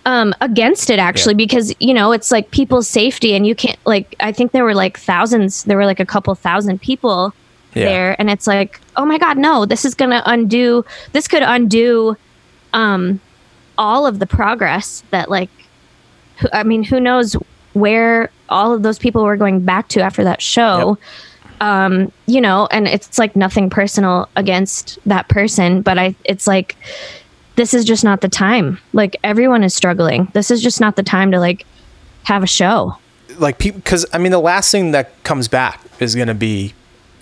um 0.07 0.33
against 0.41 0.89
it 0.89 0.97
actually 0.97 1.33
Yeah. 1.33 1.45
because 1.45 1.75
you 1.79 1.93
know 1.93 2.11
it's 2.13 2.31
like 2.31 2.49
people's 2.49 2.87
safety 2.87 3.35
and 3.35 3.45
you 3.45 3.53
can't 3.53 3.77
like 3.85 4.15
I 4.19 4.31
think 4.31 4.53
there 4.53 4.63
were 4.63 4.73
like 4.73 4.97
thousands 4.99 5.63
there 5.65 5.77
were 5.77 5.85
like 5.85 5.99
a 5.99 6.05
couple 6.05 6.33
thousand 6.33 6.81
people 6.81 7.33
Yeah. 7.75 7.85
there 7.85 8.15
and 8.19 8.29
it's 8.31 8.47
like 8.47 8.79
oh 8.97 9.05
my 9.05 9.17
god 9.17 9.37
no 9.37 9.65
this 9.65 9.85
is 9.85 9.93
gonna 9.95 10.21
undo 10.25 10.83
this 11.13 11.27
could 11.27 11.43
undo 11.43 12.15
um 12.73 13.19
all 13.77 14.05
of 14.07 14.19
the 14.19 14.25
progress 14.25 15.03
that 15.11 15.29
like 15.29 15.49
who- 16.37 16.49
I 16.53 16.63
mean 16.63 16.83
who 16.83 16.99
knows 16.99 17.33
where 17.73 18.29
all 18.49 18.73
of 18.73 18.83
those 18.83 18.97
people 18.99 19.23
were 19.23 19.35
going 19.37 19.59
back 19.61 19.87
to 19.89 20.01
after 20.01 20.23
that 20.23 20.41
show 20.41 20.97
um 21.61 22.11
you 22.25 22.41
know 22.41 22.67
and 22.71 22.87
it's 22.87 23.17
like 23.17 23.35
nothing 23.35 23.69
personal 23.69 24.27
against 24.35 24.99
that 25.05 25.27
person 25.29 25.81
but 25.81 25.97
I 25.97 26.15
it's 26.25 26.47
like 26.47 26.75
this 27.55 27.73
is 27.73 27.85
just 27.85 28.03
not 28.03 28.19
the 28.19 28.27
time. 28.27 28.79
Like 28.91 29.15
everyone 29.23 29.63
is 29.63 29.73
struggling. 29.73 30.27
This 30.33 30.51
is 30.51 30.61
just 30.61 30.81
not 30.81 30.97
the 30.97 31.03
time 31.03 31.31
to 31.31 31.39
like 31.39 31.65
have 32.23 32.43
a 32.43 32.47
show. 32.47 32.97
like 33.39 33.59
people 33.59 33.79
because 33.79 34.05
i 34.13 34.17
mean 34.17 34.31
the 34.31 34.39
last 34.39 34.71
thing 34.71 34.91
that 34.91 35.11
comes 35.23 35.47
back 35.47 35.79
is 36.01 36.15
going 36.15 36.27
to 36.27 36.33
be 36.33 36.73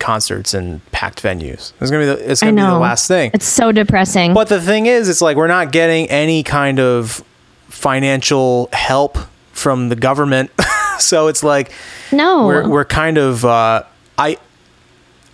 concerts 0.04 0.52
and 0.52 0.84
packed 0.92 1.22
venues 1.22 1.72
it's 1.80 1.90
going 1.90 2.06
to 2.06 2.14
be 2.16 2.22
the, 2.22 2.30
it's 2.30 2.42
I 2.42 2.46
going 2.46 2.56
to 2.56 2.62
be 2.62 2.66
the 2.66 2.78
last 2.78 3.08
thing 3.08 3.30
It's 3.32 3.46
so 3.46 3.72
depressing. 3.72 4.34
but 4.34 4.48
the 4.48 4.60
thing 4.60 4.84
is 4.86 5.08
it's 5.08 5.22
like 5.22 5.36
we're 5.36 5.46
not 5.46 5.72
getting 5.72 6.10
any 6.10 6.42
kind 6.42 6.78
of 6.78 7.24
financial 7.68 8.68
help 8.72 9.16
from 9.52 9.88
the 9.88 9.96
government 9.96 10.50
so 10.98 11.28
it's 11.28 11.42
like 11.42 11.72
no. 12.12 12.46
we're, 12.46 12.68
we're 12.68 12.84
kind 12.84 13.16
of 13.18 13.44
uh 13.46 13.82
i 14.18 14.36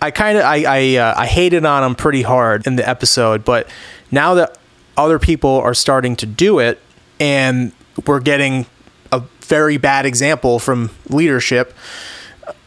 i 0.00 0.10
kind 0.10 0.38
of 0.38 0.44
i 0.44 0.64
i 0.64 0.96
uh, 0.96 1.14
i 1.16 1.26
hated 1.26 1.64
on 1.64 1.82
them 1.82 1.94
pretty 1.96 2.22
hard 2.22 2.66
in 2.66 2.76
the 2.76 2.88
episode 2.88 3.44
but 3.44 3.68
now 4.10 4.34
that 4.34 4.56
other 4.96 5.18
people 5.18 5.50
are 5.60 5.74
starting 5.74 6.14
to 6.14 6.26
do 6.26 6.58
it 6.60 6.78
and 7.18 7.72
we're 8.06 8.20
getting 8.20 8.66
a 9.10 9.20
very 9.40 9.78
bad 9.78 10.06
example 10.06 10.58
from 10.60 10.90
leadership 11.08 11.74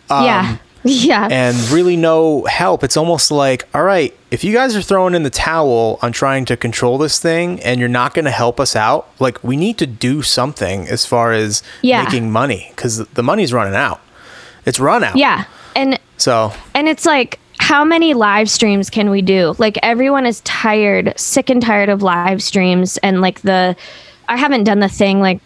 yeah. 0.10 0.58
Yeah. 1.10 1.28
and 1.32 1.56
really 1.72 1.96
no 1.96 2.44
help. 2.46 2.84
It's 2.84 2.98
almost 2.98 3.32
like, 3.32 3.68
all 3.74 3.84
right, 3.84 4.14
if 4.32 4.44
you 4.44 4.54
guys 4.54 4.76
are 4.76 4.82
throwing 4.82 5.16
in 5.16 5.24
the 5.24 5.30
towel 5.30 6.00
on 6.02 6.12
trying 6.12 6.46
to 6.46 6.58
control 6.58 6.98
this 6.98 7.20
thing 7.20 7.60
and 7.62 7.80
you're 7.80 7.90
not 7.90 8.14
going 8.14 8.26
to 8.26 8.32
help 8.32 8.60
us 8.60 8.76
out, 8.76 9.10
like 9.20 9.44
we 9.44 9.56
need 9.56 9.78
to 9.78 9.88
do 9.88 10.22
something 10.22 10.88
as 10.88 11.06
far 11.06 11.32
as 11.32 11.64
Yeah. 11.82 12.04
making 12.04 12.32
money 12.32 12.68
because 12.76 12.98
the 13.06 13.24
money's 13.24 13.54
running 13.54 13.76
out. 13.76 14.02
It's 14.66 14.80
run 14.80 15.04
out. 15.04 15.16
yeah. 15.16 15.46
And 15.76 16.00
So 16.18 16.54
and 16.74 16.88
it's 16.88 17.06
like 17.06 17.40
how 17.60 17.84
many 17.86 18.14
live 18.14 18.50
streams 18.50 18.90
can 18.90 19.10
we 19.10 19.22
do? 19.22 19.56
Like 19.58 19.78
everyone 19.84 20.26
is 20.26 20.42
tired, 20.42 21.14
sick 21.18 21.50
and 21.50 21.62
tired 21.62 21.90
of 21.90 22.02
live 22.02 22.44
streams 22.44 22.98
and 22.98 23.22
like 23.22 23.42
the 23.42 23.76
I 24.28 24.38
haven't 24.38 24.66
done 24.66 24.80
the 24.80 24.90
thing 24.90 25.20
like 25.20 25.40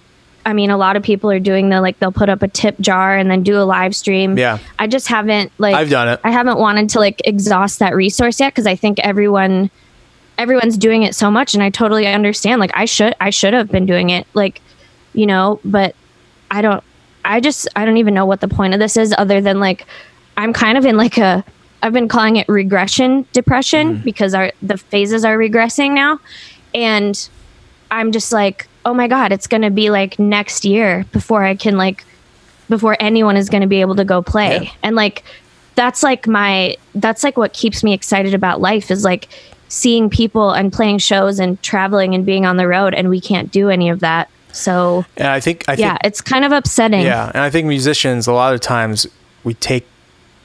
I 0.48 0.54
mean 0.54 0.70
a 0.70 0.78
lot 0.78 0.96
of 0.96 1.04
people 1.04 1.30
are 1.30 1.42
doing 1.42 1.68
the 1.68 1.82
like 1.82 2.00
they'll 2.00 2.14
put 2.14 2.30
up 2.30 2.42
a 2.42 2.48
tip 2.48 2.80
jar 2.80 3.18
and 3.18 3.30
then 3.30 3.44
do 3.44 3.60
a 3.60 3.66
live 3.66 3.94
stream. 3.94 4.38
Yeah. 4.38 4.60
I 4.80 4.88
just 4.88 5.10
haven't 5.10 5.52
like 5.58 5.76
I've 5.76 5.90
done 5.90 6.08
it. 6.08 6.22
I 6.24 6.32
haven't 6.32 6.58
wanted 6.58 6.90
to 6.92 7.00
like 7.00 7.22
exhaust 7.26 7.80
that 7.80 7.94
resource 7.94 8.40
yet 8.40 8.54
because 8.54 8.66
I 8.66 8.78
think 8.78 8.98
everyone 9.00 9.70
everyone's 10.38 10.78
doing 10.78 11.04
it 11.04 11.16
so 11.16 11.30
much 11.30 11.54
and 11.54 11.62
I 11.62 11.70
totally 11.70 12.08
understand. 12.08 12.62
Like 12.62 12.72
I 12.74 12.86
should 12.86 13.14
I 13.20 13.30
should 13.30 13.54
have 13.54 13.70
been 13.70 13.86
doing 13.86 14.10
it 14.10 14.26
like 14.36 14.62
you 15.12 15.26
know, 15.26 15.60
but 15.66 15.98
I 16.50 16.62
don't 16.62 16.82
I 17.26 17.42
just 17.42 17.68
I 17.76 17.84
don't 17.84 17.98
even 17.98 18.14
know 18.14 18.26
what 18.26 18.40
the 18.40 18.48
point 18.48 18.74
of 18.74 18.80
this 18.80 18.96
is 18.96 19.14
other 19.18 19.42
than 19.42 19.60
like 19.60 19.86
I'm 20.38 20.54
kind 20.54 20.78
of 20.78 20.86
in 20.86 20.96
like 20.96 21.18
a 21.18 21.44
I've 21.84 21.92
been 21.92 22.08
calling 22.08 22.38
it 22.38 22.48
regression 22.48 23.26
depression 23.34 23.96
mm-hmm. 23.96 24.04
because 24.06 24.34
our 24.34 24.54
the 24.62 24.78
phases 24.78 25.26
are 25.26 25.38
regressing 25.38 25.94
now 25.94 26.22
and 26.74 27.30
I'm 27.92 28.14
just 28.14 28.32
like 28.32 28.70
oh 28.88 28.94
my 28.94 29.08
god 29.08 29.32
it's 29.32 29.48
going 29.48 29.62
to 29.62 29.70
be 29.70 29.90
like 29.92 30.18
next 30.18 30.66
year 30.66 31.06
before 31.12 31.44
I 31.44 31.56
can 31.56 31.78
like 31.78 32.06
before 32.70 32.98
anyone 33.00 33.38
is 33.38 33.50
going 33.50 33.62
to 33.62 33.68
be 33.68 33.82
able 33.82 33.96
to 33.96 34.06
go 34.06 34.22
play. 34.22 34.64
Yeah. 34.64 34.72
and 34.84 34.96
like 34.96 35.24
that's 35.76 36.04
like 36.04 36.28
my 36.28 36.76
that's 36.96 37.24
like 37.24 37.38
what 37.38 37.54
keeps 37.54 37.84
me 37.84 37.94
excited 37.94 38.34
about 38.34 38.60
life 38.62 38.90
is 38.92 39.04
like 39.04 39.30
seeing 39.70 40.10
people 40.10 40.52
and 40.52 40.72
playing 40.72 40.98
shows 40.98 41.40
and 41.40 41.62
traveling 41.62 42.16
and 42.16 42.26
being 42.26 42.46
on 42.46 42.58
the 42.58 42.68
road 42.68 42.94
and 42.94 43.10
we 43.10 43.22
can't 43.22 43.52
do 43.52 43.70
any 43.70 43.90
of 43.90 44.00
that. 44.00 44.30
So 44.52 45.06
and 45.18 45.28
I 45.28 45.40
think 45.40 45.66
I 45.68 45.76
think 45.76 45.86
yeah 45.86 45.98
it's 46.04 46.22
kind 46.22 46.46
of 46.46 46.52
upsetting. 46.52 47.02
Yeah, 47.02 47.28
and 47.28 47.44
I 47.44 47.50
think 47.50 47.68
musicians 47.68 48.28
a 48.28 48.34
lot 48.34 48.54
of 48.54 48.62
times 48.62 49.06
we 49.44 49.54
take 49.54 49.86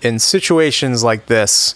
in 0.03 0.19
situations 0.19 1.03
like 1.03 1.27
this, 1.27 1.75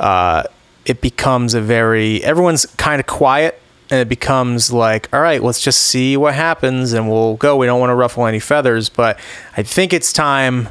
uh, 0.00 0.42
it 0.84 1.00
becomes 1.00 1.54
a 1.54 1.60
very 1.60 2.22
everyone's 2.22 2.66
kind 2.76 3.00
of 3.00 3.06
quiet, 3.06 3.60
and 3.90 4.00
it 4.00 4.08
becomes 4.08 4.72
like, 4.72 5.08
all 5.14 5.20
right, 5.20 5.42
let's 5.42 5.60
just 5.60 5.80
see 5.82 6.16
what 6.16 6.34
happens, 6.34 6.92
and 6.92 7.08
we'll 7.10 7.36
go. 7.36 7.56
We 7.56 7.66
don't 7.66 7.80
want 7.80 7.90
to 7.90 7.94
ruffle 7.94 8.26
any 8.26 8.40
feathers, 8.40 8.88
but 8.88 9.18
I 9.56 9.62
think 9.62 9.92
it's 9.92 10.12
time 10.12 10.68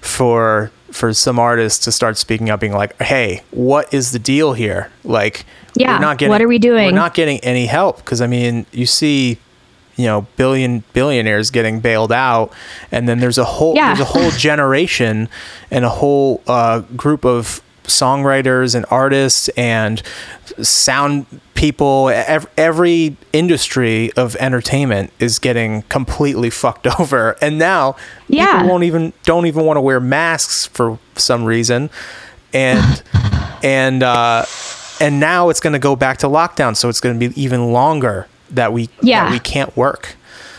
for 0.00 0.70
for 0.90 1.12
some 1.12 1.38
artists 1.38 1.84
to 1.84 1.92
start 1.92 2.16
speaking 2.16 2.48
up, 2.48 2.60
being 2.60 2.72
like, 2.72 3.00
hey, 3.02 3.42
what 3.50 3.92
is 3.92 4.12
the 4.12 4.18
deal 4.18 4.54
here? 4.54 4.90
Like, 5.04 5.44
Yeah, 5.74 5.94
we're 5.96 6.00
not 6.00 6.16
getting, 6.18 6.30
what 6.30 6.40
are 6.40 6.48
we 6.48 6.58
doing? 6.58 6.86
We're 6.86 6.92
not 6.92 7.12
getting 7.12 7.38
any 7.40 7.66
help 7.66 7.98
because 7.98 8.20
I 8.22 8.26
mean, 8.26 8.64
you 8.72 8.86
see 8.86 9.38
you 9.96 10.06
know 10.06 10.26
billion 10.36 10.84
billionaires 10.92 11.50
getting 11.50 11.80
bailed 11.80 12.12
out 12.12 12.52
and 12.92 13.08
then 13.08 13.18
there's 13.18 13.36
a 13.36 13.44
whole 13.44 13.74
Yeah. 13.74 13.88
there's 13.88 14.08
a 14.08 14.12
whole 14.12 14.30
generation 14.38 15.28
and 15.72 15.84
a 15.84 15.88
whole 15.88 16.40
uh, 16.46 16.80
group 16.96 17.24
of 17.24 17.60
songwriters 17.82 18.74
and 18.76 18.86
artists 18.90 19.48
and 19.56 20.00
sound 20.64 21.26
people 21.54 22.08
ev- 22.10 22.48
every 22.56 23.16
industry 23.32 24.12
of 24.12 24.36
entertainment 24.36 25.12
is 25.18 25.38
getting 25.38 25.82
completely 25.82 26.50
fucked 26.50 26.86
over 27.00 27.36
and 27.40 27.58
now 27.58 27.96
Yeah. 28.28 28.52
people 28.54 28.68
won't 28.70 28.84
even 28.84 29.12
don't 29.24 29.46
even 29.46 29.64
want 29.64 29.76
to 29.76 29.80
wear 29.80 30.00
masks 30.00 30.66
for 30.66 30.98
some 31.16 31.44
reason 31.44 31.90
and 32.52 33.02
and 33.62 34.02
uh 34.02 34.44
and 35.00 35.20
now 35.20 35.48
it's 35.48 35.60
going 35.60 35.74
to 35.74 35.78
go 35.78 35.94
back 35.96 36.18
to 36.18 36.26
lockdown 36.26 36.76
so 36.76 36.88
it's 36.88 37.00
going 37.00 37.18
to 37.18 37.28
be 37.28 37.40
even 37.40 37.72
longer 37.72 38.26
that 38.50 38.72
we 38.72 38.88
Yeah. 39.02 39.24
that 39.24 39.32
we 39.32 39.38
can't 39.38 39.76
work 39.76 40.16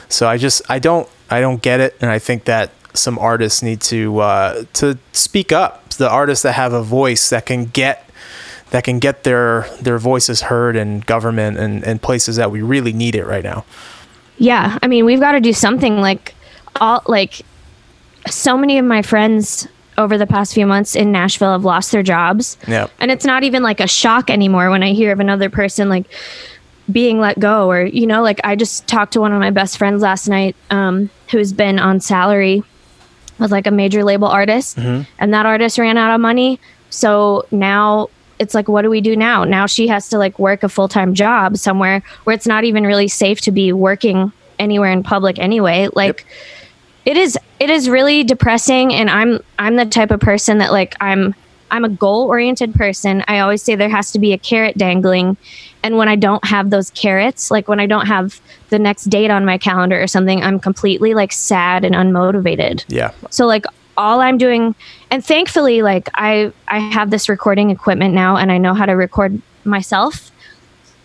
so 0.09 0.27
i 0.27 0.37
just 0.37 0.61
i 0.69 0.79
don't 0.79 1.07
i 1.29 1.39
don't 1.41 1.61
get 1.61 1.79
it 1.79 1.95
and 2.01 2.09
i 2.11 2.19
think 2.19 2.45
that 2.45 2.71
some 2.93 3.19
artists 3.19 3.61
need 3.61 3.79
to 3.81 4.17
uh, 4.19 4.63
to 4.73 4.97
speak 5.13 5.51
up. 5.51 5.87
The 5.91 6.09
artists 6.09 6.41
that 6.41 6.53
have 6.53 6.73
a 6.73 6.81
voice 6.81 7.29
that 7.29 7.45
can 7.45 7.65
get 7.65 8.09
that 8.72 8.84
can 8.84 8.99
get 8.99 9.24
their 9.24 9.67
their 9.82 9.97
voices 9.97 10.41
heard 10.41 10.76
in 10.76 11.01
government 11.01 11.57
and, 11.57 11.84
and 11.84 12.01
places 12.01 12.36
that 12.36 12.51
we 12.51 12.61
really 12.61 12.93
need 12.93 13.15
it 13.15 13.26
right 13.26 13.43
now. 13.43 13.65
Yeah, 14.38 14.78
I 14.82 14.88
mean, 14.88 15.05
we've 15.05 15.20
got 15.20 15.34
to 15.34 15.41
do 15.41 15.53
something 15.53 15.99
like 15.99 16.34
all 16.78 17.01
like 17.07 17.41
so 18.30 18.57
many 18.57 18.78
of 18.78 18.86
my 18.86 19.01
friends 19.01 19.67
over 19.97 20.17
the 20.17 20.28
past 20.28 20.53
few 20.53 20.65
months 20.65 20.95
in 20.95 21.11
Nashville 21.11 21.51
have 21.51 21.65
lost 21.65 21.91
their 21.91 22.03
jobs. 22.03 22.57
Yeah. 22.67 22.88
And 22.99 23.11
it's 23.11 23.26
not 23.26 23.43
even 23.43 23.63
like 23.63 23.82
a 23.82 23.88
shock 23.88 24.30
anymore 24.30 24.70
when 24.70 24.82
I 24.82 24.93
hear 24.93 25.11
of 25.11 25.20
another 25.20 25.49
person 25.49 25.89
like 25.89 26.05
being 26.89 27.20
let 27.20 27.38
go 27.39 27.70
or 27.70 27.86
you 27.86 28.07
know 28.07 28.24
like 28.24 28.39
I 28.43 28.55
just 28.55 28.88
talked 28.88 29.13
to 29.13 29.22
one 29.22 29.32
of 29.32 29.39
my 29.39 29.51
best 29.51 29.78
friends 29.78 30.01
last 30.01 30.28
night 30.28 30.55
um 30.72 31.11
who's 31.30 31.53
been 31.53 31.78
on 31.78 31.99
salary 31.99 32.63
with 33.38 33.51
like 33.51 33.67
a 33.67 33.72
major 33.72 34.03
label 34.03 34.28
artist 34.28 34.76
and 34.78 35.05
that 35.20 35.45
artist 35.45 35.78
ran 35.78 35.97
out 35.97 36.15
of 36.15 36.20
money. 36.20 36.59
So 36.89 37.45
now 37.51 38.09
it's 38.39 38.53
like 38.55 38.67
what 38.67 38.81
do 38.81 38.89
we 38.89 39.01
do 39.01 39.15
now? 39.15 39.43
Now 39.43 39.65
she 39.65 39.87
has 39.87 40.09
to 40.09 40.17
like 40.17 40.39
work 40.39 40.63
a 40.63 40.69
full-time 40.69 41.13
job 41.13 41.57
somewhere 41.57 42.01
where 42.23 42.33
it's 42.33 42.47
not 42.47 42.63
even 42.63 42.85
really 42.85 43.07
safe 43.07 43.41
to 43.41 43.51
be 43.51 43.73
working 43.73 44.31
anywhere 44.57 44.91
in 44.91 45.03
public 45.03 45.37
anyway. 45.39 45.89
Like 45.93 46.25
it 47.05 47.17
is 47.17 47.37
it 47.59 47.69
is 47.69 47.89
really 47.89 48.23
depressing 48.23 48.93
and 48.93 49.09
i'm 49.09 49.39
i'm 49.57 49.77
the 49.77 49.85
type 49.85 50.11
of 50.11 50.19
person 50.19 50.57
that 50.57 50.71
like 50.71 50.95
i'm 50.99 51.33
i'm 51.71 51.85
a 51.85 51.89
goal 51.89 52.27
oriented 52.27 52.73
person 52.75 53.23
i 53.27 53.39
always 53.39 53.63
say 53.63 53.73
there 53.73 53.89
has 53.89 54.11
to 54.11 54.19
be 54.19 54.33
a 54.33 54.37
carrot 54.37 54.77
dangling 54.77 55.37
and 55.81 55.97
when 55.97 56.09
i 56.09 56.15
don't 56.15 56.43
have 56.45 56.69
those 56.69 56.89
carrots 56.91 57.49
like 57.49 57.67
when 57.69 57.79
i 57.79 57.85
don't 57.85 58.05
have 58.05 58.41
the 58.69 58.77
next 58.77 59.05
date 59.05 59.31
on 59.31 59.45
my 59.45 59.57
calendar 59.57 59.99
or 59.99 60.07
something 60.07 60.43
i'm 60.43 60.59
completely 60.59 61.13
like 61.13 61.31
sad 61.31 61.85
and 61.85 61.95
unmotivated 61.95 62.83
Yeah. 62.89 63.11
so 63.29 63.47
like 63.47 63.65
all 63.99 64.21
I'm 64.21 64.37
doing 64.37 64.73
and 65.11 65.23
thankfully 65.23 65.81
like 65.81 66.09
I 66.15 66.53
I 66.69 66.79
have 66.79 67.11
this 67.11 67.27
recording 67.27 67.69
equipment 67.69 68.13
now 68.13 68.37
and 68.37 68.49
I 68.51 68.57
know 68.57 68.73
how 68.73 68.85
to 68.85 68.93
record 68.93 69.39
myself. 69.65 70.31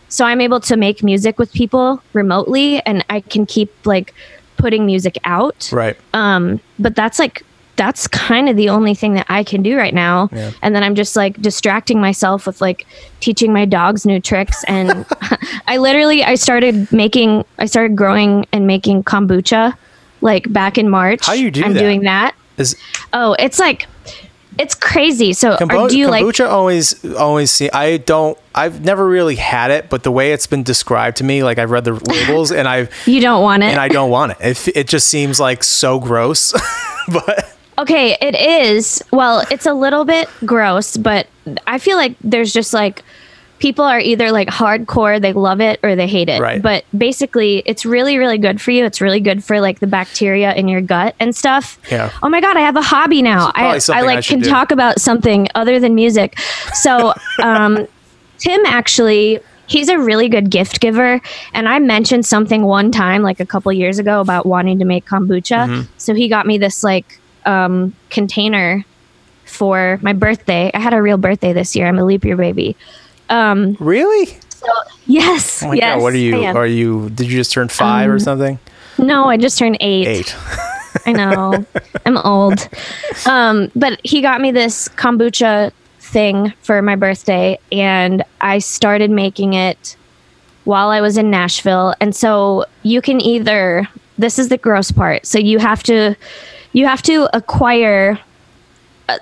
So 0.09 0.25
I'm 0.25 0.41
able 0.41 0.61
to 0.61 0.77
make 0.77 1.03
music 1.03 1.39
with 1.39 1.53
people 1.53 2.01
remotely 2.13 2.81
and 2.87 3.05
I 3.11 3.21
can 3.21 3.47
keep 3.47 3.71
like 3.85 4.15
putting 4.57 4.87
music 4.87 5.19
out. 5.25 5.69
Right. 5.73 5.97
Um 6.15 6.61
but 6.79 6.95
that's 6.95 7.19
like 7.19 7.43
that's 7.77 8.07
kind 8.07 8.49
of 8.49 8.57
the 8.57 8.69
only 8.69 8.95
thing 8.95 9.15
that 9.15 9.27
I 9.29 9.43
can 9.43 9.61
do 9.61 9.77
right 9.77 9.93
now. 9.93 10.29
Yeah. 10.31 10.53
And 10.63 10.77
then 10.77 10.85
I'm 10.85 10.95
just 10.95 11.17
like 11.17 11.43
distracting 11.43 12.01
myself 12.01 12.47
with 12.47 12.61
like 12.61 12.87
teaching 13.19 13.53
my 13.53 13.65
dogs 13.65 14.07
new 14.07 14.21
tricks 14.21 14.63
and 14.69 15.05
I 15.67 15.79
literally 15.79 16.23
I 16.23 16.37
started 16.37 16.93
making 16.93 17.45
I 17.59 17.67
started 17.67 17.97
growing 17.97 18.47
and 18.53 18.69
making 18.69 19.03
kombucha 19.03 19.77
like 20.21 20.53
back 20.53 20.79
in 20.79 20.89
March. 20.89 21.27
How 21.27 21.33
you 21.33 21.51
do 21.51 21.65
I'm 21.65 21.75
that? 21.75 21.81
doing 21.81 22.03
that. 22.03 22.37
Is 22.59 22.77
Oh, 23.13 23.35
it's 23.39 23.59
like 23.59 23.87
it's 24.59 24.75
crazy. 24.75 25.33
So 25.33 25.57
kombu- 25.57 25.89
do 25.91 25.99
you 25.99 26.09
like 26.09 26.25
kombucha 26.25 26.49
always 26.49 27.05
always 27.15 27.51
see 27.51 27.71
I 27.71 27.97
don't 27.97 28.39
I've 28.55 28.85
never 28.85 29.07
really 29.07 29.37
had 29.37 29.71
it, 29.71 29.91
but 29.91 30.03
the 30.05 30.13
way 30.13 30.33
it's 30.33 30.47
been 30.47 30.63
described 30.63 31.17
to 31.19 31.25
me, 31.25 31.43
like 31.43 31.59
I've 31.59 31.71
read 31.71 31.85
the 31.85 31.93
labels 32.09 32.53
and 32.53 32.69
I've 32.69 32.91
you 33.07 33.21
don't 33.21 33.43
want 33.43 33.63
it? 33.63 33.67
and 33.67 33.81
I 33.81 33.89
don't 33.89 34.11
want 34.11 34.33
it. 34.33 34.39
It, 34.41 34.77
it 34.77 34.89
just 34.89 35.09
seems 35.09 35.41
like 35.41 35.65
so 35.65 35.99
gross. 35.99 36.53
but 37.09 37.51
Okay, 37.77 38.17
it 38.21 38.37
is. 38.37 39.03
Well, 39.11 39.45
it's 39.51 39.67
a 39.67 39.75
little 39.75 40.05
bit 40.05 40.29
gross, 40.47 40.97
but 40.97 41.27
I 41.67 41.79
feel 41.79 41.97
like 41.97 42.15
there's 42.23 42.53
just 42.53 42.73
like 42.73 43.03
people 43.65 43.87
are 43.87 43.99
either 43.99 44.31
like 44.31 44.49
hardcore, 44.49 45.19
they 45.19 45.33
love 45.33 45.59
it 45.63 45.81
or 45.83 45.97
they 45.97 46.07
hate 46.07 46.29
it. 46.29 46.39
Right. 46.39 46.61
But 46.61 46.85
basically, 46.97 47.63
it's 47.65 47.87
really 47.87 48.19
really 48.19 48.37
good 48.37 48.61
for 48.61 48.73
you. 48.73 48.85
It's 48.85 49.01
really 49.01 49.21
good 49.21 49.43
for 49.43 49.59
like 49.59 49.81
the 49.81 49.87
bacteria 49.87 50.53
in 50.55 50.69
your 50.69 50.83
gut 50.83 51.15
and 51.19 51.35
stuff. 51.35 51.79
Yeah. 51.91 52.11
Oh 52.23 52.29
my 52.29 52.43
god, 52.43 52.59
I 52.59 52.61
have 52.61 52.77
a 52.77 52.83
hobby 52.83 53.23
now. 53.23 53.53
I 53.55 53.69
I 53.69 53.79
something 53.79 54.05
I 54.05 54.07
like 54.07 54.25
can 54.27 54.41
do. 54.41 54.51
talk 54.51 54.71
about 54.71 55.01
something 55.01 55.49
other 55.55 55.81
than 55.81 55.95
music. 55.95 56.39
So, 56.75 57.15
um 57.43 57.87
Tim 58.37 58.61
actually 58.67 59.41
he's 59.67 59.89
a 59.89 59.99
really 59.99 60.29
good 60.29 60.51
gift 60.51 60.79
giver 60.79 61.19
and 61.55 61.67
i 61.67 61.79
mentioned 61.79 62.27
something 62.27 62.65
one 62.65 62.91
time 62.91 63.23
like 63.23 63.41
a 63.41 63.47
couple 63.47 63.73
years 63.73 63.99
ago 63.99 64.21
about 64.21 64.45
wanting 64.45 64.79
to 64.79 64.85
make 64.85 65.07
kombucha 65.07 65.65
Mm-hmm. 65.65 65.83
so 65.97 66.13
he 66.15 66.29
got 66.29 66.45
me 66.47 66.59
this 66.59 66.85
like 66.85 67.19
um, 67.47 67.95
container 68.11 68.85
for 69.47 69.99
my 70.03 70.13
birthday 70.13 70.71
i 70.75 70.79
had 70.79 70.93
a 70.93 71.01
real 71.01 71.17
birthday 71.17 71.55
this 71.55 71.75
year 71.75 71.87
i'm 71.87 71.99
a 71.99 72.05
leap 72.05 72.25
year 72.27 72.37
baby 72.37 72.77
really? 73.81 74.39
yes 75.07 75.63
Oh 75.63 75.69
my 75.69 75.75
yes 75.75 75.97
god, 75.97 76.03
what 76.03 76.15
are 76.15 76.17
you? 76.17 76.43
Are 76.45 76.67
you 76.67 77.11
did 77.11 77.27
you 77.27 77.37
just 77.37 77.53
turn 77.53 77.69
5 77.69 78.11
or 78.11 78.19
something? 78.19 78.59
no 78.97 79.25
i 79.27 79.37
just 79.37 79.59
turned 79.59 79.77
eight, 79.81 80.07
8. 80.07 80.37
i 81.07 81.13
know 81.13 81.67
i'm 82.07 82.17
old 82.19 82.69
um, 83.27 83.71
but 83.75 84.01
he 84.05 84.23
got 84.23 84.41
me 84.41 84.53
this 84.53 84.89
kombucha 84.91 85.73
thing 85.99 86.53
for 86.63 86.81
my 86.81 86.97
birthday 86.97 87.59
and 87.73 88.23
i 88.41 88.59
started 88.59 89.11
making 89.11 89.53
it 89.53 89.97
while 90.65 90.89
I 90.89 91.01
was 91.01 91.17
in 91.17 91.31
Nashville. 91.31 91.95
And 92.01 92.15
so 92.17 92.65
you 92.83 93.01
can 93.01 93.21
either 93.21 93.87
this 94.17 94.39
is 94.39 94.49
the 94.49 94.59
gross 94.59 94.91
part. 94.91 95.27
So 95.27 95.39
you 95.39 95.59
have 95.59 95.83
to 95.85 96.17
you 96.73 96.87
have 96.87 97.03
to 97.03 97.29
acquire 97.37 98.19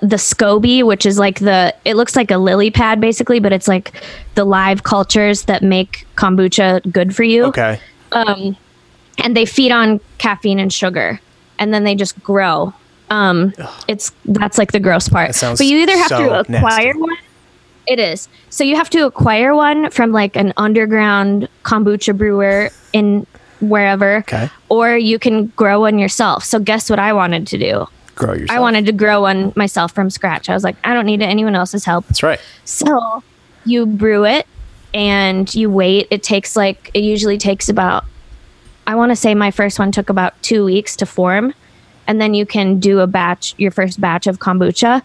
the 0.01 0.15
SCOBY, 0.15 0.83
which 0.83 1.05
is 1.05 1.19
like 1.19 1.39
the 1.39 1.73
it 1.85 1.95
looks 1.95 2.15
like 2.15 2.31
a 2.31 2.37
lily 2.37 2.71
pad 2.71 3.01
basically, 3.01 3.39
but 3.39 3.51
it's 3.51 3.67
like 3.67 3.93
the 4.35 4.45
live 4.45 4.83
cultures 4.83 5.43
that 5.43 5.61
make 5.61 6.07
kombucha 6.15 6.89
good 6.91 7.15
for 7.15 7.23
you. 7.23 7.45
Okay. 7.45 7.79
And 8.11 9.37
they 9.37 9.45
feed 9.45 9.71
on 9.71 9.99
caffeine 10.17 10.59
and 10.59 10.71
sugar 10.71 11.19
and 11.59 11.73
then 11.73 11.83
they 11.83 11.95
just 11.95 12.21
grow. 12.23 12.73
Um 13.09 13.53
it's 13.87 14.11
that's 14.25 14.57
like 14.57 14.71
the 14.71 14.79
gross 14.79 15.09
part. 15.09 15.37
But 15.39 15.61
you 15.61 15.77
either 15.79 15.97
have 15.97 16.07
so 16.07 16.29
to 16.29 16.39
acquire 16.39 16.93
nasty. 16.93 16.99
one 16.99 17.17
it 17.85 17.99
is. 17.99 18.29
So 18.49 18.63
you 18.63 18.77
have 18.77 18.89
to 18.91 19.05
acquire 19.05 19.53
one 19.53 19.89
from 19.91 20.13
like 20.13 20.37
an 20.37 20.53
underground 20.55 21.49
kombucha 21.63 22.17
brewer 22.17 22.69
in 22.93 23.27
wherever. 23.59 24.17
Okay. 24.17 24.49
Or 24.69 24.95
you 24.95 25.19
can 25.19 25.47
grow 25.47 25.81
one 25.81 25.99
yourself. 25.99 26.45
So 26.45 26.59
guess 26.59 26.89
what 26.89 26.99
I 26.99 27.11
wanted 27.11 27.45
to 27.47 27.57
do? 27.57 27.87
Grow 28.15 28.33
yourself. 28.33 28.57
I 28.57 28.59
wanted 28.59 28.85
to 28.85 28.91
grow 28.91 29.21
one 29.21 29.53
myself 29.55 29.91
from 29.91 30.09
scratch. 30.09 30.49
I 30.49 30.53
was 30.53 30.63
like, 30.63 30.75
I 30.83 30.93
don't 30.93 31.05
need 31.05 31.21
anyone 31.21 31.55
else's 31.55 31.83
help. 31.85 32.05
That's 32.07 32.23
right. 32.23 32.39
So 32.65 33.23
you 33.65 33.85
brew 33.85 34.25
it 34.25 34.45
and 34.93 35.53
you 35.55 35.69
wait. 35.69 36.07
It 36.11 36.23
takes 36.23 36.55
like 36.55 36.91
it 36.93 37.03
usually 37.03 37.37
takes 37.37 37.69
about 37.69 38.05
I 38.85 38.95
want 38.95 39.11
to 39.11 39.15
say 39.15 39.33
my 39.33 39.49
first 39.49 39.79
one 39.79 39.91
took 39.91 40.09
about 40.09 40.39
2 40.43 40.65
weeks 40.65 40.95
to 40.97 41.05
form 41.05 41.53
and 42.07 42.21
then 42.21 42.33
you 42.33 42.45
can 42.45 42.79
do 42.79 42.99
a 42.99 43.07
batch 43.07 43.55
your 43.57 43.71
first 43.71 43.99
batch 43.99 44.27
of 44.27 44.39
kombucha. 44.39 45.01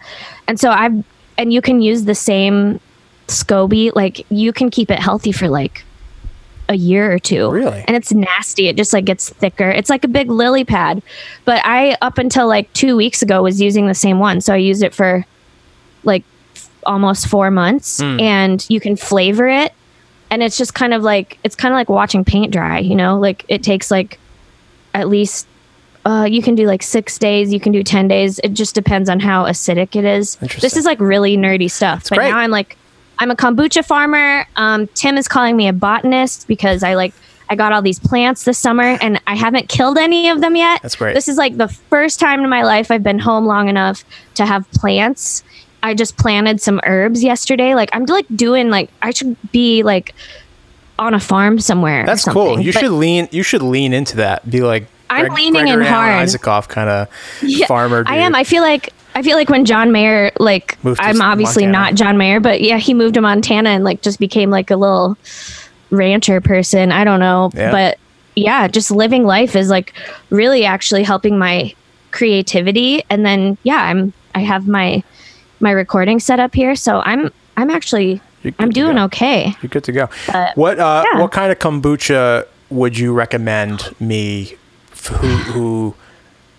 And 0.47 0.61
so 0.61 0.71
I've 0.71 1.05
and 1.39 1.53
you 1.53 1.63
can 1.63 1.81
use 1.81 2.05
the 2.05 2.15
same 2.15 2.81
SCOBY 3.29 3.93
like 3.95 4.27
you 4.31 4.53
can 4.53 4.71
keep 4.71 4.91
it 4.91 4.99
healthy 4.99 5.33
for 5.33 5.49
like 5.49 5.85
a 6.69 6.75
year 6.75 7.11
or 7.13 7.19
two. 7.19 7.51
Really? 7.51 7.83
And 7.87 7.97
it's 7.97 8.13
nasty. 8.13 8.69
It 8.69 8.77
just 8.77 8.93
like 8.93 9.05
gets 9.07 9.31
thicker. 9.31 9.71
It's 9.71 9.89
like 9.91 10.05
a 10.05 10.09
big 10.09 10.31
lily 10.31 10.65
pad. 10.65 11.03
But 11.45 11.63
I 11.65 11.97
up 12.03 12.19
until 12.19 12.47
like 12.47 12.73
2 12.75 12.97
weeks 12.97 13.23
ago 13.23 13.43
was 13.43 13.61
using 13.61 13.87
the 13.87 13.95
same 13.95 14.19
one. 14.19 14.41
So 14.41 14.53
I 14.53 14.59
used 14.59 14.83
it 14.83 14.95
for 14.95 15.25
like 16.05 16.25
f- 16.55 16.69
almost 16.85 17.27
4 17.29 17.51
months 17.51 18.01
and 18.21 18.65
you 18.69 18.81
can 18.81 18.97
flavor 18.97 19.49
it 19.49 19.73
and 20.31 20.43
it's 20.43 20.59
just 20.59 20.75
kind 20.75 20.93
of 20.93 21.03
like 21.03 21.39
it's 21.43 21.57
kind 21.57 21.73
of 21.73 21.77
like 21.77 21.89
watching 21.89 22.25
paint 22.25 22.53
dry, 22.53 22.79
you 22.81 22.95
know? 22.95 23.19
Like 23.19 23.45
it 23.49 23.63
takes 23.63 23.91
like 23.91 24.19
at 24.95 25.09
least 25.09 25.47
uh, 26.05 26.25
you 26.25 26.43
can 26.43 26.55
do 26.55 26.67
like 26.67 26.83
six 26.83 27.19
days, 27.19 27.53
you 27.53 27.61
can 27.61 27.73
do 27.73 27.83
10 27.83 28.09
days. 28.09 28.39
It 28.45 28.51
just 28.55 28.75
depends 28.75 29.09
on 29.11 29.21
how 29.21 29.45
acidic 29.45 29.97
it 29.97 30.05
is. 30.05 30.37
This 30.37 30.77
is 30.77 30.85
like 30.85 31.01
really 31.01 31.37
nerdy 31.37 31.71
stuff. 31.71 32.05
but 32.09 32.17
great. 32.19 32.31
now 32.31 32.39
I'm 32.39 32.51
like, 32.51 32.77
I'm 33.19 33.31
a 33.31 33.37
kombucha 33.37 33.85
farmer. 33.85 34.47
Um, 34.57 34.87
Tim 34.89 35.17
is 35.17 35.29
calling 35.29 35.57
me 35.57 35.69
a 35.69 35.73
botanist 35.73 36.47
because 36.49 36.83
I 36.83 36.95
like, 36.95 37.13
I 37.51 37.57
got 37.57 37.73
all 37.73 37.83
these 37.83 37.99
plants 37.99 38.45
this 38.45 38.59
summer 38.59 38.97
and 39.01 39.21
I 39.27 39.35
haven't 39.35 39.69
killed 39.69 39.99
any 39.99 40.29
of 40.29 40.41
them 40.41 40.55
yet. 40.55 40.83
That's 40.83 40.97
great. 40.97 41.15
This 41.15 41.29
is 41.29 41.37
like 41.39 41.57
the 41.57 41.69
first 41.69 42.21
time 42.21 42.45
in 42.45 42.51
my 42.51 42.63
life 42.63 42.91
I've 42.91 43.03
been 43.03 43.19
home 43.19 43.47
long 43.47 43.69
enough 43.69 44.05
to 44.35 44.45
have 44.47 44.71
plants. 44.73 45.43
I 45.83 45.95
just 45.95 46.17
planted 46.19 46.61
some 46.61 46.81
herbs 46.85 47.23
yesterday. 47.25 47.75
Like 47.75 47.89
I'm 47.93 48.05
like 48.05 48.27
doing 48.35 48.69
like 48.71 48.91
I 49.01 49.11
should 49.13 49.37
be 49.53 49.83
like 49.83 50.15
on 50.99 51.15
a 51.15 51.21
farm 51.21 51.59
somewhere. 51.61 52.05
That's 52.05 52.25
cool. 52.25 52.61
You 52.61 52.73
But- 52.73 52.81
should 52.81 52.93
lean 52.93 53.29
you 53.31 53.43
should 53.43 53.63
lean 53.63 53.93
into 53.93 54.17
that. 54.17 54.49
Be 54.51 54.61
like 54.61 54.87
I'm 55.11 55.33
leaning 55.33 55.69
in 55.69 55.77
Gregory 55.77 55.87
hard. 55.87 56.29
Isakov 56.29 56.69
kind 56.69 56.91
of 56.91 57.09
Yeah, 57.43 57.67
farmer 57.67 58.05
dude. 58.05 58.13
I 58.13 58.17
am. 58.17 58.35
I 58.35 58.45
feel 58.45 58.63
like 58.63 58.93
I 59.19 59.23
feel 59.23 59.37
like 59.37 59.49
when 59.51 59.65
John 59.65 59.91
Mayer, 59.91 60.31
like 60.39 60.83
Moved 60.85 61.01
I'm 61.03 61.21
obviously 61.21 61.65
Montana. 61.67 61.85
not 61.87 61.95
John 61.97 62.17
Mayer, 62.19 62.39
but 62.39 62.61
yeah, 62.61 62.79
he 62.79 62.95
moved 62.95 63.15
to 63.15 63.21
Montana 63.21 63.71
and 63.71 63.83
like 63.83 64.01
just 64.01 64.21
became 64.21 64.49
like 64.49 64.71
a 64.71 64.77
little 64.77 65.17
rancher 65.91 66.41
person. 66.41 66.93
I 66.93 67.03
don't 67.03 67.19
know, 67.19 67.51
Yeah. 67.53 67.73
but 67.73 67.99
yeah, 68.37 68.69
just 68.69 68.93
living 68.93 69.25
life 69.25 69.57
is 69.57 69.71
like 69.71 69.93
really 70.31 70.65
actually 70.65 71.03
helping 71.03 71.37
my 71.37 71.75
creativity. 72.13 73.03
And 73.11 73.27
then 73.27 73.59
yeah, 73.65 73.83
I'm 73.83 74.13
I 74.37 74.41
have 74.41 74.69
my 74.69 75.03
my 75.59 75.73
recording 75.73 76.21
set 76.21 76.39
up 76.39 76.55
here, 76.55 76.77
so 76.77 77.01
I'm 77.01 77.33
I'm 77.57 77.71
actually 77.71 78.21
I'm 78.61 78.71
doing 78.71 79.01
okay. 79.01 79.53
You're 79.61 79.69
good 79.71 79.83
to 79.83 79.93
go. 79.93 80.09
But, 80.29 80.57
what 80.57 80.79
uh, 80.79 81.05
yeah. 81.13 81.21
what 81.21 81.33
kind 81.33 81.51
of 81.51 81.59
kombucha 81.59 82.47
would 82.71 82.97
you 82.97 83.13
recommend 83.13 83.93
me 83.99 84.55
f- 84.93 85.07
who 85.09 85.27
who 85.27 85.95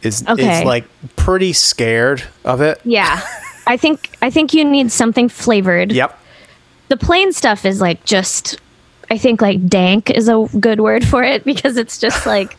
is 0.02 0.24
Okay. 0.28 0.60
is 0.60 0.66
like 0.66 0.86
pretty 1.16 1.54
scared 1.54 2.24
of 2.46 2.62
it. 2.62 2.80
Yeah. 2.84 3.22
I 3.68 3.78
think 3.78 4.18
I 4.22 4.30
think 4.30 4.54
you 4.54 4.66
need 4.66 4.92
something 4.92 5.30
flavored. 5.30 5.92
Yep. 5.92 6.18
The 6.90 6.98
plain 6.98 7.32
stuff 7.34 7.66
is 7.66 7.82
like 7.82 8.04
just 8.06 8.60
I 9.12 9.18
think 9.18 9.42
like 9.42 9.68
dank 9.68 10.10
is 10.10 10.28
a 10.30 10.48
good 10.60 10.80
word 10.80 11.06
for 11.06 11.24
it 11.24 11.44
because 11.52 11.78
it's 11.78 11.98
just 11.98 12.26
like 12.26 12.58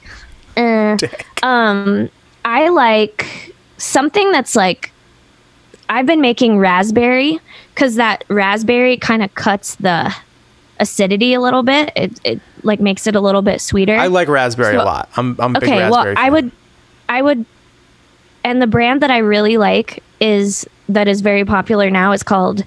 eh. 0.57 0.97
um 1.43 2.09
I 2.45 2.69
like 2.69 3.55
something 3.79 4.31
that's 4.33 4.55
like 4.55 4.93
I've 5.89 6.07
been 6.07 6.21
making 6.21 6.59
raspberry 6.59 7.41
cuz 7.75 7.97
that 7.97 8.25
raspberry 8.29 8.97
kind 8.97 9.23
of 9.23 9.35
cuts 9.35 9.75
the 9.77 10.15
acidity 10.79 11.35
a 11.35 11.41
little 11.41 11.63
bit. 11.63 11.91
It 11.97 12.13
it 12.25 12.41
like 12.63 12.79
makes 12.81 13.07
it 13.07 13.17
a 13.17 13.21
little 13.21 13.43
bit 13.43 13.61
sweeter. 13.61 13.97
I 13.97 14.07
like 14.07 14.29
raspberry 14.29 14.75
So- 14.77 14.83
a 14.83 14.85
lot. 14.85 15.09
I'm 15.17 15.37
I'm 15.41 15.57
a 15.57 15.61
big 15.61 15.69
okay 15.71 15.79
well 15.91 16.05
raspberry. 16.05 16.17
i 16.17 16.31
would 16.31 16.53
i 17.11 17.21
would 17.21 17.45
and 18.45 18.63
the 18.63 18.67
brand 18.67 19.03
that 19.03 19.11
i 19.11 19.19
really 19.19 19.57
like 19.59 20.03
is 20.21 20.67
that 20.89 21.07
is 21.09 21.21
very 21.21 21.45
popular 21.45 21.91
now 21.91 22.13
is 22.13 22.23
called 22.23 22.65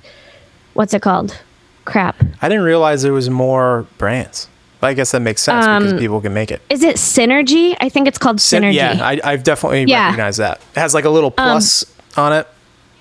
what's 0.73 0.93
it 0.93 1.01
called 1.01 1.39
crap 1.85 2.15
I 2.41 2.47
didn't 2.49 2.63
realize 2.63 3.01
there 3.03 3.11
was 3.13 3.29
more 3.29 3.85
brands. 3.97 4.47
But 4.79 4.87
I 4.87 4.93
guess 4.95 5.11
that 5.11 5.21
makes 5.21 5.41
sense 5.41 5.65
Um, 5.65 5.83
because 5.83 5.99
people 5.99 6.19
can 6.21 6.33
make 6.33 6.51
it. 6.51 6.61
is 6.69 6.83
it 6.83 6.95
synergy 6.97 7.75
i 7.81 7.89
think 7.89 8.07
it's 8.07 8.17
called 8.17 8.39
Syn- 8.41 8.63
synergy 8.63 8.73
Yeah, 8.75 8.97
I, 9.01 9.19
I've 9.23 9.43
definitely 9.43 9.83
Yeah. 9.85 9.99
Um, 10.01 10.05
recognized 10.11 10.39
that. 10.39 10.61
It 10.75 10.79
has 10.79 10.93
like 10.93 11.05
a 11.05 11.09
little 11.09 11.31
plus 11.31 11.83
on 12.17 12.31
it. 12.33 12.47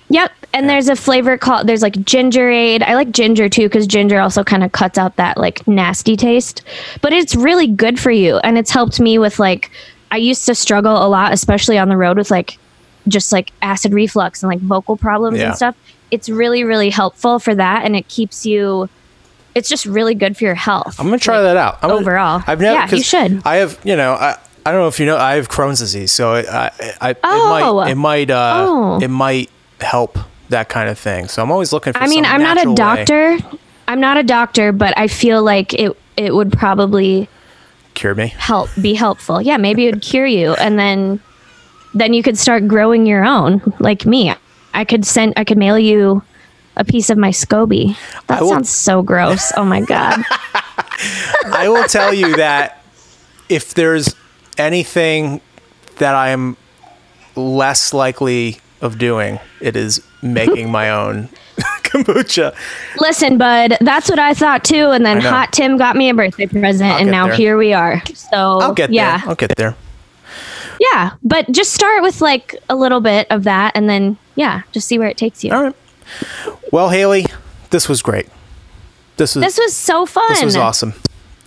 yep 0.09 0.31
and 0.53 0.69
there's 0.69 0.87
a 0.89 0.95
flavor 0.95 1.37
called 1.37 1.65
there's 1.67 1.81
like 1.81 1.93
gingerade 1.93 2.83
i 2.83 2.93
like 2.95 3.11
ginger 3.11 3.47
too 3.49 3.63
because 3.69 3.87
ginger 3.87 4.19
also 4.19 4.43
kind 4.43 4.63
of 4.63 4.71
cuts 4.71 4.97
out 4.97 5.15
that 5.15 5.37
like 5.37 5.65
nasty 5.67 6.15
taste 6.17 6.61
but 7.01 7.11
it's 7.13 7.35
really 7.35 7.67
good 7.67 7.99
for 7.99 8.11
you 8.11 8.37
and 8.39 8.57
it's 8.57 8.71
helped 8.71 8.99
me 8.99 9.17
with 9.17 9.39
like 9.39 9.71
i 10.13 10.17
used 10.17 10.45
to 10.45 10.53
struggle 10.55 10.95
a 11.05 11.09
lot 11.09 11.33
especially 11.33 11.77
on 11.77 11.89
the 11.89 11.97
road 11.97 12.17
with 12.17 12.29
like 12.31 12.57
just 13.07 13.31
like 13.31 13.51
acid 13.61 13.91
reflux 13.93 14.41
and 14.43 14.49
like 14.49 14.59
vocal 14.61 14.95
problems 14.95 15.37
Yeah. 15.39 15.47
and 15.47 15.55
stuff 15.55 15.75
it's 16.11 16.29
really 16.29 16.63
really 16.63 16.89
helpful 16.89 17.39
for 17.39 17.53
that 17.55 17.83
and 17.85 17.95
it 17.95 18.07
keeps 18.07 18.45
you 18.45 18.87
it's 19.55 19.67
just 19.69 19.85
really 19.85 20.15
good 20.15 20.37
for 20.37 20.45
your 20.45 20.55
health 20.55 20.99
I'm 20.99 21.07
gonna 21.07 21.19
try 21.19 21.41
that 21.41 21.57
out. 21.57 21.79
I'm 21.83 21.89
gonna- 21.89 22.01
overall. 22.01 22.43
I've 22.47 22.59
never. 22.59 22.73
Yeah, 22.79 22.95
you 22.95 23.03
should. 23.03 23.41
I 23.45 23.57
have, 23.57 23.77
you 23.83 23.95
know, 23.95 24.13
I, 24.13 24.37
I 24.65 24.71
don't 24.71 24.81
know 24.81 24.87
if 24.87 24.99
you 24.99 25.05
know, 25.05 25.15
I 25.17 25.35
have 25.35 25.47
Crohn's 25.47 25.77
disease, 25.79 26.11
so 26.11 26.33
it, 26.35 26.47
I, 26.47 26.71
I, 26.99 27.15
Oh. 27.23 27.81
it 27.81 27.83
might, 27.85 27.91
it 27.91 27.95
might, 27.95 28.31
uh, 28.31 28.65
Oh. 28.67 28.99
it 28.99 29.09
might 29.09 29.51
help 29.79 30.17
that 30.49 30.69
kind 30.69 30.89
of 30.89 30.97
thing. 30.97 31.27
So 31.27 31.43
I'm 31.43 31.51
always 31.51 31.71
looking 31.71 31.93
for. 31.93 31.99
I 31.99 32.07
mean, 32.07 32.25
I'm 32.25 32.41
not 32.41 32.57
a 32.57 32.65
natural 32.65 32.71
way. 32.73 33.05
doctor. 33.05 33.37
I'm 33.87 33.99
not 33.99 34.17
a 34.17 34.23
doctor, 34.23 34.71
but 34.71 34.97
I 34.97 35.07
feel 35.07 35.43
like 35.43 35.73
it 35.75 35.95
it 36.17 36.33
would 36.33 36.51
probably 36.51 37.29
Cure 37.93 38.15
me. 38.15 38.27
help 38.37 38.69
be 38.81 38.93
helpful. 38.93 39.41
Yeah, 39.41 39.57
maybe 39.57 39.87
it 39.87 39.93
would 39.93 40.01
cure 40.03 40.25
you 40.25 40.53
and 40.55 40.77
then 40.79 41.19
then 41.93 42.13
you 42.13 42.23
could 42.23 42.37
start 42.37 42.67
growing 42.67 43.05
your 43.05 43.23
own 43.23 43.61
like 43.79 44.05
me. 44.05 44.33
I 44.73 44.83
could 44.85 45.05
send 45.05 45.33
I 45.37 45.43
could 45.43 45.57
mail 45.57 45.77
you 45.77 46.23
a 46.75 46.83
piece 46.83 47.09
of 47.11 47.17
my 47.17 47.29
SCOBY. 47.29 47.95
That 48.27 48.41
will- 48.41 48.49
sounds 48.49 48.69
so 48.69 49.01
gross. 49.03 49.51
Oh 49.55 49.63
my 49.65 49.81
god. 49.81 50.23
I 51.45 51.67
will 51.69 51.83
tell 51.87 52.13
you 52.13 52.35
that 52.37 52.83
if 53.49 53.73
there's 53.73 54.15
anything 54.57 55.41
that 55.97 56.15
I 56.15 56.29
am 56.29 56.57
less 57.35 57.93
likely 57.93 58.59
of 58.81 58.97
doing, 58.97 59.39
it 59.61 59.75
is 59.75 60.01
making 60.21 60.71
my 60.71 60.89
own 60.89 61.29
kombucha. 61.83 62.55
Listen, 62.99 63.37
bud, 63.37 63.77
that's 63.81 64.09
what 64.09 64.19
I 64.19 64.33
thought 64.33 64.63
too 64.63 64.89
and 64.89 65.05
then 65.05 65.21
Hot 65.21 65.51
Tim 65.51 65.77
got 65.77 65.95
me 65.95 66.09
a 66.09 66.13
birthday 66.13 66.47
present 66.47 66.91
I'll 66.91 66.99
and 66.99 67.11
now 67.11 67.27
there. 67.27 67.35
here 67.35 67.57
we 67.57 67.73
are. 67.73 68.01
So 68.13 68.37
I'll 68.37 68.73
get 68.73 68.91
yeah. 68.91 69.17
there. 69.17 69.29
I'll 69.29 69.35
get 69.35 69.55
there. 69.55 69.75
Yeah, 70.79 71.11
but 71.23 71.51
just 71.51 71.73
start 71.73 72.01
with 72.01 72.21
like 72.21 72.55
a 72.69 72.75
little 72.75 72.99
bit 72.99 73.27
of 73.29 73.43
that 73.43 73.73
and 73.75 73.89
then 73.89 74.17
yeah, 74.35 74.63
just 74.71 74.87
see 74.87 74.97
where 74.97 75.07
it 75.07 75.17
takes 75.17 75.43
you. 75.43 75.53
All 75.53 75.63
right. 75.63 75.75
Well, 76.71 76.89
Hailey, 76.89 77.25
this 77.69 77.87
was 77.87 78.01
great. 78.01 78.27
This 79.17 79.35
was 79.35 79.43
This 79.43 79.57
was 79.57 79.75
so 79.75 80.05
fun. 80.05 80.25
this 80.29 80.43
was 80.43 80.55
awesome. 80.55 80.93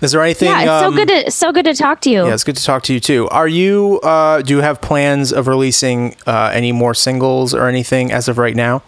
Is 0.02 0.12
there 0.12 0.22
anything? 0.22 0.48
Yeah, 0.48 0.60
it's 0.60 0.70
um, 0.70 0.92
so 0.92 0.96
good 0.96 1.08
to 1.08 1.30
so 1.30 1.52
good 1.52 1.64
to 1.64 1.74
talk 1.74 2.02
to 2.02 2.10
you. 2.10 2.26
Yeah, 2.26 2.34
it's 2.34 2.44
good 2.44 2.56
to 2.56 2.64
talk 2.64 2.82
to 2.84 2.92
you 2.92 3.00
too. 3.00 3.28
Are 3.28 3.48
you? 3.48 3.98
Uh, 4.02 4.42
do 4.42 4.54
you 4.54 4.60
have 4.60 4.82
plans 4.82 5.32
of 5.32 5.48
releasing 5.48 6.16
uh, 6.26 6.50
any 6.52 6.70
more 6.70 6.92
singles 6.92 7.54
or 7.54 7.66
anything 7.66 8.12
as 8.12 8.28
of 8.28 8.36
right 8.36 8.54
now? 8.54 8.82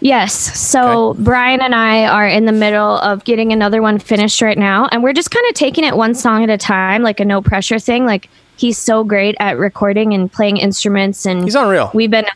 Yes. 0.00 0.32
So 0.58 1.14
Brian 1.18 1.60
and 1.60 1.74
I 1.74 2.06
are 2.06 2.26
in 2.26 2.44
the 2.44 2.52
middle 2.52 2.98
of 2.98 3.24
getting 3.24 3.52
another 3.52 3.82
one 3.82 3.98
finished 3.98 4.40
right 4.40 4.58
now, 4.58 4.88
and 4.92 5.02
we're 5.02 5.12
just 5.12 5.30
kind 5.30 5.46
of 5.48 5.54
taking 5.54 5.84
it 5.84 5.96
one 5.96 6.14
song 6.14 6.44
at 6.44 6.50
a 6.50 6.58
time, 6.58 7.02
like 7.02 7.20
a 7.20 7.24
no 7.24 7.42
pressure 7.42 7.78
thing. 7.78 8.06
Like 8.06 8.28
he's 8.56 8.78
so 8.78 9.02
great 9.02 9.34
at 9.40 9.58
recording 9.58 10.12
and 10.14 10.32
playing 10.32 10.58
instruments, 10.58 11.26
and 11.26 11.44
He's 11.44 11.54
unreal. 11.56 11.90
we've 11.94 12.10
been 12.10 12.26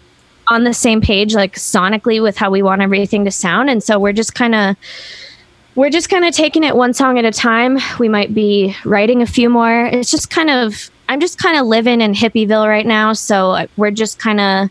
on 0.48 0.64
the 0.64 0.74
same 0.74 1.00
page, 1.00 1.34
like 1.34 1.54
sonically, 1.54 2.20
with 2.20 2.36
how 2.36 2.50
we 2.50 2.62
want 2.62 2.82
everything 2.82 3.24
to 3.26 3.30
sound, 3.30 3.70
and 3.70 3.82
so 3.82 3.98
we're 3.98 4.12
just 4.12 4.34
kind 4.34 4.54
of. 4.54 4.76
We're 5.74 5.88
just 5.88 6.10
kind 6.10 6.26
of 6.26 6.34
taking 6.34 6.64
it 6.64 6.76
one 6.76 6.92
song 6.92 7.18
at 7.18 7.24
a 7.24 7.30
time. 7.30 7.78
We 7.98 8.06
might 8.06 8.34
be 8.34 8.76
writing 8.84 9.22
a 9.22 9.26
few 9.26 9.48
more. 9.48 9.86
It's 9.86 10.10
just 10.10 10.28
kind 10.28 10.50
of, 10.50 10.90
I'm 11.08 11.18
just 11.18 11.38
kind 11.38 11.56
of 11.58 11.66
living 11.66 12.02
in 12.02 12.12
Hippieville 12.12 12.68
right 12.68 12.84
now. 12.84 13.14
So 13.14 13.66
we're 13.78 13.90
just 13.90 14.18
kind 14.18 14.38
of 14.38 14.68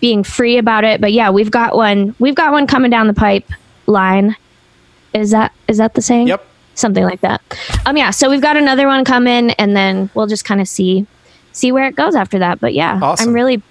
being 0.00 0.22
free 0.24 0.58
about 0.58 0.84
it. 0.84 1.00
But 1.00 1.12
yeah, 1.12 1.30
we've 1.30 1.50
got 1.50 1.76
one. 1.76 2.14
We've 2.18 2.34
got 2.34 2.52
one 2.52 2.66
coming 2.66 2.90
down 2.90 3.06
the 3.06 3.14
pipeline. 3.14 4.36
Is 5.14 5.30
that 5.30 5.52
is 5.66 5.78
that 5.78 5.94
the 5.94 6.02
saying? 6.02 6.28
Yep. 6.28 6.44
Something 6.74 7.04
like 7.04 7.20
that. 7.22 7.40
Um. 7.86 7.96
Yeah. 7.96 8.10
So 8.10 8.30
we've 8.30 8.42
got 8.42 8.56
another 8.56 8.86
one 8.86 9.04
coming, 9.04 9.50
and 9.52 9.76
then 9.76 10.10
we'll 10.14 10.26
just 10.28 10.44
kind 10.44 10.60
of 10.60 10.68
see 10.68 11.06
see 11.52 11.72
where 11.72 11.86
it 11.86 11.96
goes 11.96 12.14
after 12.14 12.38
that. 12.38 12.60
But 12.60 12.74
yeah, 12.74 13.00
Awesome. 13.02 13.28
I'm 13.28 13.34
really 13.34 13.62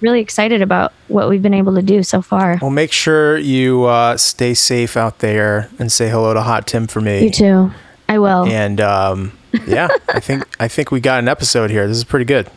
really 0.00 0.20
excited 0.20 0.60
about 0.62 0.92
what 1.08 1.28
we've 1.28 1.42
been 1.42 1.54
able 1.54 1.74
to 1.74 1.82
do 1.82 2.02
so 2.02 2.20
far. 2.20 2.58
Well, 2.60 2.70
make 2.70 2.92
sure 2.92 3.38
you 3.38 3.84
uh, 3.84 4.16
stay 4.16 4.52
safe 4.54 4.96
out 4.96 5.20
there 5.20 5.70
and 5.78 5.90
say 5.90 6.10
hello 6.10 6.34
to 6.34 6.42
Hot 6.42 6.66
Tim 6.66 6.86
for 6.86 7.00
me. 7.00 7.24
You 7.24 7.30
too. 7.30 7.70
I 8.08 8.18
will. 8.18 8.44
And 8.46 8.80
um, 8.80 9.36
yeah, 9.66 9.88
I 10.08 10.20
think 10.20 10.44
I 10.60 10.68
think 10.68 10.90
we 10.90 11.00
got 11.00 11.18
an 11.18 11.28
episode 11.28 11.70
here. 11.70 11.86
This 11.88 11.96
is 11.96 12.04
pretty 12.04 12.24
good. 12.24 12.50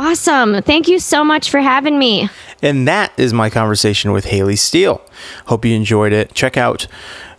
Awesome. 0.00 0.62
Thank 0.62 0.88
you 0.88 0.98
so 0.98 1.22
much 1.22 1.50
for 1.50 1.60
having 1.60 1.98
me. 1.98 2.30
And 2.62 2.88
that 2.88 3.12
is 3.18 3.34
my 3.34 3.50
conversation 3.50 4.12
with 4.12 4.24
Hailey 4.24 4.56
Steele. 4.56 5.02
Hope 5.44 5.66
you 5.66 5.74
enjoyed 5.76 6.14
it. 6.14 6.32
Check 6.32 6.56
out 6.56 6.86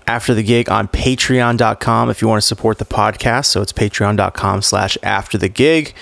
after 0.06 0.36
the 0.36 0.44
gig 0.44 0.70
on 0.70 0.88
patreon.com 0.88 2.12
if 2.12 2.22
you 2.22 2.28
want 2.28 2.40
to 2.40 2.46
support 2.48 2.78
the 2.78 2.86
podcast. 2.86 3.46
So 3.48 3.64
it's 3.64 3.74
patreon.com 3.74 4.62
slash 4.62 4.96
after 5.02 5.40
the 5.40 5.50
gig. 5.50 5.96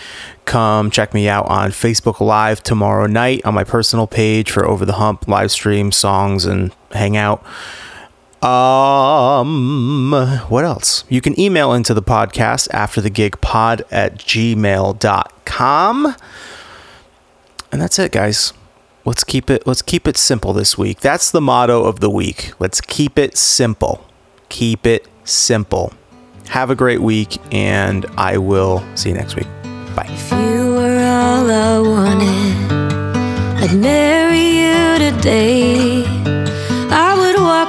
Come 0.43 0.91
check 0.91 1.13
me 1.13 1.29
out 1.29 1.45
on 1.47 1.71
Facebook 1.71 2.19
Live 2.19 2.61
tomorrow 2.61 3.07
night 3.07 3.39
on 3.45 3.53
my 3.53 3.63
personal 3.63 4.05
page 4.05 4.51
for 4.51 4.65
Over 4.65 4.83
the 4.83 4.93
Hump 4.93 5.29
live 5.29 5.51
stream 5.51 5.93
songs 5.93 6.45
and 6.45 6.75
hangout. 6.91 7.41
Um, 8.41 10.13
what 10.47 10.63
else? 10.63 11.03
You 11.09 11.19
can 11.21 11.37
email 11.39 11.73
into 11.73 11.93
the 11.93 12.01
podcast 12.01 12.69
after 12.71 13.01
the 13.01 13.09
gig 13.09 13.39
pod 13.41 13.83
at 13.91 14.17
gmail.com. 14.17 16.15
And 17.71 17.81
that's 17.81 17.99
it, 17.99 18.11
guys. 18.11 18.53
Let's 19.05 19.23
keep 19.23 19.49
it 19.49 19.65
let's 19.65 19.81
keep 19.81 20.07
it 20.07 20.17
simple 20.17 20.53
this 20.53 20.77
week. 20.77 20.99
That's 20.99 21.31
the 21.31 21.41
motto 21.41 21.83
of 21.83 21.99
the 21.99 22.09
week. 22.09 22.53
Let's 22.59 22.79
keep 22.81 23.17
it 23.17 23.37
simple. 23.37 24.05
Keep 24.49 24.85
it 24.85 25.07
simple. 25.23 25.93
Have 26.49 26.69
a 26.69 26.75
great 26.75 27.01
week 27.01 27.37
and 27.51 28.05
I 28.17 28.37
will 28.37 28.83
see 28.95 29.09
you 29.09 29.15
next 29.15 29.35
week. 29.35 29.47
Bye. 29.95 30.07
If 30.09 30.31
you 30.31 30.73
were 30.73 30.99
all 30.99 31.49
I 31.49 31.79
wanted, 31.79 32.71
I'd 33.63 33.75
marry 33.75 34.59
you 34.59 35.11
today. 35.11 36.38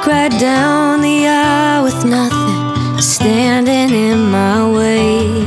Walk 0.01 0.07
right 0.07 0.41
down 0.41 1.03
the 1.03 1.29
aisle 1.29 1.85
with 1.85 2.07
nothing 2.07 2.99
standing 3.03 3.91
in 3.95 4.31
my 4.31 4.67
way. 4.67 5.45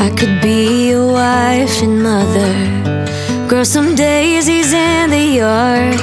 I 0.00 0.10
could 0.10 0.42
be 0.42 0.88
your 0.88 1.12
wife 1.12 1.80
and 1.80 2.02
mother, 2.02 3.46
grow 3.48 3.62
some 3.62 3.94
daisies 3.94 4.72
in 4.72 5.10
the 5.10 5.24
yard. 5.42 6.00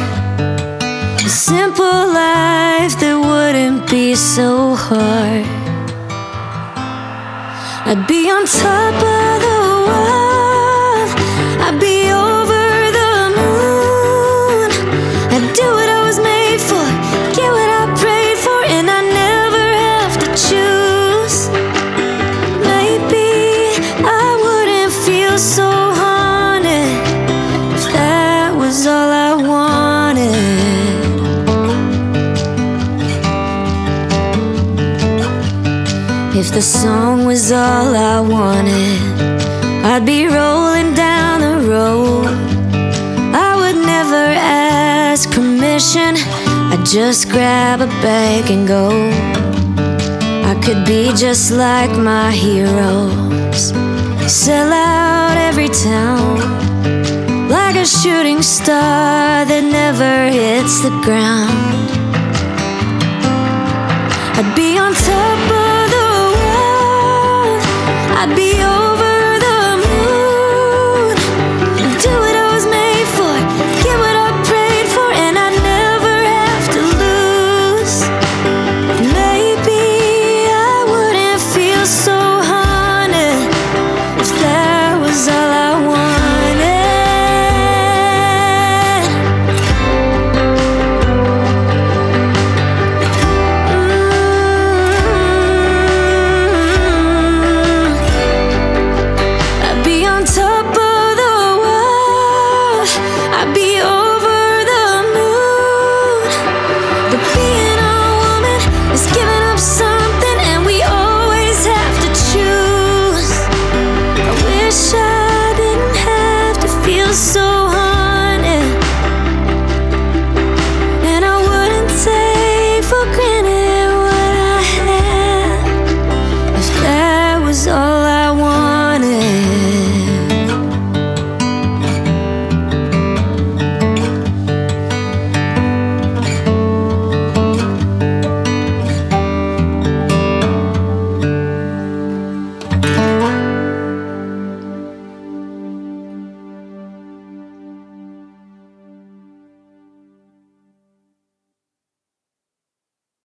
A 1.26 1.30
simple 1.30 2.08
life 2.14 2.98
that 3.02 3.20
wouldn't 3.20 3.92
be 3.92 4.16
so 4.16 4.74
hard. 4.74 5.46
I'd 7.86 8.06
be 8.08 8.30
on 8.30 8.46
top 8.46 8.94
of 8.96 9.42
the 9.42 9.58
world. 9.88 10.17
Just 46.98 47.30
grab 47.30 47.80
a 47.80 47.86
bag 48.02 48.50
and 48.50 48.68
go. 48.68 48.90
I 50.52 50.56
could 50.64 50.84
be 50.84 51.14
just 51.16 51.52
like 51.52 51.92
my 51.92 52.32
heroes, 52.32 53.70
sell 54.26 54.74
out 54.74 55.38
every 55.38 55.70
town. 55.70 56.40
Like 57.50 57.76
a 57.76 57.86
shooting 57.86 58.42
star 58.42 59.46
that 59.46 59.64
never 59.80 60.32
hits 60.32 60.82
the 60.82 60.90
ground. 61.06 61.77